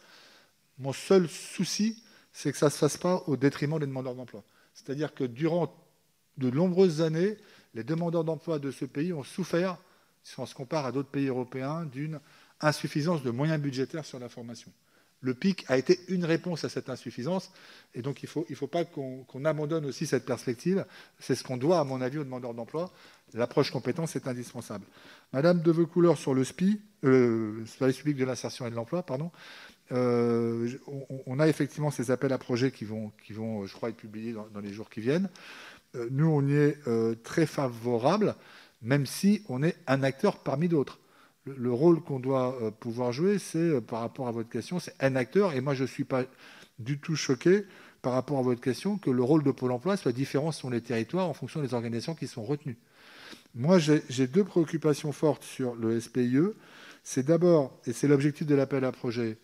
Mon 0.78 0.92
seul 0.92 1.28
souci, 1.28 2.00
c'est 2.32 2.52
que 2.52 2.58
ça 2.58 2.66
ne 2.66 2.70
se 2.70 2.78
fasse 2.78 2.98
pas 2.98 3.24
au 3.26 3.36
détriment 3.36 3.80
des 3.80 3.86
demandeurs 3.86 4.14
d'emploi. 4.14 4.44
C'est-à-dire 4.72 5.12
que 5.12 5.24
durant 5.24 5.74
de 6.38 6.50
nombreuses 6.50 7.00
années, 7.00 7.36
les 7.74 7.82
demandeurs 7.82 8.22
d'emploi 8.22 8.60
de 8.60 8.70
ce 8.70 8.84
pays 8.84 9.12
ont 9.12 9.24
souffert, 9.24 9.76
si 10.22 10.38
on 10.38 10.46
se 10.46 10.54
compare 10.54 10.86
à 10.86 10.92
d'autres 10.92 11.08
pays 11.08 11.26
européens, 11.26 11.84
d'une 11.84 12.20
insuffisance 12.60 13.24
de 13.24 13.30
moyens 13.30 13.60
budgétaires 13.60 14.04
sur 14.04 14.20
la 14.20 14.28
formation. 14.28 14.70
Le 15.26 15.34
PIC 15.34 15.64
a 15.66 15.76
été 15.76 15.98
une 16.06 16.24
réponse 16.24 16.64
à 16.64 16.68
cette 16.68 16.88
insuffisance, 16.88 17.50
et 17.94 18.02
donc 18.02 18.22
il 18.22 18.26
ne 18.26 18.30
faut, 18.30 18.46
il 18.48 18.54
faut 18.54 18.68
pas 18.68 18.84
qu'on 18.84 19.44
abandonne 19.44 19.84
aussi 19.84 20.06
cette 20.06 20.24
perspective. 20.24 20.86
C'est 21.18 21.34
ce 21.34 21.42
qu'on 21.42 21.56
doit, 21.56 21.80
à 21.80 21.84
mon 21.84 22.00
avis, 22.00 22.18
aux 22.18 22.24
demandeurs 22.24 22.54
d'emploi. 22.54 22.92
L'approche 23.34 23.72
compétence 23.72 24.14
est 24.14 24.28
indispensable. 24.28 24.86
Madame 25.32 25.60
Deveux-Couleur 25.62 26.16
sur 26.16 26.32
le 26.32 26.44
SPI, 26.44 26.80
euh, 27.02 27.58
le 27.58 27.66
service 27.66 27.96
public 27.96 28.16
de 28.16 28.24
l'insertion 28.24 28.68
et 28.68 28.70
de 28.70 28.76
l'emploi, 28.76 29.02
pardon, 29.02 29.32
euh, 29.90 30.68
on, 31.26 31.40
a 31.40 31.48
effectivement 31.48 31.90
ces 31.90 32.12
appels 32.12 32.32
à 32.32 32.38
projets 32.38 32.70
qui 32.70 32.84
vont, 32.84 33.12
qui 33.24 33.32
vont 33.32 33.66
je 33.66 33.74
crois, 33.74 33.88
être 33.88 33.96
publiés 33.96 34.32
dans, 34.32 34.60
les 34.60 34.72
jours 34.72 34.88
qui 34.88 35.00
viennent. 35.00 35.28
Euh, 35.96 36.06
nous, 36.12 36.26
on 36.26 36.46
y 36.46 36.54
est 36.54 36.78
euh, 36.86 37.16
très 37.24 37.46
favorable, 37.46 38.36
même 38.80 39.06
si 39.06 39.42
on 39.48 39.62
est 39.64 39.76
un 39.88 40.04
acteur 40.04 40.38
parmi 40.38 40.68
d'autres. 40.68 40.98
Le, 41.46 41.72
rôle 41.72 42.02
qu'on 42.02 42.20
doit 42.20 42.58
pouvoir 42.80 43.12
jouer, 43.12 43.38
c'est, 43.38 43.80
par 43.80 44.00
rapport 44.00 44.28
à 44.28 44.32
votre 44.32 44.48
question, 44.48 44.78
c'est 44.78 44.94
un 45.00 45.14
acteur. 45.16 45.52
Et 45.54 45.60
moi, 45.60 45.74
je 45.74 45.82
ne 45.82 45.88
suis 45.88 46.04
pas 46.04 46.24
du 46.78 46.98
tout 46.98 47.16
choqué 47.16 47.64
par 48.02 48.12
rapport 48.12 48.38
à 48.38 48.42
votre 48.42 48.60
question 48.60 48.98
que 48.98 49.10
le 49.10 49.22
rôle 49.22 49.42
de 49.42 49.50
Pôle 49.50 49.72
emploi 49.72 49.96
soit 49.96 50.12
différent 50.12 50.52
sur 50.52 50.70
les 50.70 50.80
territoires 50.80 51.28
en 51.28 51.34
fonction 51.34 51.60
des 51.60 51.74
organisations 51.74 52.14
qui 52.14 52.26
sont 52.26 52.44
retenues. 52.44 52.76
Moi, 53.54 53.78
j'ai 53.78 54.26
deux 54.26 54.44
préoccupations 54.44 55.12
fortes 55.12 55.42
sur 55.42 55.74
le 55.74 55.98
SPIE. 55.98 56.38
C'est 57.02 57.24
d'abord, 57.24 57.78
et 57.86 57.92
c'est 57.92 58.08
l'objectif 58.08 58.46
de 58.46 58.54
l'appel 58.54 58.84
à 58.84 58.92
projet, 58.92 59.38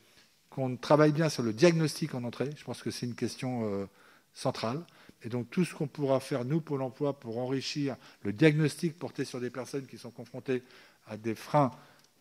qu'on 0.51 0.77
travaille 0.77 1.12
bien 1.12 1.29
sur 1.29 1.43
le 1.43 1.53
diagnostic 1.53 2.15
en 2.15 2.24
entrée. 2.24 2.51
Je 2.57 2.65
pense 2.65 2.83
que 2.83 2.91
c'est 2.91 3.07
une 3.07 3.15
question 3.15 3.65
euh, 3.65 3.87
centrale. 4.35 4.85
Et 5.24 5.29
donc 5.29 5.49
tout 5.51 5.65
ce 5.65 5.74
qu'on 5.74 5.87
pourra 5.87 6.20
faire, 6.20 6.45
nous, 6.45 6.61
pour 6.61 6.77
l'emploi, 6.77 7.19
pour 7.19 7.39
enrichir 7.39 7.97
le 8.23 8.33
diagnostic 8.33 8.99
porté 8.99 9.24
sur 9.24 9.41
des 9.41 9.51
personnes 9.51 9.87
qui 9.87 9.97
sont 9.97 10.11
confrontées 10.11 10.62
à 11.07 11.16
des 11.16 11.35
freins 11.35 11.70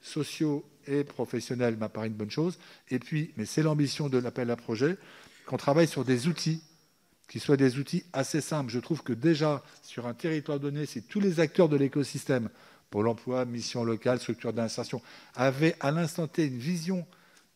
sociaux 0.02 0.66
et 0.88 1.04
professionnels 1.04 1.78
m'apparaît 1.78 2.08
une 2.08 2.14
bonne 2.14 2.32
chose. 2.32 2.58
Et 2.90 3.00
puis, 3.00 3.32
mais 3.38 3.46
c'est 3.46 3.64
l'ambition 3.64 4.10
de 4.10 4.18
l'appel 4.18 4.50
à 4.52 4.56
projet, 4.56 4.98
qu'on 5.46 5.58
travaille 5.58 5.88
sur 5.88 6.06
des 6.06 6.28
outils 6.28 6.62
qui 7.28 7.40
soient 7.40 7.58
des 7.58 7.78
outils 7.78 8.04
assez 8.12 8.42
simples. 8.42 8.72
Je 8.72 8.80
trouve 8.80 9.04
que 9.04 9.14
déjà, 9.14 9.64
sur 9.84 10.06
un 10.06 10.14
territoire 10.14 10.60
donné, 10.60 10.86
si 10.86 11.02
tous 11.04 11.22
les 11.22 11.40
acteurs 11.40 11.70
de 11.70 11.78
l'écosystème, 11.78 12.50
pour 12.90 13.04
l'emploi, 13.04 13.46
mission 13.46 13.86
locale, 13.86 14.20
structure 14.20 14.52
d'insertion, 14.52 15.02
avaient 15.34 15.76
à 15.80 15.92
l'instant 15.92 16.28
T 16.28 16.46
une 16.46 16.58
vision 16.58 17.08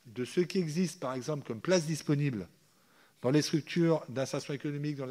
de 0.05 0.23
ce 0.23 0.39
qui 0.39 0.59
existe, 0.59 1.01
par 1.01 1.13
exemple, 1.13 1.45
comme 1.45 1.59
place 1.59 1.85
disponible 1.85 2.47
dans 3.21 3.31
les 3.31 3.41
structures 3.41 4.05
d'insertion 4.07 4.53
économique, 4.53 4.97
dans 4.97 5.07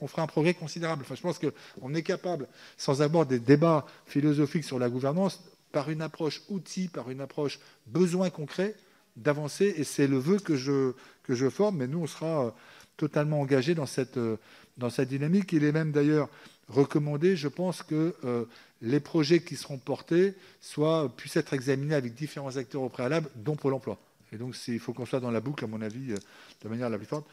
on 0.00 0.06
fera 0.06 0.22
un 0.22 0.26
progrès 0.26 0.54
considérable. 0.54 1.02
Enfin, 1.04 1.14
je 1.14 1.22
pense 1.22 1.38
qu'on 1.38 1.94
est 1.94 2.02
capable, 2.02 2.48
sans 2.76 3.00
avoir 3.00 3.26
des 3.26 3.38
débats 3.38 3.86
philosophiques 4.06 4.64
sur 4.64 4.78
la 4.78 4.90
gouvernance, 4.90 5.42
par 5.74 5.90
une 5.90 6.02
approche 6.02 6.40
outil, 6.48 6.86
par 6.86 7.10
une 7.10 7.20
approche 7.20 7.58
besoin 7.86 8.30
concret, 8.30 8.76
d'avancer. 9.16 9.74
Et 9.76 9.84
c'est 9.84 10.06
le 10.06 10.18
vœu 10.18 10.38
que 10.38 10.54
je, 10.56 10.92
que 11.24 11.34
je 11.34 11.50
forme. 11.50 11.78
Mais 11.78 11.88
nous, 11.88 11.98
on 11.98 12.06
sera 12.06 12.46
euh, 12.46 12.50
totalement 12.96 13.40
engagés 13.40 13.74
dans 13.74 13.84
cette, 13.84 14.16
euh, 14.16 14.36
dans 14.78 14.88
cette 14.88 15.08
dynamique. 15.08 15.52
Il 15.52 15.64
est 15.64 15.72
même 15.72 15.90
d'ailleurs 15.90 16.28
recommandé, 16.68 17.34
je 17.34 17.48
pense, 17.48 17.82
que 17.82 18.14
euh, 18.24 18.44
les 18.82 19.00
projets 19.00 19.40
qui 19.42 19.56
seront 19.56 19.78
portés 19.78 20.34
soient, 20.60 21.12
puissent 21.16 21.36
être 21.36 21.52
examinés 21.52 21.96
avec 21.96 22.14
différents 22.14 22.56
acteurs 22.56 22.82
au 22.82 22.88
préalable, 22.88 23.28
dont 23.34 23.56
Pôle 23.56 23.74
emploi. 23.74 23.98
Et 24.32 24.36
donc, 24.36 24.56
il 24.68 24.78
faut 24.78 24.92
qu'on 24.92 25.06
soit 25.06 25.20
dans 25.20 25.32
la 25.32 25.40
boucle, 25.40 25.64
à 25.64 25.66
mon 25.66 25.82
avis, 25.82 26.14
de 26.62 26.68
manière 26.68 26.88
la 26.88 26.98
plus 26.98 27.06
forte. 27.06 27.26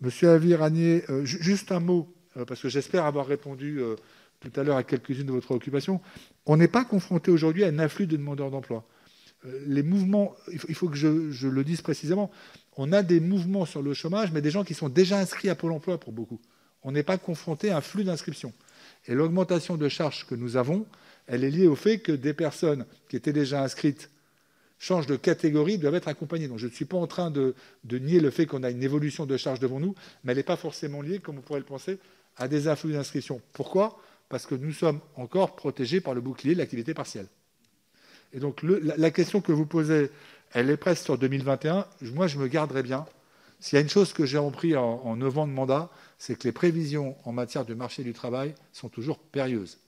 Monsieur 0.00 0.30
Avi-Ranier, 0.30 1.04
euh, 1.10 1.24
juste 1.26 1.72
un 1.72 1.80
mot, 1.80 2.08
parce 2.46 2.60
que 2.60 2.68
j'espère 2.68 3.06
avoir 3.06 3.26
répondu 3.26 3.80
tout 4.40 4.60
à 4.60 4.62
l'heure 4.62 4.76
à 4.76 4.82
quelques-unes 4.82 5.26
de 5.26 5.32
vos 5.32 5.40
préoccupations. 5.40 6.00
On 6.46 6.56
n'est 6.56 6.68
pas 6.68 6.84
confronté 6.84 7.30
aujourd'hui 7.30 7.64
à 7.64 7.68
un 7.68 7.78
afflux 7.78 8.06
de 8.06 8.16
demandeurs 8.16 8.50
d'emploi. 8.50 8.84
les 9.66 9.82
mouvements, 9.82 10.34
il 10.52 10.74
faut, 10.74 10.88
que 10.88 10.96
je, 10.96 11.46
le 11.46 11.64
dise 11.64 11.80
précisément, 11.82 12.30
on 12.76 12.92
a 12.92 13.02
des 13.02 13.20
mouvements 13.20 13.64
sur 13.64 13.82
le 13.82 13.94
chômage, 13.94 14.32
mais 14.32 14.42
des 14.42 14.50
gens 14.50 14.64
qui 14.64 14.74
sont 14.74 14.88
déjà 14.88 15.18
inscrits 15.18 15.48
à 15.48 15.54
Pôle 15.54 15.72
emploi 15.72 15.98
pour 15.98 16.12
beaucoup. 16.12 16.40
On 16.82 16.92
n'est 16.92 17.02
pas 17.02 17.18
confronté 17.18 17.70
à 17.70 17.78
un 17.78 17.80
flux 17.80 18.04
d'inscription. 18.04 18.52
Et 19.06 19.14
l'augmentation 19.14 19.76
de 19.76 19.88
charges 19.88 20.26
que 20.26 20.34
nous 20.34 20.56
avons, 20.56 20.86
elle 21.26 21.44
est 21.44 21.50
liée 21.50 21.66
au 21.66 21.76
fait 21.76 21.98
que 21.98 22.12
des 22.12 22.34
personnes 22.34 22.86
qui 23.08 23.16
étaient 23.16 23.32
déjà 23.32 23.62
inscrites 23.62 24.10
changent 24.78 25.06
de 25.06 25.16
catégorie 25.16 25.78
doivent 25.78 25.94
être 25.94 26.08
accompagnés. 26.08 26.48
Donc 26.48 26.58
je 26.58 26.66
ne 26.66 26.72
suis 26.72 26.84
pas 26.84 26.96
en 26.96 27.06
train 27.06 27.30
de, 27.30 27.54
nier 27.90 28.20
le 28.20 28.30
fait 28.30 28.46
qu'on 28.46 28.62
a 28.62 28.70
une 28.70 28.82
évolution 28.82 29.26
de 29.26 29.36
charge 29.36 29.60
devant 29.60 29.80
nous, 29.80 29.94
mais 30.22 30.32
elle 30.32 30.38
n'est 30.38 30.44
pas 30.44 30.56
forcément 30.56 31.02
liée, 31.02 31.18
comme 31.18 31.38
on 31.38 31.42
pourrait 31.42 31.60
le 31.60 31.66
penser, 31.66 31.98
à 32.36 32.48
des 32.48 32.68
influx 32.68 32.92
d'inscription. 32.92 33.40
Pourquoi? 33.52 33.98
Parce 34.28 34.46
que 34.46 34.54
nous 34.54 34.72
sommes 34.72 35.00
encore 35.14 35.56
protégés 35.56 36.00
par 36.00 36.14
le 36.14 36.20
bouclier 36.20 36.54
de 36.54 36.58
l'activité 36.58 36.94
partielle. 36.94 37.28
Et 38.32 38.40
donc 38.40 38.62
la, 38.62 39.10
question 39.10 39.40
que 39.40 39.52
vous 39.52 39.66
posez, 39.66 40.10
elle 40.52 40.68
est 40.70 40.76
presque 40.76 41.04
sur 41.04 41.16
2021. 41.16 41.86
Moi, 42.12 42.26
je 42.26 42.38
me 42.38 42.48
garderai 42.48 42.82
bien. 42.82 43.06
S'il 43.60 43.76
y 43.76 43.78
a 43.78 43.82
une 43.82 43.88
chose 43.88 44.12
que 44.12 44.26
j'ai 44.26 44.38
appris 44.38 44.76
en, 44.76 45.16
9 45.16 45.38
ans 45.38 45.46
de 45.46 45.52
mandat, 45.52 45.90
c'est 46.18 46.38
que 46.38 46.44
les 46.44 46.52
prévisions 46.52 47.16
en 47.24 47.32
matière 47.32 47.64
de 47.64 47.74
marché 47.74 48.02
du 48.02 48.12
travail 48.12 48.54
sont 48.72 48.88
toujours 48.88 49.18
périlleuses. 49.18 49.78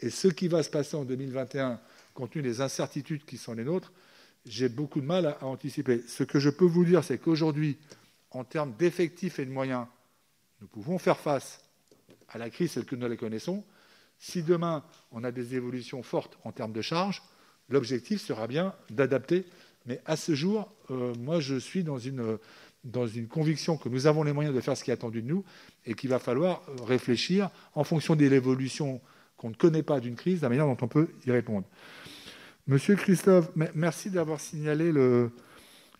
Et 0.00 0.10
ce 0.10 0.28
qui 0.28 0.48
va 0.48 0.62
se 0.62 0.70
passer 0.70 0.96
en 0.96 1.04
2021 1.04 1.80
compte 2.14 2.30
tenu 2.30 2.42
des 2.42 2.60
incertitudes 2.60 3.24
qui 3.24 3.36
sont 3.36 3.54
les 3.54 3.64
nôtres, 3.64 3.92
j'ai 4.46 4.68
beaucoup 4.68 5.00
de 5.00 5.06
mal 5.06 5.26
à, 5.26 5.44
anticiper. 5.44 6.02
Ce 6.06 6.22
que 6.22 6.38
je 6.38 6.50
peux 6.50 6.64
vous 6.64 6.84
dire, 6.84 7.02
c'est 7.02 7.18
qu'aujourd'hui, 7.18 7.78
en 8.30 8.44
termes 8.44 8.74
d'effectifs 8.78 9.38
et 9.38 9.44
de 9.44 9.50
moyens, 9.50 9.86
nous 10.60 10.68
pouvons 10.68 10.98
faire 10.98 11.18
face 11.18 11.60
à 12.28 12.38
la 12.38 12.50
crise 12.50 12.74
telle 12.74 12.84
que 12.84 12.96
nous 12.96 13.08
la 13.08 13.16
connaissons. 13.16 13.64
Si 14.18 14.42
demain, 14.42 14.82
on 15.12 15.24
a 15.24 15.30
des 15.30 15.54
évolutions 15.54 16.02
fortes 16.02 16.38
en 16.44 16.52
termes 16.52 16.72
de 16.72 16.82
charges, 16.82 17.22
l'objectif 17.68 18.20
sera 18.20 18.46
bien 18.46 18.74
d'adapter. 18.90 19.44
Mais 19.86 20.00
à 20.04 20.16
ce 20.16 20.34
jour, 20.34 20.72
euh, 20.90 21.14
moi, 21.18 21.40
je 21.40 21.56
suis 21.56 21.84
dans 21.84 21.98
une, 21.98 22.38
dans 22.84 23.06
une 23.06 23.28
conviction 23.28 23.76
que 23.76 23.88
nous 23.88 24.06
avons 24.06 24.22
les 24.22 24.32
moyens 24.32 24.54
de 24.54 24.60
faire 24.60 24.76
ce 24.76 24.84
qui 24.84 24.90
est 24.90 24.94
attendu 24.94 25.22
de 25.22 25.28
nous 25.28 25.44
et 25.84 25.94
qu'il 25.94 26.10
va 26.10 26.18
falloir 26.18 26.62
réfléchir 26.86 27.50
en 27.74 27.84
fonction 27.84 28.16
de 28.16 28.26
l'évolution 28.26 29.00
qu'on 29.36 29.50
ne 29.50 29.54
connaît 29.54 29.82
pas 29.82 30.00
d'une 30.00 30.16
crise, 30.16 30.42
la 30.42 30.48
manière 30.48 30.66
dont 30.66 30.78
on 30.80 30.88
peut 30.88 31.08
y 31.26 31.30
répondre. 31.30 31.66
Monsieur 32.66 32.96
Christophe, 32.96 33.50
merci 33.74 34.10
d'avoir 34.10 34.40
signalé 34.40 34.92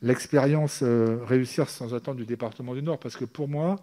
l'expérience 0.03 0.81
euh, 0.83 1.19
Réussir 1.25 1.69
sans 1.69 1.95
attendre 1.95 2.17
du 2.17 2.27
département 2.27 2.75
du 2.75 2.83
Nord, 2.83 2.99
parce 2.99 3.17
que 3.17 3.25
pour 3.25 3.47
moi, 3.47 3.77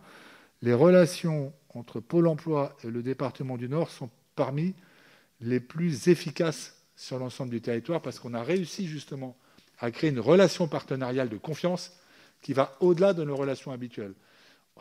les 0.62 0.74
relations 0.74 1.54
entre 1.74 2.00
Pôle 2.00 2.28
emploi 2.28 2.76
et 2.84 2.90
le 2.90 3.04
département 3.04 3.58
du 3.58 3.70
Nord 3.70 3.90
sont 3.90 4.10
parmi 4.36 4.74
les 5.42 5.60
plus 5.60 6.08
efficaces 6.08 6.78
sur 6.96 7.20
l'ensemble 7.20 7.52
du 7.52 7.62
territoire, 7.62 8.02
parce 8.02 8.20
qu'on 8.20 8.34
a 8.34 8.44
réussi 8.44 8.88
justement 8.88 9.36
à 9.80 9.92
créer 9.92 10.12
une 10.12 10.20
relation 10.20 10.68
partenariale 10.68 11.30
de 11.30 11.38
confiance 11.38 11.92
qui 12.42 12.54
va 12.54 12.78
au-delà 12.80 13.14
de 13.14 13.24
nos 13.24 13.36
relations 13.36 13.72
habituelles. 13.72 14.14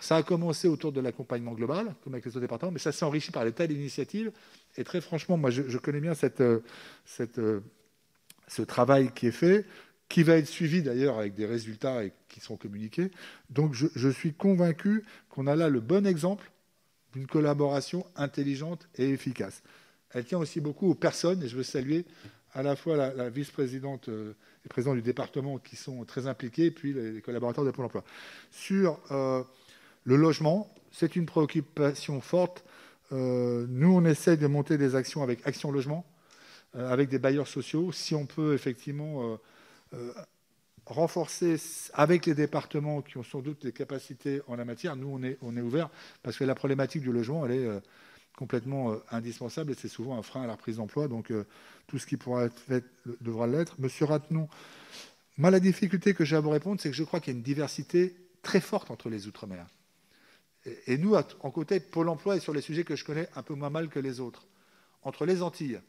Ça 0.00 0.16
a 0.16 0.22
commencé 0.22 0.68
autour 0.68 0.92
de 0.92 1.00
l'accompagnement 1.00 1.52
global, 1.52 1.94
comme 2.02 2.14
avec 2.14 2.24
les 2.24 2.30
autres 2.30 2.40
départements, 2.40 2.72
mais 2.72 2.78
ça 2.78 2.92
s'est 2.92 3.04
enrichi 3.04 3.30
par 3.30 3.44
les 3.44 3.52
tas 3.52 3.66
d'initiatives. 3.66 4.32
Et 4.76 4.84
très 4.84 5.00
franchement, 5.00 5.36
moi, 5.36 5.50
je, 5.50 5.76
connais 5.78 6.00
bien 6.00 6.14
cette, 6.14 6.40
euh, 6.40 6.60
euh, 7.38 7.60
ce 8.48 8.62
travail 8.62 9.12
qui 9.14 9.26
est 9.26 9.32
fait, 9.32 9.66
qui 10.12 10.22
va 10.22 10.36
être 10.36 10.46
suivi 10.46 10.82
d'ailleurs 10.82 11.18
avec 11.18 11.34
des 11.34 11.46
résultats 11.46 12.04
et 12.04 12.12
qui 12.28 12.40
sont 12.40 12.56
communiqués. 12.56 13.10
Donc 13.48 13.72
je, 13.72 14.08
suis 14.10 14.34
convaincu 14.34 15.04
qu'on 15.30 15.46
a 15.46 15.56
là 15.56 15.70
le 15.70 15.80
bon 15.80 16.06
exemple 16.06 16.51
d'une 17.12 17.26
collaboration 17.26 18.06
intelligente 18.16 18.88
et 18.96 19.10
efficace. 19.10 19.62
Elle 20.10 20.24
tient 20.24 20.38
aussi 20.38 20.60
beaucoup 20.60 20.90
aux 20.90 20.94
personnes, 20.94 21.42
et 21.42 21.48
je 21.48 21.56
veux 21.56 21.62
saluer 21.62 22.04
à 22.54 22.62
la 22.62 22.76
fois 22.76 22.96
la, 22.96 23.30
vice-présidente 23.30 24.08
euh, 24.08 24.34
et 24.64 24.68
président 24.68 24.94
du 24.94 25.02
département 25.02 25.58
qui 25.58 25.76
sont 25.76 26.04
très 26.04 26.26
impliqués, 26.26 26.66
et 26.66 26.70
puis 26.70 26.92
les, 26.92 27.22
collaborateurs 27.22 27.64
de 27.64 27.70
Pôle 27.70 27.86
emploi. 27.86 28.04
Sur 28.50 29.00
euh, 29.10 29.42
le 30.04 30.16
logement, 30.16 30.72
c'est 30.90 31.16
une 31.16 31.26
préoccupation 31.26 32.20
forte. 32.20 32.64
Euh, 33.12 33.66
nous, 33.68 33.94
on 33.94 34.04
essaie 34.04 34.36
de 34.36 34.46
monter 34.46 34.76
des 34.76 34.94
actions 34.94 35.22
avec 35.22 35.46
Action 35.46 35.70
Logement, 35.70 36.06
avec 36.74 37.10
des 37.10 37.18
bailleurs 37.18 37.48
sociaux, 37.48 37.92
si 37.92 38.14
on 38.14 38.24
peut 38.24 38.54
effectivement 38.54 39.38
renforcer 40.86 41.56
avec 41.94 42.26
les 42.26 42.34
départements 42.34 43.02
qui 43.02 43.16
ont 43.16 43.22
sans 43.22 43.40
doute 43.40 43.62
des 43.62 43.72
capacités 43.72 44.42
en 44.48 44.56
la 44.56 44.64
matière, 44.64 44.96
nous 44.96 45.08
on 45.08 45.22
est, 45.22 45.38
on 45.42 45.56
ouvert 45.56 45.90
parce 46.22 46.36
que 46.36 46.44
la 46.44 46.54
problématique 46.54 47.02
du 47.02 47.12
logement, 47.12 47.46
elle 47.46 47.52
est, 47.52 47.80
complètement 48.36 48.96
indispensable 49.10 49.72
et 49.72 49.74
c'est 49.74 49.88
souvent 49.88 50.18
un 50.18 50.22
frein 50.22 50.42
à 50.42 50.46
la 50.46 50.54
reprise 50.54 50.76
d'emploi. 50.76 51.06
Donc 51.06 51.30
tout 51.86 51.98
ce 51.98 52.06
qui 52.06 52.16
pourra 52.16 52.44
être 52.44 52.58
fait 52.58 52.82
devra 53.20 53.46
l'être. 53.46 53.76
Monsieur 53.78 54.06
Ratenon, 54.06 54.48
moi, 55.38 55.50
la 55.50 55.60
difficulté 55.60 56.14
que 56.14 56.24
j'ai 56.24 56.36
à 56.36 56.40
vous 56.40 56.50
répondre, 56.50 56.80
c'est 56.80 56.90
que 56.90 56.96
je 56.96 57.04
crois 57.04 57.20
qu'il 57.20 57.32
y 57.32 57.36
a 57.36 57.38
une 57.38 57.44
diversité 57.44 58.14
très 58.42 58.60
forte 58.60 58.90
entre 58.90 59.08
les 59.08 59.26
Outre-mer. 59.26 59.66
Et 60.86 60.98
nous, 60.98 61.14
en 61.14 61.50
côté, 61.50 61.80
Pôle 61.80 62.08
emploi 62.08 62.36
est 62.36 62.40
sur 62.40 62.52
les 62.52 62.60
sujets 62.60 62.84
que 62.84 62.96
je 62.96 63.04
connais 63.04 63.28
un 63.34 63.42
peu 63.42 63.54
moins 63.54 63.70
mal 63.70 63.88
que 63.88 63.98
les 63.98 64.20
autres. 64.20 64.46
Entre 65.02 65.26
les 65.26 65.42
Antilles, 65.42 65.80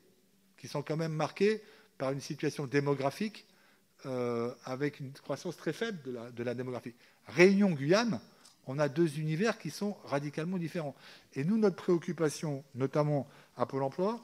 qui 0.57 0.67
sont 0.67 0.81
quand 0.81 0.97
même 0.97 1.13
marquées 1.13 1.61
par 1.97 2.11
une 2.11 2.21
situation 2.21 2.65
démographique 2.65 3.45
euh, 4.05 4.51
avec 4.65 4.99
une 4.99 5.11
croissance 5.11 5.57
très 5.57 5.73
faible 5.73 5.99
de 6.35 6.43
la, 6.43 6.53
démographie. 6.53 6.93
Réunion, 7.27 7.71
Guyane, 7.71 8.19
on 8.67 8.79
a 8.79 8.89
deux 8.89 9.19
univers 9.19 9.57
qui 9.57 9.69
sont 9.69 9.97
radicalement 10.05 10.57
différents. 10.57 10.95
Et 11.33 11.43
nous, 11.43 11.57
notre 11.57 11.75
préoccupation, 11.75 12.63
notamment 12.75 13.27
à 13.57 13.65
Pôle 13.65 13.83
emploi, 13.83 14.21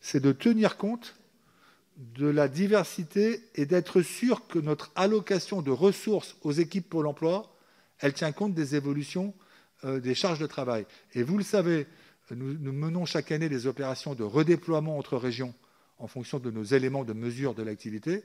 c'est 0.00 0.20
de 0.20 0.32
tenir 0.32 0.76
compte 0.76 1.14
de 1.96 2.26
la 2.26 2.48
diversité 2.48 3.42
et 3.54 3.66
d'être 3.66 4.02
sûr 4.02 4.46
que 4.46 4.58
notre 4.58 4.90
allocation 4.94 5.62
de 5.62 5.70
ressources 5.70 6.36
aux 6.42 6.52
équipes 6.52 6.88
Pôle 6.88 7.06
emploi, 7.06 7.54
elle 7.98 8.14
tient 8.14 8.32
compte 8.32 8.54
des 8.54 8.74
évolutions 8.74 9.34
euh, 9.84 9.98
des 9.98 10.14
charges 10.14 10.38
de 10.38 10.46
travail. 10.46 10.86
Et 11.12 11.24
vous 11.24 11.36
le 11.36 11.42
savez, 11.42 11.88
nous, 12.30 12.72
menons 12.72 13.04
chaque 13.04 13.32
année 13.32 13.48
des 13.48 13.66
opérations 13.66 14.14
de 14.14 14.22
redéploiement 14.22 14.96
entre 14.96 15.16
régions 15.16 15.54
en 15.98 16.06
fonction 16.06 16.38
de 16.38 16.52
nos 16.52 16.62
éléments 16.62 17.02
de 17.02 17.12
mesure 17.12 17.52
de 17.52 17.64
l'activité. 17.64 18.22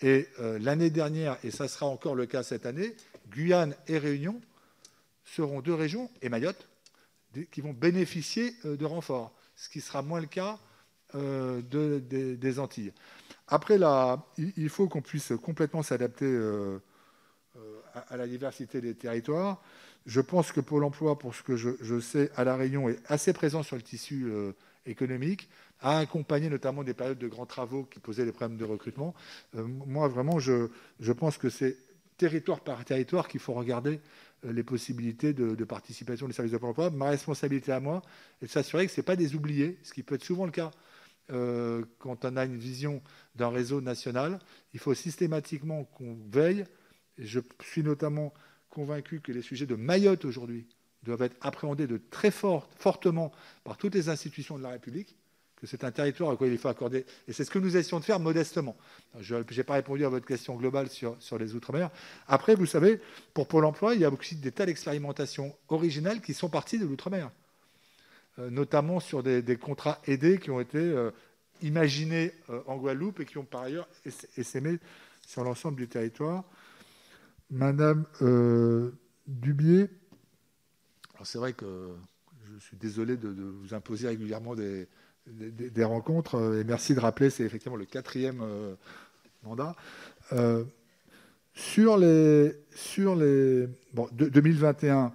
Et 0.00 0.28
euh, 0.40 0.58
l'année 0.58 0.90
dernière, 0.90 1.38
et 1.44 1.50
ça 1.50 1.68
sera 1.68 1.86
encore 1.86 2.14
le 2.14 2.26
cas 2.26 2.42
cette 2.42 2.66
année, 2.66 2.96
Guyane 3.30 3.74
et 3.86 3.98
Réunion 3.98 4.40
seront 5.24 5.60
deux 5.60 5.74
régions, 5.74 6.10
et 6.22 6.28
Mayotte, 6.28 6.68
qui 7.50 7.60
vont 7.60 7.72
bénéficier 7.72 8.54
euh, 8.64 8.76
de 8.76 8.84
renforts, 8.84 9.32
ce 9.56 9.68
qui 9.68 9.80
sera 9.80 10.02
moins 10.02 10.20
le 10.20 10.26
cas 10.26 10.58
des 11.14 12.58
Antilles. 12.58 12.90
Après, 13.46 13.78
il 14.38 14.68
faut 14.70 14.88
qu'on 14.88 15.02
puisse 15.02 15.34
complètement 15.42 15.82
s'adapter 15.82 16.26
à 17.94 18.16
la 18.16 18.26
diversité 18.26 18.80
des 18.80 18.94
territoires. 18.94 19.60
Je 20.06 20.20
pense 20.20 20.52
que 20.52 20.60
Pôle 20.60 20.84
emploi, 20.84 21.18
pour 21.18 21.34
ce 21.34 21.42
que 21.42 21.56
je, 21.56 22.00
sais, 22.00 22.30
à 22.36 22.44
La 22.44 22.56
Réunion, 22.56 22.88
est 22.88 22.98
assez 23.06 23.32
présent 23.32 23.62
sur 23.62 23.76
le 23.76 23.82
tissu 23.82 24.24
euh, 24.24 24.52
économique, 24.84 25.48
a 25.82 25.98
accompagné 25.98 26.48
notamment 26.48 26.84
des 26.84 26.94
périodes 26.94 27.18
de 27.18 27.28
grands 27.28 27.46
travaux 27.46 27.84
qui 27.84 27.98
posaient 27.98 28.24
des 28.24 28.32
problèmes 28.32 28.58
de 28.58 28.64
recrutement. 28.64 29.14
Euh, 29.56 29.64
moi, 29.64 30.08
vraiment, 30.08 30.38
je, 30.38 30.68
pense 31.12 31.38
que 31.38 31.50
c'est 31.50 31.76
territoire 32.16 32.60
par 32.60 32.84
territoire 32.84 33.28
qu'il 33.28 33.40
faut 33.40 33.52
regarder 33.52 34.00
euh, 34.44 34.52
les 34.52 34.62
possibilités 34.62 35.32
de, 35.32 35.64
participation 35.64 36.26
des 36.28 36.32
services 36.32 36.52
de 36.52 36.58
Pôle. 36.58 36.92
Ma 36.92 37.10
responsabilité 37.10 37.72
à 37.72 37.80
moi 37.80 38.02
est 38.40 38.46
de 38.46 38.50
s'assurer 38.50 38.86
que 38.86 38.92
ce 38.92 39.00
n'est 39.00 39.04
pas 39.04 39.16
des 39.16 39.34
oubliés, 39.34 39.78
ce 39.82 39.92
qui 39.92 40.02
peut 40.02 40.14
être 40.14 40.24
souvent 40.24 40.46
le 40.46 40.52
cas. 40.52 40.70
quand 41.98 42.24
on 42.24 42.36
a 42.36 42.44
une 42.44 42.58
vision 42.58 43.02
d'un 43.34 43.48
réseau 43.48 43.80
national, 43.80 44.38
il 44.74 44.80
faut 44.80 44.94
systématiquement 44.94 45.84
qu'on 45.84 46.16
veille. 46.30 46.64
je 47.18 47.40
suis 47.62 47.82
notamment 47.82 48.32
convaincu 48.70 49.20
que 49.20 49.32
les 49.32 49.42
sujets 49.42 49.66
de 49.66 49.76
Mayotte 49.76 50.24
aujourd'hui 50.24 50.66
doivent 51.02 51.22
être 51.22 51.36
appréhendés 51.40 51.86
de 51.86 52.00
très 52.10 52.30
fort, 52.30 52.68
fortement 52.78 53.32
par 53.64 53.76
toutes 53.76 53.94
les 53.94 54.08
institutions 54.08 54.56
de 54.56 54.62
la 54.62 54.70
République, 54.70 55.16
que 55.62 55.68
c'est 55.68 55.84
un 55.84 55.92
territoire 55.92 56.32
à 56.32 56.36
quoi 56.36 56.48
il 56.48 56.58
faut 56.58 56.66
accorder. 56.66 57.06
Et 57.28 57.32
c'est 57.32 57.44
ce 57.44 57.50
que 57.50 57.60
nous 57.60 57.76
essayons 57.76 58.00
de 58.00 58.04
faire 58.04 58.18
modestement. 58.18 58.76
Je 59.20 59.36
n'ai 59.36 59.62
pas 59.62 59.74
répondu 59.74 60.04
à 60.04 60.08
votre 60.08 60.26
question 60.26 60.56
globale 60.56 60.88
sur, 60.88 61.14
sur 61.20 61.38
les 61.38 61.54
Outre-mer. 61.54 61.88
Après, 62.26 62.56
vous 62.56 62.66
savez, 62.66 63.00
pour 63.32 63.46
Pôle 63.46 63.64
emploi, 63.64 63.94
il 63.94 64.00
y 64.00 64.04
a 64.04 64.10
aussi 64.10 64.34
des 64.34 64.50
tas 64.50 64.66
d'expérimentations 64.66 65.54
originales 65.68 66.20
qui 66.20 66.34
sont 66.34 66.48
parties 66.48 66.80
de 66.80 66.84
l'Outre-mer, 66.84 67.30
euh, 68.40 68.50
notamment 68.50 68.98
sur 68.98 69.22
des, 69.22 69.56
contrats 69.56 70.02
aidés 70.08 70.38
qui 70.38 70.50
ont 70.50 70.58
été 70.58 70.78
euh, 70.78 71.12
imaginés 71.62 72.32
euh, 72.50 72.60
en 72.66 72.76
Guadeloupe 72.76 73.20
et 73.20 73.24
qui 73.24 73.38
ont 73.38 73.44
par 73.44 73.62
ailleurs 73.62 73.86
essaimé 74.36 74.80
sur 75.24 75.44
l'ensemble 75.44 75.76
du 75.76 75.86
territoire. 75.86 76.42
Madame 77.52 78.04
Dubier, 79.28 79.88
c'est 81.22 81.38
vrai 81.38 81.52
que 81.52 81.94
je 82.52 82.58
suis 82.58 82.76
désolé 82.76 83.16
de, 83.16 83.28
vous 83.28 83.74
imposer 83.74 84.08
régulièrement 84.08 84.56
des, 84.56 84.88
rencontres, 85.84 86.36
euh, 86.36 86.60
et 86.60 86.64
merci 86.64 86.94
de 86.94 87.00
rappeler, 87.00 87.30
c'est 87.30 87.44
effectivement 87.44 87.76
le 87.76 87.84
quatrième 87.84 88.40
euh, 88.42 88.74
mandat. 89.44 89.76
sur 91.54 91.96
les, 91.98 92.52
sur 92.74 93.14
les 93.14 93.68
2021, 94.12 95.12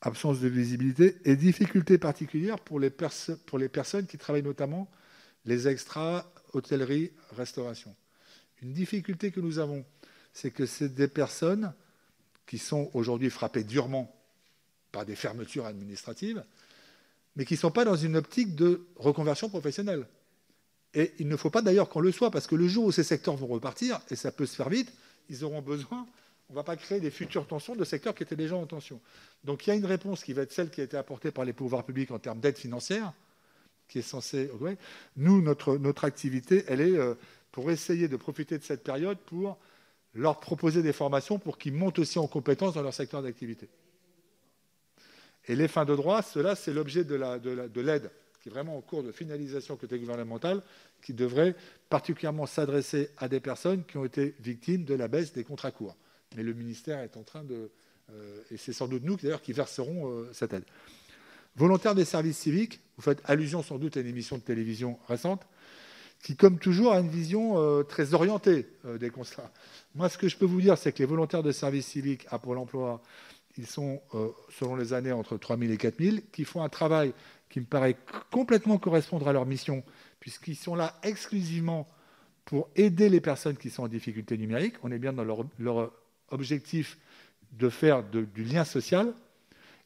absence 0.00 0.40
de 0.40 0.48
visibilité 0.48 1.16
et 1.24 1.36
difficultés 1.36 1.98
particulières 1.98 2.58
pour 2.58 2.80
les, 2.80 2.90
pour 2.90 3.58
les 3.58 3.68
personnes 3.68 4.06
qui 4.06 4.18
travaillent 4.18 4.42
notamment 4.42 4.90
les 5.44 5.68
extras, 5.68 6.26
hôtellerie, 6.52 7.12
restauration. 7.36 7.94
Une 8.62 8.72
difficulté 8.72 9.30
que 9.30 9.40
nous 9.40 9.58
avons, 9.58 9.84
c'est 10.32 10.50
que 10.50 10.66
c'est 10.66 10.94
des 10.94 11.08
personnes 11.08 11.72
qui 12.46 12.58
sont 12.58 12.90
aujourd'hui 12.94 13.30
frappées 13.30 13.64
durement 13.64 14.14
par 14.92 15.06
des 15.06 15.16
fermetures 15.16 15.66
administratives, 15.66 16.44
mais 17.36 17.44
qui 17.44 17.54
ne 17.54 17.58
sont 17.58 17.70
pas 17.70 17.84
dans 17.84 17.96
une 17.96 18.16
optique 18.16 18.54
de 18.54 18.86
reconversion 18.96 19.48
professionnelle. 19.48 20.06
Et 20.94 21.12
il 21.18 21.28
ne 21.28 21.36
faut 21.36 21.50
pas 21.50 21.62
d'ailleurs 21.62 21.88
qu'on 21.88 22.00
le 22.00 22.12
soit, 22.12 22.30
parce 22.30 22.46
que 22.46 22.54
le 22.54 22.68
jour 22.68 22.84
où 22.84 22.92
ces 22.92 23.04
secteurs 23.04 23.36
vont 23.36 23.46
repartir, 23.46 24.00
et 24.10 24.16
ça 24.16 24.30
peut 24.30 24.46
se 24.46 24.54
faire 24.54 24.68
vite, 24.68 24.92
ils 25.30 25.44
auront 25.44 25.62
besoin, 25.62 26.06
on 26.50 26.52
ne 26.52 26.56
va 26.56 26.64
pas 26.64 26.76
créer 26.76 27.00
des 27.00 27.10
futures 27.10 27.46
tensions 27.46 27.74
de 27.74 27.84
secteurs 27.84 28.14
qui 28.14 28.22
étaient 28.22 28.36
déjà 28.36 28.56
en 28.56 28.66
tension. 28.66 29.00
Donc 29.44 29.66
il 29.66 29.70
y 29.70 29.72
a 29.72 29.76
une 29.76 29.86
réponse 29.86 30.22
qui 30.22 30.34
va 30.34 30.42
être 30.42 30.52
celle 30.52 30.70
qui 30.70 30.82
a 30.82 30.84
été 30.84 30.96
apportée 30.96 31.30
par 31.30 31.46
les 31.46 31.54
pouvoirs 31.54 31.84
publics 31.84 32.10
en 32.10 32.18
termes 32.18 32.40
d'aide 32.40 32.58
financière, 32.58 33.12
qui 33.88 34.00
est 34.00 34.02
censée... 34.02 34.50
Nous, 35.16 35.40
notre, 35.40 36.04
activité, 36.04 36.64
elle 36.68 36.82
est 36.82 36.96
euh, 36.96 37.14
pour 37.52 37.70
essayer 37.70 38.08
de 38.08 38.16
profiter 38.16 38.58
de 38.58 38.62
cette 38.62 38.82
période 38.82 39.18
pour 39.18 39.56
leur 40.14 40.40
proposer 40.40 40.82
des 40.82 40.92
formations 40.92 41.38
pour 41.38 41.56
qu'ils 41.56 41.72
montent 41.72 41.98
aussi 41.98 42.18
en 42.18 42.26
compétences 42.26 42.74
dans 42.74 42.82
leur 42.82 42.92
secteur 42.92 43.22
d'activité. 43.22 43.68
Et 45.48 45.56
les 45.56 45.68
fins 45.68 45.84
de 45.84 45.96
droit, 45.96 46.22
cela, 46.22 46.54
c'est 46.54 46.72
l'objet 46.72 47.04
de 47.04 47.80
l'aide 47.80 48.10
qui 48.42 48.48
est 48.48 48.52
vraiment 48.52 48.76
en 48.76 48.80
cours 48.80 49.02
de 49.02 49.12
finalisation 49.12 49.76
côté 49.76 49.98
gouvernemental, 49.98 50.62
qui 51.00 51.14
devrait 51.14 51.54
particulièrement 51.88 52.46
s'adresser 52.46 53.10
à 53.18 53.28
des 53.28 53.40
personnes 53.40 53.84
qui 53.84 53.96
ont 53.96 54.04
été 54.04 54.34
victimes 54.40 54.84
de 54.84 54.94
la 54.94 55.08
baisse 55.08 55.32
des 55.32 55.44
contrats 55.44 55.70
courts. 55.70 55.96
Mais 56.36 56.42
le 56.42 56.52
ministère 56.52 57.00
est 57.00 57.16
en 57.16 57.22
train 57.22 57.44
de... 57.44 57.70
Euh, 58.12 58.42
et 58.50 58.56
c'est 58.56 58.72
sans 58.72 58.88
doute 58.88 59.04
nous 59.04 59.16
d'ailleurs 59.16 59.42
qui 59.42 59.52
verserons 59.52 60.10
euh, 60.10 60.30
cette 60.32 60.52
aide. 60.52 60.64
Volontaires 61.54 61.94
des 61.94 62.04
services 62.04 62.38
civiques, 62.38 62.80
vous 62.96 63.02
faites 63.02 63.20
allusion 63.24 63.62
sans 63.62 63.78
doute 63.78 63.96
à 63.96 64.00
une 64.00 64.08
émission 64.08 64.38
de 64.38 64.42
télévision 64.42 64.98
récente, 65.06 65.42
qui, 66.22 66.34
comme 66.34 66.58
toujours, 66.58 66.92
a 66.92 67.00
une 67.00 67.10
vision 67.10 67.58
euh, 67.58 67.82
très 67.84 68.14
orientée 68.14 68.66
des 68.98 69.10
constats. 69.10 69.52
Moi, 69.94 70.08
ce 70.08 70.18
que 70.18 70.28
je 70.28 70.36
peux 70.36 70.46
vous 70.46 70.60
dire, 70.60 70.78
c'est 70.78 70.92
que 70.92 70.98
les 70.98 71.04
volontaires 71.04 71.42
de 71.42 71.52
service 71.52 71.86
civique 71.86 72.26
à 72.30 72.38
Pôle 72.38 72.58
emploi, 72.58 73.02
ils 73.58 73.66
sont, 73.66 74.00
euh, 74.14 74.28
selon 74.50 74.76
les 74.76 74.92
années, 74.92 75.12
entre 75.12 75.36
3 75.36 75.58
000 75.58 75.72
et 75.72 75.76
4 75.76 75.98
000, 75.98 76.16
qui 76.32 76.44
font 76.44 76.62
un 76.62 76.68
travail 76.68 77.12
qui 77.48 77.60
me 77.60 77.66
paraît 77.66 77.96
complètement 78.30 78.78
correspondre 78.78 79.28
à 79.28 79.32
leur 79.32 79.46
mission, 79.46 79.84
puisqu'ils 80.20 80.56
sont 80.56 80.74
là 80.74 80.98
exclusivement 81.02 81.86
pour 82.44 82.68
aider 82.76 83.08
les 83.08 83.20
personnes 83.20 83.56
qui 83.56 83.70
sont 83.70 83.82
en 83.82 83.88
difficulté 83.88 84.38
numérique. 84.38 84.74
On 84.82 84.90
est 84.90 84.98
bien 84.98 85.12
dans 85.12 85.24
leur, 85.24 85.92
objectif 86.30 86.98
de 87.52 87.68
faire 87.68 88.02
du 88.02 88.42
lien 88.42 88.64
social 88.64 89.12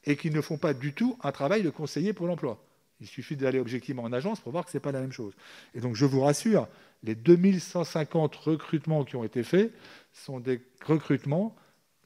et 0.05 0.15
qui 0.15 0.31
ne 0.31 0.39
font 0.39 0.57
pas 0.57 0.73
du 0.73 0.93
tout 0.93 1.17
un 1.21 1.33
travail 1.33 1.61
de 1.61 1.69
conseiller 1.69 2.13
pour 2.13 2.27
l'emploi. 2.27 2.63
Il 3.01 3.07
suffit 3.07 3.35
d'aller 3.35 3.59
objectivement 3.59 4.03
en 4.03 4.13
agence 4.13 4.39
pour 4.39 4.53
voir 4.53 4.65
que 4.65 4.71
ce 4.71 4.77
n'est 4.77 4.81
pas 4.81 4.93
la 4.93 5.01
même 5.01 5.11
chose. 5.11 5.33
Et 5.75 5.81
donc, 5.81 5.95
je 5.95 6.05
vous 6.05 6.21
rassure, 6.21 6.67
les 7.03 7.15
2150 7.15 8.35
recrutements 8.35 9.03
qui 9.03 9.17
ont 9.17 9.23
été 9.23 9.43
faits 9.43 9.73
sont 10.13 10.39
des 10.39 10.61
recrutements 10.85 11.55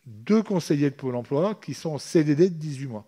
de 0.06 0.42
conseillers 0.42 0.90
de 0.90 0.96
Pôle 0.96 1.16
emploi 1.16 1.56
qui 1.56 1.74
sont 1.74 1.92
en 1.92 1.98
CDD 1.98 2.50
de 2.50 2.56
18 2.56 2.88
mois. 2.88 3.06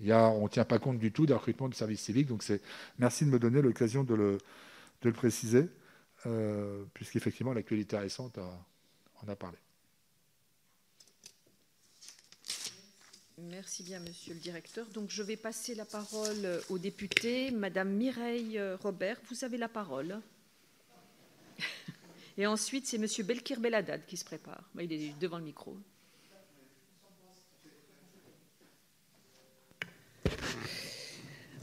Il 0.00 0.06
y 0.06 0.12
a, 0.12 0.28
on 0.28 0.44
ne 0.44 0.48
tient 0.48 0.64
pas 0.64 0.78
compte 0.78 0.98
du 0.98 1.12
tout 1.12 1.26
des 1.26 1.34
recrutements 1.34 1.68
de 1.68 1.74
service 1.74 2.00
civique, 2.00 2.26
donc 2.26 2.44
merci 2.98 3.24
de 3.24 3.30
me 3.30 3.38
donner 3.38 3.62
l'occasion 3.62 4.02
de 4.04 4.14
le, 4.14 5.12
préciser, 5.12 5.68
euh, 6.26 6.82
puisqu'effectivement 6.94 7.52
l'actualité 7.52 7.96
récente 7.96 8.38
en 8.38 9.28
a 9.28 9.36
parlé. 9.36 9.58
Merci 13.36 13.82
bien, 13.82 13.98
monsieur 13.98 14.32
le 14.32 14.38
directeur. 14.38 14.86
Donc, 14.90 15.10
je 15.10 15.22
vais 15.22 15.36
passer 15.36 15.74
la 15.74 15.84
parole 15.84 16.62
aux 16.70 16.78
députés. 16.78 17.50
Madame 17.50 17.90
Mireille 17.90 18.60
Robert, 18.80 19.20
vous 19.28 19.44
avez 19.44 19.58
la 19.58 19.68
parole. 19.68 20.20
Et 22.36 22.46
ensuite, 22.46 22.86
c'est 22.86 22.98
monsieur 22.98 23.24
Belkir 23.24 23.60
Beladad 23.60 24.06
qui 24.06 24.16
se 24.16 24.24
prépare. 24.24 24.68
Il 24.80 24.92
est 24.92 25.18
devant 25.18 25.38
le 25.38 25.44
micro. 25.44 25.76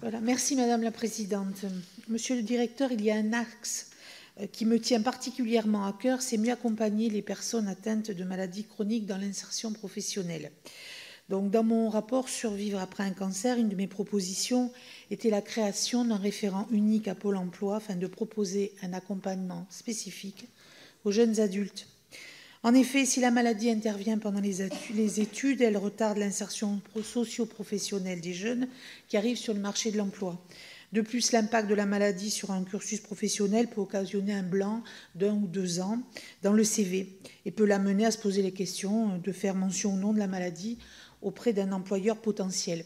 Merci 0.04 0.56
Madame 0.56 0.82
la 0.82 0.92
Présidente. 0.92 1.64
Monsieur 2.08 2.36
le 2.36 2.42
directeur, 2.42 2.92
il 2.92 3.04
y 3.04 3.12
a 3.12 3.16
un 3.16 3.34
axe 3.34 3.92
euh, 4.40 4.48
qui 4.48 4.66
me 4.66 4.80
tient 4.80 5.02
particulièrement 5.02 5.86
à 5.86 5.94
cœur, 5.94 6.24
c'est 6.24 6.40
mieux 6.40 6.52
accompagner 6.52 7.08
les 7.10 7.22
personnes 7.22 7.68
atteintes 7.68 8.10
de 8.10 8.24
maladies 8.24 8.64
chroniques 8.64 9.06
dans 9.06 9.18
l'insertion 9.18 9.72
professionnelle. 9.72 10.52
Donc, 11.30 11.52
dans 11.52 11.64
mon 11.64 11.88
rapport 11.88 12.30
Survivre 12.30 12.80
après 12.80 13.04
un 13.04 13.12
cancer, 13.12 13.60
une 13.60 13.70
de 13.70 13.76
mes 13.76 13.88
propositions 13.88 14.72
était 15.12 15.30
la 15.30 15.42
création 15.42 16.04
d'un 16.04 16.18
référent 16.18 16.68
unique 16.72 17.08
à 17.08 17.14
Pôle 17.14 17.38
emploi 17.38 17.76
afin 17.76 17.96
de 17.96 18.08
proposer 18.08 18.74
un 18.82 18.94
accompagnement 18.94 19.68
spécifique 19.70 20.48
aux 21.06 21.12
jeunes 21.12 21.40
adultes. 21.40 21.88
En 22.64 22.76
effet, 22.76 23.06
si 23.06 23.20
la 23.20 23.32
maladie 23.32 23.72
intervient 23.72 24.20
pendant 24.20 24.40
les 24.40 25.20
études, 25.20 25.62
elle 25.62 25.78
retarde 25.78 26.20
l'insertion 26.20 26.80
socio-professionnelle 27.04 28.22
des 28.22 28.34
jeunes 28.34 28.68
qui 29.08 29.18
arrivent 29.18 29.38
sur 29.38 29.56
le 29.56 29.60
marché 29.60 29.92
de 29.92 29.98
l'emploi. 29.98 30.40
De 30.92 31.02
plus, 31.02 31.32
l'impact 31.32 31.70
de 31.70 31.74
la 31.74 31.88
maladie 31.88 32.30
sur 32.30 32.52
un 32.52 32.64
cursus 32.64 33.00
professionnel 33.00 33.68
peut 33.68 33.82
occasionner 33.82 34.34
un 34.34 34.44
blanc 34.44 34.84
d'un 35.16 35.34
ou 35.34 35.48
deux 35.48 35.80
ans 35.80 36.04
dans 36.44 36.54
le 36.54 36.64
CV 36.64 37.18
et 37.46 37.52
peut 37.52 37.66
l'amener 37.66 38.06
à 38.06 38.12
se 38.12 38.20
poser 38.20 38.44
les 38.44 38.52
questions 38.52 39.18
de 39.18 39.32
faire 39.32 39.56
mention 39.56 39.94
ou 39.94 39.98
non 39.98 40.14
de 40.14 40.20
la 40.20 40.28
maladie 40.28 40.78
auprès 41.24 41.54
d'un 41.54 41.72
employeur 41.72 42.18
potentiel. 42.18 42.86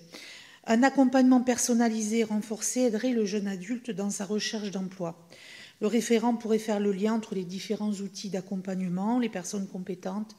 Un 0.67 0.83
accompagnement 0.83 1.41
personnalisé 1.41 2.23
renforcé 2.23 2.81
aiderait 2.81 3.11
le 3.11 3.25
jeune 3.25 3.47
adulte 3.47 3.91
dans 3.91 4.09
sa 4.09 4.25
recherche 4.25 4.71
d'emploi. 4.71 5.27
Le 5.85 5.89
référent 5.89 6.33
pourrait 6.33 6.57
faire 6.57 6.79
le 6.79 6.91
lien 6.91 7.13
entre 7.13 7.35
les 7.35 7.43
différents 7.43 7.91
outils 7.91 8.31
d'accompagnement, 8.31 9.19
les 9.19 9.29
personnes 9.29 9.67
compétentes 9.67 10.35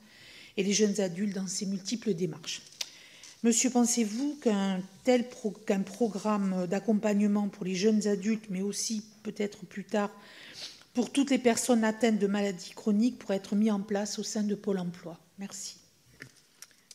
et 0.56 0.64
les 0.64 0.73
jeunes 0.73 1.01
adultes 1.01 1.36
dans 1.36 1.47
ces 1.47 1.66
multiples 1.66 2.14
démarches. 2.14 2.62
Monsieur, 3.44 3.70
pensez-vous 3.70 4.40
qu'un 4.43 4.81
tel 5.05 5.28
programme 5.28 6.66
d'accompagnement 6.66 7.47
pour 7.47 7.64
les 7.64 7.77
jeunes 7.77 8.09
adultes, 8.09 8.47
mais 8.51 8.60
aussi 8.60 9.05
peut-être 9.23 9.64
plus 9.66 9.85
tard 9.85 10.10
pour 10.94 11.12
toutes 11.12 11.31
les 11.31 11.39
personnes 11.39 11.85
atteintes 11.85 12.18
de 12.18 12.27
maladies 12.27 12.73
chroniques, 12.74 13.20
pourrait 13.20 13.36
être 13.36 13.55
mis 13.55 13.70
en 13.70 13.78
place 13.78 14.18
au 14.18 14.24
sein 14.24 14.43
de 14.43 14.56
Pôle 14.56 14.81
Emploi? 14.81 15.16
Merci. 15.39 15.77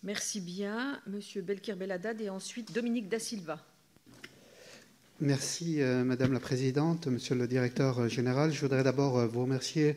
Merci 0.03 0.41
bien, 0.41 1.02
Monsieur 1.07 1.41
Belkir 1.41 1.78
Belladad, 1.78 2.19
et 2.19 2.30
ensuite 2.30 2.73
Dominique 2.73 3.07
Da 3.07 3.18
Silva. 3.18 3.65
Merci, 5.23 5.84
euh, 5.84 6.03
Madame 6.03 6.34
la 6.34 6.39
Présidente, 6.39 7.06
Monsieur 7.06 7.35
le 7.35 7.45
Directeur 7.48 8.10
général. 8.10 8.52
Je 8.52 8.60
voudrais 8.60 8.84
d'abord 8.84 9.19
euh, 9.19 9.27
vous 9.27 9.43
remercier 9.43 9.95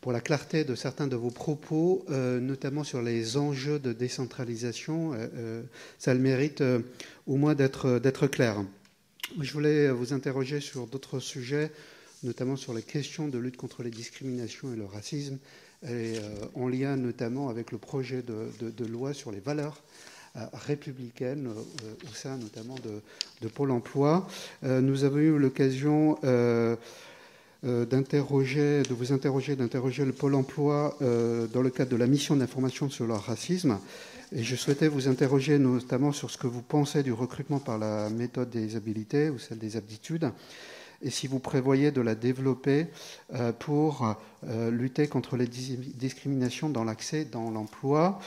pour 0.00 0.12
la 0.12 0.22
clarté 0.22 0.64
de 0.64 0.74
certains 0.74 1.06
de 1.06 1.14
vos 1.14 1.30
propos, 1.30 2.06
euh, 2.08 2.40
notamment 2.40 2.82
sur 2.82 3.02
les 3.02 3.36
enjeux 3.36 3.78
de 3.78 3.92
décentralisation. 3.92 5.12
ça 5.98 6.14
le 6.14 6.20
mérite 6.20 6.64
au 7.26 7.36
moins 7.36 7.54
d'être 7.54 8.26
clair. 8.28 8.64
Je 9.38 9.52
voulais 9.52 9.90
vous 9.90 10.14
interroger 10.14 10.60
sur 10.60 10.86
d'autres 10.86 11.20
sujets, 11.20 11.70
notamment 12.22 12.56
sur 12.56 12.72
les 12.72 12.82
questions 12.82 13.28
de 13.28 13.36
lutte 13.36 13.58
contre 13.58 13.82
les 13.82 13.90
discriminations 13.90 14.72
et 14.72 14.76
le 14.76 14.86
racisme 14.86 15.38
euh, 15.84 16.14
en 16.54 16.68
lien 16.68 16.96
notamment 16.96 17.48
avec 17.48 17.72
le 17.72 17.78
projet 17.78 18.22
de, 18.22 18.84
loi 18.86 19.12
sur 19.12 19.32
les 19.32 19.40
valeurs 19.40 19.82
euh, 20.36 20.46
républicaines 20.52 21.46
euh, 21.48 21.94
au 22.10 22.14
sein 22.14 22.36
notamment 22.36 22.76
de, 23.40 23.48
Pôle 23.48 23.70
Emploi. 23.70 24.26
nous 24.62 25.04
avons 25.04 25.18
eu 25.18 25.36
l'occasion 25.36 26.16
d'interroger, 27.62 28.82
de 28.82 28.94
vous 28.94 29.12
interroger, 29.12 29.56
d'interroger 29.56 30.04
le 30.04 30.12
Pôle 30.12 30.36
Emploi 30.36 30.96
dans 31.00 31.60
le 31.60 31.70
cadre 31.70 31.90
de 31.90 31.96
la 31.96 32.06
mission 32.06 32.36
d'information 32.36 32.88
sur 32.88 33.06
le 33.06 33.14
racisme. 33.14 33.78
Et 34.34 34.44
je 34.44 34.54
souhaitais 34.56 34.86
vous 34.86 35.08
interroger 35.08 35.58
notamment 35.58 36.12
sur 36.12 36.30
ce 36.30 36.38
que 36.38 36.46
vous 36.46 36.62
pensez 36.62 37.02
du 37.02 37.12
recrutement 37.12 37.58
par 37.58 37.78
la 37.78 38.08
méthode 38.08 38.48
des 38.50 38.76
habilités 38.76 39.28
ou 39.28 39.38
celle 39.40 39.58
des 39.58 39.76
aptitudes 39.76 40.30
et 41.02 41.10
si 41.10 41.26
vous 41.26 41.38
prévoyez 41.38 41.90
de 41.90 42.00
la 42.00 42.14
développer 42.14 42.86
euh, 43.34 43.52
pour 43.52 44.16
euh, 44.46 44.70
lutter 44.70 45.08
contre 45.08 45.36
les 45.36 45.46
discriminations 45.46 46.68
dans 46.68 46.84
l'accès 46.84 47.24
dans 47.24 47.50
l'emploi. 47.50 48.20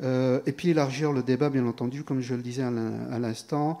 Euh, 0.00 0.40
et 0.46 0.52
puis 0.52 0.70
élargir 0.70 1.12
le 1.12 1.22
débat, 1.22 1.50
bien 1.50 1.66
entendu, 1.66 2.04
comme 2.04 2.20
je 2.20 2.34
le 2.34 2.42
disais 2.42 2.62
à 2.62 3.18
l'instant, 3.18 3.80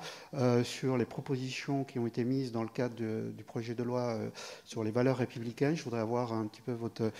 sur 0.64 0.96
les 0.96 1.04
propositions 1.04 1.84
qui 1.84 1.98
ont 1.98 2.06
été 2.06 2.24
mises 2.24 2.52
dans 2.52 2.62
le 2.62 2.68
cadre 2.68 2.94
du 2.96 3.44
projet 3.44 3.74
de 3.74 3.82
loi 3.82 4.18
sur 4.64 4.84
les 4.84 4.90
valeurs 4.90 5.18
républicaines. 5.18 5.76
Je 5.76 5.84
voudrais 5.84 6.00
avoir 6.00 6.32
un 6.32 6.46
petit 6.46 6.62
peu 6.62 6.72
votre 6.72 7.10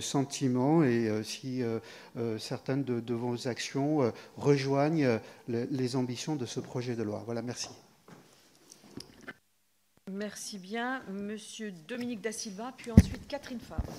sentiment 0.00 0.82
et 0.82 1.10
si 1.22 1.62
certaines 2.38 2.84
de, 2.84 3.14
vos 3.14 3.48
actions 3.48 4.12
rejoignent 4.36 5.20
les, 5.48 5.66
les 5.66 5.96
ambitions 5.96 6.36
de 6.36 6.46
ce 6.46 6.60
projet 6.60 6.96
de 6.96 7.02
loi. 7.02 7.22
Voilà, 7.26 7.42
merci. 7.42 7.68
Merci 10.10 10.58
bien. 10.58 11.02
Monsieur 11.08 11.72
Dominique 11.86 12.20
Da 12.20 12.32
Silva, 12.32 12.74
puis 12.76 12.90
ensuite 12.90 13.26
Catherine 13.28 13.60
Fabre. 13.60 13.92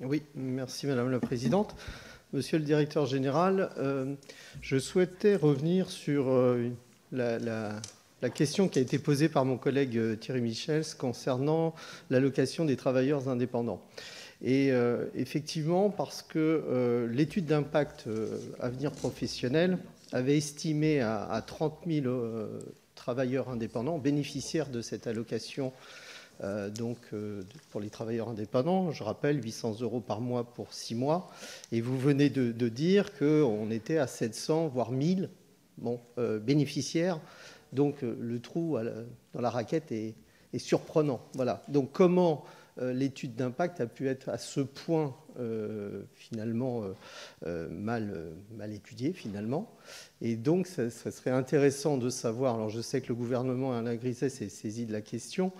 Oui, 0.00 0.22
merci 0.34 0.86
Madame 0.86 1.10
la 1.10 1.20
Présidente. 1.20 1.74
Monsieur 2.34 2.58
le 2.58 2.64
Directeur 2.64 3.06
Général, 3.06 3.70
euh, 3.78 4.16
je 4.60 4.76
souhaitais 4.76 5.36
revenir 5.36 5.88
sur 5.88 6.26
euh, 6.30 6.68
la, 7.12 7.80
question 8.34 8.66
qui 8.66 8.80
a 8.80 8.82
été 8.82 8.98
posée 8.98 9.28
par 9.28 9.44
mon 9.44 9.56
collègue 9.56 9.96
euh, 9.96 10.16
Thierry 10.16 10.40
Michels 10.40 10.96
concernant 10.98 11.76
l'allocation 12.10 12.64
des 12.64 12.74
travailleurs 12.74 13.28
indépendants. 13.28 13.80
Et 14.42 14.72
effectivement, 15.14 15.88
parce 15.88 16.20
que 16.20 17.08
l'étude 17.10 17.46
d'impact 17.46 18.08
avenir 18.60 18.90
professionnel 18.90 19.78
avait 20.12 20.36
estimé 20.36 21.00
à, 21.00 21.24
à 21.24 21.40
30 21.40 21.78
000 21.86 22.12
travailleurs 22.94 23.48
indépendants, 23.48 23.96
bénéficiaires 23.96 24.68
de 24.68 24.82
cette 24.82 25.06
allocation 25.06 25.72
euh, 26.42 26.68
donc, 26.68 26.98
euh, 27.12 27.42
pour 27.70 27.80
les 27.80 27.90
travailleurs 27.90 28.28
indépendants. 28.28 28.90
Je 28.90 29.02
rappelle, 29.04 29.42
800 29.42 29.80
euros 29.80 30.00
par 30.00 30.20
mois 30.20 30.44
pour 30.44 30.72
6 30.72 30.94
mois. 30.94 31.30
Et 31.72 31.80
vous 31.80 31.98
venez 31.98 32.30
de, 32.30 32.68
dire 32.68 33.16
qu'on 33.16 33.70
était 33.70 33.98
à 33.98 34.06
700, 34.06 34.68
voire 34.68 34.90
1000 34.90 35.30
bon, 35.78 36.00
euh, 36.18 36.38
bénéficiaires. 36.38 37.20
Donc 37.72 38.02
le 38.02 38.38
trou 38.38 38.78
dans 39.32 39.40
la 39.40 39.50
raquette 39.50 39.90
est, 39.90 40.14
surprenant. 40.58 41.20
Voilà. 41.34 41.64
Donc 41.66 41.90
comment 41.90 42.44
l'étude 42.80 43.34
d'impact 43.34 43.80
a 43.80 43.86
pu 43.86 44.08
être 44.08 44.28
à 44.28 44.38
ce 44.38 44.60
point 44.60 45.16
finalement 46.14 46.84
mal, 47.44 48.30
étudiée 48.70 49.12
finalement? 49.12 49.74
Et 50.20 50.36
donc, 50.36 50.68
ça, 50.68 50.88
serait 50.88 51.32
intéressant 51.32 51.98
de 51.98 52.08
savoir. 52.10 52.54
Alors, 52.54 52.70
je 52.70 52.80
sais 52.80 53.00
que 53.00 53.08
le 53.08 53.16
gouvernement 53.16 53.76
Alain 53.76 53.96
Griset 53.96 54.28
s'est 54.28 54.48
saisi 54.48 54.86
de 54.86 54.92
la 54.92 55.00
question. 55.00 55.50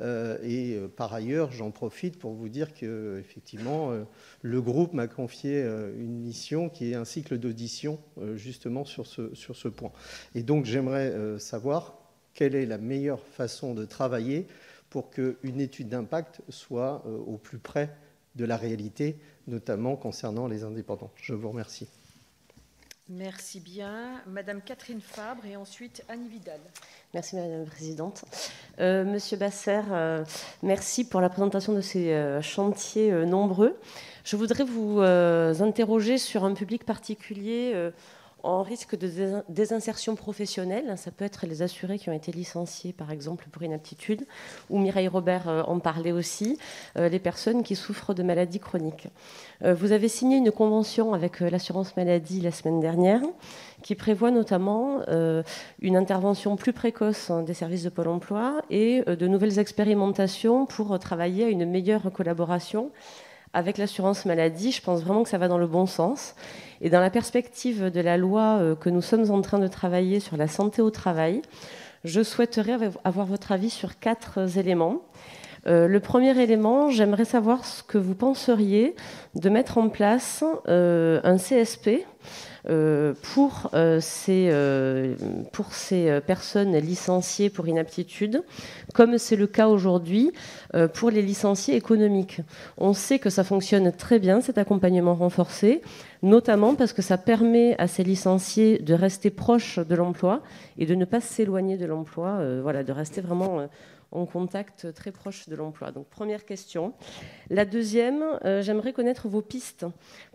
Euh, 0.00 0.38
et 0.42 0.76
euh, 0.76 0.88
par 0.88 1.12
ailleurs, 1.12 1.52
j'en 1.52 1.70
profite 1.70 2.18
pour 2.18 2.32
vous 2.32 2.48
dire 2.48 2.72
que 2.74 3.18
effectivement, 3.18 3.92
euh, 3.92 4.04
le 4.42 4.62
groupe 4.62 4.92
m'a 4.92 5.06
confié 5.06 5.60
une 5.62 6.18
mission 6.20 6.68
qui 6.68 6.92
est 6.92 6.94
un 6.94 7.04
cycle 7.04 7.38
d'audition 7.38 7.98
justement 8.34 8.84
sur 8.84 9.06
ce, 9.06 9.34
sur 9.34 9.56
ce 9.56 9.68
point. 9.68 9.92
Et 10.34 10.42
donc, 10.42 10.64
j'aimerais 10.64 11.38
savoir 11.38 11.98
quelle 12.34 12.54
est 12.54 12.66
la 12.66 12.78
meilleure 12.78 13.24
façon 13.26 13.74
de 13.74 13.84
travailler 13.84 14.46
pour 14.88 15.10
qu'une 15.10 15.60
étude 15.60 15.88
d'impact 15.88 16.40
soit 16.48 17.04
au 17.06 17.36
plus 17.36 17.58
près 17.58 17.94
de 18.36 18.44
la 18.44 18.56
réalité, 18.56 19.16
notamment 19.46 19.96
concernant 19.96 20.48
les 20.48 20.64
indépendants. 20.64 21.10
Je 21.16 21.34
vous 21.34 21.50
remercie. 21.50 21.88
Merci 23.12 23.58
bien. 23.58 24.22
Madame 24.28 24.60
Catherine 24.62 25.00
Fabre 25.00 25.44
et 25.44 25.56
ensuite 25.56 26.04
Annie 26.08 26.28
Vidal. 26.28 26.60
Merci 27.12 27.34
Madame 27.34 27.64
la 27.64 27.66
Présidente. 27.68 28.24
Euh, 28.78 29.04
Monsieur 29.04 29.36
Basser, 29.36 29.80
euh, 29.90 30.24
merci 30.62 31.04
pour 31.04 31.20
la 31.20 31.28
présentation 31.28 31.72
de 31.72 31.80
ces 31.80 32.12
euh, 32.12 32.40
chantiers 32.40 33.10
nombreux. 33.26 33.76
Je 34.22 34.36
voudrais 34.36 34.62
vous 34.62 35.00
interroger 35.00 36.18
sur 36.18 36.44
un 36.44 36.54
public 36.54 36.84
particulier 36.84 37.90
en 38.42 38.62
risque 38.62 38.96
de 38.96 39.42
désinsertion 39.48 40.14
professionnelle. 40.14 40.94
Ça 40.96 41.10
peut 41.10 41.24
être 41.24 41.46
les 41.46 41.62
assurés 41.62 41.98
qui 41.98 42.08
ont 42.08 42.12
été 42.12 42.32
licenciés, 42.32 42.92
par 42.92 43.10
exemple, 43.10 43.46
pour 43.50 43.62
inaptitude, 43.62 44.26
ou 44.68 44.78
Mireille 44.78 45.08
Robert 45.08 45.48
euh, 45.48 45.62
en 45.62 45.78
parlait 45.78 46.12
aussi, 46.12 46.58
euh, 46.96 47.08
les 47.08 47.18
personnes 47.18 47.62
qui 47.62 47.76
souffrent 47.76 48.14
de 48.14 48.22
maladies 48.22 48.60
chroniques. 48.60 49.08
Euh, 49.64 49.74
vous 49.74 49.92
avez 49.92 50.08
signé 50.08 50.36
une 50.36 50.50
convention 50.50 51.12
avec 51.14 51.40
l'assurance 51.40 51.96
maladie 51.96 52.40
la 52.40 52.52
semaine 52.52 52.80
dernière 52.80 53.22
qui 53.82 53.94
prévoit 53.94 54.30
notamment 54.30 55.00
une 55.80 55.96
intervention 55.96 56.56
plus 56.56 56.74
précoce 56.74 57.30
des 57.46 57.54
services 57.54 57.82
de 57.84 57.88
Pôle 57.88 58.08
emploi 58.08 58.60
et 58.68 59.02
de 59.06 59.26
nouvelles 59.26 59.58
expérimentations 59.58 60.66
pour 60.66 60.98
travailler 60.98 61.44
à 61.44 61.48
une 61.48 61.64
meilleure 61.64 62.12
collaboration 62.12 62.90
avec 63.52 63.78
l'assurance 63.78 64.26
maladie. 64.26 64.72
Je 64.72 64.82
pense 64.82 65.02
vraiment 65.02 65.22
que 65.22 65.28
ça 65.28 65.38
va 65.38 65.48
dans 65.48 65.58
le 65.58 65.66
bon 65.66 65.86
sens. 65.86 66.34
Et 66.80 66.90
dans 66.90 67.00
la 67.00 67.10
perspective 67.10 67.90
de 67.90 68.00
la 68.00 68.16
loi 68.16 68.58
euh, 68.60 68.74
que 68.74 68.88
nous 68.88 69.02
sommes 69.02 69.30
en 69.30 69.42
train 69.42 69.58
de 69.58 69.66
travailler 69.66 70.20
sur 70.20 70.36
la 70.36 70.48
santé 70.48 70.80
au 70.80 70.90
travail, 70.90 71.42
je 72.04 72.22
souhaiterais 72.22 72.78
avoir 73.04 73.26
votre 73.26 73.52
avis 73.52 73.70
sur 73.70 73.98
quatre 73.98 74.58
éléments. 74.58 75.02
Euh, 75.66 75.86
le 75.86 76.00
premier 76.00 76.38
élément, 76.40 76.90
j'aimerais 76.90 77.26
savoir 77.26 77.66
ce 77.66 77.82
que 77.82 77.98
vous 77.98 78.14
penseriez 78.14 78.94
de 79.34 79.50
mettre 79.50 79.76
en 79.76 79.88
place 79.90 80.42
euh, 80.68 81.20
un 81.22 81.36
CSP 81.36 82.06
pour, 82.64 83.70
ces, 84.00 84.52
pour 85.52 85.72
ces 85.72 86.20
personnes 86.26 86.76
licenciées 86.76 87.50
pour 87.50 87.68
inaptitude, 87.68 88.42
comme 88.94 89.18
c'est 89.18 89.36
le 89.36 89.46
cas 89.46 89.68
aujourd'hui 89.68 90.32
pour 90.94 91.10
les 91.10 91.22
licenciés 91.22 91.76
économiques. 91.76 92.40
On 92.78 92.92
sait 92.92 93.18
que 93.18 93.30
ça 93.30 93.44
fonctionne 93.44 93.92
très 93.92 94.18
bien, 94.18 94.40
cet 94.40 94.58
accompagnement 94.58 95.14
renforcé 95.14 95.82
notamment 96.22 96.74
parce 96.74 96.92
que 96.92 97.02
ça 97.02 97.18
permet 97.18 97.76
à 97.78 97.86
ces 97.86 98.04
licenciés 98.04 98.78
de 98.78 98.94
rester 98.94 99.30
proches 99.30 99.78
de 99.78 99.94
l'emploi 99.94 100.42
et 100.78 100.86
de 100.86 100.94
ne 100.94 101.04
pas 101.04 101.20
s'éloigner 101.20 101.76
de 101.76 101.86
l'emploi, 101.86 102.38
euh, 102.40 102.60
voilà, 102.62 102.84
de 102.84 102.92
rester 102.92 103.20
vraiment 103.20 103.60
euh, 103.60 103.66
en 104.12 104.26
contact 104.26 104.92
très 104.94 105.12
proche 105.12 105.48
de 105.48 105.56
l'emploi. 105.56 105.92
Donc 105.92 106.08
première 106.08 106.44
question. 106.44 106.94
La 107.48 107.64
deuxième, 107.64 108.22
euh, 108.44 108.62
j'aimerais 108.62 108.92
connaître 108.92 109.28
vos 109.28 109.42
pistes 109.42 109.86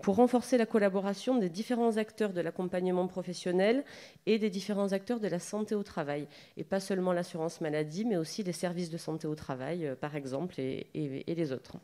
pour 0.02 0.16
renforcer 0.16 0.58
la 0.58 0.66
collaboration 0.66 1.38
des 1.38 1.50
différents 1.50 1.98
acteurs 1.98 2.34
de 2.34 2.42
l'accompagnement 2.42 3.08
professionnel 3.08 3.84
et 4.26 4.40
des 4.40 4.50
différents 4.50 4.94
acteurs 4.94 5.20
de 5.20 5.28
la 5.28 5.40
santé 5.40 5.76
au 5.76 5.84
travail. 5.84 6.28
Et 6.58 6.64
pas 6.64 6.80
seulement 6.80 7.14
l'assurance 7.14 7.62
maladie, 7.62 8.06
mais 8.06 8.18
aussi 8.18 8.44
les 8.44 8.54
services 8.54 8.90
de 8.90 8.98
santé 8.98 9.28
au 9.28 9.36
travail, 9.36 9.96
par 10.00 10.16
exemple, 10.16 10.60
et, 10.60 10.88
les 10.94 11.52
autres. 11.52 11.78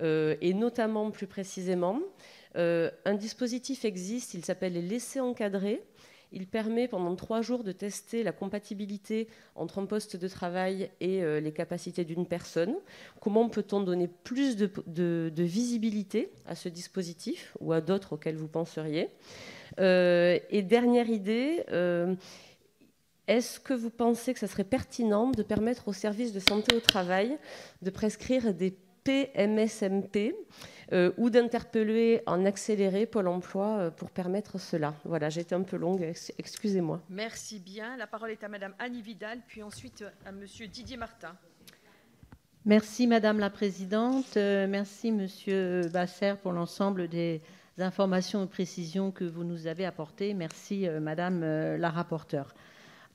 et 0.00 0.54
notamment, 0.54 1.10
plus 1.10 1.26
précisément, 1.26 2.00
euh, 2.56 2.90
un 3.04 3.14
dispositif 3.14 3.84
existe, 3.84 4.34
il 4.34 4.44
s'appelle 4.44 4.72
les 4.72 4.82
laissés 4.82 5.20
encadrés. 5.20 5.82
Il 6.32 6.46
permet 6.46 6.88
pendant 6.88 7.14
trois 7.16 7.42
jours 7.42 7.64
de 7.64 7.72
tester 7.72 8.22
la 8.22 8.32
compatibilité 8.32 9.28
entre 9.54 9.78
un 9.78 9.86
poste 9.86 10.16
de 10.16 10.28
travail 10.28 10.90
et 11.00 11.22
euh, 11.22 11.40
les 11.40 11.52
capacités 11.52 12.04
d'une 12.04 12.26
personne. 12.26 12.74
Comment 13.20 13.48
peut-on 13.48 13.80
donner 13.80 14.08
plus 14.08 14.56
de, 14.56 15.32
visibilité 15.36 16.30
à 16.46 16.54
ce 16.54 16.68
dispositif 16.68 17.56
ou 17.60 17.72
à 17.72 17.80
d'autres 17.80 18.14
auxquels 18.14 18.36
vous 18.36 18.48
penseriez? 18.48 19.08
Euh, 19.78 20.38
Et 20.50 20.62
dernière 20.62 21.08
idée, 21.08 21.64
est-ce 23.26 23.60
que 23.60 23.74
vous 23.74 23.90
pensez 23.90 24.34
que 24.34 24.40
ce 24.40 24.48
serait 24.48 24.64
pertinent 24.64 25.30
de 25.30 25.44
permettre 25.44 25.86
aux 25.86 25.92
services 25.92 26.32
de 26.32 26.40
santé 26.40 26.74
au 26.74 26.80
travail 26.80 27.38
de 27.80 27.90
prescrire 27.90 28.52
des 28.52 28.74
PMSMP 29.04 30.16
euh, 30.16 30.32
ou 31.18 31.30
d'interpeller 31.30 32.22
en 32.26 32.44
accéléré 32.44 33.06
Pôle 33.06 33.28
emploi 33.28 33.78
euh, 33.78 33.90
pour 33.90 34.10
permettre 34.10 34.58
cela. 34.58 34.94
Voilà, 35.04 35.30
j'ai 35.30 35.42
été 35.42 35.54
un 35.54 35.62
peu 35.62 35.76
longue, 35.76 36.02
excusez-moi. 36.38 37.00
Merci 37.08 37.60
bien. 37.60 37.96
La 37.96 38.06
parole 38.06 38.30
est 38.30 38.42
à 38.42 38.48
Madame 38.48 38.74
Annie 38.78 39.02
Vidal, 39.02 39.38
puis 39.46 39.62
ensuite 39.62 40.04
à 40.26 40.32
Monsieur 40.32 40.66
Didier 40.66 40.96
Martin. 40.96 41.36
Merci 42.64 43.06
Madame 43.06 43.38
la 43.38 43.50
Présidente. 43.50 44.36
Euh, 44.36 44.66
merci 44.68 45.12
Monsieur 45.12 45.88
Basser 45.92 46.34
pour 46.42 46.52
l'ensemble 46.52 47.08
des 47.08 47.40
informations 47.78 48.44
et 48.44 48.48
précisions 48.48 49.10
que 49.10 49.24
vous 49.24 49.44
nous 49.44 49.66
avez 49.66 49.86
apportées. 49.86 50.34
Merci 50.34 50.86
Madame 51.00 51.40
la 51.76 51.88
rapporteure. 51.88 52.52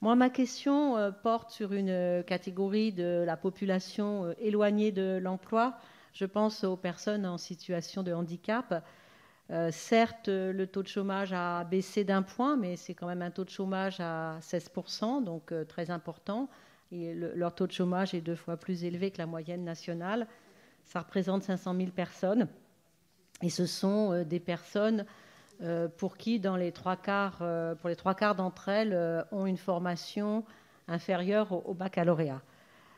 Moi, 0.02 0.16
ma 0.16 0.30
question 0.30 1.14
porte 1.22 1.52
sur 1.52 1.72
une 1.74 2.24
catégorie 2.26 2.92
de 2.92 3.24
la 3.26 3.38
population 3.38 4.34
éloignée 4.40 4.92
de 4.92 5.20
l'emploi 5.22 5.78
je 6.16 6.26
pense 6.26 6.64
aux 6.64 6.78
personnes 6.78 7.26
en 7.26 7.38
situation 7.38 8.02
de 8.02 8.14
handicap. 8.14 8.84
Euh, 9.52 9.70
certes, 9.72 10.30
le 10.30 10.66
taux 10.66 10.82
de 10.82 10.88
chômage 10.88 11.34
a 11.34 11.66
baissé 11.66 12.04
d'un 12.04 12.24
point, 12.24 12.56
mais 12.56 12.78
c'est 12.78 12.96
quand 12.96 13.06
même 13.06 13.22
un 13.22 13.32
taux 13.32 13.44
de 13.44 13.50
chômage 13.50 14.00
à 14.00 14.40
16%, 14.40 15.24
donc 15.24 15.52
euh, 15.52 15.66
très 15.66 15.92
important. 15.92 16.50
Leur 16.92 17.54
taux 17.54 17.68
de 17.68 17.74
chômage 17.74 18.14
est 18.14 18.22
deux 18.22 18.36
fois 18.36 18.56
plus 18.56 18.86
élevé 18.86 19.12
que 19.12 19.18
la 19.18 19.26
moyenne 19.26 19.66
nationale. 19.66 20.26
Ça 20.86 21.02
représente 21.02 21.44
500 21.44 21.76
000 21.76 21.90
personnes. 21.92 22.48
Et 23.42 23.50
ce 23.50 23.66
sont 23.66 24.14
euh, 24.14 24.24
des 24.24 24.40
personnes 24.40 25.06
pour 25.98 26.18
qui, 26.18 26.42
dans 26.42 26.58
les 26.58 26.74
trois 26.74 26.98
quarts, 26.98 27.38
pour 27.80 27.88
les 27.88 27.96
trois 27.96 28.14
quarts 28.14 28.36
d'entre 28.36 28.68
elles, 28.68 29.26
ont 29.32 29.46
une 29.46 29.56
formation 29.56 30.44
inférieure 30.90 31.66
au 31.66 31.74
baccalauréat. 31.74 32.42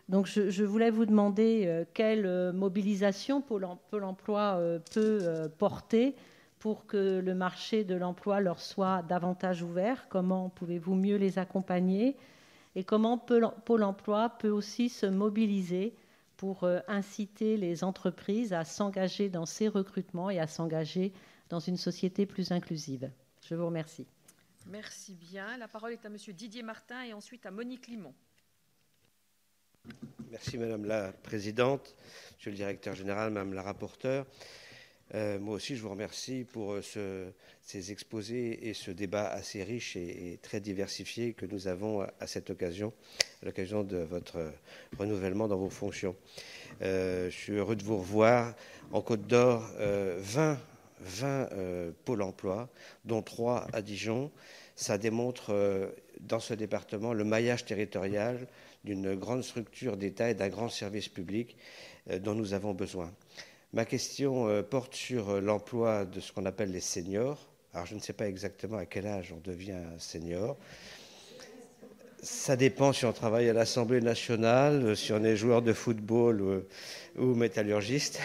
Donc 0.09 0.25
je, 0.25 0.63
voulais 0.63 0.89
vous 0.89 1.05
demander 1.05 1.65
euh, 1.65 1.83
quelle 1.93 2.25
euh, 2.25 2.53
mobilisation 2.53 3.41
Pôle, 3.41 3.65
emploi 3.65 4.55
euh, 4.57 4.79
peut 4.93 5.49
porter 5.57 6.15
pour 6.59 6.85
que 6.85 7.19
le 7.19 7.35
marché 7.35 7.83
de 7.83 7.93
l'emploi 7.93 8.39
leur 8.39 8.61
soit 8.61 9.03
davantage 9.03 9.61
ouvert? 9.61 10.07
Comment 10.09 10.49
pouvez-vous 10.49 10.95
mieux 10.95 11.17
les 11.17 11.39
accompagner? 11.39 12.15
Et 12.75 12.83
comment 12.83 13.17
Pôle 13.17 13.83
emploi 13.83 14.29
peut 14.29 14.49
aussi 14.49 14.89
se 14.89 15.05
mobiliser 15.05 15.93
pour 16.37 16.67
inciter 16.87 17.57
les 17.57 17.83
entreprises 17.83 18.53
à 18.53 18.63
s'engager 18.63 19.29
dans 19.29 19.45
ces 19.45 19.67
recrutements 19.67 20.29
et 20.29 20.39
à 20.39 20.47
s'engager 20.47 21.11
dans 21.49 21.59
une 21.59 21.77
société 21.77 22.25
plus 22.25 22.51
inclusive? 22.51 23.09
Je 23.41 23.55
vous 23.55 23.65
remercie. 23.65 24.05
Merci 24.67 25.15
bien. 25.15 25.57
La 25.57 25.67
parole 25.67 25.93
est 25.93 26.05
à 26.05 26.09
Monsieur 26.09 26.33
Didier 26.33 26.61
Martin 26.61 27.03
et 27.03 27.13
ensuite 27.13 27.45
à 27.45 27.51
Monique 27.51 27.87
Limon. 27.87 28.13
Merci 30.31 30.57
Madame 30.57 30.85
la 30.85 31.11
Présidente, 31.11 31.95
Monsieur 32.35 32.51
le 32.51 32.57
Directeur 32.57 32.95
Général, 32.95 33.31
Madame 33.31 33.53
la 33.53 33.61
Rapporteure. 33.61 34.25
Euh, 35.15 35.39
moi 35.39 35.55
aussi, 35.55 35.75
je 35.75 35.81
vous 35.81 35.89
remercie 35.89 36.45
pour 36.51 36.73
euh, 36.73 37.31
ces 37.61 37.91
exposés 37.91 38.67
et 38.67 38.73
ce 38.73 38.91
débat 38.91 39.27
assez 39.27 39.63
riche 39.63 39.95
et, 39.95 40.37
très 40.41 40.59
diversifié 40.59 41.33
que 41.33 41.45
nous 41.45 41.67
avons 41.67 42.01
à, 42.01 42.27
cette 42.27 42.49
occasion, 42.49 42.93
à 43.41 43.45
l'occasion 43.45 43.83
de 43.83 43.97
votre 43.97 44.51
renouvellement 44.99 45.47
dans 45.47 45.57
vos 45.57 45.69
fonctions. 45.69 46.15
Euh, 46.81 47.29
je 47.29 47.35
suis 47.35 47.53
heureux 47.53 47.75
de 47.75 47.83
vous 47.83 47.97
revoir. 47.97 48.53
En 48.91 49.01
Côte 49.01 49.27
d'Or, 49.27 49.69
20, 49.79 50.57
20 50.99 51.49
pôles 52.05 52.21
emploi, 52.21 52.69
dont 53.05 53.21
3 53.21 53.67
à 53.73 53.81
Dijon. 53.81 54.31
Ça 54.75 54.97
démontre 54.97 55.91
dans 56.21 56.39
ce 56.39 56.53
département 56.53 57.13
le 57.13 57.23
maillage 57.23 57.65
territorial, 57.65 58.47
d'une 58.87 59.15
grande 59.15 59.43
structure 59.43 59.97
d'État 59.97 60.29
et 60.29 60.33
d'un 60.33 60.47
grand 60.47 60.69
service 60.69 61.09
public 61.09 61.57
euh, 62.09 62.19
dont 62.19 62.33
nous 62.33 62.53
avons 62.53 62.73
besoin. 62.73 63.11
Ma 63.73 63.83
question 63.83 64.47
euh, 64.47 64.63
porte 64.63 64.95
sur 64.95 65.29
euh, 65.29 65.41
l'emploi 65.41 66.05
de 66.05 66.21
ce 66.21 66.31
qu'on 66.31 66.45
appelle 66.45 66.71
les 66.71 66.79
seniors. 66.79 67.49
Alors 67.73 67.85
je 67.85 67.95
ne 67.95 67.99
sais 67.99 68.13
pas 68.13 68.29
exactement 68.29 68.77
à 68.77 68.85
quel 68.85 69.05
âge 69.05 69.33
on 69.35 69.41
devient 69.45 69.81
senior. 69.99 70.57
Ça 72.23 72.55
dépend 72.55 72.93
si 72.93 73.05
on 73.05 73.11
travaille 73.11 73.49
à 73.49 73.53
l'Assemblée 73.53 73.99
nationale, 73.99 74.95
si 74.95 75.11
on 75.11 75.23
est 75.23 75.35
joueur 75.35 75.61
de 75.61 75.73
football 75.73 76.63
ou, 77.15 77.35
métallurgiste. 77.35 78.19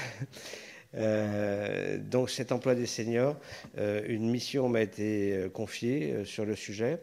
donc 1.99 2.31
cet 2.31 2.53
emploi 2.53 2.75
des 2.75 2.87
seniors, 2.87 3.37
une 3.77 4.31
mission 4.31 4.71
m'a 4.71 4.81
été 4.81 5.47
confiée 5.53 6.25
sur 6.25 6.47
le 6.47 6.57
sujet. 6.57 7.01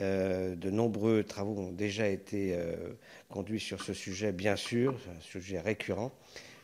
Euh, 0.00 0.54
de 0.54 0.70
nombreux 0.70 1.24
travaux 1.24 1.58
ont 1.58 1.72
déjà 1.72 2.08
été 2.08 2.54
euh, 2.54 2.74
conduits 3.28 3.60
sur 3.60 3.82
ce 3.82 3.92
sujet, 3.92 4.32
bien 4.32 4.56
sûr, 4.56 4.94
un 5.16 5.20
sujet 5.20 5.60
récurrent. 5.60 6.12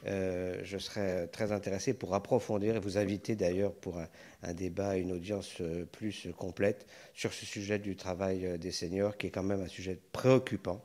Euh, 0.07 0.61
je 0.63 0.77
serais 0.77 1.27
très 1.29 1.51
intéressé 1.51 1.95
pour 1.95 2.15
approfondir 2.15 2.77
et 2.77 2.79
vous 2.79 2.99
inviter 2.99 3.35
d'ailleurs 3.35 3.73
pour 3.73 3.99
un, 4.43 4.53
débat, 4.53 4.97
une 4.97 5.13
audience 5.13 5.63
plus 5.93 6.29
complète 6.37 6.87
sur 7.15 7.33
ce 7.33 7.47
sujet 7.47 7.79
du 7.79 7.97
travail 7.97 8.59
des 8.59 8.71
seniors, 8.71 9.17
qui 9.17 9.29
est 9.29 9.31
quand 9.31 9.43
même 9.43 9.63
un 9.63 9.69
sujet 9.69 9.99
préoccupant 10.13 10.85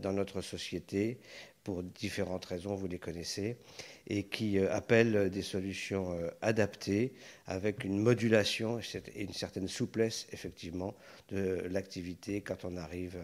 dans 0.00 0.12
notre 0.12 0.42
société 0.42 1.20
pour 1.62 1.84
différentes 1.84 2.44
raisons, 2.44 2.74
vous 2.74 2.88
les 2.88 2.98
connaissez, 2.98 3.56
et 4.06 4.24
qui 4.24 4.58
euh, 4.58 4.72
appellent 4.72 5.30
des 5.30 5.42
solutions 5.42 6.12
euh, 6.12 6.28
adaptées 6.40 7.12
avec 7.46 7.84
une 7.84 7.98
modulation 7.98 8.78
et 8.78 9.22
une 9.22 9.32
certaine 9.32 9.68
souplesse, 9.68 10.26
effectivement, 10.32 10.94
de 11.28 11.62
l'activité 11.70 12.40
quand 12.40 12.64
on 12.64 12.76
arrive 12.76 13.16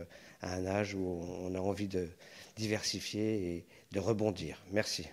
à 0.43 0.55
un 0.55 0.67
âge 0.67 0.95
où 0.95 1.21
on 1.41 1.55
a 1.55 1.61
envie 1.61 1.89
de 1.89 2.09
diversifier 2.57 3.57
et 3.57 3.67
de 3.93 4.01
rebondir. 4.01 4.63
Merci. 4.73 5.09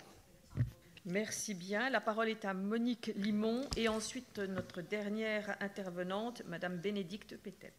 Merci 1.05 1.53
bien. 1.53 1.89
La 1.91 2.01
parole 2.01 2.29
est 2.29 2.45
à 2.45 2.55
Monique 2.55 3.11
Limon 3.15 3.61
et 3.77 3.87
ensuite 3.87 4.39
notre 4.39 4.81
dernière 4.81 5.55
intervenante, 5.59 6.41
Madame 6.47 6.77
Bénédicte 6.77 7.37
Pétel. 7.37 7.71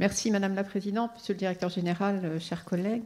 Merci 0.00 0.32
Madame 0.32 0.56
la 0.56 0.64
Présidente, 0.64 1.12
Monsieur 1.14 1.34
le 1.34 1.38
Directeur 1.38 1.70
Général, 1.70 2.20
euh, 2.24 2.40
chers 2.40 2.64
collègues. 2.64 3.04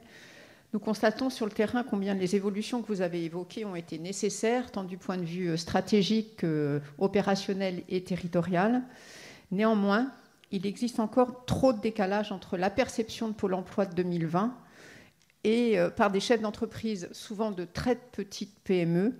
Nous 0.73 0.79
constatons 0.79 1.31
sur 1.31 1.47
le 1.47 1.53
terrain 1.53 1.83
combien 1.83 2.15
les 2.15 2.37
évolutions 2.37 2.83
que 2.83 2.89
vous 2.89 3.01
avez 3.01 3.25
évoquées 3.25 3.65
ont 3.65 3.77
été 3.77 3.99
nécessaires, 3.99 4.71
tant 4.71 4.85
du 4.85 4.99
point 4.99 5.17
de 5.17 5.25
vue 5.25 5.49
euh, 5.49 5.57
stratégique, 5.57 6.45
opérationnel 6.99 7.83
et 7.89 8.05
territorial. 8.05 8.83
Néanmoins, 9.51 10.13
il 10.51 10.67
existe 10.67 11.01
encore 11.01 11.45
trop 11.45 11.73
de 11.73 11.81
décalage 11.81 12.33
entre 12.33 12.57
la 12.57 12.71
perception 12.71 13.29
de 13.29 13.35
Pôle 13.35 13.55
emploi 13.55 13.87
de 13.87 13.95
2020 13.95 14.55
et 15.45 15.79
euh, 15.79 15.91
par 15.91 16.11
des 16.11 16.21
chefs 16.21 16.41
d'entreprise, 16.41 17.09
souvent 17.13 17.51
de 17.51 17.65
très 17.65 17.95
petites 17.95 18.59
PME 18.65 19.15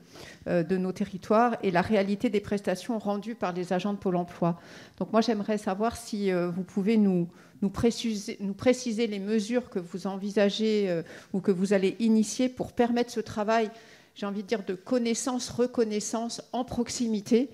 euh, 0.49 0.63
de 0.63 0.77
nos 0.77 0.93
territoires, 0.93 1.57
et 1.63 1.71
la 1.71 1.83
réalité 1.83 2.29
des 2.29 2.41
prestations 2.41 2.99
rendues 2.99 3.35
par 3.35 3.53
les 3.53 3.73
agents 3.73 3.93
de 3.93 3.99
Pôle 3.99 4.17
emploi. 4.17 4.59
Donc 4.99 5.13
moi, 5.13 5.21
j'aimerais 5.21 5.59
savoir 5.59 5.97
si 5.97 6.33
euh, 6.33 6.51
vous 6.51 6.65
pouvez 6.65 6.97
nous, 6.97 7.29
nous, 7.63 7.71
préciser, 7.71 9.07
les 9.07 9.19
mesures 9.19 9.71
que 9.71 9.79
vous 9.79 10.07
envisagez 10.07 11.03
ou 11.33 11.41
que 11.41 11.51
vous 11.51 11.73
allez 11.73 11.97
initier 11.99 12.49
pour 12.49 12.73
permettre 12.73 13.11
ce 13.11 13.21
travail, 13.21 13.71
j'ai 14.15 14.27
envie 14.27 14.43
de 14.43 14.49
dire, 14.49 14.65
de 14.65 14.75
connaissance, 14.75 15.49
reconnaissance 15.51 16.43
en 16.53 16.65
proximité, 16.65 17.51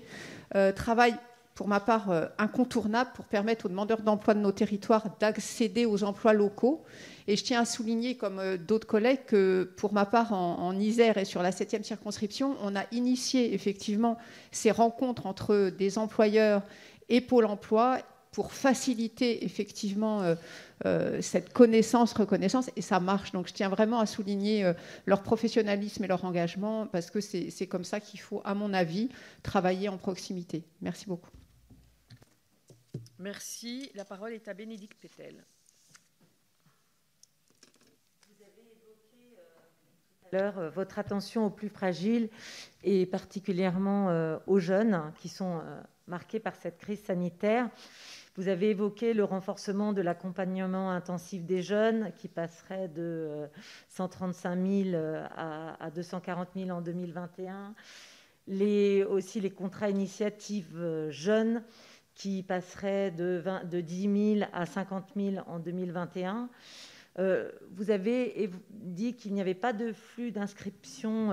travail 0.75 1.15
pour 1.55 1.69
ma 1.69 1.79
part, 1.79 2.11
incontournable 2.37 3.11
pour 3.15 3.25
permettre 3.25 3.65
aux 3.65 3.69
demandeurs 3.69 4.01
d'emploi 4.01 4.33
de 4.33 4.39
nos 4.39 4.51
territoires 4.51 5.05
d'accéder 5.19 5.85
aux 5.85 6.03
emplois 6.03 6.33
locaux. 6.33 6.83
Et 7.27 7.37
je 7.37 7.43
tiens 7.43 7.61
à 7.61 7.65
souligner, 7.65 8.17
comme 8.17 8.57
d'autres 8.57 8.85
collègues, 8.85 9.25
que 9.25 9.71
pour 9.77 9.93
ma 9.93 10.05
part, 10.05 10.33
en, 10.33 10.59
en 10.59 10.77
Isère 10.77 11.17
et 11.17 11.25
sur 11.25 11.41
la 11.41 11.51
7e 11.51 11.83
circonscription, 11.83 12.55
on 12.61 12.75
a 12.75 12.83
initié 12.91 13.53
effectivement 13.53 14.17
ces 14.51 14.69
rencontres 14.69 15.25
entre 15.25 15.69
des 15.69 15.97
employeurs 15.97 16.61
et 17.07 17.21
Pôle 17.21 17.45
emploi 17.45 17.99
pour 18.35 18.51
faciliter 18.51 19.45
effectivement 19.45 20.21
euh, 20.21 20.35
euh, 20.85 21.21
cette 21.21 21.53
connaissance, 21.53 22.11
reconnaissance, 22.11 22.69
et 22.75 22.81
ça 22.81 22.99
marche. 22.99 23.31
Donc 23.31 23.47
je 23.47 23.53
tiens 23.53 23.69
vraiment 23.69 24.01
à 24.01 24.05
souligner 24.05 24.65
euh, 24.65 24.73
leur 25.05 25.23
professionnalisme 25.23 26.03
et 26.03 26.07
leur 26.07 26.25
engagement, 26.25 26.85
parce 26.85 27.09
que 27.09 27.21
c'est 27.21 27.67
comme 27.67 27.85
ça 27.85 28.01
qu'il 28.01 28.19
faut, 28.19 28.41
à 28.43 28.53
mon 28.53 28.73
avis, 28.73 29.07
travailler 29.41 29.87
en 29.87 29.97
proximité. 29.97 30.65
Merci 30.81 31.05
beaucoup. 31.05 31.29
Merci. 33.19 33.89
La 33.95 34.03
parole 34.03 34.33
est 34.33 34.49
à 34.49 34.53
Bénédicte 34.53 34.99
Pétel. 34.99 35.45
votre 40.75 40.99
attention 40.99 41.45
aux 41.45 41.49
plus 41.49 41.69
fragiles 41.69 42.27
et 42.83 43.05
particulièrement 43.05 44.37
aux 44.47 44.59
jeunes 44.59 45.13
qui 45.21 45.29
sont 45.29 45.61
marqués 46.07 46.41
par 46.41 46.55
cette 46.55 46.77
crise 46.77 47.01
sanitaire. 47.03 47.69
Vous 48.37 48.49
avez 48.49 48.71
évoqué 48.71 49.13
le 49.13 49.23
renforcement 49.23 49.93
de 49.93 50.01
l'accompagnement 50.01 50.91
intensif 50.91 51.45
des 51.45 51.61
jeunes 51.61 52.11
qui 52.17 52.27
passerait 52.27 52.89
de 52.89 53.47
135 53.89 54.55
000 54.55 54.89
euh, 54.93 55.25
à 55.79 55.89
240 55.89 56.49
000 56.53 56.69
en 56.69 56.81
2021. 56.81 57.73
Les, 58.47 59.05
aussi 59.05 59.39
les 59.39 59.51
contrats 59.51 59.89
initiatives 59.89 60.75
euh, 60.75 61.09
jeunes 61.11 61.63
qui 62.13 62.43
passeraient 62.43 63.09
de, 63.11 63.41
20, 63.41 63.69
de 63.69 63.79
10 63.79 64.35
000 64.39 64.49
à 64.51 64.65
50 64.65 65.05
000 65.15 65.37
en 65.47 65.59
2021. 65.59 66.49
Euh, 67.17 67.49
vous 67.71 67.89
avez 67.89 68.51
dit 68.69 69.15
qu'il 69.15 69.33
n'y 69.33 69.39
avait 69.39 69.53
pas 69.53 69.71
de 69.71 69.93
flux 69.93 70.31
d'inscription 70.31 71.29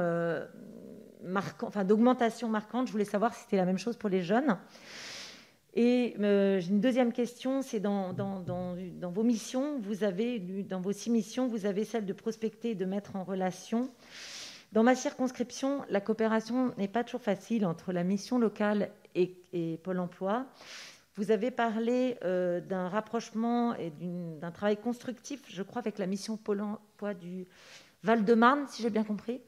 marquant, 1.24 1.66
enfin 1.66 1.82
d'augmentation 1.82 2.48
marquante. 2.48 2.86
Je 2.86 2.92
voulais 2.92 3.04
savoir 3.04 3.34
si 3.34 3.42
c'était 3.42 3.56
la 3.56 3.66
même 3.66 3.78
chose 3.78 3.96
pour 3.96 4.08
les 4.08 4.22
jeunes. 4.22 4.56
Et 5.74 6.14
euh, 6.20 6.60
j'ai 6.60 6.68
une 6.68 6.80
deuxième 6.80 7.12
question, 7.12 7.62
c'est 7.62 7.80
dans, 7.80 8.12
vos 9.14 9.22
missions, 9.22 9.78
vous 9.80 10.04
avez, 10.04 10.38
dans 10.38 10.80
vos 10.80 10.92
six 10.92 11.10
missions, 11.10 11.48
vous 11.48 11.64
avez 11.64 11.84
celle 11.84 12.04
de 12.04 12.12
prospecter 12.12 12.70
et 12.70 12.74
de 12.74 12.84
mettre 12.84 13.16
en 13.16 13.24
relation. 13.24 13.90
Dans 14.72 14.82
ma 14.82 14.94
circonscription, 14.94 15.82
la 15.88 16.00
coopération 16.00 16.74
n'est 16.76 16.88
pas 16.88 17.04
toujours 17.04 17.22
facile 17.22 17.64
entre 17.64 17.92
la 17.92 18.04
mission 18.04 18.38
locale 18.38 18.90
et, 19.14 19.34
Pôle 19.82 19.98
Emploi. 19.98 20.46
Vous 21.16 21.30
avez 21.30 21.50
parlé 21.50 22.16
euh, 22.24 22.60
d'un 22.60 22.88
rapprochement 22.88 23.74
et 23.74 23.92
d'un 24.00 24.50
travail 24.50 24.78
constructif, 24.78 25.42
je 25.48 25.62
crois, 25.62 25.80
avec 25.80 25.98
la 25.98 26.06
mission 26.06 26.36
Pôle 26.36 26.62
Emploi 26.62 27.14
du 27.14 27.46
Val-de-Marne, 28.02 28.66
si 28.68 28.82
j'ai 28.82 28.90
bien 28.90 29.04
compris. 29.04 29.40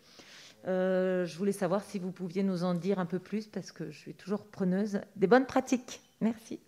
Euh, 0.67 1.27
je 1.27 1.37
voulais 1.37 1.53
savoir 1.53 1.83
si 1.83 1.99
vous 1.99 2.13
pouviez 2.13 2.43
nous 2.43 2.65
en 2.65 2.75
dire 2.75 2.99
un 2.99 3.07
peu 3.07 3.19
plus, 3.19 3.47
parce 3.47 3.73
que 3.73 3.91
je 3.91 3.99
suis 3.99 4.15
toujours 4.15 4.47
preneuse 4.47 5.01
des 5.17 5.27
bonnes 5.27 5.47
pratiques. 5.47 6.01
Merci. 6.25 6.61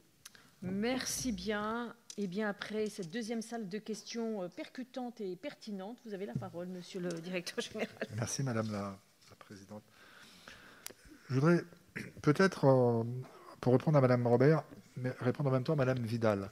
Merci 0.61 1.33
bien. 1.33 1.95
Et 2.19 2.24
eh 2.24 2.27
bien 2.28 2.49
après 2.49 2.89
cette 2.89 3.11
deuxième 3.11 3.43
salle 3.43 3.69
de 3.69 3.78
questions 3.78 4.43
euh, 4.43 4.49
percutantes 4.49 5.20
et 5.20 5.37
pertinentes, 5.37 5.99
vous 6.07 6.15
avez 6.15 6.24
la 6.24 6.35
parole, 6.35 6.66
Monsieur 6.66 6.99
le 6.99 7.11
Directeur 7.11 7.61
général. 7.61 7.95
Merci, 8.16 8.43
Madame 8.43 8.70
la, 8.73 8.99
Présidente. 9.39 9.83
Je 11.28 11.35
voudrais 11.35 11.62
peut-être, 12.23 12.65
euh, 12.65 13.05
pour 13.61 13.74
répondre 13.74 13.99
à 13.99 14.01
Madame 14.01 14.27
Robert, 14.27 14.65
répondre 15.20 15.51
en 15.51 15.53
même 15.53 15.62
temps 15.62 15.74
à 15.74 15.77
Madame 15.77 15.99
Vidal, 15.99 16.51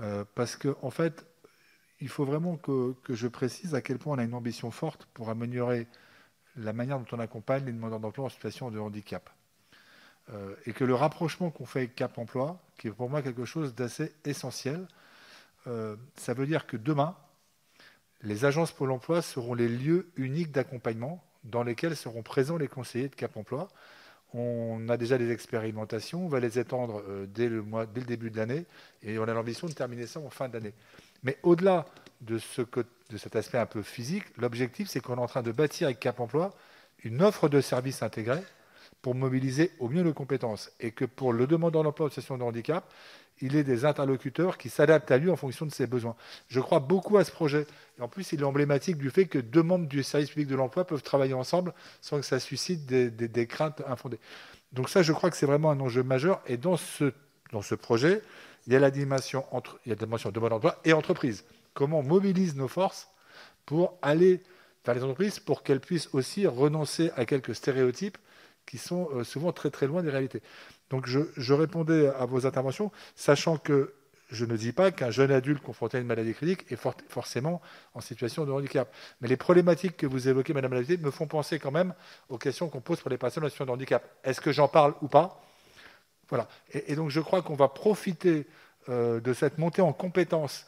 euh, 0.00 0.24
parce 0.34 0.56
qu'en 0.56 0.76
en 0.82 0.90
fait, 0.90 1.26
il 2.00 2.08
faut 2.08 2.24
vraiment 2.24 2.56
que, 2.56 2.94
que, 3.02 3.14
je 3.14 3.26
précise 3.26 3.74
à 3.74 3.82
quel 3.82 3.98
point 3.98 4.14
on 4.14 4.18
a 4.18 4.24
une 4.24 4.34
ambition 4.34 4.70
forte 4.70 5.06
pour 5.14 5.30
améliorer 5.30 5.88
la 6.56 6.72
manière 6.72 6.98
dont 6.98 7.06
on 7.12 7.18
accompagne 7.18 7.64
les 7.64 7.72
demandeurs 7.72 8.00
d'emploi 8.00 8.26
en 8.26 8.28
situation 8.30 8.70
de 8.70 8.78
handicap. 8.78 9.28
Euh, 10.34 10.54
et 10.66 10.72
que 10.72 10.84
le 10.84 10.94
rapprochement 10.94 11.50
qu'on 11.50 11.64
fait 11.64 11.80
avec 11.80 11.94
Cap 11.94 12.18
Emploi, 12.18 12.60
qui 12.76 12.88
est 12.88 12.90
pour 12.90 13.08
moi 13.08 13.22
quelque 13.22 13.44
chose 13.44 13.74
d'assez 13.74 14.12
essentiel, 14.24 14.86
euh, 15.66 15.96
ça 16.16 16.34
veut 16.34 16.46
dire 16.46 16.66
que 16.66 16.76
demain, 16.76 17.16
les 18.22 18.44
agences 18.44 18.72
Pôle 18.72 18.90
Emploi 18.90 19.22
seront 19.22 19.54
les 19.54 19.68
lieux 19.68 20.10
uniques 20.16 20.52
d'accompagnement 20.52 21.24
dans 21.44 21.62
lesquels 21.62 21.96
seront 21.96 22.22
présents 22.22 22.58
les 22.58 22.68
conseillers 22.68 23.08
de 23.08 23.14
Cap 23.14 23.36
Emploi. 23.36 23.68
On 24.34 24.86
a 24.90 24.98
déjà 24.98 25.16
des 25.16 25.30
expérimentations, 25.32 26.26
on 26.26 26.28
va 26.28 26.40
les 26.40 26.58
étendre 26.58 27.02
euh, 27.08 27.26
dès, 27.26 27.48
le 27.48 27.64
début 28.06 28.30
de 28.30 28.36
l'année 28.36 28.66
et 29.02 29.18
on 29.18 29.22
a 29.22 29.32
l'ambition 29.32 29.66
de 29.66 29.72
terminer 29.72 30.06
ça 30.06 30.20
en 30.20 30.28
fin 30.28 30.48
d'année. 30.50 30.74
Mais 31.22 31.38
au-delà 31.42 31.86
de, 32.20 32.38
de 33.08 33.16
cet 33.16 33.34
aspect 33.34 33.58
un 33.58 33.66
peu 33.66 33.82
physique, 33.82 34.24
l'objectif, 34.36 34.88
c'est 34.90 35.00
qu'on 35.00 35.16
est 35.16 35.20
en 35.20 35.26
train 35.26 35.42
de 35.42 35.52
bâtir 35.52 35.86
avec 35.86 36.00
Cap 36.00 36.20
Emploi 36.20 36.54
une 37.04 37.22
offre 37.22 37.48
de 37.48 37.62
services 37.62 38.02
intégrés 38.02 38.42
pour 39.02 39.14
mobiliser 39.14 39.72
au 39.78 39.88
mieux 39.88 40.02
nos 40.02 40.12
compétences 40.12 40.70
et 40.80 40.90
que 40.90 41.04
pour 41.04 41.32
le 41.32 41.46
demandeur 41.46 41.82
d'emploi 41.84 42.06
en 42.06 42.08
situation 42.08 42.38
de 42.38 42.42
handicap, 42.42 42.92
il 43.40 43.56
ait 43.56 43.64
des 43.64 43.84
interlocuteurs 43.84 44.58
qui 44.58 44.68
s'adaptent 44.68 45.10
à 45.10 45.18
lui 45.18 45.30
en 45.30 45.36
fonction 45.36 45.66
de 45.66 45.70
ses 45.70 45.86
besoins. 45.86 46.16
Je 46.48 46.60
crois 46.60 46.80
beaucoup 46.80 47.18
à 47.18 47.24
ce 47.24 47.30
projet. 47.30 47.66
Et 47.98 48.02
en 48.02 48.08
plus, 48.08 48.32
il 48.32 48.40
est 48.40 48.44
emblématique 48.44 48.98
du 48.98 49.10
fait 49.10 49.26
que 49.26 49.38
deux 49.38 49.62
membres 49.62 49.86
du 49.86 50.02
service 50.02 50.30
public 50.30 50.48
de 50.48 50.56
l'emploi 50.56 50.84
peuvent 50.84 51.02
travailler 51.02 51.34
ensemble 51.34 51.72
sans 52.00 52.18
que 52.18 52.26
ça 52.26 52.40
suscite 52.40 52.86
des, 52.86 53.46
craintes 53.46 53.82
infondées. 53.86 54.18
Donc 54.72 54.88
ça, 54.88 55.02
je 55.02 55.12
crois 55.12 55.30
que 55.30 55.36
c'est 55.36 55.46
vraiment 55.46 55.70
un 55.70 55.80
enjeu 55.80 56.02
majeur. 56.02 56.40
Et 56.46 56.56
dans 56.56 56.76
ce, 56.76 57.12
dans 57.52 57.62
ce 57.62 57.74
projet, 57.74 58.22
il 58.66 58.72
y 58.72 58.76
a 58.76 58.80
la 58.80 58.90
dimension, 58.90 59.44
entre, 59.52 59.78
il 59.86 59.90
y 59.90 59.92
a 59.92 59.94
la 59.94 60.04
dimension 60.04 60.30
demande 60.30 60.50
d'emploi 60.50 60.80
et 60.84 60.92
entreprise. 60.92 61.44
Comment 61.74 62.00
on 62.00 62.02
mobilise 62.02 62.56
nos 62.56 62.68
forces 62.68 63.08
pour 63.66 63.96
aller 64.02 64.42
vers 64.84 64.94
les 64.94 65.04
entreprises 65.04 65.38
pour 65.38 65.62
qu'elles 65.62 65.80
puissent 65.80 66.08
aussi 66.12 66.46
renoncer 66.46 67.10
à 67.16 67.24
quelques 67.24 67.54
stéréotypes 67.54 68.18
qui 68.68 68.78
sont 68.78 69.08
euh, 69.14 69.24
souvent 69.24 69.52
très 69.52 69.70
très 69.70 69.86
loin 69.86 70.02
des 70.02 70.10
réalités. 70.10 70.42
Donc 70.90 71.06
je, 71.06 71.52
répondais 71.52 72.08
à 72.08 72.26
vos 72.26 72.46
interventions, 72.46 72.92
sachant 73.16 73.56
que 73.56 73.94
je 74.30 74.44
ne 74.44 74.56
dis 74.56 74.72
pas 74.72 74.90
qu'un 74.90 75.10
jeune 75.10 75.30
adulte 75.30 75.62
confronté 75.62 75.96
à 75.96 76.00
une 76.00 76.06
maladie 76.06 76.34
critique 76.34 76.70
est 76.70 76.78
forcément 77.08 77.62
en 77.94 78.00
situation 78.00 78.44
de 78.44 78.52
handicap. 78.52 78.92
Mais 79.20 79.28
les 79.28 79.38
problématiques 79.38 79.96
que 79.96 80.06
vous 80.06 80.28
évoquez, 80.28 80.52
Madame 80.52 80.74
la 80.74 80.96
me 80.98 81.10
font 81.10 81.26
penser 81.26 81.58
quand 81.58 81.70
même 81.70 81.94
aux 82.28 82.36
questions 82.36 82.68
qu'on 82.68 82.82
pose 82.82 83.00
pour 83.00 83.10
les 83.10 83.16
personnes 83.16 83.44
en 83.44 83.48
situation 83.48 83.64
de 83.64 83.70
handicap. 83.70 84.06
Est-ce 84.22 84.42
que 84.42 84.52
j'en 84.52 84.68
parle 84.68 84.94
ou 85.00 85.08
pas? 85.08 85.42
Voilà. 86.28 86.46
Et, 86.72 86.94
donc 86.94 87.08
je 87.08 87.20
crois 87.20 87.40
qu'on 87.40 87.54
va 87.54 87.68
profiter 87.68 88.46
euh, 88.90 89.18
de 89.20 89.32
cette 89.32 89.56
montée 89.56 89.80
en 89.80 89.94
compétences 89.94 90.66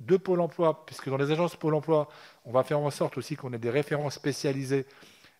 de 0.00 0.18
Pôle 0.18 0.40
emploi, 0.40 0.84
puisque 0.84 1.08
dans 1.08 1.16
les 1.16 1.30
agences 1.30 1.56
Pôle 1.56 1.74
emploi, 1.74 2.08
on 2.44 2.52
va 2.52 2.64
faire 2.64 2.80
en 2.80 2.90
sorte 2.90 3.16
aussi 3.16 3.36
qu'on 3.36 3.52
ait 3.54 3.58
des 3.58 3.70
références 3.70 4.14
spécialisées 4.14 4.84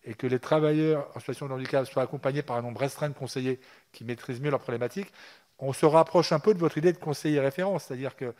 et 0.05 0.13
que 0.13 0.27
les 0.27 0.39
travailleurs 0.39 1.09
en 1.15 1.19
situation 1.19 1.47
de 1.47 1.53
handicap 1.53 1.85
soient 1.87 2.03
accompagnés 2.03 2.43
par 2.43 2.57
un 2.57 2.61
nombre 2.61 2.79
restreint 2.79 3.09
de 3.09 3.15
conseillers 3.15 3.59
qui 3.91 4.05
maîtrisent 4.05 4.39
mieux 4.39 4.51
leurs 4.51 4.61
problématiques, 4.61 5.11
on 5.57 5.73
se 5.73 5.85
rapproche 5.85 6.31
un 6.31 6.39
peu 6.39 6.53
de 6.53 6.59
votre 6.59 6.77
idée 6.77 6.93
de 6.93 6.97
conseiller 6.97 7.39
référent. 7.39 7.79
C'est-à-dire 7.79 8.15
que, 8.15 8.33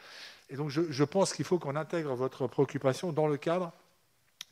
et 0.50 0.56
donc 0.56 0.70
je, 0.70 1.04
pense 1.04 1.34
qu'il 1.34 1.46
faut 1.46 1.58
qu'on 1.58 1.76
intègre 1.76 2.14
votre 2.14 2.48
préoccupation 2.48 3.12
dans 3.12 3.28
le 3.28 3.38
cadre 3.38 3.72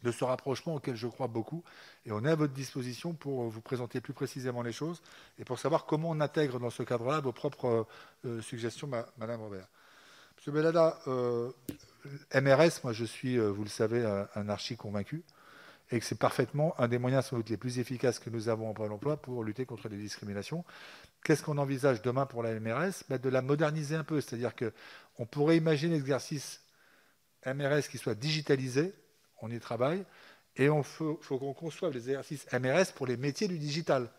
de 0.01 0.11
ce 0.11 0.23
rapprochement 0.23 0.75
auquel 0.75 0.95
je 0.95 1.07
crois 1.07 1.27
beaucoup. 1.27 1.63
Et 2.05 2.11
on 2.11 2.25
est 2.25 2.31
à 2.31 2.35
votre 2.35 2.53
disposition 2.53 3.13
pour 3.13 3.43
vous 3.43 3.61
présenter 3.61 4.01
plus 4.01 4.13
précisément 4.13 4.63
les 4.63 4.73
choses 4.73 5.01
et 5.37 5.45
pour 5.45 5.59
savoir 5.59 5.85
comment 5.85 6.09
on 6.09 6.19
intègre 6.19 6.59
dans 6.59 6.71
ce 6.71 6.83
cadre-là 6.83 7.21
vos 7.21 7.31
propres 7.31 7.85
euh, 8.25 8.41
suggestions, 8.41 8.89
Madame 9.17 9.41
Robert. 9.41 9.67
Monsieur 10.35 10.51
Bellada, 10.51 10.99
euh, 11.07 11.51
MRS, 12.33 12.81
moi 12.83 12.91
je 12.91 13.05
suis, 13.05 13.37
euh, 13.37 13.49
vous 13.49 13.63
le 13.63 13.69
savez, 13.69 14.03
un 14.35 14.49
archi 14.49 14.75
convaincu 14.75 15.23
et 15.93 15.99
que 15.99 16.05
c'est 16.05 16.17
parfaitement 16.17 16.73
un 16.79 16.87
des 16.87 16.97
moyens 16.97 17.27
sans 17.27 17.37
doute 17.37 17.51
les 17.51 17.57
plus 17.57 17.77
efficaces 17.77 18.17
que 18.17 18.31
nous 18.31 18.49
avons 18.49 18.67
en 18.67 18.73
Pôle 18.73 18.91
emploi 18.91 19.15
pour 19.15 19.43
lutter 19.43 19.67
contre 19.67 19.89
les 19.89 19.97
discriminations. 19.97 20.65
Qu'est-ce 21.23 21.43
qu'on 21.43 21.59
envisage 21.59 22.01
demain 22.01 22.25
pour 22.25 22.41
la 22.41 22.59
MRS 22.59 23.03
ben, 23.09 23.19
De 23.19 23.29
la 23.29 23.43
moderniser 23.43 23.95
un 23.95 24.03
peu, 24.03 24.19
c'est-à-dire 24.19 24.53
qu'on 24.55 25.27
pourrait 25.27 25.55
imaginer 25.55 25.93
l'exercice 25.93 26.61
MRS 27.45 27.83
qui 27.91 27.99
soit 27.99 28.15
digitalisé, 28.15 28.95
on 29.39 29.51
y 29.51 29.59
travaille, 29.59 30.03
et 30.55 30.65
il 30.65 30.83
faut, 30.83 31.19
faut 31.21 31.37
qu'on 31.37 31.53
conçoive 31.53 31.93
les 31.93 32.09
exercices 32.09 32.47
MRS 32.51 32.91
pour 32.95 33.05
les 33.05 33.15
métiers 33.15 33.47
du 33.47 33.59
digital. 33.59 34.09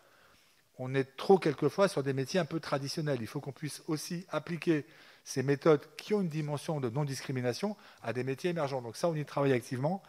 On 0.77 0.95
est 0.95 1.17
trop 1.17 1.37
quelquefois 1.37 1.89
sur 1.89 2.03
des 2.03 2.13
métiers 2.13 2.39
un 2.39 2.45
peu 2.45 2.61
traditionnels. 2.61 3.17
Il 3.19 3.27
faut 3.27 3.41
qu'on 3.41 3.51
puisse 3.51 3.83
aussi 3.87 4.25
appliquer 4.29 4.85
ces 5.25 5.43
méthodes 5.43 5.81
qui 5.97 6.13
ont 6.13 6.21
une 6.21 6.29
dimension 6.29 6.79
de 6.79 6.89
non-discrimination 6.89 7.75
à 8.01 8.13
des 8.13 8.23
métiers 8.23 8.51
émergents. 8.51 8.81
Donc 8.81 8.95
ça, 8.95 9.09
on 9.09 9.15
y 9.15 9.25
travaille 9.25 9.51
activement. 9.51 10.01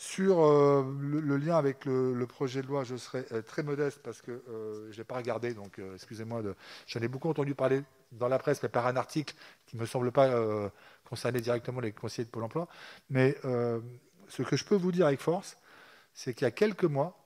Sur 0.00 0.44
euh, 0.44 0.84
le, 1.00 1.36
lien 1.38 1.56
avec 1.56 1.84
le, 1.84 2.24
projet 2.28 2.62
de 2.62 2.68
loi, 2.68 2.84
je 2.84 2.94
serai 2.94 3.26
euh, 3.32 3.42
très 3.42 3.64
modeste 3.64 4.00
parce 4.00 4.22
que 4.22 4.30
euh, 4.48 4.92
je 4.92 4.98
n'ai 4.98 5.04
pas 5.04 5.16
regardé, 5.16 5.54
donc 5.54 5.80
excusez-moi. 5.94 6.40
J'en 6.86 7.00
ai 7.00 7.08
beaucoup 7.08 7.28
entendu 7.28 7.56
parler 7.56 7.82
dans 8.12 8.28
la 8.28 8.38
presse, 8.38 8.62
mais 8.62 8.68
par 8.68 8.86
un 8.86 8.94
article 8.94 9.34
qui 9.66 9.74
ne 9.74 9.80
me 9.80 9.86
semble 9.86 10.12
pas 10.12 10.30
concerner 11.04 11.40
directement 11.40 11.80
les 11.80 11.90
conseillers 11.90 12.24
de 12.24 12.30
Pôle 12.30 12.44
emploi. 12.44 12.68
Mais 13.10 13.36
ce 13.42 14.42
que 14.42 14.56
je 14.56 14.64
peux 14.64 14.76
vous 14.76 14.92
dire 14.92 15.06
avec 15.06 15.20
force, 15.20 15.58
c'est 16.14 16.32
qu'il 16.32 16.44
y 16.44 16.48
a 16.48 16.52
quelques 16.52 16.84
mois, 16.84 17.18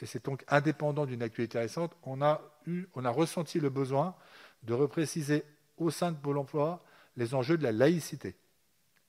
et 0.00 0.06
c'est 0.06 0.24
donc 0.24 0.44
indépendant 0.48 1.06
d'une 1.06 1.22
actualité 1.22 1.60
récente, 1.60 1.96
on 2.02 2.20
a 2.20 2.42
eu, 2.66 2.86
on 2.94 3.04
a 3.04 3.10
ressenti 3.10 3.60
le 3.60 3.70
besoin 3.70 4.16
de 4.64 4.74
repréciser 4.74 5.44
au 5.76 5.90
sein 5.90 6.10
de 6.10 6.16
Pôle 6.16 6.38
emploi 6.38 6.84
les 7.16 7.34
enjeux 7.34 7.56
de 7.56 7.62
la 7.62 7.72
laïcité. 7.72 8.34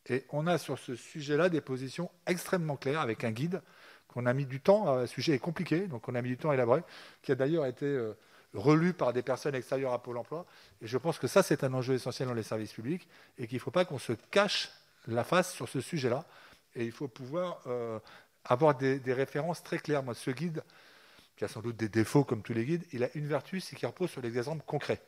Et 0.08 0.26
on 0.32 0.48
a 0.48 0.58
sur 0.58 0.78
ce 0.78 0.96
sujet-là 0.96 1.50
des 1.50 1.62
positions 1.62 2.12
extrêmement 2.28 2.76
claires 2.76 3.00
avec 3.00 3.24
un 3.24 3.32
guide 3.32 3.62
qu'on 4.08 4.26
a 4.26 4.34
mis 4.34 4.46
du 4.46 4.60
temps, 4.60 5.00
le 5.00 5.08
sujet 5.08 5.34
est 5.34 5.40
compliqué, 5.40 5.88
donc 5.88 6.08
on 6.08 6.14
a 6.14 6.22
mis 6.22 6.30
du 6.30 6.38
temps 6.38 6.52
à 6.52 6.54
élaborer, 6.54 6.84
qui 7.24 7.32
a 7.32 7.36
d'ailleurs 7.36 7.66
été 7.66 7.86
euh, 7.86 8.14
relu 8.54 8.94
par 8.94 9.12
des 9.12 9.24
personnes 9.24 9.56
extérieures 9.56 9.94
à 9.94 10.02
Pôle 10.02 10.18
emploi. 10.18 10.46
Et 10.82 10.88
je 10.88 10.98
pense 10.98 11.18
que 11.18 11.28
ça, 11.28 11.42
c'est 11.42 11.64
un 11.64 11.74
enjeu 11.74 11.96
essentiel 11.96 12.28
dans 12.28 12.36
les 12.36 12.44
services 12.44 12.74
publics 12.74 13.08
et 13.38 13.48
qu'il 13.48 13.58
ne 13.58 13.62
faut 13.62 13.72
pas 13.72 13.86
qu'on 13.86 14.00
se 14.00 14.14
cache 14.32 14.72
la 15.08 15.24
face 15.24 15.54
sur 15.54 15.68
ce 15.68 15.82
sujet-là. 15.82 16.26
Et 16.76 16.86
il 16.86 16.92
faut 16.92 17.08
pouvoir 17.08 17.62
euh, 17.68 18.00
avoir 18.46 18.76
des, 18.76 19.00
références 19.08 19.64
très 19.64 19.80
claires. 19.80 20.04
Moi, 20.04 20.14
ce 20.14 20.32
guide, 20.32 20.64
qui 21.36 21.44
a 21.44 21.48
sans 21.48 21.62
doute 21.62 21.78
des 21.78 21.90
défauts 21.90 22.24
comme 22.24 22.42
tous 22.42 22.54
les 22.54 22.66
guides, 22.66 22.86
il 22.94 23.04
a 23.04 23.10
une 23.16 23.28
vertu, 23.28 23.60
c'est 23.60 23.76
qu'il 23.76 23.88
repose 23.88 24.12
sur 24.12 24.22
des 24.22 24.38
exemples 24.38 24.64
concrets. 24.66 25.02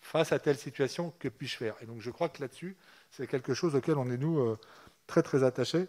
Face 0.00 0.32
à 0.32 0.38
telle 0.38 0.58
situation, 0.58 1.12
que 1.18 1.28
puis-je 1.28 1.56
faire? 1.56 1.74
Et 1.80 1.86
donc 1.86 2.00
je 2.00 2.10
crois 2.10 2.28
que 2.28 2.40
là-dessus, 2.40 2.76
c'est 3.10 3.26
quelque 3.26 3.54
chose 3.54 3.74
auquel 3.74 3.96
on 3.98 4.10
est, 4.10 4.16
nous, 4.16 4.38
euh, 4.38 4.58
très 5.06 5.22
très 5.22 5.42
attachés. 5.42 5.88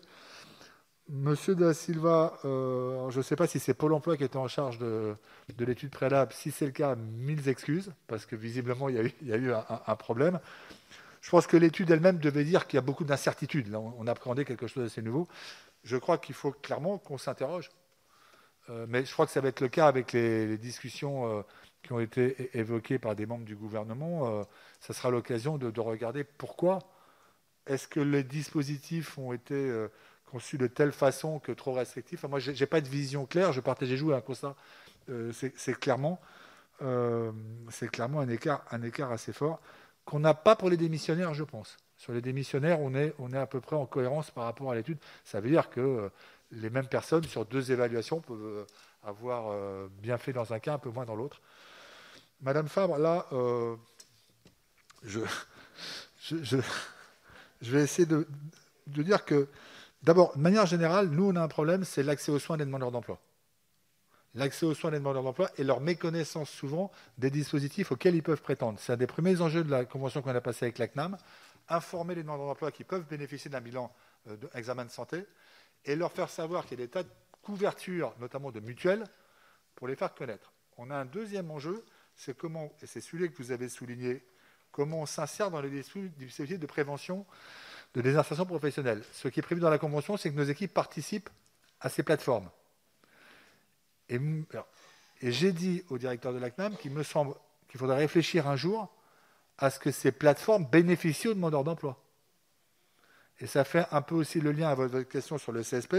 Monsieur 1.11 1.55
Da 1.55 1.73
Silva, 1.73 2.37
euh, 2.45 3.09
je 3.09 3.17
ne 3.17 3.23
sais 3.23 3.35
pas 3.35 3.47
si 3.47 3.59
c'est 3.59 3.73
Pôle 3.73 3.93
emploi 3.93 4.15
qui 4.15 4.23
était 4.23 4.37
en 4.37 4.47
charge 4.47 4.77
de, 4.77 5.15
l'étude 5.57 5.89
préalable. 5.89 6.31
Si 6.33 6.51
c'est 6.51 6.65
le 6.65 6.71
cas, 6.71 6.95
mille 6.95 7.47
excuses, 7.49 7.91
parce 8.05 8.27
que 8.27 8.35
visiblement, 8.35 8.89
il 8.89 9.11
y 9.23 9.33
a 9.33 9.37
eu, 9.37 9.51
un, 9.51 9.95
problème. 9.95 10.39
Je 11.21 11.31
pense 11.31 11.47
que 11.47 11.57
l'étude 11.57 11.89
elle-même 11.89 12.19
devait 12.19 12.43
dire 12.43 12.67
qu'il 12.67 12.77
y 12.77 12.79
a 12.79 12.83
beaucoup 12.83 13.05
d'incertitudes. 13.05 13.73
On, 13.73 14.05
appréhendait 14.05 14.45
quelque 14.45 14.67
chose 14.67 14.83
d'assez 14.83 15.01
nouveau. 15.01 15.27
Je 15.83 15.97
crois 15.97 16.19
qu'il 16.19 16.35
faut 16.35 16.51
clairement 16.51 16.99
qu'on 16.99 17.17
s'interroge. 17.17 17.71
Euh, 18.69 18.85
mais 18.87 19.03
je 19.03 19.11
crois 19.11 19.25
que 19.25 19.31
ça 19.31 19.41
va 19.41 19.47
être 19.47 19.61
le 19.61 19.69
cas 19.69 19.87
avec 19.87 20.13
les, 20.13 20.59
discussions 20.59 21.43
qui 21.81 21.91
ont 21.91 21.99
été 21.99 22.55
évoquées 22.55 22.99
par 22.99 23.15
des 23.15 23.25
membres 23.25 23.45
du 23.45 23.55
gouvernement. 23.55 24.45
ça 24.79 24.93
sera 24.93 25.09
l'occasion 25.09 25.57
de, 25.57 25.79
regarder 25.79 26.23
pourquoi 26.23 26.79
est-ce 27.69 27.87
que 27.87 27.99
les 27.99 28.23
dispositifs 28.23 29.17
ont 29.17 29.31
été 29.31 29.87
conçu 30.29 30.57
de 30.57 30.67
telle 30.67 30.91
façon 30.91 31.39
que 31.39 31.51
trop 31.51 31.73
restrictif. 31.73 32.23
moi, 32.23 32.39
je 32.39 32.51
n'ai 32.51 32.65
pas 32.65 32.81
de 32.81 32.87
vision 32.87 33.25
claire, 33.25 33.51
je 33.51 33.61
partageais 33.61 33.97
jouer 33.97 34.15
un 34.15 34.21
constat. 34.21 34.55
Euh, 35.09 35.31
c'est 35.33 35.79
clairement, 35.79 36.19
euh, 36.81 37.31
clairement 37.91 38.19
un, 38.19 38.29
écart, 38.29 38.63
un 38.71 38.83
écart 38.83 39.11
assez 39.11 39.33
fort 39.33 39.59
qu'on 40.05 40.19
n'a 40.19 40.33
pas 40.33 40.55
pour 40.55 40.69
les 40.69 40.77
démissionnaires, 40.77 41.33
je 41.33 41.43
pense. 41.43 41.77
Sur 41.97 42.13
les 42.13 42.21
démissionnaires, 42.21 42.79
on 42.79 42.95
est, 42.95 43.13
on 43.19 43.33
est 43.33 43.37
à 43.37 43.45
peu 43.45 43.59
près 43.59 43.75
en 43.75 43.85
cohérence 43.85 44.31
par 44.31 44.45
rapport 44.45 44.71
à 44.71 44.75
l'étude. 44.75 44.97
Ça 45.23 45.39
veut 45.39 45.49
dire 45.49 45.69
que 45.69 45.79
euh, 45.79 46.09
les 46.51 46.69
mêmes 46.69 46.87
personnes, 46.87 47.23
sur 47.25 47.45
deux 47.45 47.71
évaluations, 47.71 48.21
peuvent 48.21 48.65
avoir 49.03 49.55
bien 50.01 50.17
fait 50.17 50.33
dans 50.33 50.51
un 50.51 50.59
cas, 50.59 50.73
un 50.73 50.77
peu 50.79 50.89
moins 50.89 51.05
dans 51.05 51.15
l'autre. 51.15 51.41
Madame 52.41 52.67
Fabre, 52.67 52.97
là, 52.97 53.27
je, 55.03 55.19
vais 57.61 57.83
essayer 57.83 58.05
de, 58.05 58.27
dire 58.87 59.25
que 59.25 59.47
D'abord, 60.01 60.35
de 60.37 60.41
manière 60.41 60.65
générale, 60.65 61.09
nous, 61.09 61.29
on 61.29 61.35
a 61.35 61.41
un 61.41 61.47
problème, 61.47 61.83
c'est 61.83 62.03
l'accès 62.03 62.31
aux 62.31 62.39
soins 62.39 62.57
des 62.57 62.65
demandeurs 62.65 62.91
d'emploi. 62.91 63.19
L'accès 64.35 64.65
aux 64.65 64.73
soins 64.73 64.91
des 64.91 64.99
demandeurs 64.99 65.23
d'emploi 65.23 65.49
et 65.57 65.63
leur 65.63 65.81
méconnaissance 65.81 66.49
souvent 66.49 66.91
des 67.17 67.29
dispositifs 67.29 67.91
auxquels 67.91 68.15
ils 68.15 68.23
peuvent 68.23 68.41
prétendre. 68.41 68.79
C'est 68.79 68.93
un 68.93 68.97
des 68.97 69.07
premiers 69.07 69.41
enjeux 69.41 69.63
de 69.63 69.71
la 69.71 69.85
convention 69.85 70.21
qu'on 70.21 70.33
a 70.33 70.41
passée 70.41 70.65
avec 70.65 70.77
la 70.77 70.87
CNAM. 70.87 71.17
Informer 71.67 72.15
les 72.15 72.23
demandeurs 72.23 72.47
d'emploi 72.47 72.71
qui 72.71 72.83
peuvent 72.83 73.05
bénéficier 73.07 73.51
d'un 73.51 73.59
bilan 73.59 73.93
d'examen 74.53 74.85
de 74.85 74.91
santé 74.91 75.25
et 75.85 75.95
leur 75.95 76.11
faire 76.11 76.29
savoir 76.29 76.65
qu'il 76.65 76.79
y 76.79 76.83
a 76.83 76.85
des 76.85 76.91
tas 76.91 77.03
de 77.03 77.09
couvertures, 77.41 78.13
notamment 78.19 78.51
de 78.51 78.59
mutuelles, 78.59 79.03
pour 79.75 79.87
les 79.87 79.95
faire 79.95 80.13
connaître. 80.13 80.53
On 80.77 80.91
a 80.91 80.95
un 80.95 81.05
deuxième 81.05 81.51
enjeu, 81.51 81.83
c'est 82.15 82.37
comment, 82.37 82.71
et 82.81 82.85
c'est 82.85 83.01
celui 83.01 83.29
que 83.31 83.37
vous 83.37 83.51
avez 83.51 83.67
souligné, 83.67 84.23
comment 84.71 85.01
on 85.01 85.05
s'insère 85.05 85.51
dans 85.51 85.61
les 85.61 85.69
dispositifs 85.69 86.59
de 86.59 86.65
prévention 86.65 87.25
de 87.93 88.01
désinsertion 88.01 88.45
professionnelle. 88.45 89.03
Ce 89.13 89.27
qui 89.27 89.39
est 89.39 89.43
prévu 89.43 89.61
dans 89.61 89.69
la 89.69 89.79
Convention, 89.79 90.17
c'est 90.17 90.31
que 90.31 90.35
nos 90.35 90.43
équipes 90.43 90.73
participent 90.73 91.29
à 91.81 91.89
ces 91.89 92.03
plateformes. 92.03 92.49
Et, 94.09 94.19
j'ai 95.21 95.51
dit 95.51 95.83
au 95.89 95.97
directeur 95.97 96.33
de 96.33 96.39
la 96.39 96.49
CNAM 96.49 96.75
qu'il 96.77 96.91
me 96.91 97.03
semble 97.03 97.35
qu'il 97.67 97.79
faudrait 97.79 97.97
réfléchir 97.97 98.47
un 98.47 98.55
jour 98.55 98.93
à 99.57 99.69
ce 99.69 99.79
que 99.79 99.91
ces 99.91 100.11
plateformes 100.11 100.65
bénéficient 100.65 101.27
aux 101.27 101.33
demandeurs 101.33 101.63
d'emploi. 101.63 102.01
Et 103.39 103.47
ça 103.47 103.63
fait 103.63 103.85
un 103.91 104.01
peu 104.01 104.15
aussi 104.15 104.39
le 104.39 104.51
lien 104.51 104.69
à 104.69 104.75
votre 104.75 105.01
question 105.01 105.37
sur 105.37 105.51
le 105.51 105.61
CSP. 105.61 105.95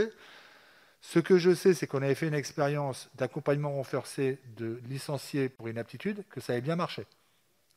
Ce 1.01 1.19
que 1.19 1.39
je 1.39 1.55
sais, 1.55 1.75
c'est 1.75 1.87
qu'on 1.87 2.03
avait 2.03 2.15
fait 2.15 2.29
une 2.29 2.35
expérience 2.35 3.11
d'accompagnement 3.15 3.73
renforcé 3.73 4.39
de 4.57 4.81
licenciés 4.87 5.49
pour 5.49 5.69
inaptitude, 5.69 6.25
que 6.29 6.41
ça 6.41 6.53
avait 6.53 6.61
bien 6.61 6.77
marché. 6.77 7.07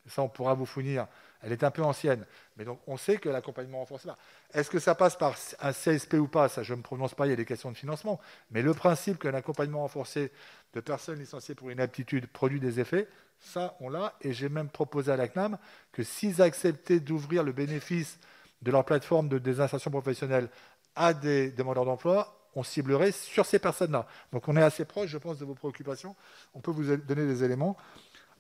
Ça, 0.07 0.21
on 0.21 0.30
pourra 0.30 0.53
vous 0.53 0.65
fournir 0.65 1.07
elle 1.43 1.51
est 1.51 1.63
un 1.63 1.71
peu 1.71 1.84
ancienne. 1.84 2.25
Mais 2.57 2.63
donc, 2.63 2.80
on 2.88 2.97
sait 2.97 3.17
que 3.17 3.30
l'accompagnement 3.30 3.80
renforcé. 3.80 4.09
Est-ce 4.53 4.69
que 4.69 4.80
ça 4.80 4.95
passe 4.95 5.17
par 5.17 5.35
un 5.59 5.71
CSP 5.73 6.15
ou 6.15 6.27
pas? 6.27 6.47
Ça, 6.47 6.63
je 6.63 6.73
ne 6.73 6.77
me 6.77 6.84
prononce 6.84 7.13
pas, 7.13 7.27
il 7.27 7.31
y 7.31 7.34
a 7.34 7.35
des 7.35 7.45
questions 7.45 7.71
de 7.71 7.77
financement. 7.77 8.19
Mais 8.51 8.61
le 8.61 8.73
principe 8.73 9.19
que 9.19 9.27
l'accompagnement 9.27 9.81
renforcé 9.81 10.31
de 10.73 10.80
personnes 10.80 11.19
licenciées 11.19 11.53
pour 11.53 11.69
une 11.69 11.81
aptitude 11.81 12.27
produit 12.27 12.59
des 12.59 12.80
effets, 12.80 13.07
ça, 13.39 13.75
on 13.81 13.89
l'a. 13.89 14.13
Et 14.21 14.31
j'ai 14.31 14.47
même 14.47 14.69
proposé 14.69 15.11
à 15.11 15.17
la 15.17 15.27
CNAM 15.27 15.57
que 15.91 16.03
s'ils 16.03 16.41
acceptaient 16.41 17.01
d'ouvrir 17.01 17.43
le 17.43 17.51
bénéfice 17.51 18.19
de 18.61 18.71
leur 18.71 18.85
plateforme 18.85 19.27
de 19.27 19.38
désinsertion 19.38 19.91
professionnelle 19.91 20.47
à 20.95 21.13
des 21.13 21.51
demandeurs 21.51 21.85
d'emploi, 21.85 22.39
on 22.55 22.63
ciblerait 22.63 23.11
sur 23.11 23.45
ces 23.45 23.59
personnes-là. 23.59 24.07
Donc 24.31 24.47
on 24.47 24.55
est 24.55 24.61
assez 24.61 24.85
proche, 24.85 25.09
je 25.09 25.17
pense, 25.17 25.39
de 25.39 25.45
vos 25.45 25.55
préoccupations. 25.55 26.15
On 26.53 26.61
peut 26.61 26.71
vous 26.71 26.95
donner 26.95 27.25
des 27.25 27.43
éléments. 27.43 27.75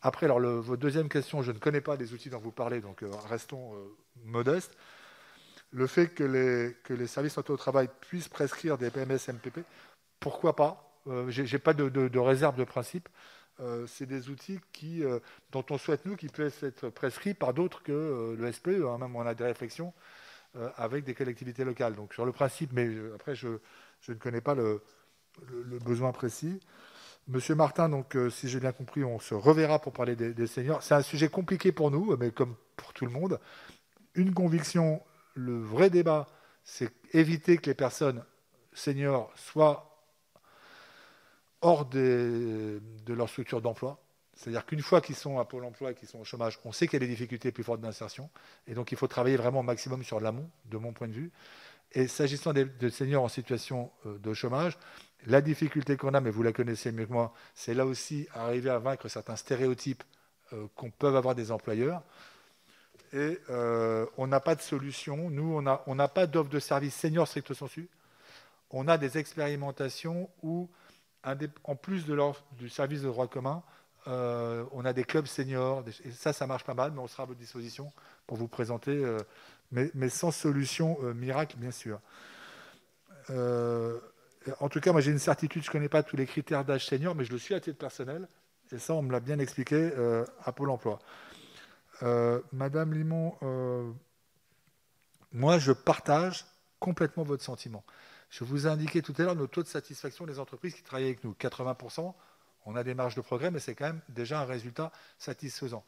Après, 0.05 0.25
alors, 0.25 0.41
votre 0.41 0.81
deuxième 0.81 1.07
question, 1.07 1.41
je 1.41 1.53
ne 1.53 1.57
connais 1.59 1.79
pas 1.79 1.95
les 1.95 2.13
outils 2.13 2.29
dont 2.29 2.37
vous 2.37 2.51
parlez, 2.51 2.81
donc 2.81 3.03
euh, 3.03 3.09
restons 3.29 3.73
euh, 3.73 3.77
modestes. 4.25 4.75
Le 5.71 5.87
fait 5.87 6.07
que 6.07 6.25
les, 6.89 7.07
services 7.07 7.33
santé 7.33 7.53
au 7.53 7.57
travail 7.57 7.89
puissent 8.01 8.27
prescrire 8.27 8.77
des 8.77 8.89
PMS 8.89 9.29
MPP, 9.29 9.61
pourquoi 10.19 10.57
pas? 10.57 10.99
Euh, 11.07 11.29
Je 11.29 11.41
n'ai 11.41 11.57
pas 11.57 11.73
de, 11.73 12.19
réserve 12.19 12.57
de 12.57 12.65
principe. 12.65 13.07
c'est 13.87 14.05
des 14.05 14.29
outils 14.29 14.59
dont 15.51 15.65
on 15.69 15.77
souhaite, 15.77 16.05
nous, 16.05 16.17
qu'ils 16.17 16.31
puissent 16.31 16.63
être 16.63 16.89
prescrits 16.89 17.33
par 17.33 17.53
d'autres 17.53 17.81
que 17.81 18.35
le 18.37 18.51
SPE. 18.51 18.83
Hein. 18.85 18.97
même 18.97 19.15
on 19.15 19.25
a 19.25 19.33
des 19.33 19.45
réflexions 19.45 19.93
avec 20.75 21.05
des 21.05 21.13
collectivités 21.15 21.63
locales. 21.63 21.95
Donc 21.95 22.13
sur 22.13 22.25
le 22.25 22.33
principe, 22.33 22.71
mais 22.73 22.89
après, 23.15 23.35
je, 23.35 23.59
ne 24.09 24.15
connais 24.15 24.41
pas 24.41 24.53
le 24.53 24.81
besoin 25.85 26.11
précis. 26.11 26.59
Monsieur 27.27 27.55
Martin, 27.55 27.87
donc, 27.87 28.15
euh, 28.15 28.29
si 28.29 28.49
j'ai 28.49 28.59
bien 28.59 28.73
compris, 28.73 29.03
on 29.03 29.19
se 29.19 29.33
reverra 29.33 29.79
pour 29.79 29.93
parler 29.93 30.15
des, 30.15 30.47
seniors. 30.47 30.83
C'est 30.83 30.93
un 30.93 31.01
sujet 31.01 31.29
compliqué 31.29 31.71
pour 31.71 31.89
nous, 31.89 32.15
mais 32.17 32.31
comme 32.31 32.55
pour 32.75 32.93
tout 32.93 33.05
le 33.05 33.11
monde. 33.11 33.39
Une 34.15 34.33
conviction, 34.33 35.01
le 35.33 35.59
vrai 35.61 35.89
débat, 35.89 36.27
c'est 36.63 36.91
éviter 37.13 37.57
que 37.57 37.67
les 37.69 37.75
personnes 37.75 38.23
seniors 38.73 39.31
soient 39.35 40.05
hors 41.61 41.85
de 41.85 42.81
leur 43.07 43.29
structure 43.29 43.61
d'emploi. 43.61 44.03
C'est-à-dire 44.35 44.65
qu'une 44.65 44.81
fois 44.81 44.99
qu'ils 44.99 45.15
sont 45.15 45.39
à 45.39 45.45
Pôle 45.45 45.63
emploi 45.63 45.91
et 45.91 45.95
qu'ils 45.95 46.07
sont 46.07 46.19
au 46.19 46.23
chômage, 46.23 46.59
on 46.65 46.71
sait 46.71 46.87
qu'il 46.87 46.99
y 46.99 47.03
a 47.03 47.07
des 47.07 47.11
difficultés 47.11 47.51
plus 47.51 47.63
fortes 47.63 47.81
d'insertion. 47.81 48.29
Et 48.67 48.73
donc, 48.73 48.91
il 48.91 48.97
faut 48.97 49.07
travailler 49.07 49.37
vraiment 49.37 49.59
au 49.59 49.63
maximum 49.63 50.03
sur 50.03 50.19
l'amont, 50.19 50.49
de 50.65 50.77
mon 50.77 50.91
point 50.91 51.07
de 51.07 51.13
vue. 51.13 51.31
Et 51.93 52.07
s'agissant 52.07 52.53
des, 52.53 52.67
seniors 52.89 53.23
en 53.23 53.29
situation 53.29 53.91
euh, 54.05 54.17
de 54.17 54.33
chômage, 54.33 54.77
la 55.25 55.41
difficulté 55.41 55.97
qu'on 55.97 56.13
a, 56.13 56.21
mais 56.21 56.31
vous 56.31 56.43
la 56.43 56.53
connaissez 56.53 56.91
mieux 56.91 57.05
que 57.05 57.11
moi, 57.11 57.33
c'est 57.55 57.73
là 57.73 57.85
aussi 57.85 58.27
arriver 58.33 58.69
à 58.69 58.79
vaincre 58.79 59.07
certains 59.07 59.35
stéréotypes 59.35 60.03
euh, 60.53 60.67
qu'on 60.75 60.89
peut 60.89 61.07
avoir 61.07 61.35
des 61.35 61.51
employeurs. 61.51 62.01
Et 63.13 63.39
euh, 63.49 64.05
on 64.17 64.27
n'a 64.27 64.39
pas 64.39 64.55
de 64.55 64.61
solution. 64.61 65.29
Nous, 65.29 65.63
on 65.85 65.95
n'a 65.95 66.07
pas 66.07 66.27
d'offre 66.27 66.49
de 66.49 66.59
service 66.59 66.95
senior 66.95 67.27
stricto 67.27 67.53
sensu. 67.53 67.87
On 68.71 68.87
a 68.87 68.97
des 68.97 69.17
expérimentations 69.17 70.29
où, 70.41 70.67
en 71.63 71.75
plus 71.75 72.05
de 72.05 72.17
du 72.53 72.69
service 72.69 73.03
de 73.03 73.07
droit 73.07 73.27
commun, 73.27 73.61
euh, 74.07 74.65
on 74.71 74.83
a 74.83 74.93
des 74.93 75.03
clubs 75.03 75.27
seniors. 75.27 75.83
et 76.03 76.11
ça, 76.11 76.33
ça 76.33 76.47
marche 76.47 76.63
pas 76.63 76.73
mal, 76.73 76.91
mais 76.91 76.99
on 76.99 77.07
sera 77.07 77.23
à 77.23 77.25
votre 77.27 77.39
disposition 77.39 77.91
pour 78.25 78.37
vous 78.37 78.47
présenter, 78.47 79.05
mais, 79.71 79.91
mais, 79.93 80.09
sans 80.09 80.31
solution 80.31 80.97
miracle, 81.13 81.55
bien 81.57 81.71
sûr 81.71 81.99
en 84.59 84.69
tout 84.69 84.79
cas, 84.79 84.91
moi 84.91 85.01
j'ai 85.01 85.11
une 85.11 85.19
certitude, 85.19 85.63
je 85.63 85.69
ne 85.69 85.71
connais 85.71 85.89
pas 85.89 86.03
tous 86.03 86.15
les 86.15 86.25
critères 86.25 86.65
d'âge 86.65 86.85
senior, 86.85 87.15
mais 87.15 87.25
je 87.25 87.31
le 87.31 87.37
suis 87.37 87.53
à 87.53 87.59
titre 87.59 87.77
personnel. 87.77 88.27
Et 88.71 88.79
ça, 88.79 88.93
on 88.93 89.01
me 89.01 89.11
l'a 89.11 89.19
bien 89.19 89.39
expliqué 89.39 89.75
euh, 89.75 90.25
à 90.43 90.51
Pôle 90.51 90.69
emploi. 90.69 90.99
Euh, 92.01 92.41
Madame 92.51 92.93
Limon, 92.93 93.35
euh, 93.43 93.89
moi 95.31 95.59
je 95.59 95.71
partage 95.71 96.45
complètement 96.79 97.23
votre 97.23 97.43
sentiment. 97.43 97.83
Je 98.29 98.43
vous 98.43 98.65
ai 98.65 98.69
indiqué 98.69 99.01
tout 99.01 99.13
à 99.19 99.23
l'heure 99.23 99.35
nos 99.35 99.47
taux 99.47 99.61
de 99.61 99.67
satisfaction 99.67 100.25
des 100.25 100.39
entreprises 100.39 100.73
qui 100.73 100.81
travaillent 100.81 101.05
avec 101.05 101.23
nous. 101.23 101.33
80%, 101.33 102.13
on 102.65 102.75
a 102.75 102.83
des 102.83 102.95
marges 102.95 103.15
de 103.15 103.21
progrès, 103.21 103.51
mais 103.51 103.59
c'est 103.59 103.75
quand 103.75 103.85
même 103.85 104.01
déjà 104.09 104.41
un 104.41 104.45
résultat 104.45 104.91
satisfaisant. 105.19 105.83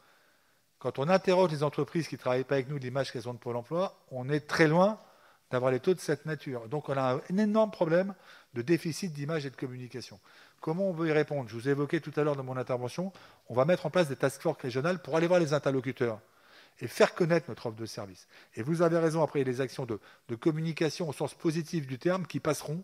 Quand 0.78 0.98
on 0.98 1.08
interroge 1.08 1.50
les 1.50 1.62
entreprises 1.62 2.06
qui 2.06 2.14
ne 2.14 2.20
travaillent 2.20 2.44
pas 2.44 2.54
avec 2.56 2.68
nous, 2.68 2.78
l'image 2.78 3.10
qu'elles 3.10 3.28
ont 3.28 3.34
de 3.34 3.38
Pôle 3.38 3.56
emploi, 3.56 3.98
on 4.10 4.28
est 4.28 4.46
très 4.46 4.68
loin 4.68 5.00
d'avoir 5.50 5.70
les 5.70 5.80
taux 5.80 5.94
de 5.94 6.00
cette 6.00 6.26
nature. 6.26 6.68
Donc 6.68 6.88
on 6.88 6.96
a 6.96 7.20
un 7.30 7.38
énorme 7.38 7.70
problème 7.70 8.14
de 8.54 8.62
déficit 8.62 9.12
d'image 9.12 9.46
et 9.46 9.50
de 9.50 9.56
communication. 9.56 10.18
Comment 10.60 10.88
on 10.88 10.92
veut 10.92 11.08
y 11.08 11.12
répondre? 11.12 11.48
Je 11.48 11.54
vous 11.54 11.68
ai 11.68 11.72
évoqué 11.72 12.00
tout 12.00 12.12
à 12.16 12.24
l'heure 12.24 12.36
dans 12.36 12.44
mon 12.44 12.56
intervention, 12.56 13.12
on 13.48 13.54
va 13.54 13.64
mettre 13.64 13.86
en 13.86 13.90
place 13.90 14.08
des 14.08 14.16
task 14.16 14.42
force 14.42 14.60
régionales 14.60 15.00
pour 15.00 15.16
aller 15.16 15.26
voir 15.26 15.40
les 15.40 15.52
interlocuteurs 15.52 16.20
et 16.80 16.88
faire 16.88 17.14
connaître 17.14 17.46
notre 17.48 17.66
offre 17.66 17.76
de 17.76 17.86
service. 17.86 18.26
Et 18.54 18.62
vous 18.62 18.82
avez 18.82 18.98
raison, 18.98 19.22
après, 19.22 19.40
il 19.40 19.46
y 19.46 19.48
a 19.48 19.52
des 19.52 19.60
actions 19.60 19.86
de, 19.86 19.98
communication 20.36 21.08
au 21.08 21.12
sens 21.12 21.34
positif 21.34 21.86
du 21.86 21.98
terme 21.98 22.26
qui 22.26 22.40
passeront, 22.40 22.82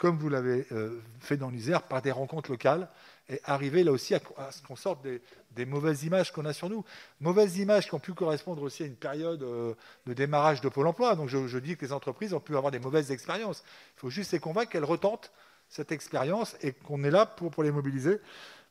comme 0.00 0.16
vous 0.16 0.30
l'avez 0.30 0.66
euh, 0.72 0.98
fait 1.20 1.36
dans 1.36 1.50
l'Isère, 1.50 1.82
par 1.82 2.00
des 2.00 2.10
rencontres 2.10 2.50
locales 2.50 2.88
et 3.28 3.38
arriver 3.44 3.84
là 3.84 3.92
aussi 3.92 4.14
à, 4.14 4.20
ce 4.50 4.62
qu'on 4.62 4.74
sorte 4.74 5.06
des, 5.52 5.66
mauvaises 5.66 6.04
images 6.04 6.32
qu'on 6.32 6.46
a 6.46 6.54
sur 6.54 6.70
nous. 6.70 6.86
Mauvaises 7.20 7.58
images 7.58 7.86
qui 7.86 7.94
ont 7.94 8.00
pu 8.00 8.14
correspondre 8.14 8.62
aussi 8.62 8.82
à 8.82 8.86
une 8.86 8.96
période 8.96 9.42
euh, 9.42 9.74
de 10.06 10.14
démarrage 10.14 10.62
de 10.62 10.70
Pôle 10.70 10.86
emploi. 10.86 11.16
Donc 11.16 11.28
je, 11.28 11.58
dis 11.58 11.76
que 11.76 11.84
les 11.84 11.92
entreprises 11.92 12.32
ont 12.32 12.40
pu 12.40 12.56
avoir 12.56 12.72
des 12.72 12.78
mauvaises 12.78 13.12
expériences. 13.12 13.62
Il 13.96 14.00
faut 14.00 14.08
juste 14.08 14.32
les 14.32 14.40
convaincre 14.40 14.72
qu'elles 14.72 14.86
retentent 14.86 15.32
cette 15.68 15.92
expérience 15.92 16.56
et 16.62 16.72
qu'on 16.72 17.04
est 17.04 17.10
là 17.10 17.26
pour, 17.26 17.62
les 17.62 17.70
mobiliser. 17.70 18.20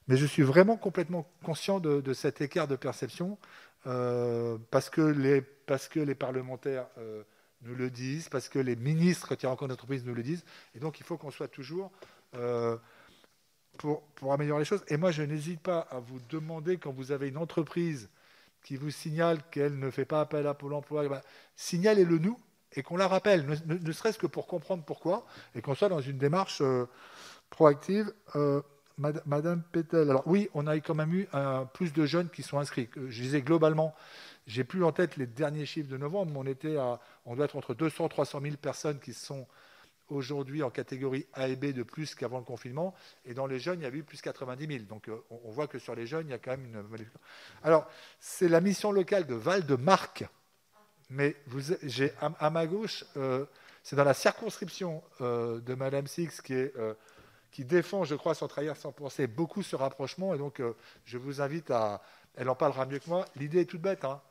Mais 0.08 0.18
je 0.18 0.26
suis 0.26 0.42
vraiment 0.42 0.78
complètement 0.78 1.30
conscient 1.46 1.80
de, 1.80 2.14
cet 2.14 2.42
écart 2.42 2.68
de 2.68 2.76
perception 2.76 3.38
euh, 3.86 4.58
parce, 4.72 4.90
que 4.90 5.02
les, 5.02 5.42
parce 5.42 5.88
que 5.88 6.00
les 6.00 6.16
parlementaires 6.16 6.88
nous 7.64 7.76
le 7.76 7.90
disent, 7.90 8.30
parce 8.30 8.50
que 8.50 8.60
les 8.60 8.76
ministres 8.76 9.36
qui 9.36 9.46
rencontrent 9.46 9.72
l'entreprise 9.72 10.06
nous 10.06 10.16
le 10.16 10.24
disent. 10.24 10.46
Et 10.76 10.80
donc 10.80 11.00
il 11.00 11.06
faut 11.06 11.18
qu'on 11.18 11.32
soit 11.32 11.48
toujours 11.48 11.92
pour, 13.80 14.34
améliorer 14.34 14.60
les 14.60 14.66
choses. 14.66 14.84
Et 14.90 14.98
moi, 14.98 15.12
je 15.12 15.24
n'hésite 15.24 15.62
pas 15.62 15.80
à 15.90 16.00
vous 16.00 16.20
demander, 16.30 16.78
quand 16.78 16.92
vous 16.92 17.12
avez 17.12 17.30
une 17.30 17.38
entreprise 17.38 18.10
qui 18.64 18.76
vous 18.76 18.92
signale 18.92 19.40
qu'elle 19.52 19.80
ne 19.80 19.90
fait 19.90 20.06
pas 20.06 20.22
appel 20.22 20.46
à 20.46 20.54
Pôle 20.54 20.74
emploi, 20.74 21.08
ben, 21.08 21.22
signalez-le 21.56 22.18
nous 22.18 22.38
et 22.74 22.84
qu'on 22.84 22.98
la 22.98 23.08
rappelle, 23.08 23.48
ne, 23.66 23.92
serait-ce 23.92 24.20
que 24.20 24.28
pour 24.28 24.46
comprendre 24.46 24.84
pourquoi, 24.84 25.26
et 25.56 25.62
qu'on 25.62 25.74
soit 25.74 25.90
dans 25.90 26.02
une 26.02 26.20
démarche 26.20 26.62
euh, 26.62 26.86
proactive. 27.50 28.14
Euh, 28.36 28.62
Madame 28.98 29.64
Pétel, 29.72 30.10
alors 30.10 30.24
oui, 30.26 30.50
on 30.54 30.68
a 30.68 30.78
quand 30.82 30.94
même 30.94 31.14
eu 31.14 31.26
plus 31.74 31.94
de 31.94 32.06
jeunes 32.06 32.30
qui 32.30 32.44
sont 32.44 32.60
inscrits. 32.60 32.90
Euh, 32.98 33.08
je 33.10 33.22
disais 33.22 33.42
globalement, 33.42 33.96
j'ai 34.48 34.64
plus 34.64 34.84
en 34.84 34.92
tête 34.92 35.18
les 35.18 35.28
derniers 35.28 35.66
chiffres 35.66 35.90
de 35.90 35.98
novembre, 35.98 36.32
mais 36.32 36.40
on, 37.26 37.36
doit 37.36 37.46
être 37.46 37.56
entre 37.56 37.74
200 37.74 38.06
et 38.08 38.10
300 38.10 38.42
000 38.42 38.56
personnes 38.58 39.00
qui 39.00 39.14
sont 39.14 39.48
aujourd'hui 40.10 40.64
en 40.64 40.70
catégorie 40.70 41.28
A 41.34 41.48
et 41.48 41.56
B 41.56 41.68
de 41.68 41.84
plus 41.84 42.16
qu'avant 42.16 42.40
le 42.40 42.44
confinement. 42.44 42.96
Et 43.26 43.34
dans 43.34 43.46
les 43.46 43.60
jeunes, 43.60 43.80
il 43.82 43.84
y 43.84 43.86
a 43.86 43.90
eu 43.90 44.04
plus 44.04 44.22
90 44.22 44.68
000. 44.68 44.80
Donc 44.86 45.08
euh, 45.08 45.24
on, 45.30 45.52
voit 45.52 45.68
que 45.68 45.80
sur 45.80 45.96
les 45.96 46.08
jeunes, 46.08 46.28
il 46.28 46.32
y 46.32 46.34
a 46.34 46.40
quand 46.40 46.52
même 46.52 46.66
une. 46.66 46.84
Alors, 47.64 47.88
c'est 48.20 48.50
la 48.50 48.62
mission 48.62 48.92
locale 48.92 49.26
de 49.26 49.36
Val-de-Marque. 49.36 50.26
Mais 51.12 51.36
j'ai 51.84 52.12
à, 52.20 52.50
ma 52.52 52.68
gauche, 52.68 53.04
euh, 53.18 53.46
c'est 53.82 53.96
dans 53.96 54.04
la 54.04 54.14
circonscription 54.14 55.02
euh, 55.22 55.60
de 55.60 55.74
Madame 55.74 56.06
Six 56.06 56.40
qui, 56.42 56.54
qui 57.52 57.66
défend, 57.66 58.04
je 58.04 58.14
crois, 58.14 58.36
sans 58.36 58.48
trahir, 58.48 58.78
sans 58.78 58.92
penser, 58.92 59.26
beaucoup 59.26 59.64
ce 59.64 59.76
rapprochement. 59.76 60.36
Et 60.36 60.38
donc, 60.38 60.62
je 61.06 61.18
vous 61.18 61.42
invite 61.42 61.72
à. 61.72 62.02
Elle 62.36 62.48
en 62.48 62.56
parlera 62.56 62.86
mieux 62.86 63.00
que 63.00 63.10
moi. 63.10 63.26
L'idée 63.36 63.62
est 63.62 63.66
toute 63.66 63.82
bête. 63.82 64.06
Hein. 64.06 64.22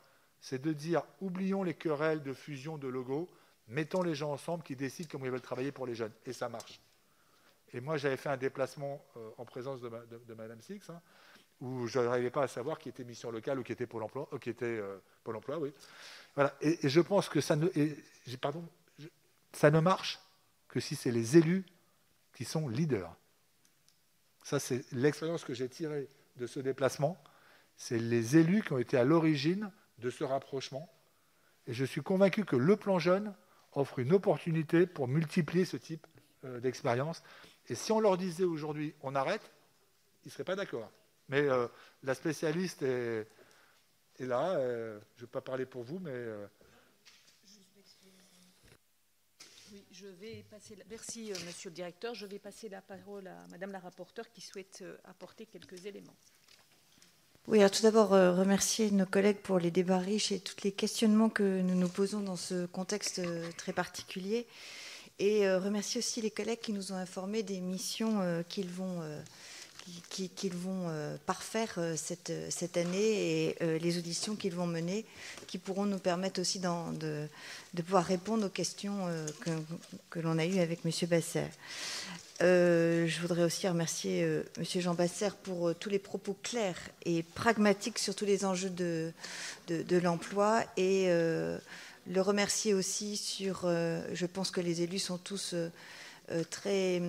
C'est 0.41 0.61
de 0.61 0.73
dire 0.73 1.03
oublions 1.21 1.63
les 1.63 1.73
querelles 1.73 2.23
de 2.23 2.33
fusion 2.33 2.77
de 2.77 2.87
logos 2.87 3.29
mettons 3.69 4.01
les 4.01 4.15
gens 4.15 4.31
ensemble 4.31 4.63
qui 4.63 4.75
décident 4.75 5.07
comment 5.11 5.25
ils 5.25 5.31
veulent 5.31 5.41
travailler 5.41 5.71
pour 5.71 5.87
les 5.87 5.95
jeunes. 5.95 6.11
Et 6.25 6.33
ça 6.33 6.49
marche. 6.49 6.81
Et 7.71 7.81
moi, 7.81 7.97
j'avais 7.97 8.17
fait 8.17 8.29
un 8.29 8.37
déplacement 8.37 9.03
euh, 9.15 9.29
en 9.37 9.45
présence 9.45 9.79
de, 9.79 10.33
Madame 10.33 10.59
Six, 10.59 10.89
hein, 10.89 11.01
où 11.61 11.87
je 11.87 11.99
n'arrivais 11.99 12.31
pas 12.31 12.43
à 12.43 12.47
savoir 12.47 12.79
qui 12.79 12.89
était 12.89 13.03
mission 13.03 13.31
locale 13.31 13.59
ou 13.59 13.63
qui 13.63 13.71
était 13.71 13.85
Pôle 13.85 14.03
emploi, 14.03 14.27
euh, 14.33 14.39
qui 14.39 14.49
était 14.49 14.65
euh, 14.65 14.97
Pôle 15.23 15.35
emploi, 15.35 15.59
oui. 15.59 15.71
Voilà. 16.33 16.55
Et, 16.61 16.89
je 16.89 17.01
pense 17.01 17.29
que 17.29 17.41
ça 17.41 17.55
ne, 17.55 17.67
pardon, 18.41 18.67
ça 19.53 19.69
ne 19.69 19.79
marche 19.79 20.19
que 20.67 20.79
si 20.79 20.95
c'est 20.95 21.11
les 21.11 21.37
élus 21.37 21.65
qui 22.33 22.45
sont 22.45 22.67
leaders. 22.67 23.15
Ça, 24.43 24.59
c'est 24.59 24.91
l'expérience 24.93 25.43
que 25.43 25.53
j'ai 25.53 25.69
tirée 25.69 26.07
de 26.37 26.47
ce 26.47 26.59
déplacement. 26.59 27.21
C'est 27.77 27.99
les 27.99 28.37
élus 28.37 28.63
qui 28.63 28.73
ont 28.73 28.79
été 28.79 28.97
à 28.97 29.03
l'origine 29.03 29.71
de 29.99 30.09
ce 30.09 30.23
rapprochement. 30.23 30.91
Et 31.67 31.73
je 31.73 31.85
suis 31.85 32.01
convaincu 32.01 32.45
que 32.45 32.55
le 32.55 32.75
plan 32.75 32.99
jeune 32.99 33.33
offre 33.73 33.99
une 33.99 34.13
opportunité 34.13 34.87
pour 34.87 35.07
multiplier 35.07 35.65
ce 35.65 35.77
type 35.77 36.07
euh, 36.45 36.59
d'expérience. 36.59 37.21
Et 37.67 37.75
si 37.75 37.91
on 37.91 37.99
leur 37.99 38.17
disait 38.17 38.43
aujourd'hui 38.43 38.95
on 39.01 39.15
arrête, 39.15 39.51
ils 40.23 40.29
ne 40.29 40.31
seraient 40.31 40.43
pas 40.43 40.55
d'accord. 40.55 40.91
Mais 41.27 41.41
euh, 41.41 41.67
la 42.03 42.15
spécialiste 42.15 42.81
est, 42.81 43.27
là. 44.19 44.55
Euh, 44.55 44.99
je 45.15 45.21
ne 45.21 45.27
vais 45.27 45.31
pas 45.31 45.41
parler 45.41 45.65
pour 45.65 45.83
vous, 45.83 45.99
mais. 45.99 46.25
Je 49.91 50.07
vais 50.07 50.43
passer 50.49 50.77
Merci, 50.89 51.31
monsieur 51.45 51.69
le 51.69 51.75
directeur. 51.75 52.15
Je 52.15 52.25
vais 52.25 52.39
passer 52.39 52.69
la 52.69 52.81
parole 52.81 53.27
à 53.27 53.45
madame 53.51 53.71
la 53.71 53.79
rapporteure 53.79 54.29
qui 54.31 54.41
souhaite 54.41 54.83
apporter 55.03 55.45
quelques 55.45 55.85
éléments. 55.85 56.15
Oui, 57.47 57.59
alors 57.59 57.71
tout 57.71 57.81
d'abord, 57.81 58.13
euh, 58.13 58.33
remercier 58.33 58.91
nos 58.91 59.05
collègues 59.05 59.37
pour 59.37 59.57
les 59.57 59.71
débats 59.71 59.97
riches 59.97 60.31
et 60.31 60.39
tous 60.39 60.57
les 60.63 60.71
questionnements 60.71 61.29
que 61.29 61.61
nous 61.61 61.73
nous 61.73 61.87
posons 61.87 62.19
dans 62.19 62.35
ce 62.35 62.67
contexte 62.67 63.19
euh, 63.19 63.49
très 63.57 63.73
particulier. 63.73 64.45
Et 65.17 65.47
euh, 65.47 65.57
remercier 65.57 65.99
aussi 65.99 66.21
les 66.21 66.29
collègues 66.29 66.59
qui 66.59 66.73
nous 66.73 66.91
ont 66.91 66.95
informés 66.95 67.41
des 67.41 67.59
missions 67.59 68.43
qu'ils 68.49 68.69
vont, 68.69 69.01
parfaire 71.25 71.79
cette, 71.95 72.77
année 72.77 73.55
et 73.59 73.79
les 73.79 73.97
auditions 73.97 74.35
qu'ils 74.35 74.53
vont 74.53 74.67
mener, 74.67 75.05
qui 75.47 75.57
pourront 75.57 75.85
nous 75.85 75.97
permettre 75.97 76.39
aussi 76.39 76.59
de, 76.59 77.27
de, 77.73 77.81
pouvoir 77.81 78.05
répondre 78.05 78.45
aux 78.45 78.49
questions 78.49 79.07
que, 79.41 79.49
que 80.11 80.19
l'on 80.19 80.37
a 80.37 80.45
eues 80.45 80.59
avec 80.59 80.81
M. 80.85 80.91
Basser. 81.09 81.45
Euh, 82.41 83.05
je 83.05 83.19
voudrais 83.19 83.43
aussi 83.43 83.67
remercier 83.67 84.23
euh, 84.23 84.43
M. 84.57 84.63
Jean 84.63 84.93
Basser 84.93 85.29
pour 85.43 85.69
euh, 85.69 85.73
tous 85.73 85.89
les 85.89 85.99
propos 85.99 86.37
clairs 86.41 86.79
et 87.03 87.21
pragmatiques 87.21 87.99
sur 87.99 88.15
tous 88.15 88.23
les 88.23 88.45
enjeux 88.45 88.69
de, 88.69 89.11
l'emploi 90.01 90.63
et 90.77 91.07
le 91.09 92.21
remercier 92.21 92.73
aussi 92.73 93.17
sur. 93.17 93.63
je 93.67 94.25
pense 94.25 94.51
que 94.51 94.61
les 94.61 94.81
élus 94.81 94.99
sont 94.99 95.17
tous 95.17 95.53
très 96.49 97.01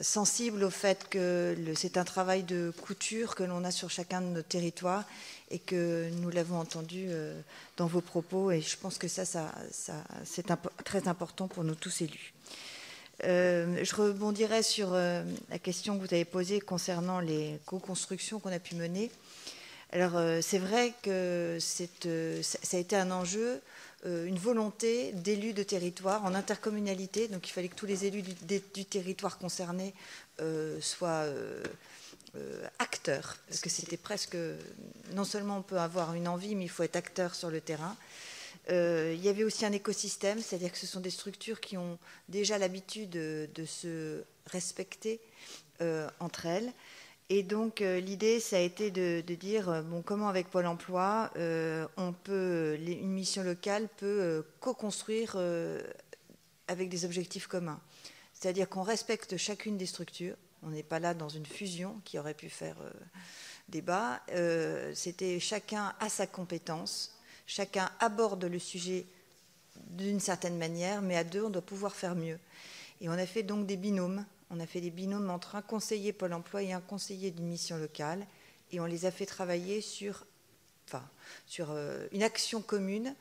sensibles 0.00 0.64
au 0.64 0.70
fait 0.70 1.08
que 1.08 1.56
c'est 1.74 1.96
un 1.96 2.04
travail 2.04 2.42
de 2.42 2.72
couture 2.82 3.34
que 3.34 3.42
l'on 3.42 3.64
a 3.64 3.70
sur 3.70 3.90
chacun 3.90 4.20
de 4.20 4.26
nos 4.26 4.42
territoires 4.42 5.04
et 5.50 5.58
que 5.58 6.08
nous 6.20 6.30
l'avons 6.30 6.58
entendu 6.58 7.08
dans 7.76 7.86
vos 7.86 8.00
propos 8.00 8.50
et 8.50 8.60
je 8.60 8.76
pense 8.76 8.98
que 8.98 9.08
ça 9.08 9.24
c'est 10.24 10.46
très 10.84 11.08
important 11.08 11.48
pour 11.48 11.64
nous 11.64 11.74
tous 11.74 12.02
élus. 12.02 12.32
Euh, 13.24 13.84
je 13.84 13.94
rebondirai 13.94 14.62
sur 14.62 14.92
euh, 14.92 15.22
la 15.50 15.58
question 15.58 15.96
que 15.96 16.04
vous 16.04 16.12
avez 16.12 16.24
posée 16.24 16.60
concernant 16.60 17.20
les 17.20 17.60
co-constructions 17.66 18.40
qu'on 18.40 18.52
a 18.52 18.58
pu 18.58 18.74
mener. 18.74 19.10
Alors, 19.92 20.16
euh, 20.16 20.40
c'est 20.42 20.58
vrai 20.58 20.92
que 21.02 21.58
ça 21.60 22.76
a 22.76 22.80
été 22.80 22.96
un 22.96 23.10
enjeu, 23.10 23.60
une 24.04 24.38
volonté 24.38 25.12
d'élus 25.12 25.52
de 25.52 25.62
territoire 25.62 26.24
en 26.24 26.34
intercommunalité. 26.34 27.28
Donc, 27.28 27.48
il 27.48 27.52
fallait 27.52 27.68
que 27.68 27.76
tous 27.76 27.86
les 27.86 28.04
élus 28.06 28.22
du, 28.22 28.84
territoire 28.84 29.38
concerné 29.38 29.94
soient 30.80 31.26
acteurs. 32.80 33.36
Parce 33.46 33.60
que 33.60 33.70
c'était 33.70 33.96
presque. 33.96 34.36
Non 35.12 35.22
seulement 35.22 35.58
on 35.58 35.62
peut 35.62 35.78
avoir 35.78 36.14
une 36.14 36.26
envie, 36.26 36.56
mais 36.56 36.64
il 36.64 36.68
faut 36.68 36.82
être 36.82 36.96
acteur 36.96 37.36
sur 37.36 37.48
le 37.48 37.60
terrain. 37.60 37.96
Euh, 38.70 39.12
il 39.16 39.24
y 39.24 39.28
avait 39.28 39.44
aussi 39.44 39.64
un 39.66 39.72
écosystème, 39.72 40.40
c'est-à-dire 40.40 40.70
que 40.70 40.78
ce 40.78 40.86
sont 40.86 41.00
des 41.00 41.10
structures 41.10 41.60
qui 41.60 41.76
ont 41.76 41.98
déjà 42.28 42.58
l'habitude 42.58 43.10
de, 43.10 43.64
se 43.66 44.22
respecter 44.46 45.20
euh, 45.80 46.08
entre 46.20 46.46
elles. 46.46 46.72
Et 47.28 47.42
donc 47.42 47.80
euh, 47.80 47.98
l'idée, 47.98 48.40
ça 48.40 48.56
a 48.56 48.60
été 48.60 48.90
de, 48.90 49.20
dire 49.34 49.82
bon, 49.84 50.02
comment 50.02 50.28
avec 50.28 50.48
Pôle 50.48 50.66
Emploi, 50.66 51.30
on 51.96 52.12
peut, 52.12 52.78
une 52.78 53.12
mission 53.12 53.42
locale 53.42 53.88
peut 53.96 54.44
co-construire 54.60 55.36
avec 56.68 56.88
des 56.88 57.04
objectifs 57.04 57.46
communs. 57.46 57.80
C'est-à-dire 58.32 58.68
qu'on 58.68 58.82
respecte 58.82 59.36
chacune 59.36 59.76
des 59.76 59.86
structures. 59.86 60.36
On 60.64 60.70
n'est 60.70 60.82
pas 60.84 61.00
là 61.00 61.14
dans 61.14 61.28
une 61.28 61.46
fusion 61.46 62.00
qui 62.04 62.18
aurait 62.18 62.34
pu 62.34 62.48
faire 62.48 62.76
débat. 63.68 64.20
C'était 64.94 65.40
chacun 65.40 65.94
à 65.98 66.08
sa 66.08 66.26
compétence 66.28 67.16
Chacun 67.46 67.90
aborde 68.00 68.44
le 68.44 68.58
sujet 68.58 69.06
d'une 69.90 70.20
certaine 70.20 70.58
manière, 70.58 71.02
mais 71.02 71.16
à 71.16 71.24
deux, 71.24 71.44
on 71.44 71.50
doit 71.50 71.62
pouvoir 71.62 71.94
faire 71.94 72.14
mieux. 72.14 72.38
Et 73.00 73.08
on 73.08 73.12
a 73.12 73.26
fait 73.26 73.42
donc 73.42 73.66
des 73.66 73.76
binômes. 73.76 74.24
On 74.50 74.60
a 74.60 74.66
fait 74.66 74.80
des 74.80 74.90
binômes 74.90 75.30
entre 75.30 75.56
un 75.56 75.62
conseiller 75.62 76.12
Pôle 76.12 76.32
emploi 76.32 76.62
et 76.62 76.72
un 76.72 76.80
conseiller 76.80 77.30
d'une 77.30 77.46
mission 77.46 77.76
locale. 77.76 78.26
Et 78.70 78.80
on 78.80 78.86
les 78.86 79.06
a 79.06 79.10
fait 79.10 79.26
travailler 79.26 79.80
sur, 79.80 80.24
enfin, 80.88 81.02
sur 81.46 81.70
euh, 81.70 82.06
une 82.12 82.22
action 82.22 82.62
commune. 82.62 83.14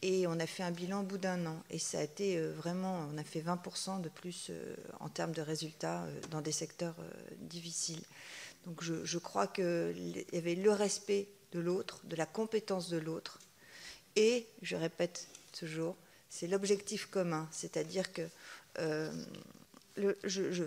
Et 0.00 0.26
on 0.28 0.38
a 0.38 0.46
fait 0.46 0.62
un 0.62 0.70
bilan 0.70 1.00
au 1.00 1.04
bout 1.04 1.18
d'un 1.18 1.44
an. 1.46 1.62
Et 1.70 1.78
ça 1.78 1.98
a 1.98 2.02
été 2.02 2.38
euh, 2.38 2.52
vraiment, 2.52 3.06
on 3.12 3.18
a 3.18 3.24
fait 3.24 3.40
20% 3.40 4.00
de 4.00 4.08
plus 4.08 4.46
euh, 4.50 4.76
en 5.00 5.08
termes 5.08 5.32
de 5.32 5.42
résultats 5.42 6.06
dans 6.30 6.40
des 6.40 6.52
secteurs 6.52 6.94
difficiles. 7.40 8.02
Donc 8.66 8.82
je, 8.82 9.04
je 9.04 9.18
crois 9.18 9.46
qu'il 9.46 10.24
y 10.32 10.36
avait 10.36 10.54
le 10.54 10.70
respect 10.70 11.28
de 11.52 11.60
l'autre, 11.60 12.00
de 12.04 12.16
la 12.16 12.26
compétence 12.26 12.88
de 12.88 12.98
l'autre, 12.98 13.38
et, 14.16 14.46
je 14.62 14.76
répète 14.76 15.28
toujours, 15.58 15.96
c'est 16.28 16.46
l'objectif 16.46 17.06
commun. 17.06 17.48
C'est-à-dire 17.50 18.12
que 18.12 18.22
je, 20.24 20.62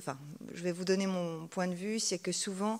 vais 0.51 0.71
vous 0.71 0.85
donner 0.85 1.07
mon 1.07 1.47
point 1.47 1.67
de 1.67 1.73
vue, 1.73 1.99
c'est 1.99 2.17
que 2.17 2.31
souvent, 2.31 2.79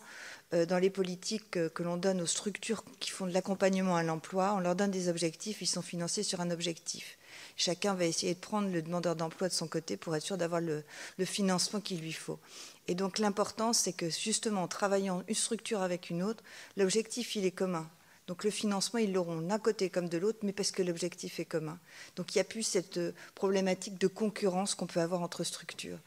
euh, 0.53 0.65
dans 0.65 0.79
les 0.79 0.89
politiques 0.89 1.51
que, 1.51 1.83
l'on 1.83 1.97
donne 1.97 2.21
aux 2.21 2.25
structures 2.25 2.83
qui 2.99 3.09
font 3.09 3.25
de 3.25 3.33
l'accompagnement 3.33 3.95
à 3.95 4.03
l'emploi, 4.03 4.53
on 4.55 4.59
leur 4.59 4.75
donne 4.75 4.91
des 4.91 5.09
objectifs, 5.09 5.61
ils 5.61 5.67
sont 5.67 5.81
financés 5.81 6.23
sur 6.23 6.41
un 6.41 6.51
objectif. 6.51 7.17
Chacun 7.55 7.93
va 7.93 8.05
essayer 8.05 8.33
de 8.33 8.39
prendre 8.39 8.69
le 8.69 8.81
demandeur 8.81 9.15
d'emploi 9.15 9.47
de 9.47 9.53
son 9.53 9.67
côté 9.67 9.97
pour 9.97 10.15
être 10.15 10.23
sûr 10.23 10.37
d'avoir 10.37 10.61
le, 10.61 10.83
le, 11.17 11.25
financement 11.25 11.79
qu'il 11.79 12.01
lui 12.01 12.13
faut. 12.13 12.39
Et 12.87 12.95
donc 12.95 13.19
l'important, 13.19 13.73
c'est 13.73 13.93
que 13.93 14.09
justement, 14.09 14.63
en 14.63 14.67
travaillant 14.67 15.23
une 15.27 15.35
structure 15.35 15.81
avec 15.81 16.09
une 16.09 16.23
autre, 16.23 16.43
l'objectif, 16.77 17.35
il 17.35 17.45
est 17.45 17.51
commun. 17.51 17.89
Donc 18.31 18.45
le 18.45 18.49
financement, 18.49 18.97
ils 18.97 19.11
l'auront 19.11 19.41
d'un 19.41 19.59
côté 19.59 19.89
comme 19.89 20.07
de 20.07 20.17
l'autre, 20.17 20.39
mais 20.43 20.53
parce 20.53 20.71
que 20.71 20.81
l'objectif 20.81 21.41
est 21.41 21.45
commun. 21.45 21.77
Donc 22.15 22.33
il 22.33 22.37
n'y 22.37 22.41
a 22.41 22.45
plus 22.45 22.63
cette 22.63 22.95
euh, 22.95 23.11
problématique 23.35 23.97
de 23.99 24.07
concurrence 24.07 24.73
qu'on 24.73 24.87
peut 24.87 25.01
avoir 25.01 25.21
entre 25.21 25.43
structures. 25.43 25.97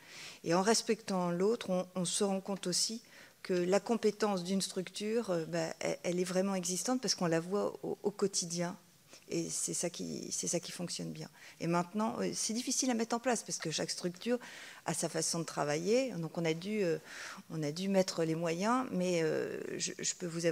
Et 0.43 0.55
en 0.55 0.63
respectant 0.63 1.31
l'autre, 1.31 1.87
on, 1.95 2.05
se 2.07 2.25
rend 2.25 2.41
compte 2.41 2.67
aussi 2.67 3.03
que 3.43 3.53
la 3.53 3.79
compétence 3.79 4.43
d'une 4.43 4.63
structure, 4.63 5.29
euh, 5.33 5.45
bah, 5.45 5.75
elle, 6.03 6.19
est 6.19 6.25
vraiment 6.25 6.55
existante 6.55 7.03
parce 7.03 7.15
qu'on 7.15 7.27
la 7.27 7.41
voit 7.41 7.75
au 7.83 8.11
quotidien 8.11 8.75
et 9.35 9.51
c'est 9.51 9.75
ça, 9.75 9.91
qui, 9.91 10.71
fonctionne 10.71 11.11
bien. 11.11 11.29
Et 11.59 11.67
maintenant, 11.67 12.17
euh, 12.21 12.31
c'est 12.35 12.53
difficile 12.53 12.91
à 12.91 12.95
mettre 12.95 13.17
en 13.17 13.19
place 13.19 13.43
parce 13.43 13.59
que 13.59 13.73
chaque 13.73 13.91
structure 13.91 14.39
a 14.87 14.95
sa 14.95 15.09
façon 15.09 15.41
de 15.41 15.45
travailler. 15.45 16.13
Donc 16.13 16.39
on 16.39 16.45
a 16.45 16.55
dû, 16.55 16.85
euh, 16.85 16.99
mettre 17.89 18.23
les 18.23 18.37
moyens, 18.37 18.87
mais 18.93 19.23
euh, 19.23 19.59
je, 19.77 20.15
peux 20.15 20.27
vous 20.27 20.43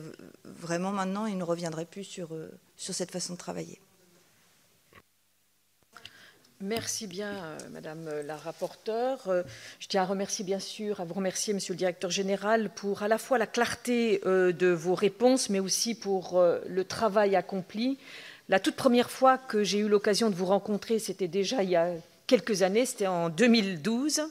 vraiment 0.45 0.91
maintenant, 0.91 1.27
il 1.27 1.39
ne 1.39 1.45
reviendrait 1.45 1.85
plus 1.85 2.03
sur, 2.03 2.31
sur 2.77 2.93
cette 2.93 3.13
façon 3.13 3.35
de 3.35 3.39
travailler. 3.39 3.79
Merci 6.61 7.07
bien, 7.07 7.57
Madame 7.71 8.09
la 8.25 8.37
rapporteure. 8.37 9.45
Je 9.81 9.89
tiens 9.89 10.03
à 10.03 10.07
remercier 10.07 10.45
bien 10.45 10.61
sûr, 10.61 11.01
à 11.01 11.05
vous 11.05 11.15
remercier, 11.15 11.55
Monsieur 11.55 11.75
le 11.75 11.79
Directeur 11.79 12.11
général, 12.11 12.71
pour 12.71 13.03
à 13.03 13.09
la 13.09 13.19
fois 13.19 13.39
la 13.39 13.49
clarté 13.49 14.21
de 14.25 14.69
vos 14.69 14.95
réponses, 14.95 15.51
mais 15.51 15.59
aussi 15.59 15.97
pour 15.97 16.41
le 16.41 16.85
travail 16.85 17.35
accompli. 17.35 17.99
La 18.49 18.61
toute 18.61 18.77
première 18.77 19.11
fois 19.11 19.39
que 19.39 19.63
j'ai 19.63 19.79
eu 19.79 19.89
l'occasion 19.89 20.31
de 20.31 20.35
vous 20.35 20.47
rencontrer, 20.47 20.99
c'était 20.99 21.29
déjà 21.29 21.63
il 21.63 21.71
y 21.71 21.77
a 21.77 21.93
quelques 22.27 22.63
années, 22.63 22.87
c'était 22.87 23.07
en 23.07 23.29
2012. 23.29 24.23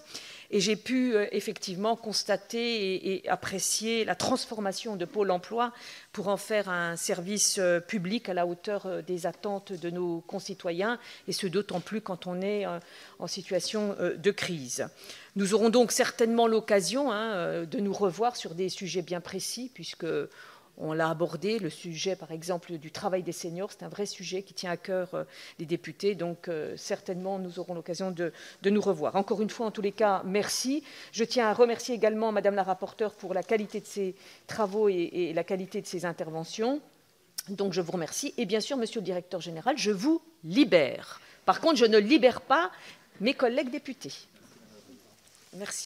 Et 0.53 0.59
j'ai 0.59 0.75
pu 0.75 1.15
euh, 1.15 1.27
effectivement 1.31 1.95
constater 1.95 3.15
et, 3.15 3.29
apprécier 3.29 4.03
la 4.03 4.15
transformation 4.15 4.97
de 4.97 5.05
Pôle 5.05 5.31
emploi 5.31 5.71
pour 6.11 6.27
en 6.27 6.35
faire 6.35 6.67
un 6.67 6.97
service 6.97 7.57
euh, 7.57 7.79
public 7.79 8.27
à 8.27 8.33
la 8.33 8.45
hauteur 8.45 8.85
euh, 8.85 9.01
des 9.01 9.25
attentes 9.25 9.71
de 9.71 9.89
nos 9.89 10.19
concitoyens, 10.27 10.99
et 11.29 11.31
ce 11.31 11.47
d'autant 11.47 11.79
plus 11.79 12.01
quand 12.01 12.27
on 12.27 12.41
est 12.41 12.65
en 13.19 13.27
situation 13.27 13.95
de 14.17 14.31
crise. 14.31 14.87
Nous 15.37 15.53
aurons 15.53 15.69
donc 15.69 15.91
certainement 15.91 16.47
l'occasion 16.47 17.11
hein, 17.11 17.63
de 17.63 17.79
nous 17.79 17.93
revoir 17.93 18.35
sur 18.35 18.53
des 18.53 18.69
sujets 18.69 19.01
bien 19.01 19.21
précis, 19.21 19.71
puisque 19.73 20.05
on 20.77 20.93
l'a 20.93 21.09
abordé, 21.09 21.59
le 21.59 21.69
sujet 21.69 22.15
par 22.15 22.31
exemple 22.31 22.73
du 22.77 22.91
travail 22.91 23.23
des 23.23 23.31
seniors, 23.31 23.71
c'est 23.71 23.83
un 23.83 23.89
vrai 23.89 24.05
sujet 24.05 24.41
qui 24.41 24.53
tient 24.53 24.71
à 24.71 24.77
cœur 24.77 25.13
euh, 25.13 25.23
les 25.59 25.65
députés, 25.65 26.15
donc 26.15 26.47
euh, 26.47 26.75
certainement 26.77 27.39
nous 27.39 27.59
aurons 27.59 27.73
l'occasion 27.73 28.11
de, 28.11 28.31
nous 28.63 28.81
revoir. 28.81 29.15
Encore 29.15 29.41
une 29.41 29.49
fois, 29.49 29.67
en 29.67 29.71
tous 29.71 29.81
les 29.81 29.91
cas, 29.91 30.21
merci. 30.25 30.83
Je 31.11 31.23
tiens 31.23 31.47
à 31.47 31.53
remercier 31.53 31.93
également 31.95 32.31
Madame 32.31 32.55
la 32.55 32.63
rapporteure 32.63 33.13
pour 33.13 33.33
la 33.33 33.43
qualité 33.43 33.79
de 33.79 33.85
ses 33.85 34.15
travaux 34.47 34.89
et, 34.89 35.33
la 35.33 35.43
qualité 35.43 35.81
de 35.81 35.87
ses 35.87 36.05
interventions. 36.05 36.81
Donc 37.49 37.73
je 37.73 37.81
vous 37.81 37.91
remercie. 37.91 38.33
Et 38.37 38.45
bien 38.45 38.59
sûr, 38.59 38.77
Monsieur 38.77 39.01
le 39.01 39.05
Directeur 39.05 39.41
général, 39.41 39.77
je 39.77 39.91
vous 39.91 40.21
libère. 40.43 41.19
Par 41.45 41.59
contre, 41.59 41.77
je 41.77 41.85
ne 41.85 41.97
libère 41.97 42.41
pas 42.41 42.71
mes 43.19 43.33
collègues 43.33 43.71
députés. 43.71 44.13
Merci. 45.53 45.79